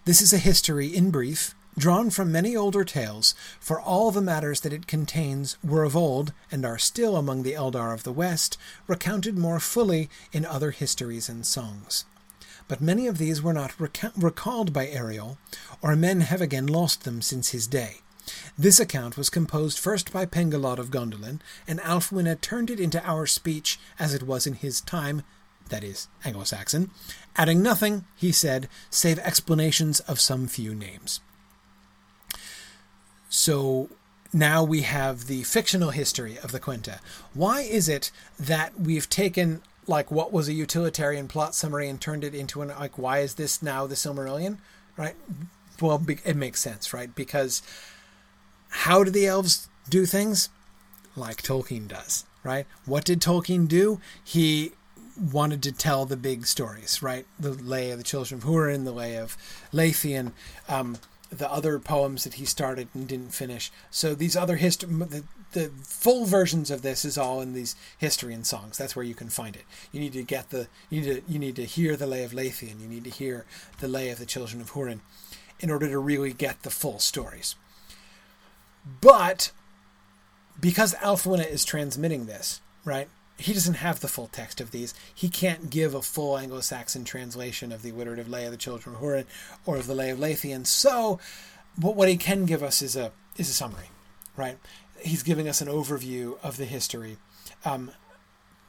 This 0.05 0.21
is 0.21 0.31
a 0.31 0.37
history, 0.37 0.87
in 0.87 1.09
brief, 1.09 1.54
drawn 1.77 2.09
from 2.09 2.31
many 2.31 2.55
older 2.55 2.83
tales, 2.83 3.35
for 3.59 3.79
all 3.79 4.11
the 4.11 4.21
matters 4.21 4.61
that 4.61 4.73
it 4.73 4.87
contains 4.87 5.57
were 5.63 5.83
of 5.83 5.95
old, 5.95 6.31
and 6.51 6.65
are 6.65 6.77
still 6.77 7.17
among 7.17 7.43
the 7.43 7.53
Eldar 7.53 7.93
of 7.93 8.03
the 8.03 8.13
West, 8.13 8.57
recounted 8.87 9.37
more 9.37 9.59
fully 9.59 10.09
in 10.31 10.45
other 10.45 10.71
histories 10.71 11.27
and 11.27 11.45
songs. 11.45 12.05
But 12.67 12.81
many 12.81 13.07
of 13.07 13.17
these 13.17 13.41
were 13.41 13.53
not 13.53 13.79
recalled 13.79 14.73
by 14.73 14.87
Eriol, 14.87 15.37
or 15.81 15.95
men 15.95 16.21
have 16.21 16.41
again 16.41 16.65
lost 16.65 17.03
them 17.03 17.21
since 17.21 17.49
his 17.49 17.67
day. 17.67 17.97
This 18.57 18.79
account 18.79 19.17
was 19.17 19.29
composed 19.29 19.77
first 19.77 20.11
by 20.11 20.25
Pengolod 20.25 20.79
of 20.79 20.89
Gondolin, 20.89 21.41
and 21.67 21.79
Ælfwine 21.81 22.41
turned 22.41 22.71
it 22.71 22.79
into 22.79 23.05
our 23.05 23.27
speech 23.27 23.79
as 23.99 24.13
it 24.13 24.23
was 24.23 24.47
in 24.47 24.53
his 24.53 24.81
time, 24.81 25.21
that 25.69 25.83
is, 25.83 26.07
Anglo 26.23 26.43
Saxon, 26.43 26.89
adding 27.35 27.61
nothing, 27.61 28.05
he 28.15 28.31
said, 28.31 28.67
save 28.89 29.19
explanations 29.19 29.99
of 30.01 30.19
some 30.19 30.47
few 30.47 30.73
names. 30.73 31.19
So 33.35 33.89
now 34.31 34.63
we 34.63 34.83
have 34.83 35.27
the 35.27 35.43
fictional 35.43 35.89
history 35.89 36.39
of 36.39 36.53
the 36.53 36.59
Quenta. 36.59 36.99
Why 37.33 37.61
is 37.61 37.89
it 37.89 38.09
that 38.39 38.79
we've 38.79 39.09
taken 39.09 39.61
like 39.87 40.09
what 40.09 40.31
was 40.31 40.47
a 40.47 40.53
utilitarian 40.53 41.27
plot 41.27 41.53
summary 41.53 41.89
and 41.89 41.99
turned 41.99 42.23
it 42.23 42.33
into 42.33 42.61
an 42.61 42.69
like 42.69 42.97
why 42.97 43.19
is 43.19 43.35
this 43.35 43.61
now 43.61 43.87
the 43.87 43.95
Silmarillion? 43.95 44.59
Right? 44.95 45.15
Well, 45.81 46.01
it 46.07 46.37
makes 46.37 46.61
sense, 46.61 46.93
right? 46.93 47.13
Because 47.13 47.61
how 48.69 49.03
do 49.03 49.11
the 49.11 49.27
elves 49.27 49.67
do 49.89 50.05
things? 50.05 50.47
Like 51.17 51.43
Tolkien 51.43 51.89
does, 51.89 52.23
right? 52.41 52.65
What 52.85 53.03
did 53.03 53.19
Tolkien 53.19 53.67
do? 53.67 53.99
He 54.23 54.71
wanted 55.31 55.61
to 55.63 55.73
tell 55.73 56.05
the 56.05 56.17
big 56.17 56.47
stories, 56.47 57.03
right? 57.03 57.25
The 57.37 57.51
lay 57.51 57.91
of 57.91 57.97
the 57.97 58.03
children 58.05 58.39
of 58.39 58.45
Hurin, 58.45 58.85
the 58.85 58.93
lay 58.93 59.17
of 59.17 59.35
Leithian. 59.73 60.31
Um, 60.69 60.97
the 61.37 61.51
other 61.51 61.79
poems 61.79 62.23
that 62.23 62.35
he 62.35 62.45
started 62.45 62.87
and 62.93 63.07
didn't 63.07 63.33
finish. 63.33 63.71
So 63.91 64.15
these 64.15 64.35
other 64.35 64.55
history, 64.55 64.89
the, 64.89 65.23
the 65.51 65.71
full 65.83 66.25
versions 66.25 66.71
of 66.71 66.81
this 66.81 67.05
is 67.05 67.17
all 67.17 67.41
in 67.41 67.53
these 67.53 67.75
history 67.97 68.33
and 68.33 68.45
songs. 68.45 68.77
That's 68.77 68.95
where 68.95 69.05
you 69.05 69.15
can 69.15 69.29
find 69.29 69.55
it. 69.55 69.63
You 69.91 69.99
need 69.99 70.13
to 70.13 70.23
get 70.23 70.49
the 70.49 70.67
you 70.89 71.01
need 71.01 71.15
to 71.15 71.31
you 71.31 71.39
need 71.39 71.55
to 71.55 71.65
hear 71.65 71.95
the 71.95 72.07
lay 72.07 72.23
of 72.23 72.31
Leithian. 72.31 72.81
You 72.81 72.87
need 72.87 73.03
to 73.05 73.09
hear 73.09 73.45
the 73.79 73.87
lay 73.87 74.09
of 74.09 74.19
the 74.19 74.25
children 74.25 74.61
of 74.61 74.71
Hurin, 74.73 74.99
in 75.59 75.69
order 75.69 75.87
to 75.87 75.99
really 75.99 76.33
get 76.33 76.63
the 76.63 76.69
full 76.69 76.99
stories. 76.99 77.55
But 79.01 79.51
because 80.59 80.93
Ælfwine 80.95 81.49
is 81.49 81.65
transmitting 81.65 82.25
this, 82.25 82.61
right? 82.83 83.09
He 83.37 83.53
doesn't 83.53 83.75
have 83.75 83.99
the 83.99 84.07
full 84.07 84.27
text 84.27 84.61
of 84.61 84.71
these. 84.71 84.93
He 85.13 85.27
can't 85.27 85.69
give 85.69 85.93
a 85.93 86.01
full 86.01 86.37
Anglo-Saxon 86.37 87.03
translation 87.03 87.71
of 87.71 87.81
the 87.81 87.89
alliterative 87.89 88.29
lay 88.29 88.45
of 88.45 88.51
the 88.51 88.57
children 88.57 88.95
of 88.95 89.01
Hurin 89.01 89.25
or 89.65 89.75
of 89.77 89.87
the 89.87 89.95
lay 89.95 90.09
of 90.09 90.19
Leithian. 90.19 90.65
So, 90.65 91.19
but 91.77 91.95
what 91.95 92.07
he 92.07 92.15
can 92.15 92.45
give 92.45 92.63
us 92.63 92.81
is 92.81 92.95
a 92.95 93.11
is 93.37 93.49
a 93.49 93.53
summary, 93.53 93.89
right? 94.37 94.57
He's 94.99 95.23
giving 95.23 95.49
us 95.49 95.59
an 95.59 95.67
overview 95.67 96.37
of 96.41 96.55
the 96.55 96.65
history. 96.65 97.17
Um, 97.65 97.91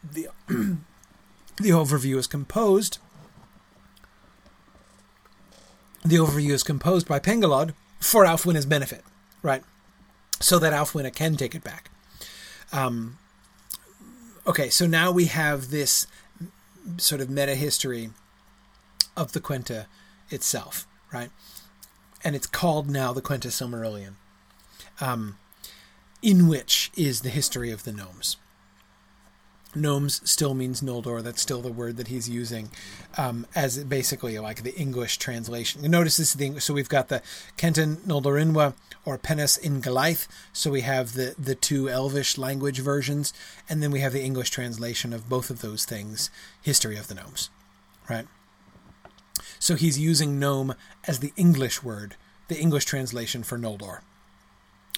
the 0.03 0.29
the 0.49 1.71
overview 1.71 2.17
is 2.17 2.27
composed. 2.27 2.99
The 6.05 6.17
overview 6.17 6.51
is 6.51 6.63
composed 6.63 7.07
by 7.07 7.21
Pengolod 7.21 7.75
for 8.01 8.25
Ælfwine's 8.25 8.67
benefit, 8.67 9.03
right? 9.43 9.63
So 10.41 10.59
that 10.59 10.73
Ælfwine 10.73 11.13
can 11.15 11.37
take 11.37 11.55
it 11.55 11.65
back. 11.65 11.91
Um, 12.73 13.19
Okay, 14.49 14.71
so 14.71 14.87
now 14.87 15.11
we 15.11 15.25
have 15.25 15.71
this 15.71 16.07
sort 16.99 17.21
of 17.21 17.29
meta 17.29 17.57
history 17.57 18.11
of 19.17 19.33
the 19.33 19.41
Quenta 19.41 19.87
itself, 20.31 20.87
right? 21.13 21.31
And 22.23 22.37
it's 22.37 22.47
called 22.47 22.89
now 22.89 23.13
the 23.13 23.23
Quenta 23.23 23.49
Silmarillion, 23.49 24.15
um, 25.01 25.37
in 26.23 26.47
which 26.47 26.93
is 26.97 27.23
the 27.23 27.29
history 27.29 27.73
of 27.73 27.83
the 27.83 27.93
gnomes. 27.93 28.37
Gnomes 29.77 30.29
still 30.29 30.55
means 30.55 30.81
Noldor. 30.81 31.23
That's 31.23 31.43
still 31.43 31.63
the 31.63 31.73
word 31.73 31.97
that 31.97 32.09
he's 32.09 32.29
using 32.29 32.71
um, 33.17 33.47
as 33.55 33.83
basically 33.85 34.39
like 34.39 34.63
the 34.63 34.75
English 34.75 35.19
translation. 35.19 35.83
You 35.83 35.89
notice 35.89 36.17
this 36.17 36.31
is 36.31 36.35
the 36.35 36.61
so 36.61 36.75
we've 36.75 36.89
got 36.89 37.09
the 37.09 37.23
Kenton 37.57 37.97
Noldorinwa 37.99 38.75
or 39.05 39.19
Penis 39.19 39.57
in 39.57 39.81
Galaith. 39.81 40.27
So 40.53 40.71
we 40.71 40.81
have 40.83 41.13
the 41.13 41.35
the 41.39 41.55
two 41.55 41.89
Elvish 41.89 42.39
language 42.39 42.81
versions, 42.81 43.33
and 43.69 43.83
then 43.83 43.91
we 43.91 44.01
have 44.01 44.13
the 44.13 44.23
English 44.23 44.51
translation 44.51 45.13
of 45.13 45.29
both 45.29 45.51
of 45.51 45.61
those 45.61 45.85
things. 45.85 46.31
History 46.63 46.97
of 46.97 47.09
the 47.09 47.15
gnomes, 47.15 47.51
right? 48.09 48.27
So 49.59 49.75
he's 49.75 49.99
using 49.99 50.39
gnome 50.39 50.75
as 51.07 51.21
the 51.21 51.33
English 51.37 51.83
word, 51.83 52.17
the 52.49 52.59
English 52.59 52.85
translation 52.85 53.43
for 53.43 53.59
Noldor. 53.59 54.01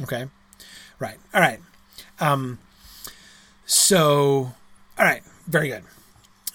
Okay? 0.01 0.27
Right. 0.99 1.19
All 1.35 1.41
right. 1.41 1.61
Um, 2.21 2.59
so, 3.67 4.53
all 4.99 5.05
right. 5.05 5.23
Very 5.47 5.69
good. 5.69 5.85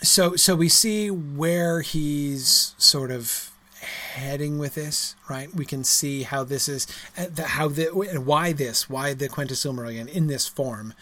So, 0.02 0.36
so 0.36 0.56
we 0.56 0.70
see 0.70 1.10
where 1.10 1.82
he's 1.82 2.76
sort 2.78 3.10
of 3.10 3.52
heading 3.82 4.60
with 4.60 4.76
this, 4.76 5.16
right? 5.30 5.54
We 5.54 5.66
can 5.66 5.84
see 5.84 6.24
how 6.24 6.44
this 6.44 6.68
is, 6.68 6.88
uh, 7.18 7.44
how 7.44 7.70
the, 7.70 7.86
why 7.86 8.52
this, 8.54 8.90
why 8.90 9.14
the 9.14 9.30
Quenta 9.30 9.54
Silmarillion 9.54 10.10
in 10.10 10.28
this 10.28 10.48
form 10.48 10.94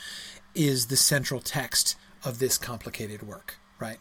is 0.54 0.88
the 0.88 0.96
central 0.96 1.40
text 1.40 1.96
of 2.24 2.40
this 2.40 2.58
complicated 2.58 3.24
work, 3.24 3.58
right? 3.80 3.98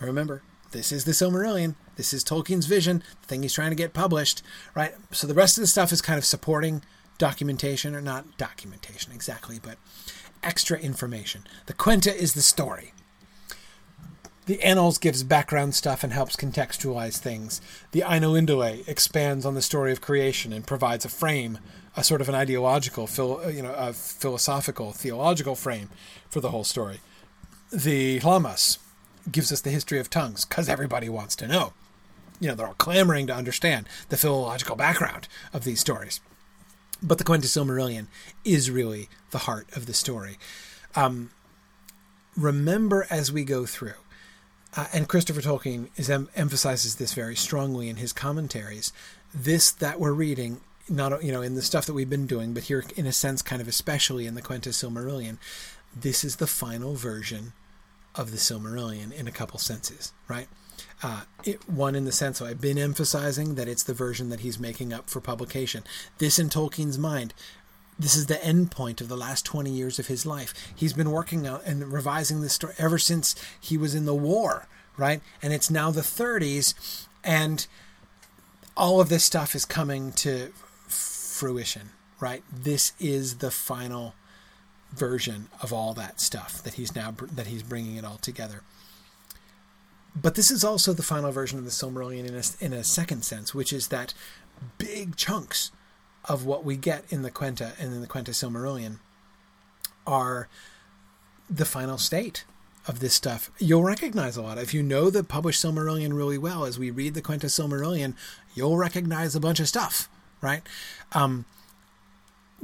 Remember, 0.00 0.42
this 0.70 0.92
is 0.92 1.04
the 1.04 1.12
Silmarillion. 1.12 1.74
This 1.96 2.12
is 2.12 2.24
Tolkien's 2.24 2.66
vision, 2.66 3.02
the 3.22 3.28
thing 3.28 3.42
he's 3.42 3.52
trying 3.52 3.70
to 3.70 3.76
get 3.76 3.94
published, 3.94 4.42
right? 4.74 4.94
So 5.12 5.26
the 5.26 5.34
rest 5.34 5.56
of 5.56 5.62
the 5.62 5.68
stuff 5.68 5.92
is 5.92 6.02
kind 6.02 6.18
of 6.18 6.24
supporting 6.24 6.82
documentation, 7.18 7.94
or 7.94 8.00
not 8.00 8.36
documentation 8.36 9.12
exactly, 9.12 9.60
but 9.62 9.78
extra 10.44 10.78
information. 10.78 11.44
The 11.66 11.72
Quenta 11.72 12.14
is 12.14 12.34
the 12.34 12.42
story. 12.42 12.92
The 14.46 14.62
Annals 14.62 14.98
gives 14.98 15.22
background 15.22 15.74
stuff 15.74 16.04
and 16.04 16.12
helps 16.12 16.36
contextualize 16.36 17.16
things. 17.16 17.62
The 17.92 18.02
Ainulindalë 18.02 18.86
expands 18.86 19.46
on 19.46 19.54
the 19.54 19.62
story 19.62 19.90
of 19.90 20.02
creation 20.02 20.52
and 20.52 20.66
provides 20.66 21.06
a 21.06 21.08
frame, 21.08 21.58
a 21.96 22.04
sort 22.04 22.20
of 22.20 22.28
an 22.28 22.34
ideological, 22.34 23.08
you 23.50 23.62
know, 23.62 23.72
a 23.74 23.94
philosophical, 23.94 24.92
theological 24.92 25.54
frame 25.54 25.88
for 26.28 26.40
the 26.40 26.50
whole 26.50 26.64
story. 26.64 27.00
The 27.72 28.20
Lhammas 28.20 28.78
gives 29.32 29.50
us 29.50 29.62
the 29.62 29.70
history 29.70 29.98
of 29.98 30.10
tongues 30.10 30.44
because 30.44 30.68
everybody 30.68 31.08
wants 31.08 31.34
to 31.36 31.48
know. 31.48 31.72
You 32.38 32.48
know, 32.48 32.54
they're 32.54 32.66
all 32.66 32.74
clamoring 32.74 33.26
to 33.28 33.34
understand 33.34 33.88
the 34.10 34.18
philological 34.18 34.76
background 34.76 35.26
of 35.54 35.64
these 35.64 35.80
stories. 35.80 36.20
But 37.06 37.18
the 37.18 37.24
Quenta 37.24 37.44
Silmarillion 37.44 38.06
is 38.44 38.70
really 38.70 39.10
the 39.30 39.38
heart 39.38 39.68
of 39.76 39.84
the 39.84 39.92
story. 39.92 40.38
Um, 40.96 41.30
remember 42.34 43.06
as 43.10 43.30
we 43.30 43.44
go 43.44 43.66
through, 43.66 43.92
uh, 44.76 44.86
and 44.92 45.06
Christopher 45.06 45.42
Tolkien 45.42 45.88
is 45.96 46.08
em- 46.08 46.30
emphasizes 46.34 46.96
this 46.96 47.12
very 47.12 47.36
strongly 47.36 47.88
in 47.90 47.96
his 47.96 48.14
commentaries. 48.14 48.90
This 49.34 49.70
that 49.70 50.00
we're 50.00 50.12
reading, 50.12 50.62
not 50.88 51.22
you 51.22 51.30
know, 51.30 51.42
in 51.42 51.54
the 51.54 51.62
stuff 51.62 51.84
that 51.86 51.92
we've 51.92 52.08
been 52.08 52.26
doing, 52.26 52.54
but 52.54 52.64
here 52.64 52.82
in 52.96 53.06
a 53.06 53.12
sense, 53.12 53.42
kind 53.42 53.60
of 53.60 53.68
especially 53.68 54.26
in 54.26 54.34
the 54.34 54.42
Quenta 54.42 54.70
Silmarillion, 54.70 55.36
this 55.94 56.24
is 56.24 56.36
the 56.36 56.46
final 56.46 56.94
version 56.94 57.52
of 58.14 58.30
the 58.30 58.38
Silmarillion 58.38 59.12
in 59.12 59.28
a 59.28 59.32
couple 59.32 59.58
senses, 59.58 60.12
right? 60.26 60.48
Uh, 61.04 61.20
it, 61.44 61.68
one 61.68 61.94
in 61.94 62.06
the 62.06 62.12
sense 62.12 62.40
of 62.40 62.46
I've 62.46 62.62
been 62.62 62.78
emphasizing 62.78 63.56
that 63.56 63.68
it's 63.68 63.82
the 63.82 63.92
version 63.92 64.30
that 64.30 64.40
he's 64.40 64.58
making 64.58 64.90
up 64.90 65.10
for 65.10 65.20
publication. 65.20 65.84
This 66.16 66.38
in 66.38 66.48
Tolkien's 66.48 66.96
mind, 66.96 67.34
this 67.98 68.16
is 68.16 68.24
the 68.24 68.42
end 68.42 68.70
point 68.70 69.02
of 69.02 69.08
the 69.08 69.16
last 69.16 69.44
20 69.44 69.70
years 69.70 69.98
of 69.98 70.06
his 70.06 70.24
life. 70.24 70.54
He's 70.74 70.94
been 70.94 71.10
working 71.10 71.46
out 71.46 71.62
and 71.66 71.92
revising 71.92 72.40
this 72.40 72.54
story 72.54 72.72
ever 72.78 72.96
since 72.96 73.34
he 73.60 73.76
was 73.76 73.94
in 73.94 74.06
the 74.06 74.14
war, 74.14 74.66
right? 74.96 75.20
And 75.42 75.52
it's 75.52 75.70
now 75.70 75.90
the 75.90 76.00
30s, 76.00 77.06
and 77.22 77.66
all 78.74 78.98
of 78.98 79.10
this 79.10 79.24
stuff 79.24 79.54
is 79.54 79.66
coming 79.66 80.10
to 80.12 80.52
fruition, 80.88 81.90
right? 82.18 82.42
This 82.50 82.94
is 82.98 83.36
the 83.38 83.50
final 83.50 84.14
version 84.90 85.48
of 85.60 85.70
all 85.70 85.92
that 85.92 86.18
stuff 86.18 86.62
that 86.62 86.74
he's 86.74 86.96
now 86.96 87.14
that 87.20 87.48
he's 87.48 87.62
bringing 87.62 87.96
it 87.96 88.06
all 88.06 88.16
together. 88.16 88.62
But 90.14 90.36
this 90.36 90.50
is 90.50 90.62
also 90.62 90.92
the 90.92 91.02
final 91.02 91.32
version 91.32 91.58
of 91.58 91.64
the 91.64 91.70
Silmarillion 91.70 92.28
in 92.28 92.34
a, 92.34 92.64
in 92.64 92.72
a 92.72 92.84
second 92.84 93.24
sense, 93.24 93.54
which 93.54 93.72
is 93.72 93.88
that 93.88 94.14
big 94.78 95.16
chunks 95.16 95.72
of 96.26 96.46
what 96.46 96.64
we 96.64 96.76
get 96.76 97.04
in 97.10 97.22
the 97.22 97.30
Quenta 97.30 97.78
and 97.78 97.92
in 97.92 98.00
the 98.00 98.06
Quenta 98.06 98.30
Silmarillion 98.30 98.98
are 100.06 100.48
the 101.50 101.64
final 101.64 101.98
state 101.98 102.44
of 102.86 103.00
this 103.00 103.14
stuff. 103.14 103.50
You'll 103.58 103.84
recognize 103.84 104.36
a 104.36 104.42
lot. 104.42 104.58
If 104.58 104.72
you 104.74 104.82
know 104.82 105.10
the 105.10 105.24
published 105.24 105.62
Silmarillion 105.62 106.14
really 106.14 106.38
well, 106.38 106.64
as 106.64 106.78
we 106.78 106.90
read 106.90 107.14
the 107.14 107.22
Quenta 107.22 107.46
Silmarillion, 107.46 108.14
you'll 108.54 108.76
recognize 108.76 109.34
a 109.34 109.40
bunch 109.40 109.60
of 109.60 109.68
stuff, 109.68 110.08
right? 110.40 110.62
Um, 111.12 111.44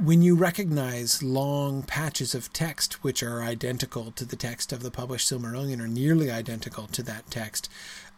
when 0.03 0.23
you 0.23 0.35
recognize 0.35 1.21
long 1.21 1.83
patches 1.83 2.33
of 2.33 2.51
text 2.51 3.03
which 3.03 3.21
are 3.21 3.43
identical 3.43 4.11
to 4.11 4.25
the 4.25 4.35
text 4.35 4.73
of 4.73 4.81
the 4.81 4.89
published 4.89 5.29
Silmarillion 5.29 5.79
or 5.79 5.87
nearly 5.87 6.31
identical 6.31 6.87
to 6.87 7.03
that 7.03 7.29
text, 7.29 7.69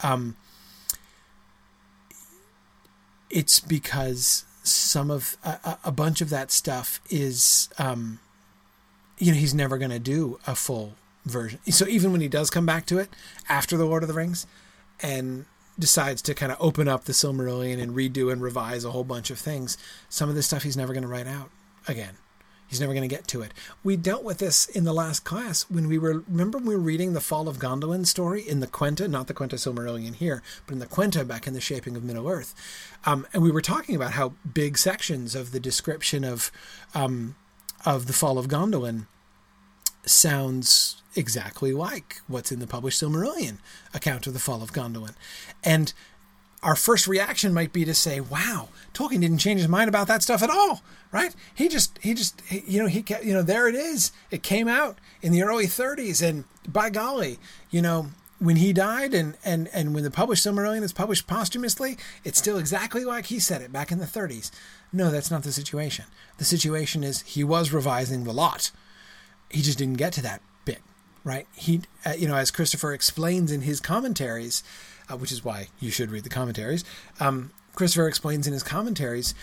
um, 0.02 0.38
it's 3.30 3.60
because 3.60 4.46
some 4.64 5.12
of 5.12 5.36
a, 5.44 5.78
a, 5.84 5.92
bunch 5.92 6.22
of 6.22 6.30
that 6.30 6.52
stuff 6.52 7.02
is, 7.10 7.68
um, 7.78 8.20
you 9.18 9.34
know, 9.34 9.38
he's 9.38 9.54
never 9.54 9.78
going 9.78 9.92
to 9.92 10.00
do 10.00 10.40
a 10.48 10.56
full 10.56 10.94
version. 11.26 11.60
So 11.70 11.86
even 11.88 12.14
when 12.14 12.22
he 12.22 12.30
does 12.30 12.50
come 12.50 12.66
back 12.66 12.86
to 12.86 12.98
it 12.98 13.10
after 13.50 13.76
the 13.76 13.86
Lord 13.86 14.04
of 14.04 14.08
the 14.08 14.16
Rings, 14.16 14.48
and 15.02 15.46
decides 15.78 16.22
to 16.22 16.34
kind 16.34 16.52
of 16.52 16.58
open 16.62 16.88
up 16.88 17.06
the 17.06 17.14
Silmarillion 17.14 17.82
and 17.82 17.94
redo 17.94 18.32
and 18.32 18.42
revise 18.42 18.86
a 18.86 18.92
whole 18.92 19.04
bunch 19.04 19.30
of 19.32 19.40
things, 19.40 19.78
some 20.08 20.30
of 20.30 20.36
this 20.36 20.46
stuff 20.46 20.64
he's 20.64 20.78
never 20.78 20.94
going 20.94 21.04
to 21.04 21.10
write 21.10 21.28
out 21.28 21.50
again. 21.88 22.18
He's 22.68 22.80
never 22.80 22.94
going 22.94 23.08
to 23.08 23.16
get 23.16 23.28
to 23.28 23.44
it. 23.44 23.54
We 23.84 23.98
dealt 23.98 24.24
with 24.24 24.40
this 24.40 24.66
in 24.66 24.84
the 24.84 24.94
last 24.94 25.24
class 25.24 25.70
when 25.70 25.88
we 25.88 26.00
were, 26.00 26.24
remember 26.28 26.58
we 26.58 26.76
were 26.76 26.82
reading 26.82 27.14
the 27.14 27.22
Fall 27.22 27.48
of 27.48 27.60
Gondolin 27.60 28.08
story 28.08 28.42
in 28.42 28.62
the 28.62 28.68
Quenta, 28.68 29.08
not 29.08 29.28
the 29.28 29.34
Quenta 29.36 29.60
Silmarillion 29.60 30.16
here, 30.16 30.42
but 30.66 30.74
in 30.74 30.80
the 30.80 30.88
Quenta 30.88 31.28
back 31.28 31.46
in 31.46 31.54
the 31.54 31.62
Shaping 31.62 31.96
of 31.96 32.04
Middle 32.04 32.28
Earth. 32.28 32.56
Um, 33.06 33.28
and 33.32 33.44
we 33.44 33.52
were 33.52 33.62
talking 33.62 33.96
about 33.96 34.14
how 34.14 34.34
big 34.52 34.80
sections 34.80 35.36
of 35.36 35.52
the 35.52 35.60
description 35.60 36.24
of, 36.24 36.52
um, 36.96 37.36
of 37.86 38.08
the 38.08 38.14
Fall 38.14 38.40
of 38.40 38.48
Gondolin 38.48 39.06
sounds 40.06 41.02
exactly 41.16 41.74
like 41.74 42.22
what's 42.28 42.52
in 42.52 42.58
the 42.60 42.66
published 42.66 43.02
Silmarillion 43.02 43.58
account 43.94 44.26
of 44.26 44.34
the 44.34 44.40
Fall 44.40 44.64
of 44.64 44.74
Gondolin. 44.74 45.14
And 45.64 45.94
our 46.64 46.76
first 46.76 47.08
reaction 47.08 47.54
might 47.54 47.74
be 47.74 47.86
to 47.86 47.94
say, 47.94 48.20
"Wow, 48.20 48.70
Tolkien 48.94 49.22
didn't 49.22 49.38
change 49.38 49.60
his 49.60 49.70
mind 49.70 49.90
about 49.90 50.08
that 50.08 50.24
stuff 50.24 50.42
at 50.42 50.50
all, 50.50 50.82
right? 51.14 51.34
He 51.56 51.69
just, 51.69 51.98
he 51.99 52.14
just, 52.14 52.41
he, 52.41 52.61
you 52.68 52.81
know, 52.81 52.88
he, 52.88 53.02
kept, 53.02 53.23
you 53.23 53.34
know, 53.34 53.41
there 53.41 53.69
it 53.69 53.76
is. 53.76 54.11
It 54.31 54.44
came 54.44 54.68
out 54.68 54.98
in 55.22 55.31
the 55.31 55.44
early 55.44 55.68
30s, 55.68 56.27
and 56.27 56.44
by 56.68 56.90
golly, 56.90 57.40
you 57.72 57.81
know, 57.81 58.07
when 58.40 58.57
he 58.57 58.73
died, 58.73 59.14
and 59.14 59.38
and 59.45 59.69
and 59.72 59.94
when 59.94 60.03
the 60.03 60.11
published 60.11 60.45
Silmarillion 60.45 60.81
is 60.81 60.91
published 60.91 61.27
posthumously, 61.27 61.98
it's 62.26 62.38
still 62.38 62.57
exactly 62.57 63.06
like 63.06 63.27
he 63.27 63.40
said 63.40 63.61
it 63.61 63.72
back 63.72 63.90
in 63.90 63.99
the 63.99 64.06
30s. 64.06 64.52
No, 64.91 65.10
that's 65.10 65.31
not 65.31 65.44
the 65.44 65.53
situation. 65.53 66.06
The 66.40 66.44
situation 66.44 67.06
is 67.06 67.22
he 67.22 67.45
was 67.45 67.72
revising 67.72 68.26
the 68.26 68.34
lot. 68.34 68.72
He 69.49 69.61
just 69.61 69.77
didn't 69.77 69.98
get 69.98 70.11
to 70.14 70.22
that 70.23 70.41
bit, 70.65 70.81
right? 71.23 71.48
He, 71.53 71.84
uh, 72.06 72.15
you 72.18 72.27
know, 72.27 72.35
as 72.35 72.52
Christopher 72.52 72.91
explains 72.91 73.49
in 73.49 73.61
his 73.61 73.80
commentaries 73.80 74.61
uh, 75.10 75.18
which 75.18 75.31
is 75.31 75.44
why 75.44 75.68
you 75.80 75.91
should 75.91 76.11
read 76.11 76.23
the 76.23 76.30
commentaries. 76.30 76.84
Um, 77.19 77.52
Christopher 77.76 78.07
explains 78.07 78.48
in 78.48 78.53
his 78.53 78.64
commentaries 78.64 79.34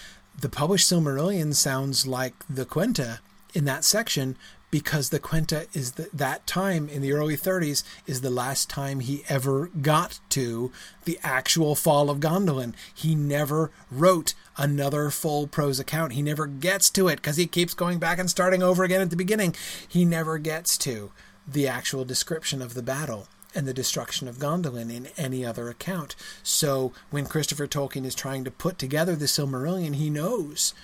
the 0.41 0.49
published 0.49 0.91
Silmarillion 0.91 1.55
sounds 1.55 2.07
like 2.07 2.35
the 2.49 2.65
Quenta 2.65 3.19
in 3.53 3.65
that 3.67 3.85
section 3.85 4.37
because 4.71 5.11
the 5.11 5.19
Quenta 5.19 5.67
is 5.77 5.93
the, 5.93 6.09
that 6.15 6.47
time 6.47 6.89
in 6.89 7.03
the 7.03 7.13
early 7.13 7.37
30s 7.37 7.83
is 8.07 8.21
the 8.21 8.31
last 8.31 8.71
time 8.71 9.01
he 9.01 9.25
ever 9.29 9.67
got 9.83 10.21
to 10.31 10.71
the 11.05 11.19
actual 11.23 11.75
fall 11.75 12.09
of 12.09 12.21
Gondolin. 12.21 12.75
He 12.95 13.15
never 13.15 13.71
wrote 13.91 14.35
another 14.57 15.11
full 15.11 15.47
prose 15.47 15.81
account. 15.81 16.13
He 16.13 16.23
never 16.23 16.47
gets 16.47 16.89
to 16.91 17.09
it 17.09 17.17
because 17.17 17.37
he 17.37 17.47
keeps 17.47 17.75
going 17.75 17.99
back 17.99 18.19
and 18.19 18.31
starting 18.31 18.63
over 18.63 18.85
again 18.85 19.01
at 19.01 19.11
the 19.11 19.17
beginning. 19.17 19.55
He 19.89 20.05
never 20.05 20.39
gets 20.39 20.79
to 20.79 21.11
the 21.47 21.67
actual 21.67 22.05
description 22.05 22.63
of 22.63 22.75
the 22.75 22.83
battle 22.83 23.27
and 23.55 23.67
the 23.67 23.75
destruction 23.75 24.29
of 24.29 24.39
Gondolin 24.39 24.95
in 24.95 25.09
any 25.17 25.45
other 25.45 25.69
account. 25.69 26.15
So 26.43 26.93
when 27.11 27.27
Christopher 27.27 27.67
Tolkien 27.67 28.05
is 28.05 28.15
trying 28.15 28.45
to 28.45 28.51
put 28.51 28.79
together 28.79 29.17
the 29.17 29.27
Silmarillion, 29.27 29.97
he 29.97 30.11
knows 30.11 30.75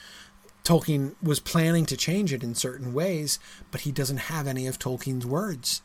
Tolkien 0.65 1.15
was 1.23 1.39
planning 1.39 1.87
to 1.87 1.97
change 1.97 2.33
it 2.33 2.43
in 2.43 2.55
certain 2.55 2.93
ways, 2.93 3.39
but 3.71 3.83
he 3.83 3.93
doesn't 3.93 4.17
have 4.17 4.47
any 4.47 4.67
of 4.67 4.79
Tolkien's 4.79 5.27
words 5.27 5.81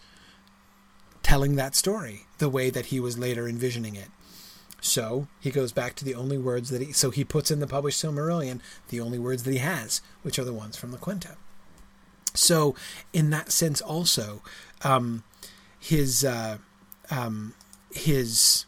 telling 1.21 1.55
that 1.55 1.75
story 1.75 2.25
the 2.39 2.49
way 2.49 2.71
that 2.71 2.87
he 2.87 2.99
was 2.99 3.19
later 3.19 3.47
envisioning 3.47 3.95
it. 3.95 4.09
So 4.81 5.27
he 5.39 5.51
goes 5.51 5.71
back 5.71 5.93
to 5.95 6.05
the 6.05 6.15
only 6.15 6.39
words 6.39 6.71
that 6.71 6.81
he 6.81 6.91
so 6.91 7.11
he 7.11 7.23
puts 7.23 7.51
in 7.51 7.59
the 7.59 7.67
published 7.67 8.03
Silmarillion 8.03 8.59
the 8.89 8.99
only 8.99 9.19
words 9.19 9.43
that 9.43 9.51
he 9.51 9.59
has, 9.59 10.01
which 10.23 10.39
are 10.39 10.43
the 10.43 10.53
ones 10.53 10.75
from 10.75 10.89
the 10.89 10.97
Quenta. 10.97 11.35
So 12.33 12.75
in 13.13 13.29
that 13.29 13.51
sense, 13.51 13.81
also, 13.81 14.41
um, 14.83 15.23
his 15.79 16.25
uh, 16.25 16.57
um, 17.11 17.53
his 17.93 18.65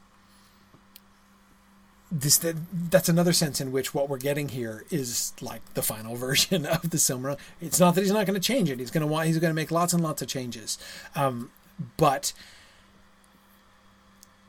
this 2.11 2.37
that, 2.37 2.55
that's 2.91 3.09
another 3.09 3.33
sense 3.33 3.59
in 3.59 3.71
which 3.71 3.93
what 3.93 4.07
we're 4.07 4.17
getting 4.17 4.49
here 4.49 4.85
is 4.91 5.33
like 5.41 5.61
the 5.73 5.81
final 5.81 6.15
version 6.27 6.65
of 6.65 6.91
the 6.91 6.97
Silmarillion. 6.97 7.39
It's 7.59 7.79
not 7.79 7.95
that 7.95 8.01
he's 8.01 8.11
not 8.11 8.27
going 8.27 8.39
to 8.39 8.45
change 8.45 8.69
it. 8.69 8.79
He's 8.79 8.91
going 8.91 9.01
to 9.01 9.07
want. 9.07 9.27
He's 9.27 9.39
going 9.39 9.49
to 9.49 9.55
make 9.55 9.71
lots 9.71 9.93
and 9.93 10.03
lots 10.03 10.21
of 10.21 10.27
changes, 10.27 10.77
um, 11.15 11.49
but 11.97 12.33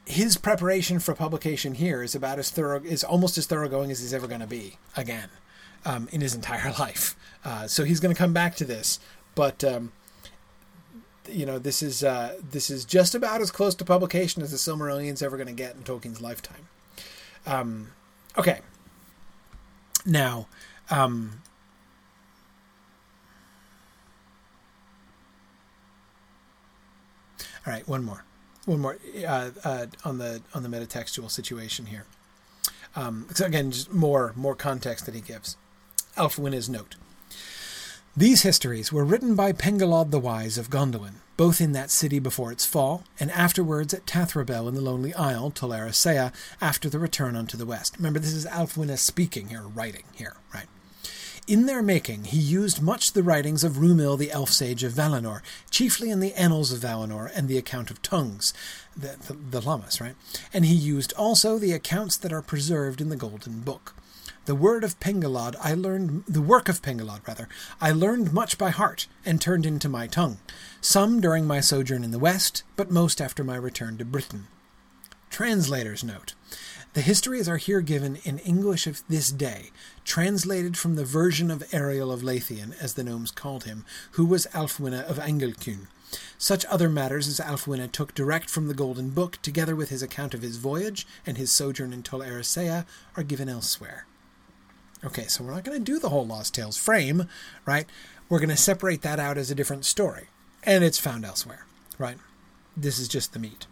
his 0.06 0.36
preparation 0.36 0.98
for 0.98 1.14
publication 1.14 1.74
here 1.74 2.02
is 2.02 2.14
about 2.14 2.38
as 2.38 2.50
thorough, 2.50 2.82
is 2.82 3.02
almost 3.02 3.38
as 3.38 3.46
thoroughgoing 3.46 3.90
as 3.90 4.00
he's 4.00 4.12
ever 4.12 4.26
going 4.26 4.42
to 4.42 4.46
be 4.46 4.76
again 4.96 5.30
um, 5.86 6.08
in 6.12 6.20
his 6.20 6.34
entire 6.34 6.72
life. 6.78 7.16
Uh, 7.44 7.66
so 7.66 7.84
he's 7.84 8.00
going 8.00 8.14
to 8.14 8.18
come 8.18 8.34
back 8.34 8.54
to 8.56 8.64
this, 8.64 9.00
but 9.34 9.64
um, 9.64 9.92
you 11.28 11.46
know 11.46 11.58
this 11.58 11.82
is 11.82 12.04
uh, 12.04 12.38
this 12.50 12.70
is 12.70 12.84
just 12.84 13.14
about 13.14 13.40
as 13.40 13.50
close 13.50 13.74
to 13.76 13.84
publication 13.84 14.42
as 14.42 14.50
the 14.50 14.56
Silmarillion's 14.56 15.22
ever 15.22 15.36
going 15.36 15.46
to 15.48 15.52
get 15.52 15.74
in 15.74 15.82
Tolkien's 15.82 16.20
lifetime. 16.20 16.68
Um, 17.46 17.88
okay, 18.36 18.60
now. 20.04 20.48
Um, 20.90 21.40
all 27.66 27.72
right, 27.72 27.88
one 27.88 28.04
more 28.04 28.24
one 28.66 28.80
more 28.80 28.98
uh, 29.26 29.50
uh, 29.64 29.86
on 30.04 30.18
the 30.18 30.42
on 30.54 30.62
the 30.62 30.68
metatextual 30.68 31.30
situation 31.30 31.86
here. 31.86 32.06
Um, 32.96 33.26
so 33.34 33.46
again, 33.46 33.70
just 33.70 33.92
more 33.92 34.32
more 34.36 34.54
context 34.54 35.06
that 35.06 35.14
he 35.14 35.20
gives. 35.20 35.56
Ælfwine 36.16 36.68
note. 36.68 36.96
These 38.16 38.42
histories 38.42 38.92
were 38.92 39.04
written 39.04 39.34
by 39.34 39.50
Pengolod 39.50 40.12
the 40.12 40.20
Wise 40.20 40.56
of 40.56 40.70
Gondolin, 40.70 41.14
both 41.36 41.60
in 41.60 41.72
that 41.72 41.90
city 41.90 42.20
before 42.20 42.52
its 42.52 42.64
fall, 42.64 43.02
and 43.18 43.28
afterwards 43.32 43.92
at 43.92 44.06
Tavrobel 44.06 44.68
in 44.68 44.76
the 44.76 44.80
Lonely 44.80 45.12
Isle, 45.14 45.50
Tol 45.50 45.70
Eressëa, 45.70 46.32
after 46.60 46.88
the 46.88 47.00
return 47.00 47.34
unto 47.34 47.56
the 47.56 47.66
west. 47.66 47.96
Remember, 47.96 48.20
this 48.20 48.32
is 48.32 48.46
Ælfwine 48.46 48.96
speaking 48.98 49.48
here, 49.48 49.62
writing 49.62 50.04
here, 50.14 50.36
right? 50.54 50.68
In 51.48 51.66
their 51.66 51.82
making, 51.82 52.26
he 52.26 52.38
used 52.38 52.80
much 52.80 53.14
the 53.14 53.22
writings 53.24 53.64
of 53.64 53.78
Rumil 53.78 54.16
the 54.16 54.30
elf 54.30 54.50
sage 54.50 54.84
of 54.84 54.92
Valinor, 54.92 55.40
chiefly 55.68 56.08
in 56.08 56.20
the 56.20 56.34
Annals 56.34 56.70
of 56.70 56.78
Valinor 56.78 57.32
and 57.34 57.48
the 57.48 57.58
account 57.58 57.90
of 57.90 58.00
tongues, 58.00 58.54
the, 58.96 59.16
the, 59.26 59.32
the 59.58 59.60
Lhammas, 59.60 60.00
right? 60.00 60.14
And 60.52 60.64
he 60.64 60.74
used 60.74 61.12
also 61.14 61.58
the 61.58 61.72
accounts 61.72 62.16
that 62.18 62.32
are 62.32 62.42
preserved 62.42 63.00
in 63.00 63.08
the 63.08 63.16
Golden 63.16 63.62
Book. 63.62 63.96
The 64.46 64.54
word 64.54 64.84
of 64.84 65.00
Pengolod 65.00 65.56
I 65.58 65.72
learned 65.72 66.24
the 66.28 66.42
work 66.42 66.68
of 66.68 66.82
Pengolod 66.82 67.26
rather, 67.26 67.48
I 67.80 67.92
learned 67.92 68.34
much 68.34 68.58
by 68.58 68.68
heart, 68.68 69.06
and 69.24 69.40
turned 69.40 69.64
into 69.64 69.88
my 69.88 70.06
tongue, 70.06 70.36
some 70.82 71.18
during 71.18 71.46
my 71.46 71.60
sojourn 71.60 72.04
in 72.04 72.10
the 72.10 72.18
West, 72.18 72.62
but 72.76 72.90
most 72.90 73.22
after 73.22 73.42
my 73.42 73.56
return 73.56 73.96
to 73.96 74.04
Britain. 74.04 74.48
Translator's 75.30 76.04
note. 76.04 76.34
The 76.92 77.00
histories 77.00 77.48
are 77.48 77.56
here 77.56 77.80
given 77.80 78.16
in 78.16 78.38
English 78.40 78.86
of 78.86 79.02
this 79.08 79.32
day, 79.32 79.70
translated 80.04 80.76
from 80.76 80.96
the 80.96 81.06
version 81.06 81.50
of 81.50 81.64
Eriol 81.72 82.12
of 82.12 82.22
Leithian, 82.22 82.74
as 82.80 82.94
the 82.94 83.02
gnomes 83.02 83.30
called 83.30 83.64
him, 83.64 83.86
who 84.12 84.26
was 84.26 84.46
Ælfwine 84.52 85.02
of 85.04 85.18
Angelcynn. 85.18 85.86
Such 86.36 86.66
other 86.66 86.90
matters 86.90 87.26
as 87.26 87.40
Ælfwine 87.40 87.90
took 87.90 88.14
direct 88.14 88.50
from 88.50 88.68
the 88.68 88.74
Golden 88.74 89.08
Book, 89.08 89.38
together 89.40 89.74
with 89.74 89.88
his 89.88 90.02
account 90.02 90.34
of 90.34 90.42
his 90.42 90.58
voyage 90.58 91.06
and 91.24 91.38
his 91.38 91.50
sojourn 91.50 91.94
in 91.94 92.02
Tol 92.02 92.20
Eressëa, 92.20 92.84
are 93.16 93.22
given 93.22 93.48
elsewhere. 93.48 94.06
Okay, 95.04 95.26
so 95.26 95.44
we're 95.44 95.52
not 95.52 95.64
going 95.64 95.78
to 95.78 95.92
do 95.92 95.98
the 95.98 96.08
whole 96.08 96.26
Lost 96.26 96.54
Tales 96.54 96.78
frame, 96.78 97.28
right? 97.66 97.86
We're 98.28 98.38
going 98.38 98.48
to 98.48 98.56
separate 98.56 99.02
that 99.02 99.20
out 99.20 99.36
as 99.36 99.50
a 99.50 99.54
different 99.54 99.84
story, 99.84 100.28
and 100.62 100.82
it's 100.82 100.98
found 100.98 101.24
elsewhere, 101.24 101.66
right? 101.98 102.16
This 102.76 102.98
is 102.98 103.06
just 103.06 103.32
the 103.32 103.38
meat. 103.38 103.66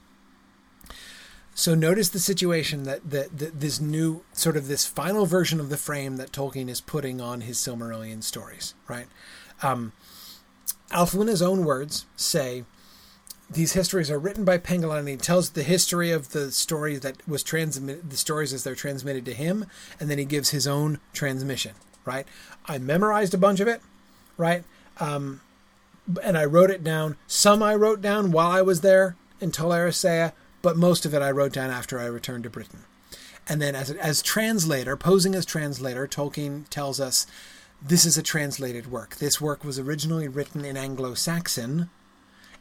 So 1.54 1.74
notice 1.74 2.08
the 2.08 2.18
situation 2.18 2.84
that, 2.84 3.10
that, 3.10 3.38
that, 3.38 3.60
this 3.60 3.80
new 3.80 4.24
sort 4.32 4.56
of 4.56 4.68
this 4.68 4.86
final 4.86 5.26
version 5.26 5.60
of 5.60 5.68
the 5.70 5.76
frame 5.76 6.16
that 6.16 6.32
Tolkien 6.32 6.68
is 6.68 6.80
putting 6.80 7.20
on 7.20 7.42
his 7.42 7.58
Silmarillion 7.58 8.22
stories, 8.22 8.74
right? 8.88 9.06
Um, 9.62 9.92
Ælfwine's 10.90 11.42
own 11.42 11.64
words 11.64 12.06
say 12.16 12.64
these 13.52 13.72
histories 13.72 14.10
are 14.10 14.18
written 14.18 14.44
by 14.44 14.58
Pengolod, 14.58 15.00
and 15.00 15.08
he 15.08 15.16
tells 15.16 15.50
the 15.50 15.62
history 15.62 16.10
of 16.10 16.30
the 16.30 16.50
story 16.50 16.96
that 16.96 17.26
was 17.28 17.42
transmitted, 17.42 18.10
the 18.10 18.16
stories 18.16 18.52
as 18.52 18.64
they're 18.64 18.74
transmitted 18.74 19.24
to 19.26 19.34
him, 19.34 19.66
and 20.00 20.10
then 20.10 20.18
he 20.18 20.24
gives 20.24 20.50
his 20.50 20.66
own 20.66 20.98
transmission, 21.12 21.72
right? 22.04 22.26
I 22.66 22.78
memorized 22.78 23.34
a 23.34 23.38
bunch 23.38 23.60
of 23.60 23.68
it, 23.68 23.82
right? 24.36 24.64
Um, 24.98 25.40
and 26.22 26.36
I 26.36 26.44
wrote 26.44 26.70
it 26.70 26.82
down. 26.82 27.16
Some 27.26 27.62
I 27.62 27.74
wrote 27.74 28.00
down 28.00 28.32
while 28.32 28.50
I 28.50 28.62
was 28.62 28.80
there 28.80 29.16
in 29.40 29.50
Tol 29.50 29.70
Eressëa, 29.70 30.32
but 30.62 30.76
most 30.76 31.04
of 31.04 31.14
it 31.14 31.22
I 31.22 31.30
wrote 31.30 31.52
down 31.52 31.70
after 31.70 31.98
I 31.98 32.06
returned 32.06 32.44
to 32.44 32.50
Britain. 32.50 32.84
And 33.48 33.60
then, 33.60 33.74
as, 33.74 33.90
as 33.90 34.22
translator, 34.22 34.96
posing 34.96 35.34
as 35.34 35.44
translator, 35.44 36.06
Tolkien 36.06 36.68
tells 36.68 37.00
us 37.00 37.26
this 37.80 38.04
is 38.04 38.16
a 38.16 38.22
translated 38.22 38.90
work. 38.90 39.16
This 39.16 39.40
work 39.40 39.64
was 39.64 39.78
originally 39.78 40.28
written 40.28 40.64
in 40.64 40.76
Anglo 40.76 41.14
Saxon, 41.14 41.90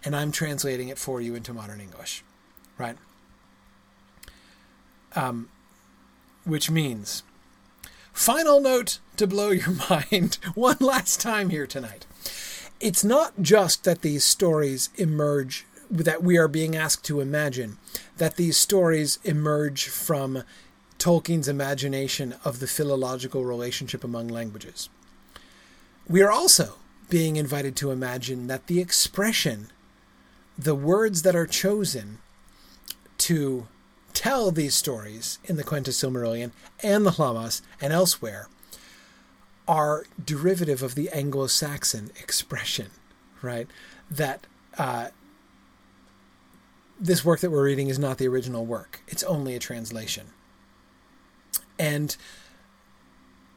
and 0.03 0.15
I'm 0.15 0.31
translating 0.31 0.89
it 0.89 0.97
for 0.97 1.21
you 1.21 1.35
into 1.35 1.53
modern 1.53 1.79
English. 1.79 2.23
Right? 2.77 2.97
Um, 5.15 5.49
which 6.45 6.71
means, 6.71 7.23
final 8.13 8.59
note 8.59 8.99
to 9.17 9.27
blow 9.27 9.49
your 9.51 9.75
mind 9.89 10.37
one 10.55 10.77
last 10.79 11.21
time 11.21 11.49
here 11.49 11.67
tonight. 11.67 12.05
It's 12.79 13.03
not 13.03 13.41
just 13.41 13.83
that 13.83 14.01
these 14.01 14.23
stories 14.23 14.89
emerge 14.95 15.65
that 15.91 16.23
we 16.23 16.37
are 16.37 16.47
being 16.47 16.75
asked 16.75 17.03
to 17.05 17.19
imagine 17.19 17.77
that 18.17 18.37
these 18.37 18.55
stories 18.55 19.19
emerge 19.23 19.87
from 19.89 20.43
Tolkien's 20.97 21.47
imagination 21.47 22.35
of 22.45 22.59
the 22.59 22.67
philological 22.67 23.43
relationship 23.43 24.03
among 24.03 24.27
languages. 24.27 24.89
We 26.07 26.21
are 26.21 26.31
also 26.31 26.75
being 27.09 27.35
invited 27.35 27.75
to 27.77 27.91
imagine 27.91 28.47
that 28.47 28.67
the 28.67 28.79
expression, 28.79 29.69
the 30.57 30.75
words 30.75 31.21
that 31.23 31.35
are 31.35 31.47
chosen 31.47 32.19
to 33.19 33.67
tell 34.13 34.51
these 34.51 34.75
stories 34.75 35.39
in 35.45 35.55
the 35.55 35.63
Quenta 35.63 35.89
Silmarillion 35.89 36.51
and 36.83 37.05
the 37.05 37.11
Lhammas 37.11 37.61
and 37.79 37.93
elsewhere, 37.93 38.47
are 39.67 40.05
derivative 40.23 40.83
of 40.83 40.95
the 40.95 41.09
Anglo 41.09 41.47
Saxon 41.47 42.11
expression, 42.21 42.87
right? 43.41 43.67
That 44.09 44.45
uh, 44.77 45.09
this 46.99 47.23
work 47.23 47.39
that 47.39 47.51
we're 47.51 47.63
reading 47.63 47.87
is 47.87 47.97
not 47.97 48.17
the 48.17 48.27
original 48.27 48.65
work, 48.65 49.01
it's 49.07 49.23
only 49.23 49.55
a 49.55 49.59
translation. 49.59 50.27
And 51.79 52.15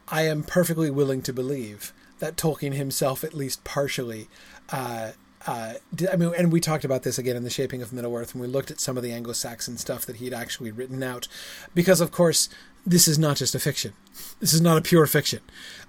I 0.08 0.22
am 0.22 0.44
perfectly 0.44 0.90
willing 0.90 1.20
to 1.22 1.32
believe 1.32 1.92
that 2.20 2.36
Tolkien 2.36 2.74
himself, 2.74 3.24
at 3.24 3.34
least 3.34 3.64
partially, 3.64 4.28
uh, 4.70 5.12
uh, 5.46 5.74
did, 5.94 6.08
I 6.10 6.16
mean, 6.16 6.32
and 6.36 6.52
we 6.52 6.60
talked 6.60 6.84
about 6.84 7.02
this 7.02 7.18
again 7.18 7.36
in 7.36 7.44
the 7.44 7.50
Shaping 7.50 7.82
of 7.82 7.92
Middle 7.92 8.14
Earth, 8.16 8.32
and 8.32 8.40
we 8.40 8.46
looked 8.46 8.70
at 8.70 8.80
some 8.80 8.96
of 8.96 9.02
the 9.02 9.12
Anglo-Saxon 9.12 9.76
stuff 9.76 10.06
that 10.06 10.16
he'd 10.16 10.32
actually 10.32 10.70
written 10.70 11.02
out, 11.02 11.28
because 11.74 12.00
of 12.00 12.10
course 12.10 12.48
this 12.86 13.08
is 13.08 13.18
not 13.18 13.36
just 13.36 13.54
a 13.54 13.58
fiction. 13.58 13.92
This 14.40 14.52
is 14.52 14.60
not 14.60 14.78
a 14.78 14.82
pure 14.82 15.06
fiction. 15.06 15.40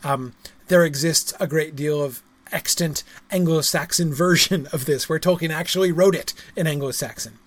Um, 0.04 0.34
there 0.68 0.86
exists 0.86 1.34
a 1.40 1.48
great 1.48 1.76
deal 1.76 2.02
of 2.02 2.22
extant 2.52 3.04
Anglo-Saxon 3.32 4.14
version 4.14 4.68
of 4.72 4.86
this, 4.86 5.10
where 5.10 5.20
Tolkien 5.20 5.52
actually 5.52 5.92
wrote 5.92 6.16
it 6.16 6.34
in 6.56 6.68
Anglo-Saxon. 6.68 7.40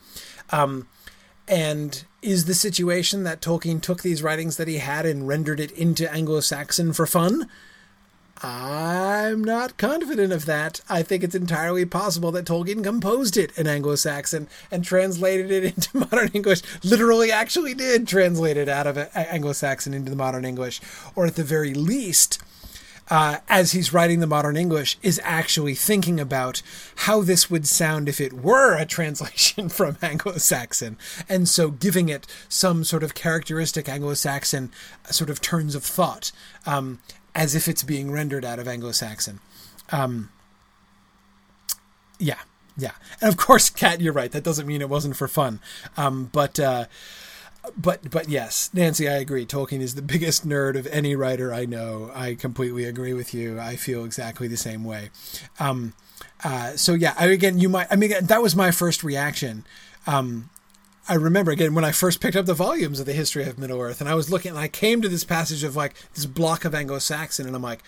Um, 0.51 0.89
and 1.47 2.05
is 2.21 2.45
the 2.45 2.55
situation 2.55 3.25
that 3.25 3.41
Tolkien 3.41 3.81
took 3.81 4.03
these 4.03 4.23
writings 4.23 4.57
that 4.57 4.69
he 4.69 4.79
had 4.79 5.07
and 5.07 5.27
rendered 5.27 5.61
it 5.61 5.71
into 5.73 6.13
Anglo 6.13 6.41
Saxon 6.41 6.93
for 6.93 7.07
fun? 7.07 7.49
I'm 8.41 9.43
not 9.43 9.77
confident 9.79 10.33
of 10.33 10.47
that. 10.47 10.81
I 10.89 11.03
think 11.03 11.25
it's 11.25 11.35
entirely 11.35 11.85
possible 11.85 12.31
that 12.33 12.45
Tolkien 12.45 12.85
composed 12.85 13.37
it 13.37 13.57
in 13.59 13.67
Anglo 13.67 13.97
Saxon 13.97 14.47
and 14.71 14.85
translated 14.85 15.51
it 15.51 15.65
into 15.77 15.97
modern 15.99 16.31
English. 16.33 16.63
Literally, 16.85 17.33
actually 17.33 17.75
did 17.75 18.07
translate 18.07 18.57
it 18.57 18.69
out 18.69 18.87
of 18.87 18.97
Anglo 19.15 19.53
Saxon 19.53 19.93
into 19.93 20.11
the 20.11 20.17
modern 20.17 20.45
English. 20.45 20.81
Or 21.17 21.27
at 21.27 21.35
the 21.35 21.43
very 21.43 21.75
least, 21.75 22.41
uh, 23.11 23.39
as 23.49 23.73
he's 23.73 23.93
writing 23.93 24.21
the 24.21 24.27
modern 24.29 24.57
English, 24.57 24.99
is 25.03 25.21
actually 25.25 25.75
thinking 25.75 26.21
about 26.21 26.63
how 26.95 27.23
this 27.23 27.51
would 27.51 27.67
sound 27.67 28.09
if 28.09 28.21
it 28.21 28.33
were 28.33 28.77
a 28.77 28.87
translation 28.99 29.69
from 29.69 29.97
Anglo 30.01 30.37
Saxon. 30.37 30.97
And 31.29 31.49
so 31.49 31.73
giving 31.73 32.09
it 32.09 32.25
some 32.49 32.85
sort 32.85 33.03
of 33.03 33.15
characteristic 33.17 33.89
Anglo 33.89 34.15
Saxon 34.15 34.71
uh, 35.05 35.11
sort 35.11 35.29
of 35.29 35.41
turns 35.41 35.75
of 35.75 35.83
thought, 35.83 36.31
um, 36.67 37.01
as 37.39 37.55
if 37.55 37.69
it's 37.69 37.85
being 37.85 38.11
rendered 38.11 38.45
out 38.45 38.59
of 38.59 38.67
Anglo 38.67 38.91
Saxon. 38.91 39.39
Um, 39.93 40.31
yeah, 42.19 42.41
yeah. 42.77 42.91
And 43.21 43.29
of 43.29 43.37
course, 43.37 43.71
Kat, 43.71 44.01
you're 44.01 44.13
right. 44.13 44.33
That 44.33 44.43
doesn't 44.43 44.67
mean 44.67 44.83
it 44.83 44.89
wasn't 44.89 45.17
for 45.17 45.29
fun. 45.29 45.61
Um, 45.97 46.29
but. 46.33 46.61
Uh, 46.61 46.87
but 47.77 48.11
but 48.11 48.31
yes, 48.31 48.71
Nancy, 48.73 49.09
I 49.09 49.17
agree. 49.17 49.45
Tolkien 49.45 49.81
is 49.81 49.95
the 49.95 50.01
biggest 50.15 50.49
nerd 50.49 50.79
of 50.79 50.87
any 50.87 51.15
writer 51.15 51.53
I 51.53 51.67
know. 51.67 52.11
I 52.15 52.35
completely 52.35 52.85
agree 52.85 53.13
with 53.13 53.35
you. 53.35 53.61
I 53.61 53.77
feel 53.77 54.07
exactly 54.07 54.49
the 54.49 54.57
same 54.57 54.85
way. 54.85 55.11
Um, 55.61 55.93
uh, 56.43 56.77
so 56.77 56.95
yeah, 56.95 57.15
I, 57.19 57.27
again, 57.27 57.59
you 57.59 57.69
might. 57.69 57.87
I 57.91 57.97
mean, 57.97 58.13
that 58.23 58.41
was 58.41 58.57
my 58.57 58.71
first 58.71 59.05
reaction. 59.05 59.67
Um, 60.07 60.49
I 61.09 61.15
remember 61.15 61.51
again 61.51 61.75
when 61.75 61.85
I 61.85 61.93
first 61.93 62.21
picked 62.21 62.37
up 62.37 62.45
the 62.45 62.53
volumes 62.53 63.01
of 63.01 63.07
the 63.07 63.15
history 63.15 63.45
of 63.45 63.59
Middle 63.59 63.81
Earth, 63.81 64.01
and 64.01 64.11
I 64.11 64.15
was 64.15 64.31
looking, 64.31 64.51
and 64.51 64.59
I 64.59 64.69
came 64.69 65.01
to 65.01 65.09
this 65.09 65.25
passage 65.25 65.65
of 65.65 65.75
like 65.75 65.95
this 66.13 66.27
block 66.27 66.67
of 66.67 66.75
Anglo-Saxon, 66.75 67.47
and 67.47 67.57
I'm 67.57 67.63
like, 67.63 67.83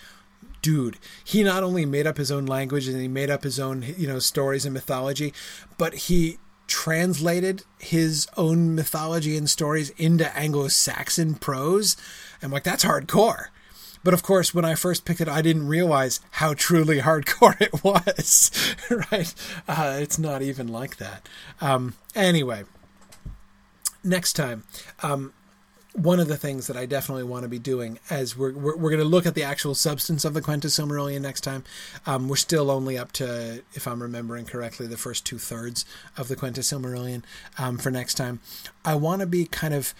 dude, 0.63 0.97
he 1.23 1.43
not 1.43 1.63
only 1.63 1.85
made 1.85 2.07
up 2.07 2.17
his 2.17 2.31
own 2.31 2.47
language 2.47 2.87
and 2.87 2.99
he 2.99 3.07
made 3.07 3.29
up 3.29 3.43
his 3.43 3.59
own, 3.59 3.85
you 3.95 4.07
know, 4.07 4.17
stories 4.17 4.65
and 4.65 4.73
mythology, 4.73 5.33
but 5.77 5.93
he 5.93 6.39
translated 6.65 7.63
his 7.77 8.27
own 8.37 8.73
mythology 8.73 9.37
and 9.37 9.49
stories 9.49 9.91
into 9.91 10.35
Anglo-Saxon 10.35 11.35
prose. 11.35 11.97
I'm 12.41 12.51
like, 12.51 12.63
that's 12.63 12.85
hardcore. 12.85 13.47
But 14.03 14.15
of 14.15 14.23
course, 14.23 14.53
when 14.53 14.65
I 14.65 14.73
first 14.73 15.05
picked 15.05 15.21
it, 15.21 15.29
I 15.29 15.43
didn't 15.43 15.67
realize 15.67 16.21
how 16.31 16.55
truly 16.55 17.01
hardcore 17.01 17.59
it 17.61 17.83
was. 17.83 18.51
right? 19.11 19.33
Uh, 19.67 19.99
it's 20.01 20.17
not 20.17 20.41
even 20.41 20.67
like 20.67 20.97
that. 20.97 21.29
Um, 21.59 21.93
anyway, 22.15 22.63
next 24.03 24.33
time. 24.33 24.63
Um, 25.03 25.33
one 25.93 26.21
of 26.21 26.27
the 26.29 26.37
things 26.37 26.67
that 26.67 26.77
I 26.77 26.85
definitely 26.85 27.25
want 27.25 27.43
to 27.43 27.49
be 27.49 27.59
doing 27.59 27.99
as 28.09 28.37
we're 28.37 28.53
we're, 28.53 28.77
we're 28.77 28.89
going 28.89 29.03
to 29.03 29.07
look 29.07 29.25
at 29.25 29.35
the 29.35 29.43
actual 29.43 29.75
substance 29.75 30.23
of 30.23 30.33
the 30.33 30.41
Quenta 30.41 30.67
Silmarillion 30.67 31.21
next 31.21 31.41
time. 31.41 31.65
Um, 32.05 32.29
we're 32.29 32.37
still 32.37 32.71
only 32.71 32.97
up 32.97 33.11
to, 33.13 33.61
if 33.73 33.87
I'm 33.87 34.01
remembering 34.01 34.45
correctly, 34.45 34.87
the 34.87 34.97
first 34.97 35.25
two 35.25 35.37
thirds 35.37 35.85
of 36.17 36.29
the 36.29 36.35
Quenta 36.35 36.59
Silmarillion 36.59 37.23
um, 37.57 37.77
for 37.77 37.91
next 37.91 38.13
time. 38.13 38.39
I 38.85 38.95
want 38.95 39.19
to 39.19 39.27
be 39.27 39.45
kind 39.45 39.73
of 39.73 39.93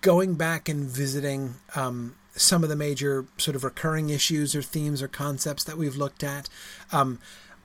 going 0.00 0.36
back 0.36 0.70
and 0.70 0.84
visiting 0.84 1.56
um, 1.74 2.16
some 2.34 2.62
of 2.62 2.70
the 2.70 2.76
major 2.76 3.26
sort 3.36 3.56
of 3.56 3.64
recurring 3.64 4.08
issues 4.08 4.56
or 4.56 4.62
themes 4.62 5.02
or 5.02 5.08
concepts 5.08 5.64
that 5.64 5.76
we've 5.76 5.96
looked 5.96 6.24
at. 6.24 6.48
Um, 6.92 7.18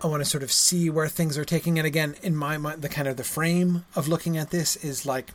I 0.04 0.08
want 0.08 0.22
to 0.22 0.30
sort 0.30 0.44
of 0.44 0.52
see 0.52 0.90
where 0.90 1.08
things 1.08 1.38
are 1.38 1.46
taking. 1.46 1.78
And 1.78 1.88
again, 1.88 2.16
in 2.22 2.36
my 2.36 2.58
mind, 2.58 2.82
the 2.82 2.90
kind 2.90 3.08
of 3.08 3.18
the 3.18 3.24
frame 3.24 3.86
of 3.96 4.08
looking 4.08 4.36
at 4.36 4.50
this 4.50 4.76
is 4.78 5.06
like 5.06 5.32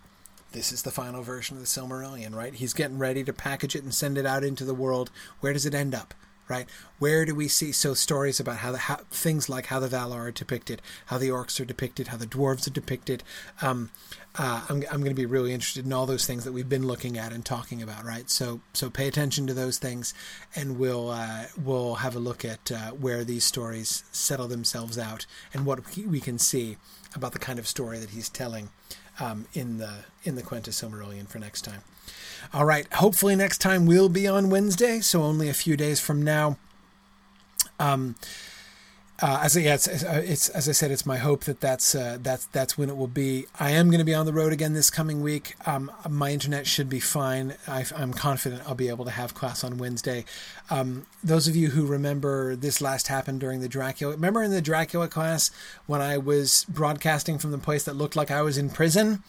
this 0.56 0.72
is 0.72 0.82
the 0.82 0.90
final 0.90 1.22
version 1.22 1.58
of 1.58 1.62
the 1.62 1.68
Silmarillion, 1.68 2.34
right? 2.34 2.54
He's 2.54 2.72
getting 2.72 2.98
ready 2.98 3.22
to 3.22 3.32
package 3.32 3.76
it 3.76 3.84
and 3.84 3.94
send 3.94 4.16
it 4.16 4.24
out 4.24 4.42
into 4.42 4.64
the 4.64 4.74
world. 4.74 5.10
Where 5.40 5.52
does 5.52 5.66
it 5.66 5.74
end 5.74 5.94
up? 5.94 6.14
Right? 6.48 6.66
Where 6.98 7.26
do 7.26 7.34
we 7.34 7.48
see 7.48 7.72
so 7.72 7.92
stories 7.92 8.38
about 8.38 8.58
how 8.58 8.70
the 8.72 8.78
how, 8.78 9.00
things 9.10 9.48
like 9.48 9.66
how 9.66 9.80
the 9.80 9.88
Valar 9.88 10.28
are 10.28 10.30
depicted, 10.30 10.80
how 11.06 11.18
the 11.18 11.28
orcs 11.28 11.60
are 11.60 11.64
depicted, 11.64 12.08
how 12.08 12.16
the 12.16 12.26
dwarves 12.26 12.68
are 12.68 12.70
depicted? 12.72 13.24
Um, 13.60 13.90
uh, 14.38 14.64
I'm 14.68 14.76
I'm 14.90 15.00
going 15.00 15.10
to 15.10 15.14
be 15.14 15.26
really 15.26 15.52
interested 15.52 15.84
in 15.84 15.92
all 15.92 16.06
those 16.06 16.24
things 16.24 16.44
that 16.44 16.52
we've 16.52 16.68
been 16.68 16.86
looking 16.86 17.18
at 17.18 17.32
and 17.32 17.44
talking 17.44 17.82
about, 17.82 18.04
right? 18.04 18.30
So 18.30 18.60
so 18.72 18.88
pay 18.88 19.08
attention 19.08 19.48
to 19.48 19.54
those 19.54 19.78
things, 19.78 20.14
and 20.54 20.78
we'll 20.78 21.10
uh, 21.10 21.46
we'll 21.62 21.96
have 21.96 22.14
a 22.14 22.20
look 22.20 22.44
at 22.44 22.70
uh, 22.70 22.92
where 22.92 23.24
these 23.24 23.44
stories 23.44 24.04
settle 24.12 24.46
themselves 24.46 24.98
out 24.98 25.26
and 25.52 25.66
what 25.66 25.96
we 25.96 26.20
can 26.20 26.38
see 26.38 26.76
about 27.14 27.32
the 27.32 27.40
kind 27.40 27.58
of 27.58 27.66
story 27.66 27.98
that 27.98 28.10
he's 28.10 28.28
telling 28.28 28.68
um, 29.20 29.46
in 29.54 29.78
the 29.78 30.04
in 30.24 30.34
the 30.34 30.42
Quenta 30.42 30.70
Silmarillion 30.70 31.26
for 31.26 31.38
next 31.38 31.62
time. 31.62 31.82
All 32.52 32.64
right, 32.64 32.92
hopefully 32.94 33.34
next 33.36 33.58
time 33.58 33.86
we'll 33.86 34.08
be 34.08 34.26
on 34.28 34.50
Wednesday, 34.50 35.00
so 35.00 35.22
only 35.22 35.48
a 35.48 35.54
few 35.54 35.76
days 35.76 36.00
from 36.00 36.22
now. 36.22 36.58
Um, 37.78 38.16
uh, 39.22 39.40
as 39.42 39.56
yeah, 39.56 39.74
it's, 39.74 39.86
it's, 39.86 40.48
as 40.50 40.68
I 40.68 40.72
said, 40.72 40.90
it's 40.90 41.06
my 41.06 41.16
hope 41.16 41.44
that 41.44 41.60
that's 41.60 41.94
uh, 41.94 42.18
that's 42.20 42.46
that's 42.46 42.76
when 42.76 42.90
it 42.90 42.96
will 42.96 43.06
be. 43.06 43.46
I 43.58 43.70
am 43.70 43.88
going 43.88 43.98
to 43.98 44.04
be 44.04 44.14
on 44.14 44.26
the 44.26 44.32
road 44.32 44.52
again 44.52 44.74
this 44.74 44.90
coming 44.90 45.22
week. 45.22 45.54
Um, 45.66 45.90
my 46.08 46.32
internet 46.32 46.66
should 46.66 46.90
be 46.90 47.00
fine. 47.00 47.54
I, 47.66 47.86
am 47.96 48.12
confident 48.12 48.62
I'll 48.66 48.74
be 48.74 48.88
able 48.88 49.06
to 49.06 49.10
have 49.10 49.32
class 49.32 49.64
on 49.64 49.78
Wednesday. 49.78 50.26
Um, 50.68 51.06
those 51.24 51.48
of 51.48 51.56
you 51.56 51.70
who 51.70 51.86
remember 51.86 52.56
this 52.56 52.82
last 52.82 53.08
happened 53.08 53.40
during 53.40 53.60
the 53.60 53.68
Dracula. 53.68 54.14
Remember 54.14 54.42
in 54.42 54.50
the 54.50 54.60
Dracula 54.60 55.08
class 55.08 55.50
when 55.86 56.02
I 56.02 56.18
was 56.18 56.66
broadcasting 56.68 57.38
from 57.38 57.52
the 57.52 57.58
place 57.58 57.84
that 57.84 57.96
looked 57.96 58.16
like 58.16 58.30
I 58.30 58.42
was 58.42 58.58
in 58.58 58.68
prison 58.68 59.22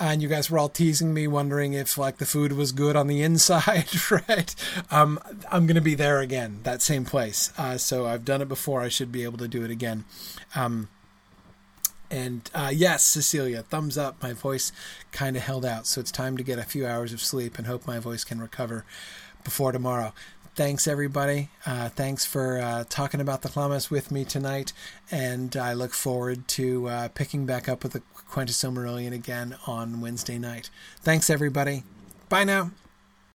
and 0.00 0.22
you 0.22 0.28
guys 0.28 0.50
were 0.50 0.58
all 0.58 0.68
teasing 0.68 1.12
me, 1.12 1.26
wondering 1.26 1.72
if 1.72 1.98
like 1.98 2.18
the 2.18 2.26
food 2.26 2.52
was 2.52 2.72
good 2.72 2.96
on 2.96 3.06
the 3.06 3.22
inside, 3.28 3.88
right? 4.10 4.54
Um, 4.90 5.18
I'm 5.50 5.66
to 5.68 5.80
be 5.80 5.94
there 5.94 6.20
again, 6.20 6.60
that 6.62 6.82
same 6.82 7.04
place. 7.04 7.52
Uh, 7.58 7.78
so 7.78 8.06
I've 8.06 8.24
done 8.24 8.42
it 8.42 8.48
before. 8.48 8.80
I 8.80 8.88
should 8.88 9.12
be 9.12 9.24
able 9.24 9.38
to 9.38 9.48
do 9.48 9.64
it 9.64 9.70
again. 9.70 10.04
Um, 10.54 10.88
and 12.10 12.50
uh, 12.54 12.70
yes, 12.72 13.04
Cecilia, 13.04 13.62
thumbs 13.62 13.98
up. 13.98 14.22
My 14.22 14.32
voice 14.32 14.72
kind 15.12 15.36
of 15.36 15.42
held 15.42 15.64
out, 15.64 15.86
so 15.86 16.00
it's 16.00 16.10
time 16.10 16.38
to 16.38 16.42
get 16.42 16.58
a 16.58 16.62
few 16.62 16.86
hours 16.86 17.12
of 17.12 17.20
sleep 17.20 17.58
and 17.58 17.66
hope 17.66 17.86
my 17.86 17.98
voice 17.98 18.24
can 18.24 18.40
recover 18.40 18.84
before 19.44 19.72
tomorrow 19.72 20.12
thanks 20.58 20.88
everybody. 20.88 21.50
Uh, 21.64 21.88
thanks 21.88 22.24
for 22.24 22.58
uh, 22.58 22.82
talking 22.88 23.20
about 23.20 23.42
the 23.42 23.48
Lhammas 23.50 23.92
with 23.92 24.10
me 24.10 24.24
tonight, 24.24 24.72
and 25.08 25.56
I 25.56 25.72
look 25.72 25.94
forward 25.94 26.48
to 26.48 26.88
uh, 26.88 27.08
picking 27.14 27.46
back 27.46 27.68
up 27.68 27.84
with 27.84 27.92
the 27.92 28.02
Quenta 28.30 28.50
Silmarillion 28.50 29.12
again 29.12 29.56
on 29.66 30.00
Wednesday 30.00 30.38
night. 30.38 30.70
Thanks 31.00 31.30
everybody. 31.30 31.84
Bye 32.28 32.44
now. 32.44 32.70